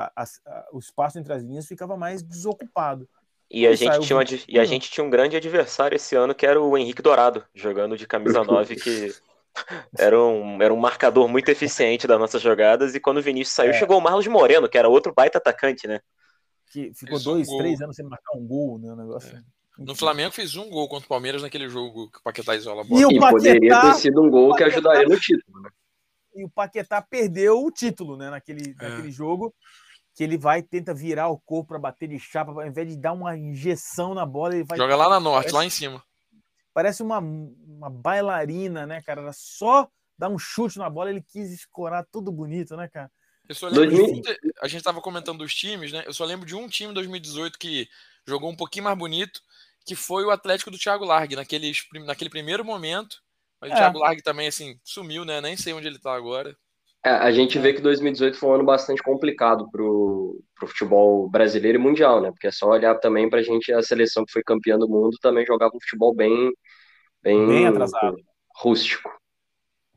o 0.73 0.79
espaço 0.79 1.19
entre 1.19 1.33
as 1.33 1.43
linhas 1.43 1.67
ficava 1.67 1.97
mais 1.97 2.23
desocupado. 2.23 3.09
E 3.51 3.67
a, 3.67 3.75
gente 3.75 4.01
tinha 4.01 4.17
uma, 4.17 4.25
e 4.49 4.59
a 4.59 4.65
gente 4.65 4.91
tinha 4.91 5.05
um 5.05 5.11
grande 5.11 5.37
adversário 5.37 5.97
esse 5.97 6.15
ano, 6.15 6.35
que 6.35 6.47
era 6.47 6.61
o 6.61 6.77
Henrique 6.77 7.03
Dourado, 7.03 7.45
jogando 7.55 7.97
de 7.97 8.07
camisa 8.07 8.43
9, 8.45 8.77
que 8.77 9.15
era 9.97 10.21
um, 10.21 10.63
era 10.63 10.73
um 10.73 10.79
marcador 10.79 11.29
muito 11.29 11.49
eficiente 11.51 12.07
das 12.07 12.19
nossas 12.19 12.43
jogadas. 12.43 12.95
E 12.95 13.01
quando 13.01 13.19
o 13.19 13.23
Vinícius 13.23 13.55
saiu, 13.55 13.71
é. 13.71 13.75
chegou 13.75 13.99
o 13.99 14.01
Marlos 14.01 14.27
Moreno, 14.27 14.69
que 14.69 14.79
era 14.79 14.89
outro 14.89 15.13
baita 15.15 15.39
atacante, 15.39 15.87
né? 15.87 16.01
Que 16.71 16.93
ficou 16.95 17.21
dois, 17.21 17.49
um 17.49 17.59
três 17.59 17.81
anos 17.81 17.97
sem 17.97 18.05
marcar 18.05 18.37
um 18.37 18.47
gol, 18.47 18.79
né? 18.79 18.93
Um 18.93 18.97
negócio. 18.97 19.37
É. 19.37 19.43
No 19.77 19.95
Flamengo 19.95 20.33
fez 20.33 20.55
um 20.55 20.71
gol 20.71 20.89
contra 20.89 21.07
o 21.07 21.09
Palmeiras 21.09 21.43
naquele 21.43 21.69
jogo 21.69 22.09
que 22.11 22.19
o 22.19 22.23
Paquetá 22.23 22.55
isola 22.55 22.83
a 22.83 22.85
bola. 22.85 23.01
E, 23.01 23.05
o 23.05 23.09
Paquetá, 23.09 23.31
poderia 23.31 23.81
ter 23.81 23.95
sido 23.95 24.23
um 24.23 24.31
gol 24.31 24.55
que 24.55 24.63
ajudaria 24.63 25.09
no 25.09 25.19
título, 25.19 25.63
né? 25.63 25.71
e 26.35 26.45
o 26.45 26.51
Paquetá 26.51 27.01
perdeu 27.01 27.65
o 27.65 27.71
título, 27.71 28.17
né? 28.17 28.31
Naquele, 28.31 28.75
é. 28.81 28.89
naquele 28.89 29.11
jogo, 29.11 29.55
que 30.15 30.25
ele 30.25 30.37
vai 30.37 30.63
tenta 30.63 30.93
virar 30.93 31.29
o 31.29 31.39
corpo 31.39 31.69
para 31.69 31.79
bater 31.79 32.09
de 32.09 32.19
chapa, 32.19 32.53
ao 32.53 32.67
invés 32.67 32.89
de 32.89 32.97
dar 32.97 33.13
uma 33.13 33.37
injeção 33.37 34.15
na 34.15 34.27
bola, 34.27 34.55
ele 34.55 34.65
vai. 34.65 34.77
Joga 34.77 34.97
lá 34.97 35.09
na 35.09 35.21
norte, 35.21 35.45
parece, 35.45 35.55
lá 35.55 35.65
em 35.65 35.71
cima. 35.71 36.03
Parece 36.75 37.03
uma, 37.03 37.19
uma 37.19 37.89
bailarina, 37.89 38.87
né, 38.87 39.01
cara? 39.01 39.23
Era 39.23 39.33
só 39.33 39.89
dar 40.19 40.29
um 40.29 40.39
chute 40.39 40.77
na 40.79 40.91
bola, 40.91 41.09
ele 41.09 41.23
quis 41.23 41.51
escorar 41.51 42.07
tudo 42.11 42.31
bonito, 42.31 42.77
né, 42.77 42.89
cara? 42.89 43.11
Eu 43.49 43.55
só 43.55 43.69
lembro 43.69 43.91
de, 43.91 44.23
a 44.61 44.69
gente 44.69 44.81
estava 44.81 45.01
comentando 45.01 45.39
dos 45.39 45.55
times, 45.55 45.93
né? 45.93 46.03
Eu 46.07 46.13
só 46.13 46.25
lembro 46.25 46.47
de 46.47 46.55
um 46.55 46.69
time 46.69 46.91
em 46.91 46.95
2018 46.95 47.59
que 47.59 47.89
jogou 48.27 48.51
um 48.51 48.57
pouquinho 48.57 48.85
mais 48.85 48.99
bonito, 48.99 49.41
que 49.87 49.95
foi 49.95 50.25
o 50.25 50.31
Atlético 50.31 50.71
do 50.71 50.79
Thiago 50.79 51.05
Largue, 51.05 51.37
naquele, 51.37 51.73
naquele 52.05 52.31
primeiro 52.31 52.65
momento 52.65 53.25
mas 53.65 53.71
é. 53.71 53.75
o 53.75 53.77
Thiago 53.79 53.99
Largue 53.99 54.23
também, 54.23 54.47
assim, 54.47 54.79
sumiu, 54.85 55.25
né? 55.25 55.41
Nem 55.41 55.57
sei 55.57 55.73
onde 55.73 55.87
ele 55.87 55.99
tá 55.99 56.15
agora. 56.15 56.55
É, 57.03 57.11
a 57.11 57.33
gente 57.33 57.59
vê 57.59 57.73
que 57.73 57.81
2018 57.81 58.37
foi 58.37 58.49
um 58.51 58.55
ano 58.55 58.65
bastante 58.65 59.03
complicado 59.03 59.71
pro, 59.71 60.43
pro 60.55 60.69
futebol 60.69 61.29
brasileiro 61.31 61.79
e 61.79 61.81
mundial, 61.81 62.21
né? 62.21 62.31
Porque 62.31 62.47
é 62.47 62.51
só 62.51 62.69
olhar 62.69 62.95
também 62.97 63.29
pra 63.29 63.43
gente 63.43 63.73
a 63.73 63.83
seleção 63.83 64.25
que 64.25 64.33
foi 64.33 64.43
campeã 64.43 64.79
do 64.79 64.89
mundo 64.89 65.17
também 65.21 65.47
jogava 65.47 65.75
um 65.75 65.81
futebol 65.81 66.15
bem, 66.15 66.53
bem, 67.25 67.47
bem 67.47 67.67
atrasado. 67.67 68.17
rústico. 68.55 69.11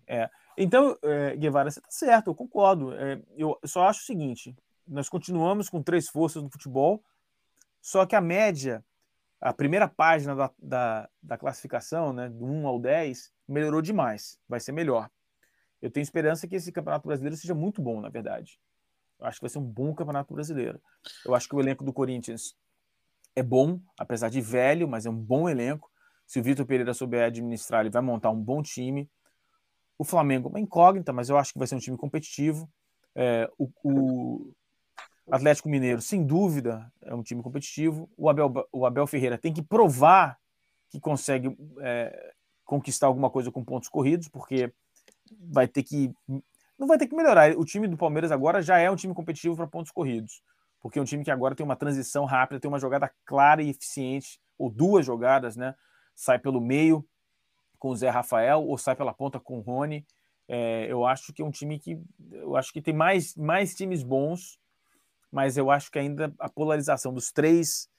É. 0.08 0.30
Então, 0.58 0.98
é, 1.04 1.36
Guevara, 1.36 1.70
você 1.70 1.80
tá 1.80 1.88
certo, 1.92 2.32
eu 2.32 2.36
concordo. 2.36 2.94
É, 2.94 3.22
eu 3.36 3.60
só 3.66 3.88
acho 3.88 4.02
o 4.02 4.06
seguinte: 4.06 4.56
nós 4.88 5.10
continuamos 5.10 5.70
com 5.70 5.84
três 5.84 6.08
forças 6.08 6.42
no 6.42 6.50
futebol, 6.50 7.04
só 7.82 8.06
que 8.06 8.16
a 8.16 8.22
média 8.22 8.84
a 9.40 9.54
primeira 9.54 9.88
página 9.88 10.36
da, 10.36 10.52
da, 10.58 11.10
da, 11.22 11.38
classificação, 11.38 12.12
né, 12.12 12.30
do 12.30 12.46
1 12.46 12.68
ao 12.68 12.80
10, 12.80 13.32
melhorou 13.48 13.82
demais. 13.82 14.40
Vai 14.50 14.60
ser 14.60 14.72
melhor. 14.72 15.10
Eu 15.82 15.92
tenho 15.92 16.04
esperança 16.04 16.48
que 16.48 16.56
esse 16.56 16.72
Campeonato 16.72 17.08
Brasileiro 17.08 17.38
seja 17.38 17.54
muito 17.54 17.82
bom, 17.82 18.02
na 18.02 18.10
verdade. 18.10 18.60
Eu 19.20 19.28
acho 19.28 19.38
que 19.38 19.44
vai 19.44 19.50
ser 19.50 19.60
um 19.60 19.64
bom 19.64 19.94
Campeonato 19.94 20.34
Brasileiro. 20.34 20.82
Eu 21.24 21.36
acho 21.36 21.48
que 21.48 21.56
o 21.56 21.60
elenco 21.60 21.84
do 21.84 21.94
Corinthians 21.94 22.56
é 23.36 23.44
bom, 23.44 23.80
apesar 23.98 24.30
de 24.30 24.42
velho, 24.42 24.88
mas 24.88 25.06
é 25.06 25.10
um 25.10 25.16
bom 25.16 25.48
elenco. 25.48 25.92
Se 26.28 26.40
o 26.40 26.44
Vitor 26.44 26.66
Pereira 26.66 26.94
souber 26.94 27.26
administrar, 27.26 27.82
ele 27.82 27.90
vai 27.90 28.02
montar 28.02 28.30
um 28.30 28.40
bom 28.40 28.62
time. 28.62 29.10
O 29.98 30.04
Flamengo 30.04 30.50
é 30.50 30.52
uma 30.52 30.60
incógnita, 30.60 31.14
mas 31.14 31.30
eu 31.30 31.38
acho 31.38 31.54
que 31.54 31.58
vai 31.58 31.68
ser 31.68 31.76
um 31.76 31.80
time 31.80 31.98
competitivo. 31.98 32.70
É, 33.16 33.50
o, 33.58 33.72
o, 33.84 34.54
Atlético 35.32 35.70
Mineiro, 35.70 36.02
sem 36.02 36.26
dúvida, 36.26 36.92
é 37.02 37.16
um 37.16 37.24
time 37.24 37.42
competitivo. 37.42 38.10
O 38.18 38.30
Abel, 38.30 38.54
o 38.72 38.86
Abel 38.86 39.08
Ferreira 39.08 39.38
tem 39.38 39.54
que 39.54 39.62
provar 39.62 40.38
que 40.90 41.00
consegue 41.00 41.58
é, 41.82 42.34
conquistar 42.66 43.08
alguma 43.08 43.30
coisa 43.30 43.52
com 43.52 43.64
pontos 43.64 43.88
corridos, 43.90 44.28
porque 44.28 44.72
vai 45.40 45.68
ter 45.68 45.84
que. 45.84 46.14
Não 46.78 46.88
vai 46.88 46.98
ter 46.98 47.08
que 47.08 47.16
melhorar. 47.16 47.58
O 47.58 47.66
time 47.66 47.88
do 47.88 47.98
Palmeiras 47.98 48.32
agora 48.32 48.62
já 48.62 48.78
é 48.78 48.92
um 48.92 48.96
time 48.96 49.14
competitivo 49.14 49.56
para 49.56 49.66
pontos 49.66 49.92
corridos, 49.92 50.44
porque 50.82 51.00
é 51.00 51.02
um 51.02 51.06
time 51.06 51.24
que 51.24 51.32
agora 51.32 51.56
tem 51.56 51.66
uma 51.66 51.76
transição 51.76 52.26
rápida, 52.26 52.60
tem 52.60 52.70
uma 52.70 52.80
jogada 52.80 53.10
clara 53.26 53.64
e 53.64 53.70
eficiente, 53.70 54.40
ou 54.58 54.70
duas 54.70 55.06
jogadas, 55.06 55.56
né? 55.56 55.74
Sai 56.18 56.40
pelo 56.40 56.60
meio 56.60 57.08
com 57.78 57.90
o 57.90 57.96
Zé 57.96 58.10
Rafael, 58.10 58.66
ou 58.66 58.78
sai 58.78 58.96
pela 58.96 59.14
ponta 59.14 59.40
com 59.40 59.60
o 59.60 59.62
Rony. 59.62 60.06
É, 60.48 60.92
eu 60.92 61.06
acho 61.06 61.32
que 61.32 61.42
é 61.42 61.46
um 61.46 61.52
time 61.52 61.78
que. 61.80 61.98
Eu 62.32 62.56
acho 62.56 62.74
que 62.74 62.82
tem 62.82 62.94
mais, 62.94 63.36
mais 63.36 63.76
times 63.76 64.02
bons 64.02 64.60
mas 65.32 65.58
eu 65.58 65.70
acho 65.70 65.92
que 65.92 66.00
ainda 66.00 66.34
a 66.40 66.50
polarização 66.50 67.14
dos 67.14 67.32
três 67.32 67.90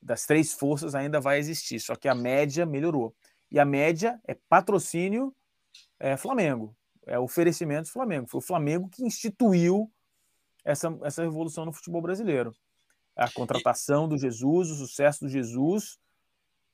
das 0.00 0.24
três 0.24 0.52
forças 0.52 0.94
ainda 0.94 1.20
vai 1.20 1.38
existir, 1.38 1.80
só 1.80 1.96
que 1.96 2.06
a 2.06 2.14
média 2.14 2.64
melhorou. 2.64 3.12
E 3.50 3.58
a 3.58 3.64
média 3.64 4.20
é 4.28 4.34
patrocínio 4.34 5.34
é, 5.98 6.16
Flamengo, 6.16 6.76
é 7.04 7.18
oferecimento 7.18 7.90
Flamengo. 7.90 8.28
Foi 8.28 8.38
o 8.38 8.42
Flamengo 8.42 8.88
que 8.88 9.02
instituiu 9.02 9.90
essa, 10.64 10.96
essa 11.02 11.22
revolução 11.22 11.64
no 11.64 11.72
futebol 11.72 12.00
brasileiro. 12.00 12.54
A 13.16 13.28
contratação 13.28 14.08
do 14.08 14.16
Jesus, 14.16 14.70
o 14.70 14.76
sucesso 14.76 15.24
do 15.24 15.28
Jesus, 15.28 15.98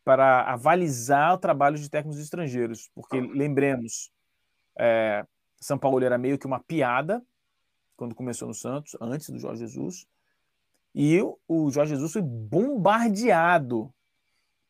para 0.05 0.43
avalizar 0.43 1.35
o 1.35 1.39
trabalho 1.39 1.79
de 1.79 1.89
técnicos 1.89 2.21
estrangeiros. 2.21 2.91
Porque, 2.95 3.21
lembremos, 3.21 4.11
é, 4.79 5.25
São 5.61 5.79
Paulo 5.79 6.05
era 6.05 6.19
meio 6.19 6.39
que 6.39 6.47
uma 6.47 6.61
piada 6.61 7.23
quando 7.97 8.15
começou 8.15 8.49
no 8.49 8.55
Santos, 8.55 8.97
antes 9.01 9.31
do 9.31 9.39
Jorge 9.39 9.67
Jesus. 9.67 10.07
E 10.95 11.21
o 11.49 11.71
Jorge 11.71 11.95
Jesus 11.95 12.13
foi 12.13 12.23
bombardeado 12.23 13.93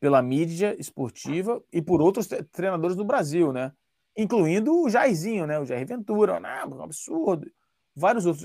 pela 0.01 0.23
mídia 0.23 0.77
esportiva 0.79 1.63
e 1.73 1.83
por 1.83 2.01
outros 2.01 2.29
treinadores 2.53 2.97
do 2.97 3.05
Brasil, 3.05 3.53
né? 3.53 3.73
Incluindo 4.17 4.83
o 4.83 4.89
Jairzinho, 4.89 5.47
né? 5.47 5.59
O 5.59 5.65
Jair 5.65 5.87
Ventura, 5.87 6.39
né? 6.39 6.65
um 6.67 6.83
absurdo. 6.83 7.51
Vários 7.97 8.27
outros. 8.27 8.45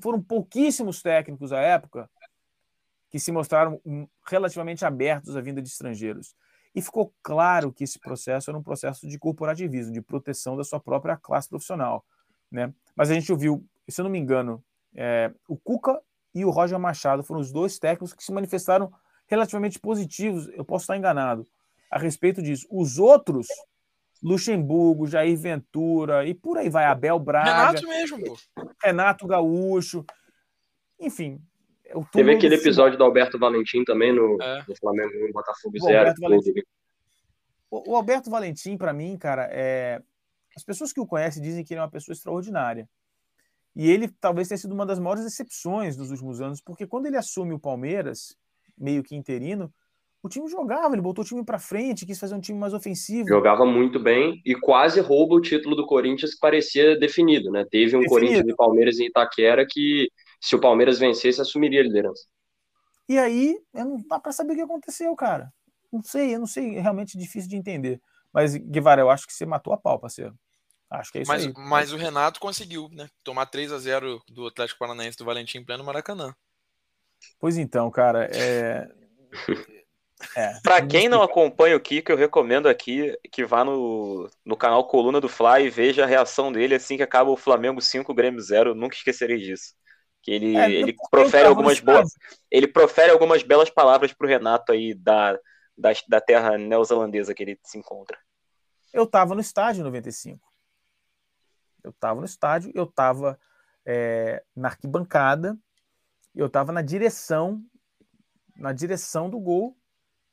Foram 0.00 0.22
pouquíssimos 0.22 1.02
técnicos 1.02 1.52
à 1.52 1.60
época 1.60 2.08
que 3.14 3.20
se 3.20 3.30
mostraram 3.30 3.80
relativamente 4.26 4.84
abertos 4.84 5.36
à 5.36 5.40
vinda 5.40 5.62
de 5.62 5.68
estrangeiros. 5.68 6.34
E 6.74 6.82
ficou 6.82 7.14
claro 7.22 7.72
que 7.72 7.84
esse 7.84 8.00
processo 8.00 8.50
era 8.50 8.58
um 8.58 8.62
processo 8.62 9.06
de 9.06 9.16
corporativismo, 9.20 9.92
de 9.92 10.02
proteção 10.02 10.56
da 10.56 10.64
sua 10.64 10.80
própria 10.80 11.16
classe 11.16 11.48
profissional. 11.48 12.04
Né? 12.50 12.74
Mas 12.96 13.12
a 13.12 13.14
gente 13.14 13.30
ouviu 13.30 13.64
se 13.88 14.00
eu 14.00 14.02
não 14.02 14.10
me 14.10 14.18
engano, 14.18 14.64
é, 14.96 15.32
o 15.48 15.56
Cuca 15.56 16.00
e 16.34 16.44
o 16.44 16.50
Roger 16.50 16.76
Machado 16.76 17.22
foram 17.22 17.40
os 17.40 17.52
dois 17.52 17.78
técnicos 17.78 18.12
que 18.12 18.24
se 18.24 18.32
manifestaram 18.32 18.92
relativamente 19.28 19.78
positivos, 19.78 20.48
eu 20.48 20.64
posso 20.64 20.82
estar 20.82 20.96
enganado, 20.96 21.46
a 21.88 21.98
respeito 21.98 22.42
disso. 22.42 22.66
Os 22.68 22.98
outros, 22.98 23.46
Luxemburgo, 24.20 25.06
Jair 25.06 25.38
Ventura 25.38 26.26
e 26.26 26.34
por 26.34 26.58
aí 26.58 26.68
vai, 26.68 26.84
Abel 26.84 27.18
Braga. 27.20 27.50
Renato 27.50 27.88
mesmo, 27.88 28.24
pô. 28.24 28.36
Renato 28.82 29.26
Gaúcho. 29.26 30.04
Enfim. 30.98 31.40
Teve 32.12 32.34
aquele 32.34 32.54
episódio 32.54 32.96
do 32.96 33.04
Alberto 33.04 33.38
Valentim 33.38 33.84
também 33.84 34.12
no, 34.12 34.40
é. 34.40 34.64
no 34.66 34.76
Flamengo 34.76 35.12
no 35.26 35.32
Botafogo 35.32 35.78
Zero. 35.78 36.14
O, 37.70 37.92
o 37.92 37.96
Alberto 37.96 38.30
Valentim, 38.30 38.76
para 38.76 38.92
mim, 38.92 39.16
cara, 39.18 39.48
é... 39.52 40.00
as 40.56 40.64
pessoas 40.64 40.92
que 40.92 41.00
o 41.00 41.06
conhecem 41.06 41.42
dizem 41.42 41.64
que 41.64 41.74
ele 41.74 41.80
é 41.80 41.82
uma 41.82 41.90
pessoa 41.90 42.14
extraordinária. 42.14 42.88
E 43.76 43.90
ele 43.90 44.08
talvez 44.20 44.48
tenha 44.48 44.58
sido 44.58 44.72
uma 44.72 44.86
das 44.86 44.98
maiores 44.98 45.24
decepções 45.24 45.96
dos 45.96 46.10
últimos 46.10 46.40
anos, 46.40 46.60
porque 46.60 46.86
quando 46.86 47.06
ele 47.06 47.16
assume 47.16 47.52
o 47.52 47.58
Palmeiras, 47.58 48.36
meio 48.78 49.02
que 49.02 49.16
interino, 49.16 49.72
o 50.22 50.28
time 50.28 50.48
jogava, 50.48 50.94
ele 50.94 51.02
botou 51.02 51.22
o 51.22 51.26
time 51.26 51.44
para 51.44 51.58
frente, 51.58 52.06
quis 52.06 52.18
fazer 52.18 52.34
um 52.34 52.40
time 52.40 52.58
mais 52.58 52.72
ofensivo. 52.72 53.28
Jogava 53.28 53.66
muito 53.66 54.00
bem 54.00 54.40
e 54.46 54.54
quase 54.54 54.98
rouba 55.00 55.34
o 55.34 55.40
título 55.40 55.76
do 55.76 55.86
Corinthians 55.86 56.32
que 56.32 56.40
parecia 56.40 56.98
definido, 56.98 57.50
né? 57.50 57.66
Teve 57.70 57.94
um 57.94 58.00
definido. 58.00 58.08
Corinthians 58.08 58.48
e 58.48 58.56
Palmeiras 58.56 58.98
em 58.98 59.06
Itaquera 59.06 59.66
que, 59.68 60.08
se 60.44 60.54
o 60.54 60.60
Palmeiras 60.60 60.98
vencesse, 60.98 61.40
assumiria 61.40 61.80
a 61.80 61.84
liderança. 61.84 62.26
E 63.08 63.18
aí, 63.18 63.58
não 63.72 63.96
dá 64.06 64.20
para 64.20 64.30
saber 64.30 64.52
o 64.52 64.56
que 64.56 64.60
aconteceu, 64.60 65.16
cara. 65.16 65.50
Não 65.90 66.02
sei, 66.02 66.34
eu 66.34 66.38
não 66.38 66.46
sei, 66.46 66.76
é 66.76 66.80
realmente 66.82 67.16
difícil 67.16 67.48
de 67.48 67.56
entender. 67.56 67.98
Mas, 68.30 68.54
Guevara, 68.54 69.00
eu 69.00 69.08
acho 69.08 69.26
que 69.26 69.32
você 69.32 69.46
matou 69.46 69.72
a 69.72 69.78
pau, 69.78 69.98
parceiro. 69.98 70.38
Acho 70.90 71.10
que 71.10 71.18
é 71.18 71.22
isso 71.22 71.30
mas, 71.30 71.46
aí. 71.46 71.52
Mas 71.56 71.92
o 71.94 71.96
Renato 71.96 72.38
conseguiu, 72.38 72.90
né? 72.92 73.08
Tomar 73.22 73.46
3 73.46 73.72
a 73.72 73.78
0 73.78 74.22
do 74.28 74.46
Atlético 74.46 74.80
Paranaense 74.80 75.16
do 75.16 75.24
Valentim 75.24 75.58
em 75.58 75.64
pleno 75.64 75.82
Maracanã. 75.82 76.34
Pois 77.38 77.56
então, 77.56 77.90
cara, 77.90 78.28
é. 78.30 78.86
é 80.36 80.60
para 80.62 80.86
quem 80.86 81.08
não 81.08 81.22
acompanha 81.22 81.74
o 81.74 81.80
Kiko, 81.80 82.12
eu 82.12 82.18
recomendo 82.18 82.68
aqui 82.68 83.18
que 83.32 83.46
vá 83.46 83.64
no, 83.64 84.28
no 84.44 84.58
canal 84.58 84.86
Coluna 84.86 85.22
do 85.22 85.28
Fly 85.28 85.64
e 85.64 85.70
veja 85.70 86.04
a 86.04 86.06
reação 86.06 86.52
dele 86.52 86.74
assim 86.74 86.98
que 86.98 87.02
acaba 87.02 87.30
o 87.30 87.36
Flamengo 87.36 87.80
5, 87.80 88.12
Grêmio 88.12 88.42
0. 88.42 88.74
Nunca 88.74 88.94
esquecerei 88.94 89.38
disso. 89.38 89.74
Que 90.24 90.30
ele, 90.30 90.56
é, 90.56 90.70
ele 90.72 90.96
profere 91.10 91.46
algumas 91.46 91.78
boas. 91.80 92.10
Ele 92.50 92.66
profere 92.66 93.10
algumas 93.12 93.42
belas 93.42 93.68
palavras 93.68 94.10
pro 94.14 94.26
Renato 94.26 94.72
aí 94.72 94.94
da, 94.94 95.38
da, 95.76 95.92
da 96.08 96.20
terra 96.20 96.56
neozelandesa 96.56 97.34
que 97.34 97.42
ele 97.42 97.60
se 97.62 97.76
encontra. 97.76 98.18
Eu 98.90 99.06
tava 99.06 99.34
no 99.34 99.42
estádio 99.42 99.80
em 99.80 99.84
95. 99.84 100.40
Eu 101.82 101.92
tava 101.92 102.20
no 102.20 102.24
estádio, 102.24 102.72
eu 102.74 102.86
tava 102.86 103.38
é, 103.84 104.42
na 104.56 104.68
arquibancada, 104.68 105.58
eu 106.34 106.48
tava 106.48 106.72
na 106.72 106.80
direção, 106.80 107.62
na 108.56 108.72
direção 108.72 109.28
do 109.28 109.38
gol, 109.38 109.76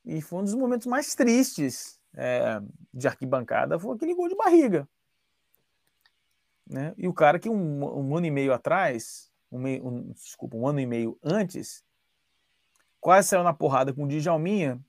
e 0.06 0.22
foi 0.22 0.38
um 0.38 0.44
dos 0.44 0.54
momentos 0.54 0.86
mais 0.86 1.14
tristes 1.14 2.00
é, 2.14 2.60
de 2.94 3.06
arquibancada, 3.06 3.78
foi 3.78 3.94
aquele 3.94 4.14
gol 4.14 4.28
de 4.28 4.36
barriga. 4.36 4.88
Né? 6.66 6.94
E 6.96 7.06
o 7.06 7.12
cara 7.12 7.38
que 7.38 7.50
um, 7.50 7.84
um 7.84 8.16
ano 8.16 8.26
e 8.26 8.30
meio 8.30 8.54
atrás 8.54 9.31
um, 9.52 9.88
um, 9.88 10.12
desculpa, 10.12 10.56
um 10.56 10.66
ano 10.66 10.80
e 10.80 10.86
meio 10.86 11.18
antes, 11.22 11.84
quase 13.00 13.28
saiu 13.28 13.44
na 13.44 13.52
porrada 13.52 13.92
com 13.92 14.04
o 14.04 14.08
Djalminha 14.08 14.80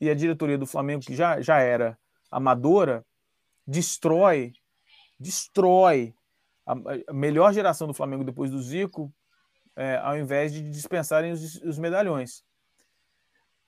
e 0.00 0.08
a 0.08 0.14
diretoria 0.14 0.58
do 0.58 0.66
Flamengo, 0.66 1.04
que 1.04 1.14
já, 1.14 1.40
já 1.40 1.58
era 1.58 1.98
amadora, 2.30 3.04
destrói, 3.66 4.54
destrói 5.18 6.14
a, 6.66 6.74
a 7.08 7.12
melhor 7.12 7.52
geração 7.52 7.86
do 7.86 7.94
Flamengo 7.94 8.24
depois 8.24 8.50
do 8.50 8.60
Zico, 8.60 9.12
é, 9.76 9.96
ao 9.96 10.16
invés 10.16 10.52
de 10.52 10.62
dispensarem 10.62 11.32
os, 11.32 11.56
os 11.62 11.78
medalhões. 11.78 12.44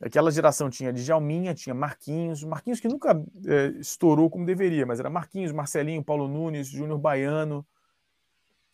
Aquela 0.01 0.31
geração 0.31 0.69
tinha 0.69 0.93
Djalminha, 0.93 1.55
tinha 1.55 1.75
Marquinhos, 1.75 2.43
Marquinhos 2.43 2.81
que 2.81 2.89
nunca 2.89 3.13
é, 3.47 3.67
estourou 3.79 4.29
como 4.29 4.45
deveria, 4.45 4.85
mas 4.85 5.01
era 5.01 5.09
Marquinhos, 5.09 5.53
Marcelinho, 5.53 6.05
Paulo 6.05 6.29
Nunes, 6.29 6.69
Júnior 6.69 6.99
Baiano. 6.99 7.67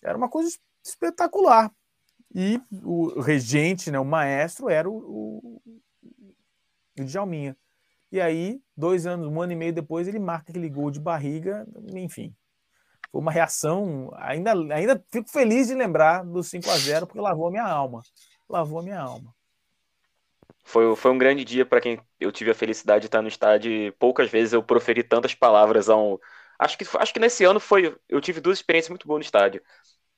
Era 0.03 0.17
uma 0.17 0.29
coisa 0.29 0.51
espetacular. 0.85 1.71
E 2.35 2.61
o 2.83 3.21
regente, 3.21 3.91
né, 3.91 3.99
o 3.99 4.05
maestro, 4.05 4.69
era 4.69 4.89
o, 4.89 4.97
o, 4.97 5.63
o 6.99 7.05
Djalminha. 7.05 7.57
E 8.13 8.21
aí, 8.21 8.61
dois 8.77 9.07
anos, 9.07 9.27
um 9.27 9.41
ano 9.41 9.53
e 9.53 9.57
meio 9.57 9.73
depois, 9.73 10.07
ele 10.07 10.19
marca 10.19 10.51
aquele 10.51 10.69
gol 10.69 10.91
de 10.91 11.01
barriga, 11.01 11.67
enfim. 11.95 12.35
Foi 13.11 13.21
uma 13.21 13.33
reação. 13.33 14.11
Ainda, 14.17 14.53
ainda 14.53 15.05
fico 15.13 15.29
feliz 15.31 15.69
de 15.69 15.75
lembrar 15.75 16.25
do 16.25 16.43
5 16.43 16.69
a 16.71 16.77
0 16.77 17.07
porque 17.07 17.21
lavou 17.21 17.49
a 17.49 17.51
minha 17.51 17.67
alma. 17.67 18.03
Lavou 18.49 18.79
a 18.81 18.83
minha 18.83 19.01
alma. 19.01 19.35
Foi, 20.63 20.95
foi 20.95 21.11
um 21.11 21.19
grande 21.19 21.45
dia 21.45 21.67
para 21.67 21.81
quem 21.81 22.01
eu 22.19 22.31
tive 22.31 22.51
a 22.51 22.55
felicidade 22.55 23.03
de 23.03 23.07
estar 23.07 23.23
no 23.23 23.29
estádio. 23.29 23.93
Poucas 23.99 24.31
vezes 24.31 24.53
eu 24.53 24.63
proferi 24.63 25.03
tantas 25.03 25.35
palavras 25.35 25.89
a 25.89 25.97
um. 25.97 26.19
Acho 26.59 26.77
que, 26.79 26.85
acho 26.97 27.13
que 27.13 27.21
nesse 27.21 27.45
ano 27.45 27.59
foi. 27.59 27.97
Eu 28.09 28.21
tive 28.21 28.41
duas 28.41 28.59
experiências 28.59 28.91
muito 28.91 29.07
boas 29.07 29.19
no 29.19 29.25
estádio 29.25 29.63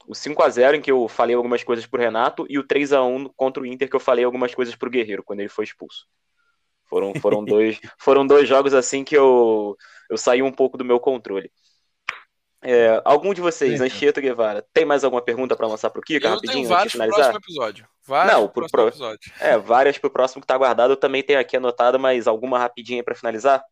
o 0.07 0.15
5 0.15 0.43
a 0.43 0.49
0 0.49 0.77
em 0.77 0.81
que 0.81 0.91
eu 0.91 1.09
falei 1.09 1.35
algumas 1.35 1.63
coisas 1.63 1.87
pro 1.87 2.01
Renato 2.01 2.47
e 2.49 2.59
o 2.59 2.67
3 2.67 2.93
a 2.93 3.03
1 3.03 3.29
contra 3.37 3.63
o 3.63 3.67
Inter 3.67 3.89
que 3.89 3.97
eu 3.97 4.01
falei 4.01 4.25
algumas 4.25 4.55
coisas 4.55 4.75
pro 4.75 4.91
Guerreiro 4.91 5.23
quando 5.23 5.41
ele 5.41 5.49
foi 5.49 5.65
expulso. 5.65 6.07
Foram, 6.85 7.13
foram, 7.21 7.45
dois, 7.45 7.81
foram 7.99 8.27
dois 8.27 8.49
jogos 8.49 8.75
assim 8.75 9.05
que 9.05 9.17
eu, 9.17 9.77
eu 10.11 10.17
saí 10.17 10.43
um 10.43 10.53
pouco 10.53 10.77
do 10.77 10.85
meu 10.85 11.01
controle. 11.01 11.51
É, 12.65 13.03
algum 13.05 13.35
de 13.35 13.41
vocês, 13.41 13.79
Sim. 13.79 13.87
Anchieta 13.87 14.21
Guevara, 14.21 14.65
tem 14.73 14.85
mais 14.85 15.03
alguma 15.03 15.21
pergunta 15.21 15.57
para 15.57 15.67
lançar 15.67 15.91
pro 15.91 16.01
Kika? 16.01 16.29
Eu 16.29 16.35
rapidinho, 16.35 16.55
tenho 16.55 16.69
vários 16.69 16.95
pro 16.95 17.09
próximo 17.09 17.39
episódio. 17.39 17.89
Várias 18.07 18.35
Não, 18.35 18.49
pro, 18.49 18.67
pro 18.71 18.89
episódio. 18.89 19.33
É, 19.41 19.59
várias 19.59 19.99
pro 19.99 20.11
próximo 20.11 20.41
que 20.41 20.47
tá 20.47 20.57
guardado. 20.57 20.93
Eu 20.93 20.97
também 20.97 21.25
tenho 21.25 21.41
aqui 21.41 21.57
anotado, 21.57 21.99
mas 21.99 22.29
alguma 22.29 22.61
rapidinha 22.61 23.03
para 23.03 23.17
finalizar? 23.17 23.65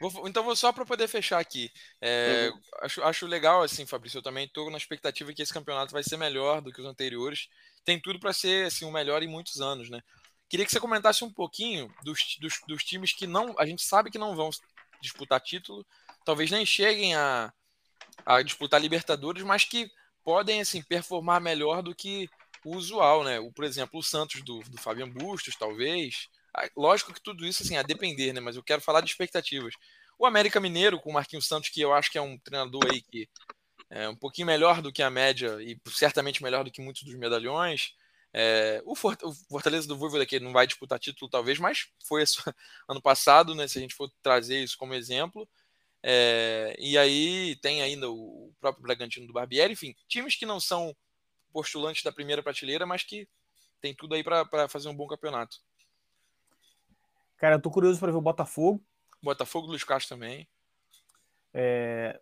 Vou, 0.00 0.26
então 0.26 0.42
vou 0.42 0.56
só 0.56 0.72
para 0.72 0.84
poder 0.84 1.08
fechar 1.08 1.38
aqui. 1.38 1.70
É, 2.00 2.50
uhum. 2.52 2.60
acho, 2.82 3.02
acho 3.02 3.26
legal, 3.26 3.62
assim, 3.62 3.86
Fabrício. 3.86 4.18
Eu 4.18 4.22
também 4.22 4.46
estou 4.46 4.70
na 4.70 4.78
expectativa 4.78 5.32
que 5.32 5.42
esse 5.42 5.52
campeonato 5.52 5.92
vai 5.92 6.02
ser 6.02 6.16
melhor 6.16 6.60
do 6.60 6.72
que 6.72 6.80
os 6.80 6.86
anteriores. 6.86 7.48
Tem 7.84 8.00
tudo 8.00 8.18
para 8.18 8.32
ser 8.32 8.66
assim, 8.66 8.84
o 8.84 8.92
melhor 8.92 9.22
em 9.22 9.28
muitos 9.28 9.60
anos, 9.60 9.90
né? 9.90 10.00
Queria 10.48 10.64
que 10.64 10.72
você 10.72 10.80
comentasse 10.80 11.22
um 11.24 11.32
pouquinho 11.32 11.92
dos, 12.02 12.36
dos, 12.40 12.60
dos, 12.66 12.84
times 12.84 13.12
que 13.12 13.26
não. 13.26 13.54
A 13.58 13.66
gente 13.66 13.82
sabe 13.82 14.10
que 14.10 14.18
não 14.18 14.34
vão 14.34 14.50
disputar 15.00 15.40
título, 15.40 15.86
talvez 16.24 16.50
nem 16.50 16.64
cheguem 16.64 17.14
a, 17.14 17.52
a 18.24 18.42
disputar 18.42 18.80
Libertadores, 18.80 19.42
mas 19.42 19.64
que 19.64 19.90
podem 20.24 20.60
assim 20.60 20.82
performar 20.82 21.40
melhor 21.40 21.82
do 21.82 21.94
que 21.94 22.28
o 22.64 22.76
usual, 22.76 23.22
né? 23.24 23.38
O, 23.38 23.52
por 23.52 23.64
exemplo, 23.64 24.00
o 24.00 24.02
Santos 24.02 24.42
do, 24.42 24.60
do 24.60 24.78
Fabian 24.78 25.08
Bustos, 25.08 25.54
talvez. 25.56 26.28
Ah, 26.54 26.68
lógico 26.76 27.12
que 27.12 27.22
tudo 27.22 27.46
isso 27.46 27.62
assim, 27.62 27.76
a 27.76 27.82
depender, 27.82 28.32
né? 28.32 28.40
Mas 28.40 28.56
eu 28.56 28.62
quero 28.62 28.82
falar 28.82 29.00
de 29.00 29.10
expectativas. 29.10 29.74
O 30.18 30.26
América 30.26 30.60
Mineiro, 30.60 31.00
com 31.00 31.10
o 31.10 31.12
Marquinhos 31.12 31.46
Santos, 31.46 31.68
que 31.70 31.80
eu 31.80 31.92
acho 31.92 32.10
que 32.10 32.18
é 32.18 32.22
um 32.22 32.38
treinador 32.38 32.82
aí 32.90 33.00
que 33.00 33.28
é 33.90 34.08
um 34.08 34.16
pouquinho 34.16 34.46
melhor 34.46 34.82
do 34.82 34.92
que 34.92 35.02
a 35.02 35.10
média 35.10 35.56
e 35.62 35.78
certamente 35.88 36.42
melhor 36.42 36.64
do 36.64 36.70
que 36.70 36.82
muitos 36.82 37.02
dos 37.02 37.14
medalhões. 37.14 37.94
É, 38.32 38.82
o, 38.84 38.94
Fortaleza 38.94 39.88
do 39.88 39.96
Voivoda 39.96 40.26
que 40.26 40.38
não 40.38 40.52
vai 40.52 40.66
disputar 40.66 40.98
título 40.98 41.30
talvez, 41.30 41.58
mas 41.58 41.88
foi 42.04 42.22
ano 42.88 43.00
passado, 43.00 43.54
né? 43.54 43.66
Se 43.68 43.78
a 43.78 43.80
gente 43.80 43.94
for 43.94 44.10
trazer 44.22 44.62
isso 44.62 44.76
como 44.76 44.94
exemplo. 44.94 45.48
É, 46.02 46.76
e 46.78 46.96
aí 46.96 47.56
tem 47.56 47.82
ainda 47.82 48.10
o 48.10 48.52
próprio 48.60 48.82
Bragantino 48.82 49.26
do 49.26 49.32
Barbieri, 49.32 49.72
enfim, 49.72 49.94
times 50.06 50.36
que 50.36 50.46
não 50.46 50.60
são 50.60 50.94
postulantes 51.52 52.02
da 52.02 52.12
primeira 52.12 52.42
prateleira, 52.42 52.86
mas 52.86 53.02
que 53.02 53.28
tem 53.80 53.94
tudo 53.94 54.14
aí 54.14 54.22
para 54.22 54.68
fazer 54.68 54.88
um 54.88 54.94
bom 54.94 55.06
campeonato. 55.06 55.58
Cara, 57.38 57.54
eu 57.54 57.60
tô 57.60 57.70
curioso 57.70 58.00
para 58.00 58.10
ver 58.10 58.18
o 58.18 58.22
Botafogo. 58.22 58.82
Botafogo 59.22 59.68
Luiz 59.68 59.84
Castro 59.84 60.16
também. 60.16 60.46
É... 61.54 62.20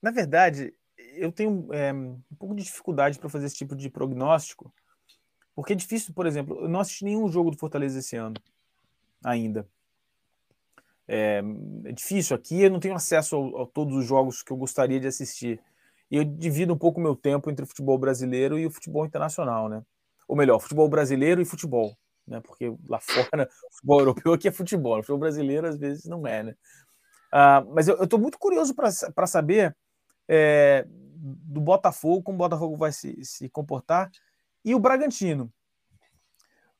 Na 0.00 0.10
verdade, 0.10 0.74
eu 1.14 1.32
tenho 1.32 1.72
é, 1.72 1.92
um 1.92 2.20
pouco 2.38 2.54
de 2.54 2.62
dificuldade 2.62 3.18
para 3.18 3.28
fazer 3.28 3.46
esse 3.46 3.56
tipo 3.56 3.74
de 3.74 3.88
prognóstico, 3.88 4.72
porque 5.54 5.72
é 5.72 5.76
difícil, 5.76 6.12
por 6.12 6.26
exemplo, 6.26 6.60
eu 6.60 6.68
não 6.68 6.80
assisti 6.80 7.04
nenhum 7.04 7.28
jogo 7.28 7.50
do 7.50 7.58
Fortaleza 7.58 7.98
esse 7.98 8.16
ano 8.16 8.34
ainda. 9.24 9.66
É, 11.06 11.42
é 11.84 11.92
difícil 11.92 12.36
aqui, 12.36 12.62
eu 12.62 12.70
não 12.70 12.80
tenho 12.80 12.94
acesso 12.94 13.36
a, 13.36 13.62
a, 13.62 13.66
todos 13.66 13.96
os 13.96 14.04
jogos 14.04 14.42
que 14.42 14.52
eu 14.52 14.56
gostaria 14.56 15.00
de 15.00 15.06
assistir. 15.06 15.60
E 16.10 16.16
eu 16.16 16.24
divido 16.24 16.74
um 16.74 16.78
pouco 16.78 17.00
o 17.00 17.02
meu 17.02 17.16
tempo 17.16 17.50
entre 17.50 17.64
o 17.64 17.68
futebol 17.68 17.96
brasileiro 17.96 18.58
e 18.58 18.66
o 18.66 18.70
futebol 18.70 19.06
internacional, 19.06 19.68
né? 19.68 19.82
Ou 20.28 20.36
melhor, 20.36 20.58
futebol 20.58 20.88
brasileiro 20.88 21.40
e 21.40 21.44
futebol 21.44 21.96
né? 22.26 22.40
Porque 22.40 22.74
lá 22.88 23.00
fora, 23.00 23.48
o 23.68 23.74
futebol 23.74 24.00
europeu 24.00 24.32
aqui 24.32 24.48
é 24.48 24.52
futebol, 24.52 24.98
o 24.98 25.02
futebol 25.02 25.18
brasileiro 25.18 25.66
às 25.66 25.76
vezes 25.76 26.04
não 26.04 26.26
é, 26.26 26.42
né? 26.42 26.54
Ah, 27.32 27.64
mas 27.68 27.88
eu 27.88 28.02
estou 28.02 28.18
muito 28.18 28.38
curioso 28.38 28.74
para 28.74 29.26
saber 29.26 29.74
é, 30.28 30.84
do 30.86 31.60
Botafogo, 31.60 32.22
como 32.22 32.36
o 32.36 32.38
Botafogo 32.38 32.76
vai 32.76 32.92
se, 32.92 33.24
se 33.24 33.48
comportar, 33.48 34.10
e 34.64 34.74
o 34.74 34.78
Bragantino. 34.78 35.52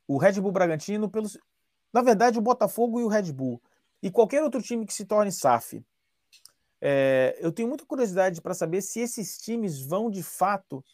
O 0.06 0.18
Red 0.18 0.40
Bull 0.40 0.52
Bragantino, 0.52 1.08
pelos. 1.08 1.38
Na 1.92 2.02
verdade, 2.02 2.38
o 2.38 2.42
Botafogo 2.42 3.00
e 3.00 3.04
o 3.04 3.08
Red 3.08 3.32
Bull. 3.32 3.62
E 4.02 4.10
qualquer 4.10 4.42
outro 4.42 4.60
time 4.60 4.84
que 4.84 4.92
se 4.92 5.04
torne 5.04 5.30
SAF. 5.30 5.84
É, 6.80 7.38
eu 7.40 7.52
tenho 7.52 7.68
muita 7.68 7.86
curiosidade 7.86 8.40
para 8.40 8.54
saber 8.54 8.82
se 8.82 9.00
esses 9.00 9.38
times 9.38 9.80
vão 9.80 10.10
de 10.10 10.22
fato 10.22 10.84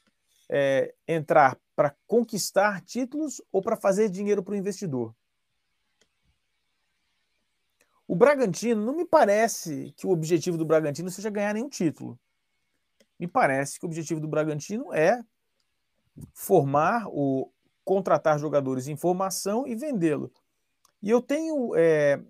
é, 0.49 0.95
entrar 1.07 1.59
para 1.79 1.95
conquistar 2.09 2.81
títulos 2.81 3.41
ou 3.53 3.63
para 3.63 3.77
fazer 3.77 4.09
dinheiro 4.09 4.43
para 4.43 4.51
o 4.51 4.57
investidor? 4.57 5.15
O 8.05 8.17
Bragantino, 8.17 8.85
não 8.85 8.97
me 8.97 9.07
parece 9.07 9.95
que 9.97 10.05
o 10.05 10.11
objetivo 10.11 10.59
do 10.59 10.67
Bragantino 10.67 11.09
seja 11.09 11.31
ganhar 11.31 11.55
nenhum 11.55 11.69
título. 11.69 12.19
Me 13.17 13.29
parece 13.29 13.79
que 13.79 13.87
o 13.87 13.89
objetivo 13.89 14.19
do 14.19 14.27
Bragantino 14.27 14.93
é 14.93 15.23
formar 16.35 17.07
ou 17.07 17.55
contratar 17.85 18.41
jogadores 18.41 18.89
em 18.89 18.97
formação 18.97 19.65
e 19.65 19.77
vendê-lo. 19.77 20.33
E 21.01 21.09
eu 21.09 21.23
tenho 21.23 21.77
é, 21.77 22.21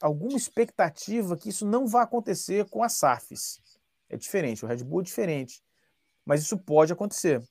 alguma 0.00 0.36
expectativa 0.36 1.36
que 1.36 1.48
isso 1.48 1.66
não 1.66 1.88
vai 1.88 2.04
acontecer 2.04 2.70
com 2.70 2.84
as 2.84 2.92
SAFs. 2.92 3.60
É 4.08 4.16
diferente, 4.16 4.64
o 4.64 4.68
Red 4.68 4.84
Bull 4.84 5.00
é 5.00 5.04
diferente 5.04 5.60
mas 6.24 6.42
isso 6.42 6.56
pode 6.56 6.92
acontecer. 6.92 7.42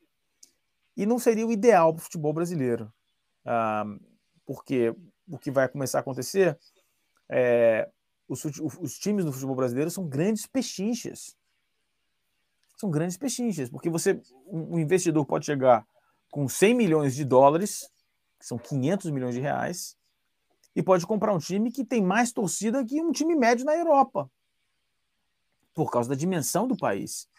E 0.96 1.06
não 1.06 1.20
seria 1.20 1.48
o 1.48 1.52
ideal 1.52 1.94
para 1.94 2.02
o 2.02 2.04
futebol 2.04 2.34
brasileiro, 2.34 2.92
ah, 3.46 3.86
porque 4.46 4.94
o 5.28 5.38
que 5.38 5.52
vai 5.52 5.70
começar 5.70 6.00
a 6.00 6.02
acontecer 6.02 6.58
é 7.30 7.90
os, 8.28 8.44
os 8.46 8.98
times 8.98 9.26
do 9.26 9.34
futebol 9.34 9.56
brasileiro 9.56 9.90
são 9.90 10.08
grandes 10.08 10.46
pechinchas. 10.46 11.36
São 12.78 12.90
grandes 12.90 13.18
pechinchas, 13.18 13.70
porque 13.70 13.90
você, 13.90 14.22
um 14.48 14.80
investidor 14.80 15.26
pode 15.26 15.46
chegar 15.46 15.86
com 16.32 16.48
100 16.48 16.74
milhões 16.76 17.16
de 17.16 17.26
dólares, 17.26 17.92
que 18.40 18.46
são 18.46 18.58
500 18.58 19.12
milhões 19.12 19.36
de 19.36 19.42
reais, 19.42 19.98
e 20.76 20.84
pode 20.84 21.06
comprar 21.06 21.34
um 21.34 21.40
time 21.40 21.72
que 21.72 21.84
tem 21.84 22.02
mais 22.02 22.32
torcida 22.32 22.86
que 22.86 23.02
um 23.02 23.12
time 23.12 23.36
médio 23.36 23.66
na 23.66 23.76
Europa. 23.76 24.30
por 25.74 25.90
causa 25.92 26.10
da 26.10 26.16
dimensão 26.16 26.68
do 26.68 26.76
país. 26.76 27.30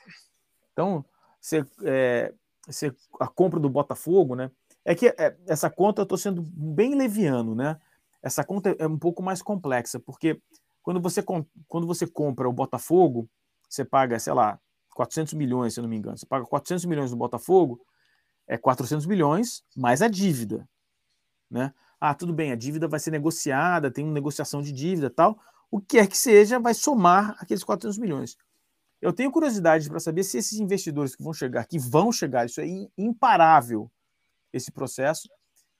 Então, 0.72 1.05
você, 1.40 1.64
é, 1.85 2.32
a 3.19 3.27
compra 3.27 3.59
do 3.61 3.69
Botafogo, 3.69 4.35
né? 4.35 4.51
É 4.85 4.95
que 4.95 5.09
é, 5.09 5.37
essa 5.47 5.70
conta 5.70 6.01
eu 6.01 6.05
estou 6.05 6.19
sendo 6.19 6.43
bem 6.43 6.95
leviano, 6.95 7.55
né? 7.55 7.78
Essa 8.23 8.45
conta 8.45 8.74
é 8.78 8.87
um 8.87 8.99
pouco 8.99 9.23
mais 9.23 9.43
complexa, 9.43 9.99
porque 9.99 10.41
quando 10.82 11.01
você, 11.01 11.23
quando 11.23 11.87
você 11.87 12.07
compra 12.07 12.49
o 12.49 12.53
Botafogo, 12.53 13.28
você 13.69 13.85
paga, 13.85 14.19
sei 14.19 14.32
lá, 14.32 14.59
400 14.95 15.35
milhões, 15.35 15.74
se 15.74 15.81
eu 15.81 15.82
não 15.82 15.89
me 15.89 15.97
engano. 15.97 16.19
Você 16.19 16.27
paga 16.27 16.45
400 16.45 16.85
milhões 16.85 17.11
no 17.11 17.16
Botafogo, 17.16 17.81
é 18.47 18.59
400 18.59 19.07
milhões 19.07 19.62
mais 19.77 20.03
a 20.03 20.09
dívida, 20.09 20.69
né? 21.51 21.73
Ah, 22.01 22.15
tudo 22.15 22.32
bem, 22.32 22.51
a 22.51 22.57
dívida 22.57 22.89
vai 22.89 22.99
ser 22.99 23.11
negociada, 23.11 23.91
tem 23.91 24.05
uma 24.05 24.15
negociação 24.15 24.62
de 24.62 24.73
dívida 24.73 25.11
tal. 25.11 25.39
O 25.70 25.78
que 25.81 25.99
quer 25.99 26.07
que 26.09 26.16
seja, 26.16 26.59
vai 26.59 26.74
somar 26.74 27.37
aqueles 27.39 27.62
400 27.62 27.99
milhões. 27.99 28.37
Eu 29.01 29.12
tenho 29.12 29.31
curiosidade 29.31 29.89
para 29.89 29.98
saber 29.98 30.24
se 30.24 30.36
esses 30.36 30.59
investidores 30.60 31.16
que 31.16 31.22
vão 31.22 31.32
chegar, 31.32 31.64
que 31.66 31.78
vão 31.78 32.12
chegar, 32.12 32.44
isso 32.44 32.60
é 32.60 32.66
imparável, 32.98 33.90
esse 34.52 34.70
processo, 34.70 35.28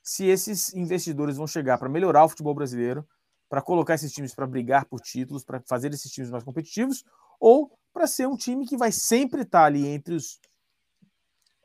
se 0.03 0.25
esses 0.25 0.73
investidores 0.73 1.37
vão 1.37 1.47
chegar 1.47 1.77
para 1.77 1.89
melhorar 1.89 2.25
o 2.25 2.29
futebol 2.29 2.55
brasileiro, 2.55 3.07
para 3.49 3.61
colocar 3.61 3.95
esses 3.95 4.13
times 4.13 4.35
para 4.35 4.47
brigar 4.47 4.87
por 4.87 5.01
títulos, 5.01 5.45
para 5.45 5.61
fazer 5.61 5.93
esses 5.93 6.11
times 6.11 6.31
mais 6.31 6.45
competitivos, 6.45 7.05
ou 7.39 7.77
para 7.93 8.07
ser 8.07 8.27
um 8.27 8.37
time 8.37 8.67
que 8.67 8.77
vai 8.77 8.93
sempre 8.93 9.43
estar 9.43 9.61
tá 9.61 9.65
ali 9.67 9.87
entre 9.87 10.15
os 10.15 10.41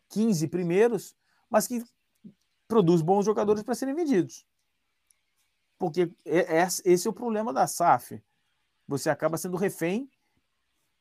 15 0.09 0.47
primeiros, 0.47 1.15
mas 1.49 1.67
que 1.67 1.83
produz 2.67 3.01
bons 3.01 3.25
jogadores 3.25 3.63
para 3.63 3.75
serem 3.75 3.95
vendidos. 3.95 4.45
Porque 5.77 6.11
é, 6.25 6.59
é, 6.59 6.67
esse 6.85 7.07
é 7.07 7.09
o 7.09 7.13
problema 7.13 7.53
da 7.53 7.67
SAF. 7.67 8.21
Você 8.87 9.09
acaba 9.09 9.37
sendo 9.37 9.57
refém 9.57 10.09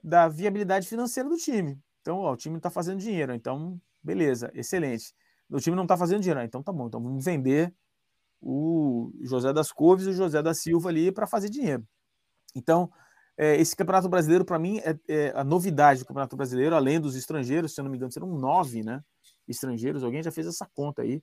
da 0.04 0.28
viabilidade 0.28 0.86
financeira 0.86 1.26
do 1.26 1.36
time. 1.36 1.80
Então, 2.02 2.18
ó, 2.18 2.32
o 2.34 2.36
time 2.36 2.58
está 2.58 2.68
fazendo 2.68 2.98
dinheiro, 3.00 3.32
então, 3.32 3.80
beleza, 4.02 4.50
excelente. 4.54 5.14
O 5.48 5.58
time 5.58 5.74
não 5.74 5.84
está 5.84 5.96
fazendo 5.96 6.20
dinheiro, 6.20 6.42
então 6.42 6.62
tá 6.62 6.70
bom, 6.70 6.86
então 6.86 7.02
vamos 7.02 7.24
vender 7.24 7.74
o 8.38 9.10
José 9.22 9.50
das 9.54 9.72
Couves 9.72 10.06
e 10.06 10.10
o 10.10 10.12
José 10.12 10.42
da 10.42 10.52
Silva 10.52 10.90
ali 10.90 11.10
para 11.10 11.26
fazer 11.26 11.48
dinheiro. 11.48 11.82
Então, 12.54 12.92
é, 13.38 13.56
esse 13.56 13.74
Campeonato 13.74 14.06
Brasileiro, 14.06 14.44
para 14.44 14.58
mim, 14.58 14.78
é, 14.80 14.94
é, 15.08 15.32
a 15.34 15.42
novidade 15.42 16.00
do 16.00 16.06
Campeonato 16.06 16.36
Brasileiro, 16.36 16.76
além 16.76 17.00
dos 17.00 17.16
estrangeiros, 17.16 17.74
se 17.74 17.80
eu 17.80 17.84
não 17.84 17.90
me 17.90 17.96
engano, 17.96 18.12
serão 18.12 18.28
nove 18.28 18.82
né, 18.82 19.02
estrangeiros, 19.48 20.04
alguém 20.04 20.22
já 20.22 20.30
fez 20.30 20.46
essa 20.46 20.68
conta 20.74 21.00
aí. 21.00 21.22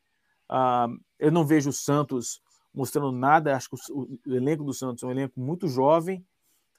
Ah, 0.49 0.87
eu 1.19 1.31
não 1.31 1.45
vejo 1.45 1.69
o 1.69 1.73
Santos 1.73 2.41
mostrando 2.73 3.11
nada, 3.11 3.55
acho 3.55 3.69
que 3.69 3.75
o, 3.91 4.19
o, 4.27 4.35
elenco 4.35 4.63
do 4.63 4.73
Santos 4.73 5.03
é 5.03 5.05
um 5.05 5.11
elenco 5.11 5.39
muito 5.39 5.67
jovem, 5.67 6.25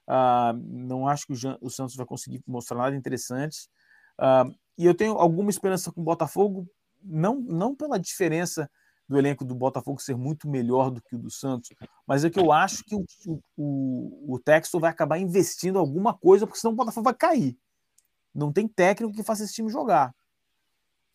ah, 0.07 0.55
não 0.57 1.07
acho 1.07 1.27
que 1.27 1.33
o, 1.33 1.59
o, 1.61 1.71
Santos 1.71 1.95
vai 1.95 2.07
conseguir 2.07 2.43
mostrar 2.47 2.79
nada 2.79 2.97
interessante. 2.97 3.69
Ah, 4.19 4.45
e 4.77 4.87
eu 4.87 4.95
tenho 4.95 5.13
alguma 5.15 5.51
esperança 5.51 5.93
com 5.93 6.01
o 6.01 6.05
Botafogo, 6.05 6.67
não, 7.03 7.41
não 7.41 7.75
pela 7.75 7.99
diferença 7.99 8.71
do 9.09 9.19
elenco 9.19 9.45
do 9.45 9.55
Botafogo 9.55 10.01
ser 10.01 10.17
muito 10.17 10.49
melhor 10.49 10.91
do 10.91 11.03
que 11.03 11.15
o 11.15 11.19
do 11.19 11.31
Santos, 11.31 11.71
mas 12.07 12.25
é 12.25 12.31
que 12.31 12.41
eu 12.41 12.51
acho 12.51 12.83
que 12.85 12.95
o, 12.95 13.05
o, 13.57 14.35
o 14.35 14.39
Texto 14.39 14.81
vai 14.81 14.91
acabar 14.91 15.19
investindo 15.19 15.79
alguma 15.79 16.15
coisa, 16.15 16.47
porque 16.47 16.61
senão 16.61 16.73
o 16.73 16.77
Botafogo 16.77 17.05
vai 17.05 17.15
cair. 17.15 17.59
Não 18.35 18.53
tem 18.53 18.67
técnico 18.67 19.15
que 19.15 19.23
faça 19.23 19.45
esse 19.45 19.53
time 19.53 19.71
jogar. 19.71 20.15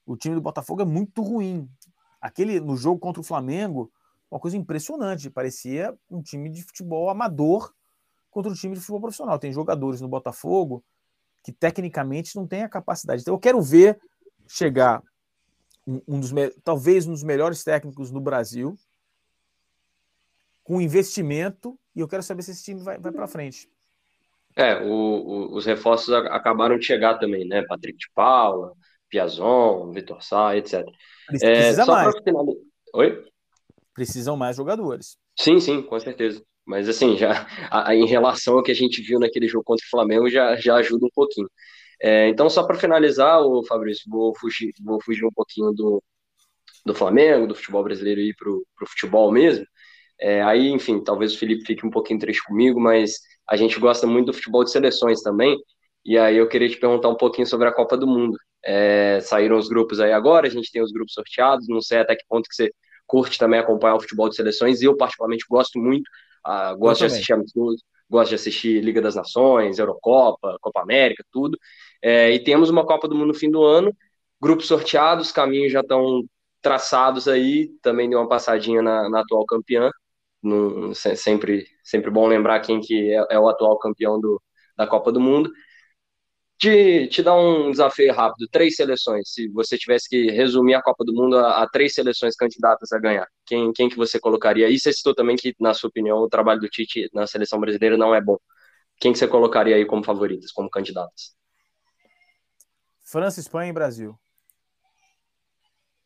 O 0.06 0.16
time 0.16 0.36
do 0.36 0.42
Botafogo 0.42 0.82
é 0.82 0.86
muito 0.86 1.22
ruim. 1.22 1.68
Aquele 2.22 2.60
no 2.60 2.76
jogo 2.78 3.00
contra 3.00 3.20
o 3.20 3.24
Flamengo, 3.24 3.92
uma 4.30 4.40
coisa 4.40 4.56
impressionante, 4.56 5.30
parecia 5.30 5.98
um 6.10 6.22
time 6.22 6.50
de 6.50 6.64
futebol 6.64 7.10
amador 7.10 7.74
contra 8.38 8.52
um 8.52 8.56
time 8.56 8.76
de 8.76 8.82
futebol 8.82 9.02
profissional. 9.02 9.40
Tem 9.40 9.52
jogadores 9.52 10.00
no 10.00 10.08
Botafogo 10.08 10.84
que 11.44 11.52
tecnicamente 11.52 12.36
não 12.36 12.46
tem 12.46 12.62
a 12.62 12.70
capacidade. 12.70 13.24
Então 13.24 13.34
eu 13.34 13.40
quero 13.40 13.60
ver 13.60 14.00
chegar 14.48 15.02
um, 15.88 16.00
um 16.08 16.20
dos 16.20 16.32
talvez 16.64 17.08
um 17.08 17.14
dos 17.14 17.24
melhores 17.24 17.64
técnicos 17.64 18.12
no 18.12 18.22
Brasil, 18.22 18.78
com 20.64 20.80
investimento, 20.80 21.80
e 21.96 22.00
eu 22.00 22.08
quero 22.08 22.22
saber 22.22 22.44
se 22.44 22.52
esse 22.52 22.64
time 22.64 22.80
vai, 22.80 23.00
vai 23.00 23.12
para 23.12 23.26
frente. 23.26 23.68
É, 24.56 24.84
o, 24.84 24.92
o, 24.92 25.56
os 25.56 25.66
reforços 25.66 26.14
acabaram 26.14 26.78
de 26.78 26.86
chegar 26.86 27.18
também, 27.18 27.48
né? 27.48 27.64
Patrick 27.64 27.98
de 27.98 28.08
Paula, 28.14 28.72
Piazon, 29.10 29.92
Vitor 29.92 30.22
Sá, 30.22 30.56
etc. 30.56 30.86
Precisa 31.26 31.82
é, 31.82 31.86
mais. 31.86 32.14
Oi? 32.94 33.26
Precisam 33.96 34.38
mais 34.38 34.58
jogadores. 34.58 35.18
Sim, 35.36 35.60
sim, 35.60 35.82
com 35.82 36.00
certeza. 36.00 36.44
Mas 36.68 36.90
assim, 36.90 37.18
já 37.18 37.48
a, 37.72 37.90
a, 37.92 37.96
em 37.96 38.06
relação 38.06 38.58
ao 38.58 38.64
que 38.64 38.72
a 38.72 38.76
gente 38.76 39.02
viu 39.02 39.20
naquele 39.20 39.48
jogo 39.48 39.64
contra 39.66 39.86
o 39.86 39.90
Flamengo, 39.90 40.30
já, 40.30 40.56
já 40.58 40.76
ajuda 40.76 41.06
um 41.06 41.10
pouquinho. 41.14 41.50
É, 42.02 42.28
então, 42.30 42.50
só 42.50 42.64
para 42.66 42.78
finalizar, 42.78 43.42
o 43.42 43.64
Fabrício, 43.66 44.06
vou 44.10 44.36
fugir, 44.38 44.74
vou 44.84 45.02
fugir 45.02 45.26
um 45.26 45.32
pouquinho 45.32 45.72
do, 45.74 46.04
do 46.86 46.94
Flamengo, 46.96 47.48
do 47.48 47.56
futebol 47.56 47.84
brasileiro 47.84 48.22
e 48.22 48.34
para 48.36 48.50
o 48.52 48.64
futebol 48.88 49.32
mesmo. 49.32 49.66
É, 50.20 50.42
aí, 50.44 50.70
enfim, 50.70 51.04
talvez 51.04 51.34
o 51.36 51.40
Felipe 51.40 51.66
fique 51.66 51.86
um 51.86 51.92
pouquinho 51.92 52.20
triste 52.20 52.44
comigo, 52.46 52.80
mas 52.80 53.20
a 53.50 53.56
gente 53.58 53.80
gosta 53.80 54.08
muito 54.08 54.28
do 54.28 54.34
futebol 54.34 54.64
de 54.64 54.72
seleções 54.72 55.22
também. 55.22 55.58
E 56.06 56.18
aí 56.18 56.38
eu 56.38 56.48
queria 56.48 56.70
te 56.70 56.78
perguntar 56.78 57.10
um 57.10 57.18
pouquinho 57.18 57.48
sobre 57.48 57.68
a 57.68 57.74
Copa 57.74 57.98
do 57.98 58.08
Mundo. 58.08 58.38
É, 58.66 59.20
saíram 59.22 59.58
os 59.58 59.70
grupos 59.70 60.00
aí 60.00 60.12
agora, 60.14 60.48
a 60.48 60.50
gente 60.50 60.72
tem 60.72 60.82
os 60.82 60.92
grupos 60.92 61.14
sorteados, 61.14 61.68
não 61.68 61.82
sei 61.82 62.00
até 62.00 62.16
que 62.16 62.26
ponto 62.28 62.50
que 62.50 62.56
você 62.56 62.72
curte 63.06 63.38
também 63.38 63.60
acompanhar 63.60 63.96
o 63.96 64.02
futebol 64.02 64.30
de 64.30 64.36
seleções. 64.36 64.82
Eu, 64.82 64.96
particularmente, 64.98 65.46
gosto 65.50 65.80
muito, 65.80 66.10
uh, 66.48 66.78
gosto 66.78 67.02
de 67.02 67.06
assistir 67.08 67.34
amistosos, 67.34 67.84
gosto 68.10 68.30
de 68.30 68.36
assistir 68.36 68.84
Liga 68.84 69.02
das 69.02 69.16
Nações, 69.16 69.80
Eurocopa, 69.80 70.58
Copa 70.62 70.82
América, 70.82 71.24
tudo. 71.32 71.58
É, 72.02 72.32
e 72.32 72.40
temos 72.44 72.70
uma 72.70 72.86
Copa 72.86 73.08
do 73.08 73.16
Mundo 73.16 73.28
no 73.28 73.34
fim 73.34 73.50
do 73.52 73.64
ano, 73.64 73.96
grupos 74.42 74.68
sorteados, 74.68 75.32
caminhos 75.32 75.72
já 75.72 75.82
estão 75.82 76.24
traçados 76.62 77.28
aí, 77.28 77.70
também 77.82 78.10
deu 78.10 78.20
uma 78.20 78.30
passadinha 78.30 78.82
na, 78.82 79.10
na 79.10 79.22
atual 79.22 79.46
campeã, 79.46 79.90
no, 80.42 80.94
sempre, 80.96 81.66
sempre 81.84 82.12
bom 82.12 82.28
lembrar 82.28 82.60
quem 82.62 82.80
que 82.80 83.12
é, 83.12 83.26
é, 83.32 83.40
o 83.40 83.50
atual 83.50 83.78
campeão 83.80 84.20
do, 84.20 84.42
da 84.78 84.88
Copa 84.88 85.12
do 85.12 85.20
Mundo. 85.20 85.52
Te, 86.60 87.08
te 87.08 87.22
dar 87.22 87.36
um 87.36 87.70
desafio 87.70 88.12
rápido, 88.14 88.48
três 88.52 88.76
seleções, 88.76 89.32
se 89.32 89.48
você 89.50 89.78
tivesse 89.78 90.10
que 90.10 90.32
resumir 90.32 90.74
a 90.74 90.82
Copa 90.82 91.06
do 91.06 91.14
Mundo 91.14 91.38
a, 91.38 91.62
a, 91.62 91.70
três 91.70 91.94
seleções 91.94 92.36
candidatas 92.36 92.92
a 92.92 92.98
ganhar, 93.00 93.28
quem, 93.46 93.72
quem 93.74 93.88
que 93.88 93.96
você 93.96 94.20
colocaria? 94.20 94.68
E 94.68 94.80
você 94.80 94.92
citou 94.92 95.14
também 95.14 95.36
que, 95.36 95.54
na 95.60 95.76
sua 95.76 95.88
opinião, 95.90 96.18
o 96.18 96.30
trabalho 96.30 96.60
do 96.60 96.68
Tite 96.68 97.10
na 97.14 97.28
seleção 97.28 97.60
brasileira 97.60 97.96
não 97.96 98.14
é 98.16 98.20
bom. 98.20 98.38
Quem 99.00 99.14
que 99.14 99.20
você 99.20 99.28
colocaria 99.28 99.76
aí 99.76 99.86
como 99.86 100.04
favoritas, 100.04 100.52
como 100.52 100.70
candidatas? 100.70 101.36
França, 103.06 103.40
Espanha 103.40 103.70
e 103.70 103.74
Brasil. 103.74 104.18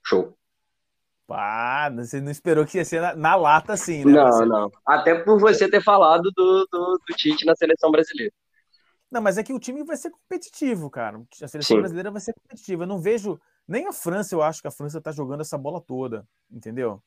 Show. 0.05 0.37
Pá, 1.25 1.89
você 1.89 2.19
não 2.19 2.29
esperou 2.29 2.65
que 2.65 2.77
ia 2.77 2.83
ser 2.83 2.99
na, 2.99 3.15
na 3.15 3.35
lata 3.37 3.71
assim, 3.71 4.03
né? 4.03 4.11
Não, 4.11 4.27
você... 4.27 4.45
não. 4.45 4.71
Até 4.85 5.15
por 5.15 5.39
você 5.39 5.69
ter 5.69 5.81
falado 5.81 6.29
do, 6.35 6.67
do, 6.69 6.99
do, 7.07 7.15
Tite 7.15 7.45
na 7.45 7.55
seleção 7.55 7.89
brasileira. 7.89 8.33
Não, 9.11 9.21
mas 9.21 9.37
é 9.37 9.43
que 9.43 9.51
o 9.51 9.59
time 9.59 9.83
vai 9.83 9.97
ser 9.97 10.09
competitivo, 10.09 10.89
cara. 10.89 11.21
A 11.41 11.47
seleção 11.47 11.75
Sim. 11.75 11.81
brasileira 11.81 12.09
vai 12.09 12.21
ser 12.21 12.33
competitiva. 12.33 12.83
Eu 12.83 12.87
não 12.87 12.99
vejo. 12.99 13.39
Nem 13.67 13.85
a 13.85 13.93
França, 13.93 14.33
eu 14.33 14.41
acho 14.41 14.61
que 14.61 14.67
a 14.67 14.71
França 14.71 15.01
tá 15.01 15.11
jogando 15.11 15.41
essa 15.41 15.57
bola 15.57 15.81
toda, 15.81 16.25
entendeu? 16.49 17.03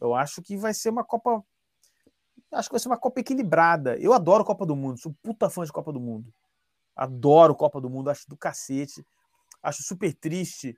Eu 0.00 0.14
acho 0.14 0.40
que 0.40 0.56
vai 0.56 0.72
ser 0.72 0.90
uma 0.90 1.04
Copa. 1.04 1.44
Acho 2.52 2.68
que 2.68 2.72
vai 2.72 2.80
ser 2.80 2.88
uma 2.88 2.98
Copa 2.98 3.20
equilibrada. 3.20 3.96
Eu 3.98 4.12
adoro 4.12 4.44
Copa 4.44 4.64
do 4.64 4.76
Mundo, 4.76 4.98
sou 4.98 5.14
puta 5.22 5.50
fã 5.50 5.64
de 5.64 5.72
Copa 5.72 5.92
do 5.92 6.00
Mundo. 6.00 6.32
Adoro 6.94 7.54
Copa 7.54 7.80
do 7.80 7.90
Mundo, 7.90 8.10
acho 8.10 8.28
do 8.28 8.36
cacete. 8.36 9.04
Acho 9.62 9.82
super 9.82 10.14
triste 10.14 10.76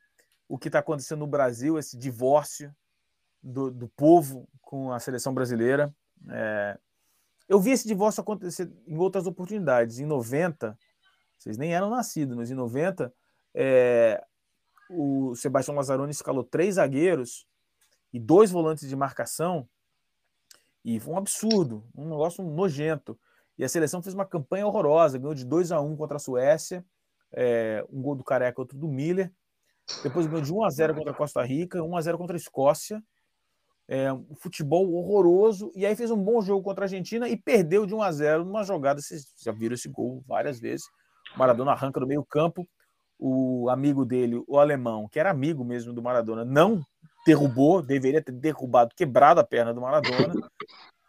o 0.48 0.58
que 0.58 0.68
está 0.68 0.80
acontecendo 0.80 1.20
no 1.20 1.26
Brasil, 1.26 1.78
esse 1.78 1.96
divórcio 1.96 2.74
do, 3.42 3.70
do 3.70 3.88
povo 3.88 4.48
com 4.60 4.92
a 4.92 4.98
seleção 4.98 5.32
brasileira. 5.32 5.94
É... 6.30 6.78
Eu 7.48 7.60
vi 7.60 7.70
esse 7.70 7.86
divórcio 7.86 8.20
acontecer 8.20 8.70
em 8.86 8.96
outras 8.96 9.26
oportunidades. 9.26 9.98
Em 9.98 10.06
90, 10.06 10.78
vocês 11.38 11.56
nem 11.58 11.74
eram 11.74 11.90
nascidos, 11.90 12.36
mas 12.36 12.50
em 12.50 12.54
90, 12.54 13.12
é... 13.54 14.22
o 14.90 15.34
Sebastião 15.34 15.76
Lazzaroni 15.76 16.10
escalou 16.10 16.44
três 16.44 16.76
zagueiros 16.76 17.46
e 18.12 18.20
dois 18.20 18.50
volantes 18.50 18.88
de 18.88 18.96
marcação. 18.96 19.68
E 20.84 20.98
foi 20.98 21.14
um 21.14 21.18
absurdo, 21.18 21.84
um 21.94 22.08
negócio 22.08 22.42
nojento. 22.44 23.18
E 23.58 23.64
a 23.64 23.68
seleção 23.68 24.02
fez 24.02 24.14
uma 24.14 24.26
campanha 24.26 24.66
horrorosa, 24.66 25.18
ganhou 25.18 25.34
de 25.34 25.44
2 25.44 25.70
a 25.72 25.80
1 25.80 25.96
contra 25.96 26.16
a 26.16 26.20
Suécia 26.20 26.84
é, 27.32 27.84
um 27.90 28.02
gol 28.02 28.14
do 28.14 28.22
Careca, 28.22 28.60
outro 28.60 28.78
do 28.78 28.88
Miller. 28.88 29.32
Depois 30.02 30.26
ganhou 30.26 30.42
de 30.42 30.52
1 30.52 30.64
a 30.64 30.70
0 30.70 30.94
contra 30.94 31.10
a 31.10 31.14
Costa 31.14 31.42
Rica, 31.42 31.82
1 31.82 31.96
a 31.96 32.00
0 32.00 32.18
contra 32.18 32.36
a 32.36 32.38
Escócia. 32.38 33.02
É, 33.94 34.10
um 34.10 34.34
futebol 34.36 34.90
horroroso. 34.94 35.70
E 35.76 35.84
aí 35.84 35.94
fez 35.94 36.10
um 36.10 36.16
bom 36.16 36.40
jogo 36.40 36.64
contra 36.64 36.84
a 36.84 36.86
Argentina 36.86 37.28
e 37.28 37.36
perdeu 37.36 37.84
de 37.84 37.94
1 37.94 38.00
a 38.00 38.10
0 38.10 38.44
numa 38.46 38.64
jogada. 38.64 39.02
Vocês 39.02 39.26
já 39.36 39.52
viram 39.52 39.74
esse 39.74 39.86
gol 39.86 40.24
várias 40.26 40.58
vezes. 40.58 40.86
O 41.36 41.38
Maradona 41.38 41.72
arranca 41.72 42.00
no 42.00 42.06
meio-campo. 42.06 42.66
O 43.18 43.68
amigo 43.68 44.06
dele, 44.06 44.42
o 44.48 44.58
alemão, 44.58 45.06
que 45.06 45.20
era 45.20 45.30
amigo 45.30 45.62
mesmo 45.62 45.92
do 45.92 46.02
Maradona, 46.02 46.42
não 46.42 46.82
derrubou, 47.26 47.82
deveria 47.82 48.22
ter 48.22 48.32
derrubado, 48.32 48.94
quebrado 48.96 49.40
a 49.40 49.44
perna 49.44 49.74
do 49.74 49.82
Maradona. 49.82 50.34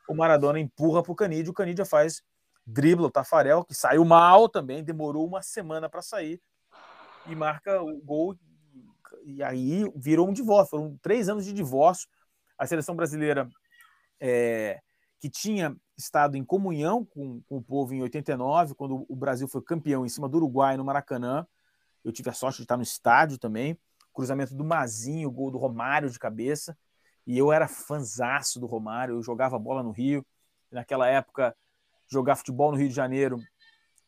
O 0.10 0.14
Maradona 0.14 0.60
empurra 0.60 1.02
para 1.02 1.12
o 1.14 1.16
Canidia, 1.16 1.52
o 1.52 1.56
Canidia 1.56 1.86
faz 1.86 2.22
dribla 2.68 3.08
o 3.08 3.12
Tafarel, 3.12 3.64
que 3.64 3.74
saiu 3.74 4.04
mal 4.04 4.50
também, 4.50 4.84
demorou 4.84 5.26
uma 5.26 5.42
semana 5.42 5.90
para 5.90 6.02
sair 6.02 6.40
e 7.28 7.34
marca 7.34 7.82
o 7.82 7.98
gol. 8.02 8.36
E 9.24 9.42
aí 9.42 9.90
virou 9.96 10.28
um 10.28 10.34
divórcio. 10.34 10.72
Foram 10.72 10.98
três 11.02 11.30
anos 11.30 11.46
de 11.46 11.54
divórcio. 11.54 12.10
A 12.58 12.66
seleção 12.66 12.96
brasileira, 12.96 13.50
é, 14.20 14.80
que 15.20 15.30
tinha 15.30 15.76
estado 15.98 16.36
em 16.36 16.44
comunhão 16.44 17.06
com, 17.06 17.42
com, 17.48 17.58
o 17.58 17.62
povo 17.62 17.94
em 17.94 18.02
89, 18.02 18.76
quando 18.76 19.06
o 19.08 19.16
Brasil 19.16 19.48
foi 19.48 19.62
campeão 19.62 20.06
em 20.06 20.10
cima 20.10 20.28
do 20.28 20.38
Uruguai 20.38 20.76
no 20.78 20.84
Maracanã. 20.84 21.48
Eu 22.04 22.12
tive 22.12 22.30
a 22.30 22.34
sorte 22.34 22.58
de 22.58 22.64
estar 22.64 22.78
no 22.78 22.84
estádio 22.84 23.38
também. 23.38 23.78
Cruzamento 24.14 24.54
do 24.54 24.64
Mazinho, 24.64 25.32
gol 25.32 25.50
do 25.50 25.58
Romário 25.58 26.10
de 26.10 26.20
cabeça. 26.20 26.78
E 27.26 27.38
eu 27.38 27.52
era 27.52 27.68
fanzaço 27.68 28.60
do 28.60 28.66
Romário, 28.66 29.16
eu 29.16 29.24
jogava 29.24 29.58
bola 29.58 29.82
no 29.82 29.92
Rio. 29.92 30.26
Naquela 30.72 31.08
época, 31.08 31.56
jogar 32.12 32.36
futebol 32.36 32.72
no 32.72 32.78
Rio 32.78 32.90
de 32.90 32.96
Janeiro, 32.96 33.40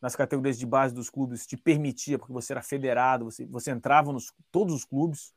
nas 0.00 0.14
categorias 0.14 0.58
de 0.58 0.66
base 0.66 0.94
dos 0.94 1.08
clubes, 1.08 1.46
te 1.46 1.56
permitia, 1.56 2.18
porque 2.18 2.32
você 2.32 2.52
era 2.52 2.62
federado, 2.62 3.24
você, 3.24 3.46
você 3.46 3.70
entrava 3.70 4.12
nos 4.12 4.32
todos 4.52 4.74
os 4.74 4.84
clubes. 4.84 5.32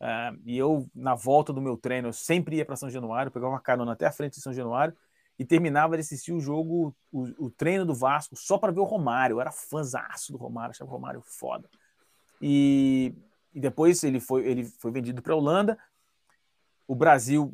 Uh, 0.00 0.38
e 0.44 0.58
eu, 0.58 0.88
na 0.94 1.14
volta 1.14 1.52
do 1.52 1.60
meu 1.60 1.76
treino, 1.76 2.08
eu 2.08 2.12
sempre 2.12 2.56
ia 2.56 2.64
para 2.64 2.76
São 2.76 2.90
Januário, 2.90 3.32
pegava 3.32 3.52
uma 3.52 3.60
carona 3.60 3.92
até 3.92 4.06
a 4.06 4.12
frente 4.12 4.34
de 4.34 4.42
São 4.42 4.52
Januário 4.52 4.94
e 5.38 5.44
terminava 5.44 5.96
de 5.96 6.00
assistir 6.00 6.32
o 6.32 6.40
jogo, 6.40 6.94
o, 7.12 7.46
o 7.46 7.50
treino 7.50 7.84
do 7.84 7.94
Vasco, 7.94 8.36
só 8.36 8.56
para 8.58 8.72
ver 8.72 8.80
o 8.80 8.84
Romário. 8.84 9.34
Eu 9.34 9.40
era 9.40 9.50
fãzaço 9.50 10.32
do 10.32 10.38
Romário, 10.38 10.70
achava 10.70 10.90
o 10.90 10.92
Romário 10.92 11.22
foda. 11.22 11.68
E, 12.40 13.14
e 13.54 13.60
depois 13.60 14.02
ele 14.02 14.20
foi, 14.20 14.46
ele 14.46 14.64
foi 14.64 14.90
vendido 14.90 15.22
para 15.22 15.32
a 15.32 15.36
Holanda. 15.36 15.78
O 16.86 16.94
Brasil 16.94 17.52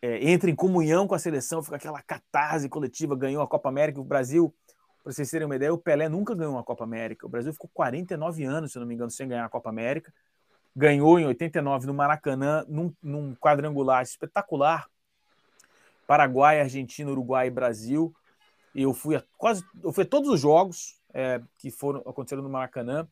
é, 0.00 0.30
entra 0.30 0.50
em 0.50 0.54
comunhão 0.54 1.06
com 1.06 1.14
a 1.14 1.18
seleção, 1.18 1.62
fica 1.62 1.76
aquela 1.76 2.02
catarse 2.02 2.68
coletiva, 2.68 3.16
ganhou 3.16 3.42
a 3.42 3.48
Copa 3.48 3.68
América. 3.68 4.00
O 4.00 4.04
Brasil, 4.04 4.54
para 5.02 5.12
vocês 5.12 5.30
terem 5.30 5.46
uma 5.46 5.56
ideia, 5.56 5.72
o 5.72 5.78
Pelé 5.78 6.08
nunca 6.08 6.34
ganhou 6.34 6.54
uma 6.54 6.64
Copa 6.64 6.84
América. 6.84 7.26
O 7.26 7.30
Brasil 7.30 7.52
ficou 7.52 7.70
49 7.72 8.44
anos, 8.44 8.72
se 8.72 8.78
não 8.78 8.86
me 8.86 8.94
engano, 8.94 9.10
sem 9.10 9.28
ganhar 9.28 9.44
a 9.44 9.48
Copa 9.48 9.70
América. 9.70 10.12
Ganhou 10.74 11.18
em 11.18 11.26
89 11.26 11.86
no 11.86 11.94
Maracanã, 11.94 12.64
num, 12.68 12.94
num 13.02 13.34
quadrangular 13.34 14.02
espetacular. 14.02 14.86
Paraguai, 16.06 16.60
Argentina, 16.60 17.10
Uruguai 17.10 17.46
e 17.46 17.50
Brasil. 17.50 18.14
Eu 18.74 18.94
fui 18.94 19.16
a 19.16 19.24
quase, 19.36 19.64
eu 19.82 19.92
fui 19.92 20.04
todos 20.04 20.30
os 20.30 20.40
jogos 20.40 20.98
é, 21.12 21.40
que 21.58 21.70
foram 21.70 22.00
aconteceram 22.06 22.42
no 22.42 22.48
Maracanã. 22.48 23.06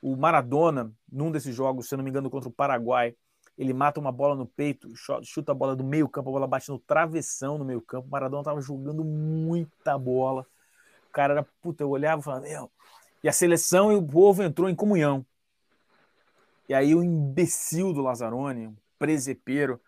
O 0.00 0.16
Maradona, 0.16 0.92
num 1.10 1.30
desses 1.30 1.54
jogos, 1.54 1.88
se 1.88 1.96
não 1.96 2.04
me 2.04 2.10
engano, 2.10 2.30
contra 2.30 2.48
o 2.48 2.52
Paraguai, 2.52 3.14
ele 3.58 3.72
mata 3.72 3.98
uma 3.98 4.12
bola 4.12 4.34
no 4.34 4.46
peito, 4.46 4.92
chuta 5.22 5.52
a 5.52 5.54
bola 5.54 5.74
do 5.74 5.82
meio 5.82 6.08
campo, 6.08 6.28
a 6.28 6.32
bola 6.32 6.46
bate 6.46 6.68
no 6.68 6.78
travessão 6.78 7.56
no 7.56 7.64
meio 7.64 7.80
campo. 7.80 8.06
O 8.06 8.10
Maradona 8.10 8.44
tava 8.44 8.60
jogando 8.60 9.02
muita 9.02 9.96
bola. 9.98 10.46
O 11.08 11.12
cara 11.12 11.32
era, 11.32 11.46
puta, 11.62 11.82
eu 11.82 11.88
olhava 11.88 12.20
e 12.20 12.24
falava, 12.24 12.42
meu. 12.42 12.70
E 13.24 13.28
a 13.28 13.32
seleção 13.32 13.90
e 13.90 13.96
o 13.96 14.02
povo 14.06 14.42
entrou 14.42 14.68
em 14.68 14.74
comunhão. 14.74 15.24
E 16.68 16.74
aí 16.74 16.94
o 16.94 17.02
imbecil 17.02 17.92
do 17.92 18.02
Lazzaroni, 18.02 18.68
um 18.68 18.76
presepeiro, 18.98 19.80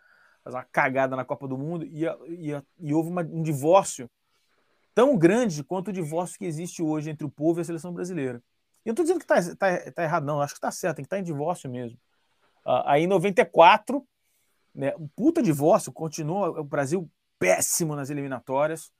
faz 0.42 0.54
uma 0.54 0.64
cagada 0.64 1.16
na 1.16 1.24
Copa 1.24 1.46
do 1.46 1.58
Mundo 1.58 1.84
e, 1.84 2.04
e, 2.04 2.62
e 2.78 2.94
houve 2.94 3.10
uma, 3.10 3.22
um 3.22 3.42
divórcio 3.42 4.10
tão 4.94 5.16
grande 5.16 5.62
quanto 5.62 5.88
o 5.88 5.92
divórcio 5.92 6.38
que 6.38 6.44
existe 6.44 6.82
hoje 6.82 7.10
entre 7.10 7.24
o 7.24 7.30
povo 7.30 7.60
e 7.60 7.62
a 7.62 7.64
seleção 7.64 7.92
brasileira. 7.92 8.42
E 8.84 8.88
eu 8.88 8.90
não 8.90 8.92
estou 8.94 9.04
dizendo 9.04 9.18
que 9.18 9.32
está 9.32 9.56
tá, 9.56 9.92
tá 9.92 10.02
errado, 10.02 10.24
não. 10.24 10.40
Acho 10.40 10.54
que 10.54 10.58
está 10.58 10.70
certo, 10.70 10.96
tem 10.96 11.04
que 11.04 11.06
estar 11.06 11.16
tá 11.16 11.20
em 11.20 11.24
divórcio 11.24 11.70
mesmo. 11.70 11.98
Uh, 12.66 12.82
aí 12.84 13.04
em 13.04 13.06
94, 13.06 14.04
né, 14.74 14.92
puta 15.14 15.42
divórcio, 15.42 15.92
continua 15.92 16.60
o 16.60 16.64
Brasil 16.64 17.10
péssimo 17.38 17.94
nas 17.94 18.10
eliminatórias. 18.10 18.90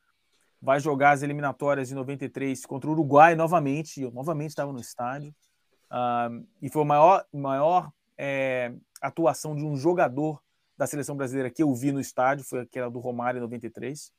Vai 0.60 0.80
jogar 0.80 1.12
as 1.12 1.22
eliminatórias 1.22 1.90
em 1.90 1.94
93 1.94 2.64
contra 2.66 2.88
o 2.90 2.92
Uruguai 2.92 3.34
novamente. 3.34 4.00
Eu 4.00 4.10
novamente 4.10 4.50
estava 4.50 4.72
no 4.72 4.80
estádio. 4.80 5.34
E 6.60 6.68
foi 6.68 6.82
a 6.82 6.84
maior, 6.84 7.26
maior 7.32 7.92
é, 8.16 8.72
atuação 9.00 9.54
de 9.54 9.64
um 9.64 9.76
jogador 9.76 10.42
da 10.76 10.86
seleção 10.86 11.16
brasileira 11.16 11.50
que 11.50 11.62
eu 11.62 11.74
vi 11.74 11.90
no 11.90 12.00
estádio, 12.00 12.44
foi 12.44 12.60
aquela 12.60 12.90
do 12.90 12.98
Romário 12.98 13.38
em 13.38 13.42
93. 13.42 14.12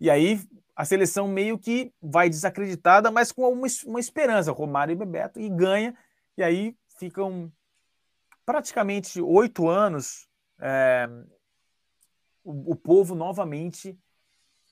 E 0.00 0.08
aí 0.08 0.40
a 0.74 0.84
seleção 0.84 1.28
meio 1.28 1.58
que 1.58 1.92
vai 2.00 2.30
desacreditada, 2.30 3.10
mas 3.10 3.30
com 3.30 3.42
uma, 3.42 3.66
uma 3.84 4.00
esperança, 4.00 4.50
Romário 4.50 4.92
e 4.92 4.96
Bebeto, 4.96 5.38
e 5.38 5.48
ganha. 5.50 5.94
E 6.38 6.42
aí 6.42 6.74
ficam 6.98 7.52
praticamente 8.46 9.20
oito 9.20 9.68
anos 9.68 10.26
é, 10.58 11.06
o, 12.42 12.72
o, 12.72 12.76
povo 12.76 13.14
novamente 13.14 13.98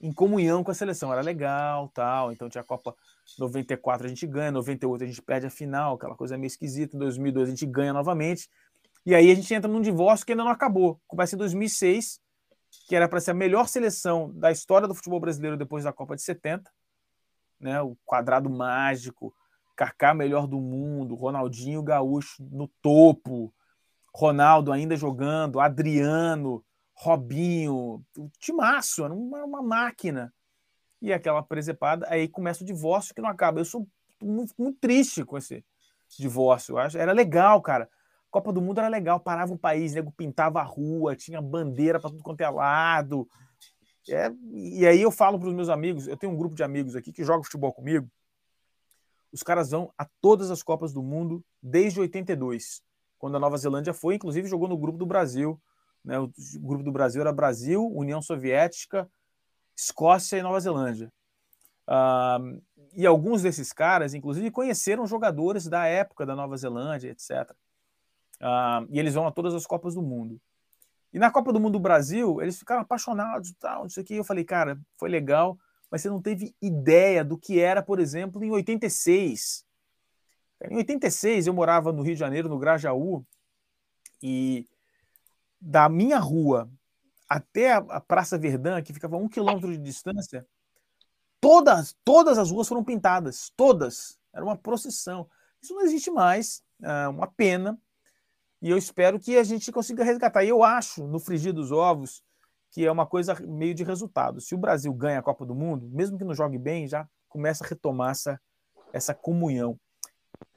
em 0.01 0.11
comunhão 0.11 0.63
com 0.63 0.71
a 0.71 0.73
seleção. 0.73 1.11
Era 1.11 1.21
legal, 1.21 1.89
tal. 1.89 2.31
Então 2.31 2.49
tinha 2.49 2.61
a 2.61 2.65
Copa 2.65 2.95
94 3.37 4.05
a 4.05 4.09
gente 4.09 4.25
ganha, 4.25 4.51
98 4.51 5.03
a 5.03 5.07
gente 5.07 5.21
perde 5.21 5.47
a 5.47 5.49
final, 5.49 5.95
aquela 5.95 6.15
coisa 6.15 6.37
meio 6.37 6.47
esquisita. 6.47 6.95
Em 6.95 6.99
2002 6.99 7.47
a 7.47 7.51
gente 7.51 7.65
ganha 7.65 7.93
novamente. 7.93 8.49
E 9.05 9.15
aí 9.15 9.31
a 9.31 9.35
gente 9.35 9.53
entra 9.53 9.69
num 9.69 9.81
divórcio 9.81 10.25
que 10.25 10.31
ainda 10.31 10.43
não 10.43 10.51
acabou. 10.51 10.99
Começa 11.07 11.35
em 11.35 11.37
2006, 11.37 12.19
que 12.87 12.95
era 12.95 13.07
para 13.07 13.19
ser 13.19 13.31
a 13.31 13.33
melhor 13.33 13.67
seleção 13.67 14.31
da 14.33 14.51
história 14.51 14.87
do 14.87 14.95
futebol 14.95 15.19
brasileiro 15.19 15.57
depois 15.57 15.83
da 15.83 15.93
Copa 15.93 16.15
de 16.15 16.21
70, 16.21 16.69
né? 17.59 17.81
O 17.81 17.97
quadrado 18.05 18.49
mágico, 18.49 19.33
Kaká 19.75 20.13
melhor 20.13 20.45
do 20.47 20.59
mundo, 20.59 21.15
Ronaldinho 21.15 21.81
Gaúcho 21.81 22.43
no 22.51 22.67
topo, 22.81 23.53
Ronaldo 24.13 24.71
ainda 24.71 24.95
jogando, 24.95 25.59
Adriano, 25.59 26.63
Robinho, 26.99 28.03
o 28.17 28.29
timaço, 28.39 29.05
era 29.05 29.13
uma, 29.13 29.43
uma 29.45 29.61
máquina. 29.61 30.33
E 31.01 31.13
aquela 31.13 31.41
presepada, 31.41 32.05
aí 32.09 32.27
começa 32.27 32.63
o 32.63 32.65
divórcio 32.65 33.15
que 33.15 33.21
não 33.21 33.29
acaba. 33.29 33.59
Eu 33.59 33.65
sou 33.65 33.87
muito, 34.21 34.53
muito 34.57 34.77
triste 34.79 35.23
com 35.23 35.37
esse 35.37 35.63
divórcio. 36.17 36.73
Eu 36.73 36.77
acho, 36.77 36.97
era 36.97 37.13
legal, 37.13 37.61
cara. 37.61 37.89
Copa 38.29 38.51
do 38.51 38.61
Mundo 38.61 38.79
era 38.79 38.89
legal, 38.89 39.19
parava 39.19 39.53
o 39.53 39.57
país, 39.57 39.93
nego 39.93 40.11
pintava 40.11 40.59
a 40.59 40.63
rua, 40.63 41.15
tinha 41.15 41.41
bandeira 41.41 41.99
para 41.99 42.09
tudo 42.09 42.21
quanto 42.21 42.41
é 42.41 42.49
lado. 42.49 43.27
É, 44.07 44.29
e 44.51 44.85
aí 44.85 45.01
eu 45.01 45.09
falo 45.09 45.39
para 45.39 45.47
os 45.47 45.53
meus 45.53 45.69
amigos, 45.69 46.07
eu 46.07 46.17
tenho 46.17 46.33
um 46.33 46.37
grupo 46.37 46.55
de 46.55 46.63
amigos 46.63 46.95
aqui 46.95 47.13
que 47.13 47.23
joga 47.23 47.43
futebol 47.43 47.71
comigo. 47.71 48.09
Os 49.31 49.41
caras 49.41 49.71
vão 49.71 49.91
a 49.97 50.05
todas 50.19 50.51
as 50.51 50.61
Copas 50.61 50.91
do 50.91 51.01
Mundo 51.01 51.43
desde 51.61 51.99
82 51.99 52.83
quando 53.17 53.35
a 53.35 53.39
Nova 53.39 53.57
Zelândia 53.57 53.93
foi, 53.93 54.15
inclusive 54.15 54.47
jogou 54.47 54.67
no 54.67 54.77
grupo 54.77 54.97
do 54.97 55.05
Brasil. 55.05 55.59
Né? 56.03 56.19
O 56.19 56.31
grupo 56.59 56.83
do 56.83 56.91
Brasil 56.91 57.21
era 57.21 57.31
Brasil, 57.31 57.85
União 57.85 58.21
Soviética, 58.21 59.09
Escócia 59.75 60.37
e 60.37 60.41
Nova 60.41 60.59
Zelândia. 60.59 61.11
E 62.93 63.05
alguns 63.05 63.41
desses 63.41 63.71
caras, 63.71 64.13
inclusive, 64.13 64.51
conheceram 64.51 65.05
jogadores 65.07 65.67
da 65.67 65.85
época 65.85 66.25
da 66.25 66.35
Nova 66.35 66.57
Zelândia, 66.57 67.11
etc. 67.11 67.55
E 68.89 68.99
eles 68.99 69.13
vão 69.13 69.27
a 69.27 69.31
todas 69.31 69.53
as 69.53 69.65
Copas 69.65 69.95
do 69.95 70.01
Mundo. 70.01 70.39
E 71.11 71.17
na 71.17 71.31
Copa 71.31 71.51
do 71.51 71.59
Mundo 71.59 71.73
do 71.73 71.79
Brasil, 71.79 72.41
eles 72.41 72.59
ficaram 72.59 72.81
apaixonados 72.81 73.53
tal, 73.59 73.83
não 73.83 73.89
sei 73.89 74.03
o 74.03 74.05
que. 74.05 74.15
Eu 74.15 74.23
falei, 74.23 74.43
cara, 74.43 74.79
foi 74.97 75.09
legal, 75.09 75.57
mas 75.89 76.01
você 76.01 76.09
não 76.09 76.21
teve 76.21 76.55
ideia 76.61 77.23
do 77.23 77.37
que 77.37 77.59
era, 77.59 77.81
por 77.81 77.99
exemplo, 77.99 78.43
em 78.43 78.51
86, 78.51 79.65
em 80.69 80.75
86, 80.77 81.47
eu 81.47 81.53
morava 81.53 81.93
no 81.93 82.01
Rio 82.01 82.13
de 82.13 82.19
Janeiro, 82.19 82.49
no 82.49 82.59
Grajaú, 82.59 83.25
e 84.21 84.67
da 85.59 85.89
minha 85.89 86.19
rua 86.19 86.69
até 87.27 87.73
a 87.73 87.99
Praça 87.99 88.37
Verdun, 88.37 88.81
que 88.81 88.93
ficava 88.93 89.15
a 89.15 89.19
um 89.19 89.27
quilômetro 89.27 89.71
de 89.71 89.77
distância, 89.77 90.47
todas, 91.39 91.95
todas 92.03 92.37
as 92.37 92.49
ruas 92.49 92.67
foram 92.67 92.83
pintadas, 92.83 93.51
todas. 93.55 94.17
Era 94.33 94.43
uma 94.43 94.57
procissão. 94.57 95.29
Isso 95.61 95.73
não 95.73 95.81
existe 95.81 96.09
mais, 96.09 96.63
é 96.81 97.07
uma 97.07 97.27
pena. 97.27 97.77
E 98.61 98.69
eu 98.69 98.77
espero 98.77 99.19
que 99.19 99.37
a 99.37 99.43
gente 99.43 99.71
consiga 99.71 100.03
resgatar. 100.03 100.43
E 100.43 100.49
eu 100.49 100.63
acho, 100.63 101.05
no 101.07 101.19
frigir 101.19 101.53
dos 101.53 101.71
ovos, 101.71 102.23
que 102.71 102.85
é 102.85 102.91
uma 102.91 103.05
coisa 103.05 103.35
meio 103.47 103.73
de 103.73 103.83
resultado. 103.83 104.41
Se 104.41 104.53
o 104.53 104.57
Brasil 104.57 104.93
ganha 104.93 105.19
a 105.19 105.23
Copa 105.23 105.45
do 105.45 105.55
Mundo, 105.55 105.87
mesmo 105.89 106.17
que 106.17 106.23
não 106.23 106.33
jogue 106.33 106.57
bem, 106.57 106.87
já 106.87 107.07
começa 107.27 107.63
a 107.63 107.67
retomar 107.67 108.11
essa, 108.11 108.41
essa 108.91 109.13
comunhão 109.13 109.79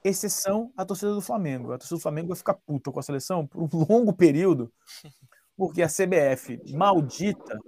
exceção 0.04 0.72
a 0.76 0.84
torcida 0.84 1.14
do 1.14 1.20
Flamengo. 1.20 1.72
A 1.72 1.78
torcida 1.78 1.98
do 1.98 2.02
Flamengo 2.02 2.28
vai 2.28 2.36
ficar 2.36 2.54
puta 2.54 2.90
com 2.90 2.98
a 2.98 3.02
seleção 3.02 3.46
por 3.46 3.62
um 3.62 3.68
longo 3.88 4.12
período, 4.12 4.72
porque 5.56 5.82
a 5.82 5.88
CBF, 5.88 6.60
maldita, 6.72 7.58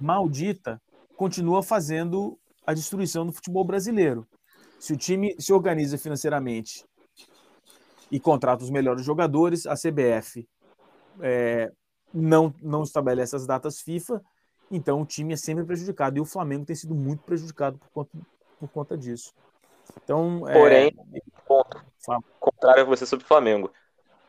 maldita, 0.00 0.80
continua 1.16 1.62
fazendo 1.62 2.38
a 2.66 2.72
destruição 2.72 3.26
do 3.26 3.32
futebol 3.32 3.64
brasileiro. 3.64 4.26
Se 4.78 4.92
o 4.92 4.96
time 4.96 5.34
se 5.40 5.52
organiza 5.52 5.98
financeiramente 5.98 6.84
e 8.10 8.20
contrata 8.20 8.62
os 8.62 8.70
melhores 8.70 9.04
jogadores, 9.04 9.66
a 9.66 9.74
CBF 9.74 10.46
é, 11.20 11.72
não, 12.14 12.54
não 12.62 12.82
estabelece 12.82 13.34
as 13.34 13.46
datas 13.46 13.80
FIFA, 13.80 14.22
então 14.70 15.02
o 15.02 15.06
time 15.06 15.34
é 15.34 15.36
sempre 15.36 15.64
prejudicado. 15.64 16.18
E 16.18 16.20
o 16.20 16.24
Flamengo 16.24 16.64
tem 16.64 16.76
sido 16.76 16.94
muito 16.94 17.22
prejudicado 17.24 17.78
por 17.78 17.90
conta, 17.90 18.18
por 18.60 18.68
conta 18.68 18.96
disso. 18.96 19.32
Então, 20.02 20.40
Porém, 20.40 20.88
é... 21.14 21.20
ponto. 21.46 21.82
Contrário 22.40 22.82
a 22.82 22.86
você 22.86 23.04
sobre 23.04 23.24
o 23.24 23.28
Flamengo. 23.28 23.72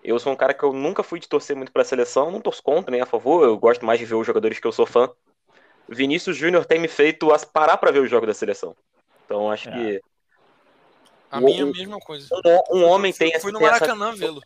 Eu 0.04 0.20
sou 0.20 0.32
um 0.32 0.36
cara 0.36 0.54
que 0.54 0.64
eu 0.64 0.74
nunca 0.74 1.04
fui 1.04 1.20
de 1.20 1.28
torcer 1.28 1.56
muito 1.56 1.72
para 1.72 1.82
a 1.82 1.86
seleção, 1.86 2.32
não 2.32 2.42
torço 2.42 2.64
contra 2.64 2.92
nem 2.92 3.02
a 3.02 3.06
favor, 3.06 3.44
eu 3.44 3.58
gosto 3.58 3.86
mais 3.86 4.00
de 4.00 4.06
ver 4.06 4.16
os 4.16 4.26
jogadores 4.26 4.60
que 4.60 4.68
eu 4.68 4.72
sou 4.72 4.86
fã. 4.86 5.10
Vinícius 5.88 6.38
Júnior 6.38 6.66
tem 6.66 6.80
me 6.80 6.88
feito 6.88 7.28
parar 7.52 7.78
para 7.78 7.92
ver 7.92 8.00
o 8.00 8.08
jogo 8.08 8.26
da 8.26 8.34
seleção. 8.34 8.76
Então 9.26 9.52
acho 9.52 9.70
é. 9.70 9.72
que. 9.72 10.02
A 11.32 11.40
minha 11.42 11.66
um, 11.66 11.72
mesma 11.72 12.00
coisa. 12.00 12.28
Um, 12.72 12.78
um 12.78 12.86
homem 12.86 13.14
tem 13.14 13.30
essa. 13.34 13.42
Fui 13.42 13.52
no 13.52 13.60
Maracanã 13.60 14.14
vê-lo. 14.14 14.42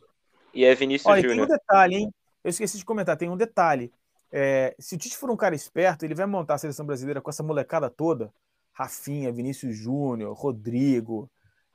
E 0.53 0.65
é 0.65 0.75
Vinícius 0.75 1.15
Júnior. 1.17 1.47
Tem 1.47 1.55
um 1.55 1.59
detalhe, 1.59 1.95
hein? 1.95 2.13
Eu 2.43 2.49
esqueci 2.49 2.77
de 2.77 2.85
comentar, 2.85 3.15
tem 3.15 3.29
um 3.29 3.37
detalhe. 3.37 3.91
É, 4.31 4.75
se 4.79 4.95
o 4.95 4.97
Tite 4.97 5.15
for 5.15 5.29
um 5.29 5.37
cara 5.37 5.55
esperto, 5.55 6.03
ele 6.03 6.15
vai 6.15 6.25
montar 6.25 6.55
a 6.55 6.57
seleção 6.57 6.85
brasileira 6.85 7.21
com 7.21 7.29
essa 7.29 7.43
molecada 7.43 7.89
toda. 7.89 8.33
Rafinha, 8.73 9.31
Vinícius 9.31 9.77
Júnior, 9.77 10.35
Rodrigo, 10.35 11.29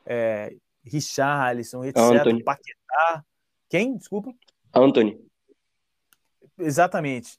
é, 0.04 0.54
Richarlison, 0.84 1.84
etc. 1.84 1.98
Anthony. 1.98 2.42
Paquetá. 2.42 3.24
Quem? 3.68 3.96
Desculpa? 3.96 4.32
Anthony. 4.74 5.18
Exatamente. 6.58 7.38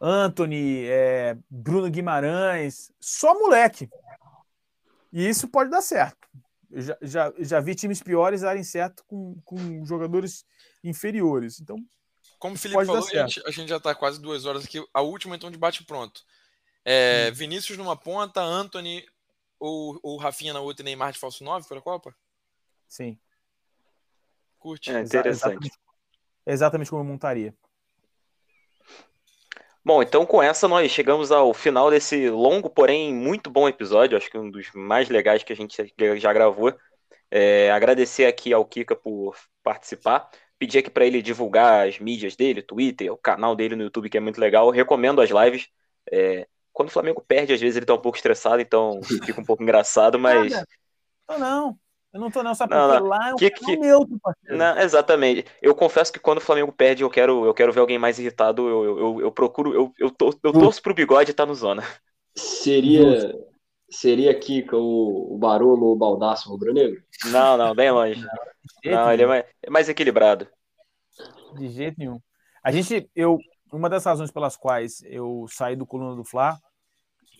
Anthony, 0.00 0.86
é, 0.86 1.36
Bruno 1.50 1.90
Guimarães, 1.90 2.90
só 2.98 3.34
moleque. 3.34 3.88
E 5.12 5.28
isso 5.28 5.48
pode 5.48 5.70
dar 5.70 5.82
certo. 5.82 6.28
Eu 6.70 6.82
já, 6.82 6.98
já, 7.02 7.32
já 7.38 7.60
vi 7.60 7.74
times 7.74 8.02
piores 8.02 8.42
darem 8.42 8.62
certo 8.62 9.04
com, 9.06 9.36
com 9.44 9.84
jogadores 9.84 10.44
inferiores. 10.84 11.60
Então, 11.60 11.76
como 12.38 12.54
o 12.54 12.58
Felipe 12.58 12.86
falou, 12.86 13.04
a 13.04 13.26
gente, 13.26 13.42
a 13.44 13.50
gente, 13.50 13.68
já 13.68 13.76
está 13.76 13.94
quase 13.94 14.20
duas 14.20 14.46
horas 14.46 14.64
aqui. 14.64 14.82
A 14.94 15.02
última, 15.02 15.36
então, 15.36 15.50
de 15.50 15.58
bate 15.58 15.84
pronto. 15.84 16.22
É, 16.84 17.28
hum. 17.30 17.34
Vinícius 17.34 17.76
numa 17.76 17.96
ponta, 17.96 18.40
Anthony 18.40 19.06
ou, 19.58 19.98
ou 20.02 20.16
Rafinha 20.16 20.52
na 20.52 20.60
outra 20.60 20.82
e 20.82 20.84
Neymar 20.84 21.12
de 21.12 21.18
falso 21.18 21.44
9 21.44 21.68
para 21.68 21.78
a 21.78 21.82
Copa? 21.82 22.14
Sim. 22.88 23.18
Curte. 24.58 24.90
É 24.90 25.00
interessante. 25.00 25.52
Exatamente, 25.52 25.78
exatamente 26.46 26.90
como 26.90 27.02
eu 27.02 27.06
montaria. 27.06 27.54
Bom, 29.82 30.02
então 30.02 30.26
com 30.26 30.42
essa 30.42 30.68
nós 30.68 30.90
chegamos 30.90 31.32
ao 31.32 31.54
final 31.54 31.90
desse 31.90 32.28
longo, 32.28 32.68
porém 32.68 33.14
muito 33.14 33.48
bom 33.48 33.68
episódio. 33.68 34.16
Acho 34.16 34.30
que 34.30 34.36
um 34.36 34.50
dos 34.50 34.70
mais 34.74 35.08
legais 35.08 35.42
que 35.42 35.52
a 35.52 35.56
gente 35.56 35.76
já 36.18 36.32
gravou. 36.32 36.74
É, 37.30 37.70
agradecer 37.70 38.26
aqui 38.26 38.52
ao 38.52 38.64
Kika 38.64 38.94
por 38.94 39.36
participar. 39.62 40.28
Pedir 40.58 40.80
aqui 40.80 40.90
para 40.90 41.06
ele 41.06 41.22
divulgar 41.22 41.88
as 41.88 41.98
mídias 41.98 42.36
dele, 42.36 42.60
Twitter, 42.60 43.10
o 43.10 43.16
canal 43.16 43.56
dele 43.56 43.74
no 43.74 43.84
YouTube, 43.84 44.10
que 44.10 44.18
é 44.18 44.20
muito 44.20 44.38
legal. 44.38 44.68
recomendo 44.70 45.22
as 45.22 45.30
lives. 45.30 45.68
É, 46.12 46.46
quando 46.72 46.88
o 46.88 46.92
Flamengo 46.92 47.24
perde, 47.26 47.52
às 47.52 47.60
vezes 47.60 47.76
ele 47.76 47.86
tá 47.86 47.94
um 47.94 47.98
pouco 47.98 48.16
estressado, 48.16 48.60
então 48.60 49.00
fica 49.24 49.40
um 49.40 49.44
pouco 49.44 49.62
engraçado, 49.62 50.18
mas. 50.18 50.52
Não, 51.28 51.38
não. 51.38 51.78
Eu 52.12 52.20
não 52.20 52.28
tô 52.28 52.42
não, 52.42 52.54
sabe 52.56 52.74
não, 52.74 52.88
não. 52.88 53.06
lá 53.06 53.28
é 53.28 53.34
um 53.34 53.36
que, 53.36 53.48
que... 53.50 53.76
neutro, 53.76 54.18
parceiro. 54.20 54.56
Não, 54.56 54.78
exatamente. 54.80 55.44
Eu 55.62 55.76
confesso 55.76 56.12
que 56.12 56.18
quando 56.18 56.38
o 56.38 56.40
Flamengo 56.40 56.72
perde, 56.72 57.04
eu 57.04 57.10
quero, 57.10 57.44
eu 57.44 57.54
quero 57.54 57.72
ver 57.72 57.78
alguém 57.78 58.00
mais 58.00 58.18
irritado, 58.18 58.68
eu, 58.68 58.84
eu, 58.84 58.98
eu, 58.98 59.20
eu 59.20 59.32
procuro, 59.32 59.72
eu, 59.72 59.92
eu, 59.96 60.10
tô, 60.10 60.36
eu 60.42 60.52
torço 60.52 60.82
pro 60.82 60.92
bigode 60.92 61.30
e 61.30 61.34
tá 61.34 61.46
no 61.46 61.54
zona. 61.54 61.84
Seria 62.34 63.32
seria 63.90 64.32
Kika 64.38 64.76
o, 64.76 65.34
o 65.34 65.38
Barolo 65.38 65.86
ou 65.86 65.92
o 65.92 65.98
Baldaço 65.98 66.48
rubro-negro? 66.48 67.02
Não, 67.26 67.56
não, 67.56 67.74
bem 67.74 67.90
longe. 67.90 68.24
Não, 68.84 68.92
não 68.92 69.12
ele 69.12 69.22
é 69.22 69.26
mais, 69.26 69.44
é 69.62 69.70
mais, 69.70 69.88
equilibrado. 69.88 70.46
De 71.54 71.68
jeito 71.68 71.98
nenhum. 71.98 72.18
A 72.62 72.70
gente, 72.70 73.10
eu, 73.14 73.38
uma 73.72 73.88
das 73.88 74.04
razões 74.04 74.30
pelas 74.30 74.56
quais 74.56 75.02
eu 75.04 75.46
saí 75.48 75.76
do 75.76 75.86
Coluna 75.86 76.16
do 76.16 76.24
Fla 76.24 76.60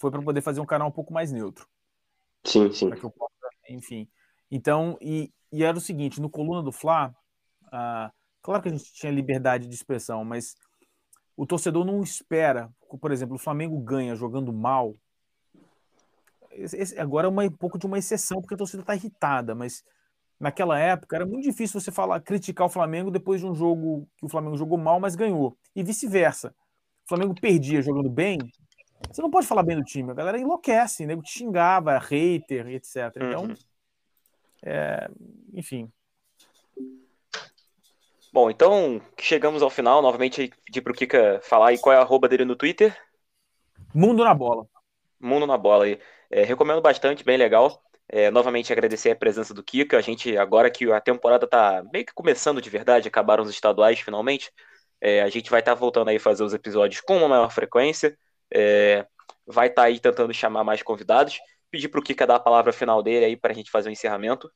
foi 0.00 0.10
para 0.10 0.22
poder 0.22 0.40
fazer 0.40 0.60
um 0.60 0.66
canal 0.66 0.88
um 0.88 0.92
pouco 0.92 1.12
mais 1.12 1.30
neutro. 1.30 1.68
Sim, 2.44 2.72
sim. 2.72 2.90
Possa, 2.90 3.48
enfim. 3.68 4.08
Então, 4.50 4.96
e, 5.00 5.32
e, 5.52 5.62
era 5.62 5.76
o 5.76 5.80
seguinte, 5.80 6.20
no 6.20 6.30
Coluna 6.30 6.62
do 6.62 6.72
Fla, 6.72 7.14
ah, 7.70 8.10
claro 8.42 8.62
que 8.62 8.68
a 8.68 8.72
gente 8.72 8.92
tinha 8.92 9.12
liberdade 9.12 9.66
de 9.66 9.74
expressão, 9.74 10.24
mas 10.24 10.56
o 11.36 11.46
torcedor 11.46 11.84
não 11.84 12.02
espera, 12.02 12.70
por 13.00 13.12
exemplo, 13.12 13.36
o 13.36 13.38
Flamengo 13.38 13.78
ganha 13.78 14.16
jogando 14.16 14.52
mal. 14.52 14.94
Esse, 16.50 16.98
agora 16.98 17.26
é 17.26 17.30
uma, 17.30 17.44
um 17.44 17.50
pouco 17.50 17.78
de 17.78 17.86
uma 17.86 17.98
exceção, 17.98 18.40
porque 18.40 18.54
a 18.54 18.58
torcida 18.58 18.82
está 18.82 18.94
irritada, 18.94 19.54
mas 19.54 19.84
naquela 20.40 20.78
época 20.78 21.14
era 21.14 21.26
muito 21.26 21.44
difícil 21.44 21.78
você 21.78 21.92
falar, 21.92 22.20
criticar 22.20 22.66
o 22.66 22.70
Flamengo 22.70 23.10
depois 23.10 23.40
de 23.40 23.46
um 23.46 23.54
jogo 23.54 24.08
que 24.16 24.24
o 24.24 24.28
Flamengo 24.28 24.56
jogou 24.56 24.78
mal, 24.78 24.98
mas 24.98 25.14
ganhou. 25.14 25.56
E 25.76 25.82
vice-versa. 25.82 26.54
O 27.04 27.08
Flamengo 27.08 27.34
perdia 27.38 27.82
jogando 27.82 28.08
bem, 28.08 28.38
você 29.08 29.22
não 29.22 29.30
pode 29.30 29.46
falar 29.46 29.62
bem 29.62 29.76
do 29.76 29.84
time. 29.84 30.10
A 30.10 30.14
galera 30.14 30.38
enlouquece, 30.38 31.06
nego 31.06 31.22
te 31.22 31.38
xingava, 31.38 31.98
hater, 31.98 32.68
etc. 32.68 32.96
Então, 33.16 33.44
uhum. 33.44 33.54
É, 34.62 35.08
enfim. 35.54 35.90
Bom, 38.32 38.50
então 38.50 39.00
chegamos 39.18 39.62
ao 39.62 39.70
final. 39.70 40.02
Novamente 40.02 40.52
pedir 40.64 40.82
pro 40.82 40.94
Kika 40.94 41.40
falar 41.42 41.68
aí 41.68 41.78
qual 41.78 41.94
é 41.94 41.98
a 41.98 42.02
arroba 42.02 42.28
dele 42.28 42.44
no 42.44 42.54
Twitter. 42.54 42.96
Mundo 43.94 44.22
na 44.22 44.34
bola. 44.34 44.66
Mundo 45.18 45.46
na 45.46 45.56
bola. 45.56 45.86
É, 46.30 46.44
recomendo 46.44 46.80
bastante, 46.80 47.24
bem 47.24 47.36
legal. 47.36 47.82
É, 48.12 48.30
novamente 48.30 48.72
agradecer 48.72 49.10
a 49.10 49.16
presença 49.16 49.54
do 49.54 49.62
Kika. 49.62 49.96
A 49.96 50.00
gente, 50.00 50.36
agora 50.36 50.70
que 50.70 50.90
a 50.90 51.00
temporada 51.00 51.46
tá 51.46 51.82
meio 51.92 52.04
que 52.04 52.12
começando 52.12 52.60
de 52.60 52.68
verdade, 52.68 53.08
acabaram 53.08 53.44
os 53.44 53.50
estaduais 53.50 54.00
finalmente. 54.00 54.50
É, 55.00 55.22
a 55.22 55.28
gente 55.28 55.50
vai 55.50 55.60
estar 55.60 55.74
tá 55.74 55.78
voltando 55.78 56.08
aí 56.08 56.16
a 56.16 56.20
fazer 56.20 56.42
os 56.42 56.52
episódios 56.52 57.00
com 57.00 57.18
uma 57.18 57.28
maior 57.28 57.50
frequência. 57.50 58.16
É, 58.52 59.06
vai 59.46 59.68
estar 59.68 59.82
tá 59.82 59.88
aí 59.88 60.00
tentando 60.00 60.34
chamar 60.34 60.64
mais 60.64 60.82
convidados 60.82 61.38
pedir 61.70 61.88
para 61.88 62.00
o 62.00 62.02
Kika 62.02 62.26
dar 62.26 62.36
a 62.36 62.40
palavra 62.40 62.72
final 62.72 63.02
dele 63.02 63.24
aí 63.24 63.36
para 63.36 63.52
a 63.52 63.54
gente 63.54 63.70
fazer 63.70 63.88
o 63.88 63.92
encerramento. 63.92 64.50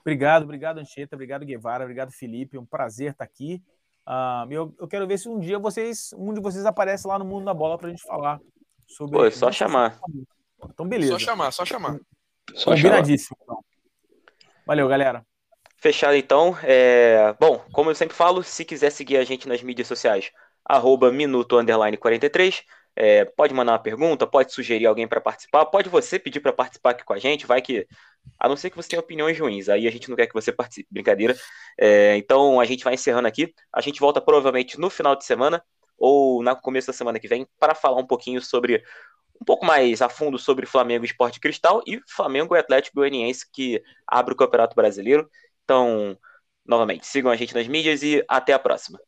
Obrigado, 0.00 0.44
obrigado, 0.44 0.78
Anchieta, 0.78 1.14
obrigado, 1.14 1.44
Guevara, 1.44 1.84
obrigado, 1.84 2.10
Felipe. 2.12 2.56
É 2.56 2.60
um 2.60 2.66
prazer 2.66 3.12
estar 3.12 3.24
aqui. 3.24 3.62
Uh, 4.06 4.50
eu, 4.50 4.74
eu, 4.80 4.88
quero 4.88 5.06
ver 5.06 5.18
se 5.18 5.28
um 5.28 5.38
dia 5.38 5.58
vocês, 5.58 6.12
um 6.16 6.32
de 6.32 6.40
vocês 6.40 6.66
aparece 6.66 7.06
lá 7.06 7.18
no 7.18 7.24
Mundo 7.24 7.44
da 7.44 7.54
Bola 7.54 7.78
para 7.78 7.86
a 7.86 7.90
gente 7.90 8.02
falar 8.02 8.40
sobre. 8.86 9.16
Pô, 9.16 9.24
é 9.24 9.30
só 9.30 9.52
chamar. 9.52 10.00
Então, 10.70 10.86
beleza. 10.86 11.12
Só 11.12 11.18
chamar, 11.18 11.50
só 11.52 11.64
chamar. 11.64 11.98
Só 12.54 12.70
Combinadíssimo. 12.72 13.36
Então. 13.42 13.64
Valeu, 14.66 14.88
galera. 14.88 15.24
Fechado 15.78 16.14
então. 16.14 16.56
É... 16.62 17.34
Bom, 17.40 17.64
como 17.72 17.90
eu 17.90 17.94
sempre 17.94 18.16
falo, 18.16 18.42
se 18.42 18.64
quiser 18.64 18.90
seguir 18.90 19.16
a 19.16 19.24
gente 19.24 19.48
nas 19.48 19.62
mídias 19.62 19.88
sociais, 19.88 20.30
arroba 20.64 21.10
minuto 21.10 21.58
underline 21.58 21.96
43. 21.96 22.62
É, 22.94 23.24
pode 23.24 23.54
mandar 23.54 23.72
uma 23.72 23.78
pergunta, 23.78 24.26
pode 24.26 24.52
sugerir 24.52 24.86
alguém 24.86 25.08
para 25.08 25.20
participar, 25.20 25.64
pode 25.66 25.88
você 25.88 26.18
pedir 26.18 26.40
para 26.40 26.52
participar 26.52 26.90
aqui 26.90 27.04
com 27.04 27.14
a 27.14 27.18
gente, 27.18 27.46
vai 27.46 27.62
que. 27.62 27.86
A 28.38 28.48
não 28.48 28.56
ser 28.56 28.70
que 28.70 28.76
você 28.76 28.90
tenha 28.90 29.00
opiniões 29.00 29.38
ruins, 29.38 29.68
aí 29.68 29.88
a 29.88 29.90
gente 29.90 30.08
não 30.08 30.16
quer 30.16 30.26
que 30.26 30.34
você 30.34 30.52
participe, 30.52 30.86
brincadeira. 30.90 31.34
É, 31.78 32.16
então 32.16 32.60
a 32.60 32.64
gente 32.64 32.84
vai 32.84 32.94
encerrando 32.94 33.26
aqui. 33.26 33.52
A 33.72 33.80
gente 33.80 33.98
volta 33.98 34.20
provavelmente 34.20 34.78
no 34.78 34.90
final 34.90 35.16
de 35.16 35.24
semana 35.24 35.62
ou 35.98 36.42
no 36.42 36.56
começo 36.56 36.86
da 36.86 36.92
semana 36.92 37.18
que 37.18 37.26
vem 37.26 37.46
para 37.58 37.74
falar 37.74 37.98
um 37.98 38.06
pouquinho 38.06 38.40
sobre. 38.40 38.82
Um 39.42 39.44
pouco 39.44 39.66
mais 39.66 40.00
a 40.00 40.08
fundo 40.08 40.38
sobre 40.38 40.66
Flamengo 40.66 41.04
Esporte 41.04 41.40
Cristal 41.40 41.82
e 41.84 42.00
Flamengo 42.06 42.54
e 42.54 42.60
Atlético 42.60 43.00
Goianiense 43.00 43.44
que 43.52 43.82
abre 44.06 44.32
o 44.32 44.36
Campeonato 44.36 44.76
Brasileiro. 44.76 45.28
Então, 45.64 46.16
novamente, 46.64 47.04
sigam 47.04 47.28
a 47.28 47.34
gente 47.34 47.52
nas 47.52 47.66
mídias 47.66 48.04
e 48.04 48.24
até 48.28 48.52
a 48.52 48.58
próxima. 48.60 49.00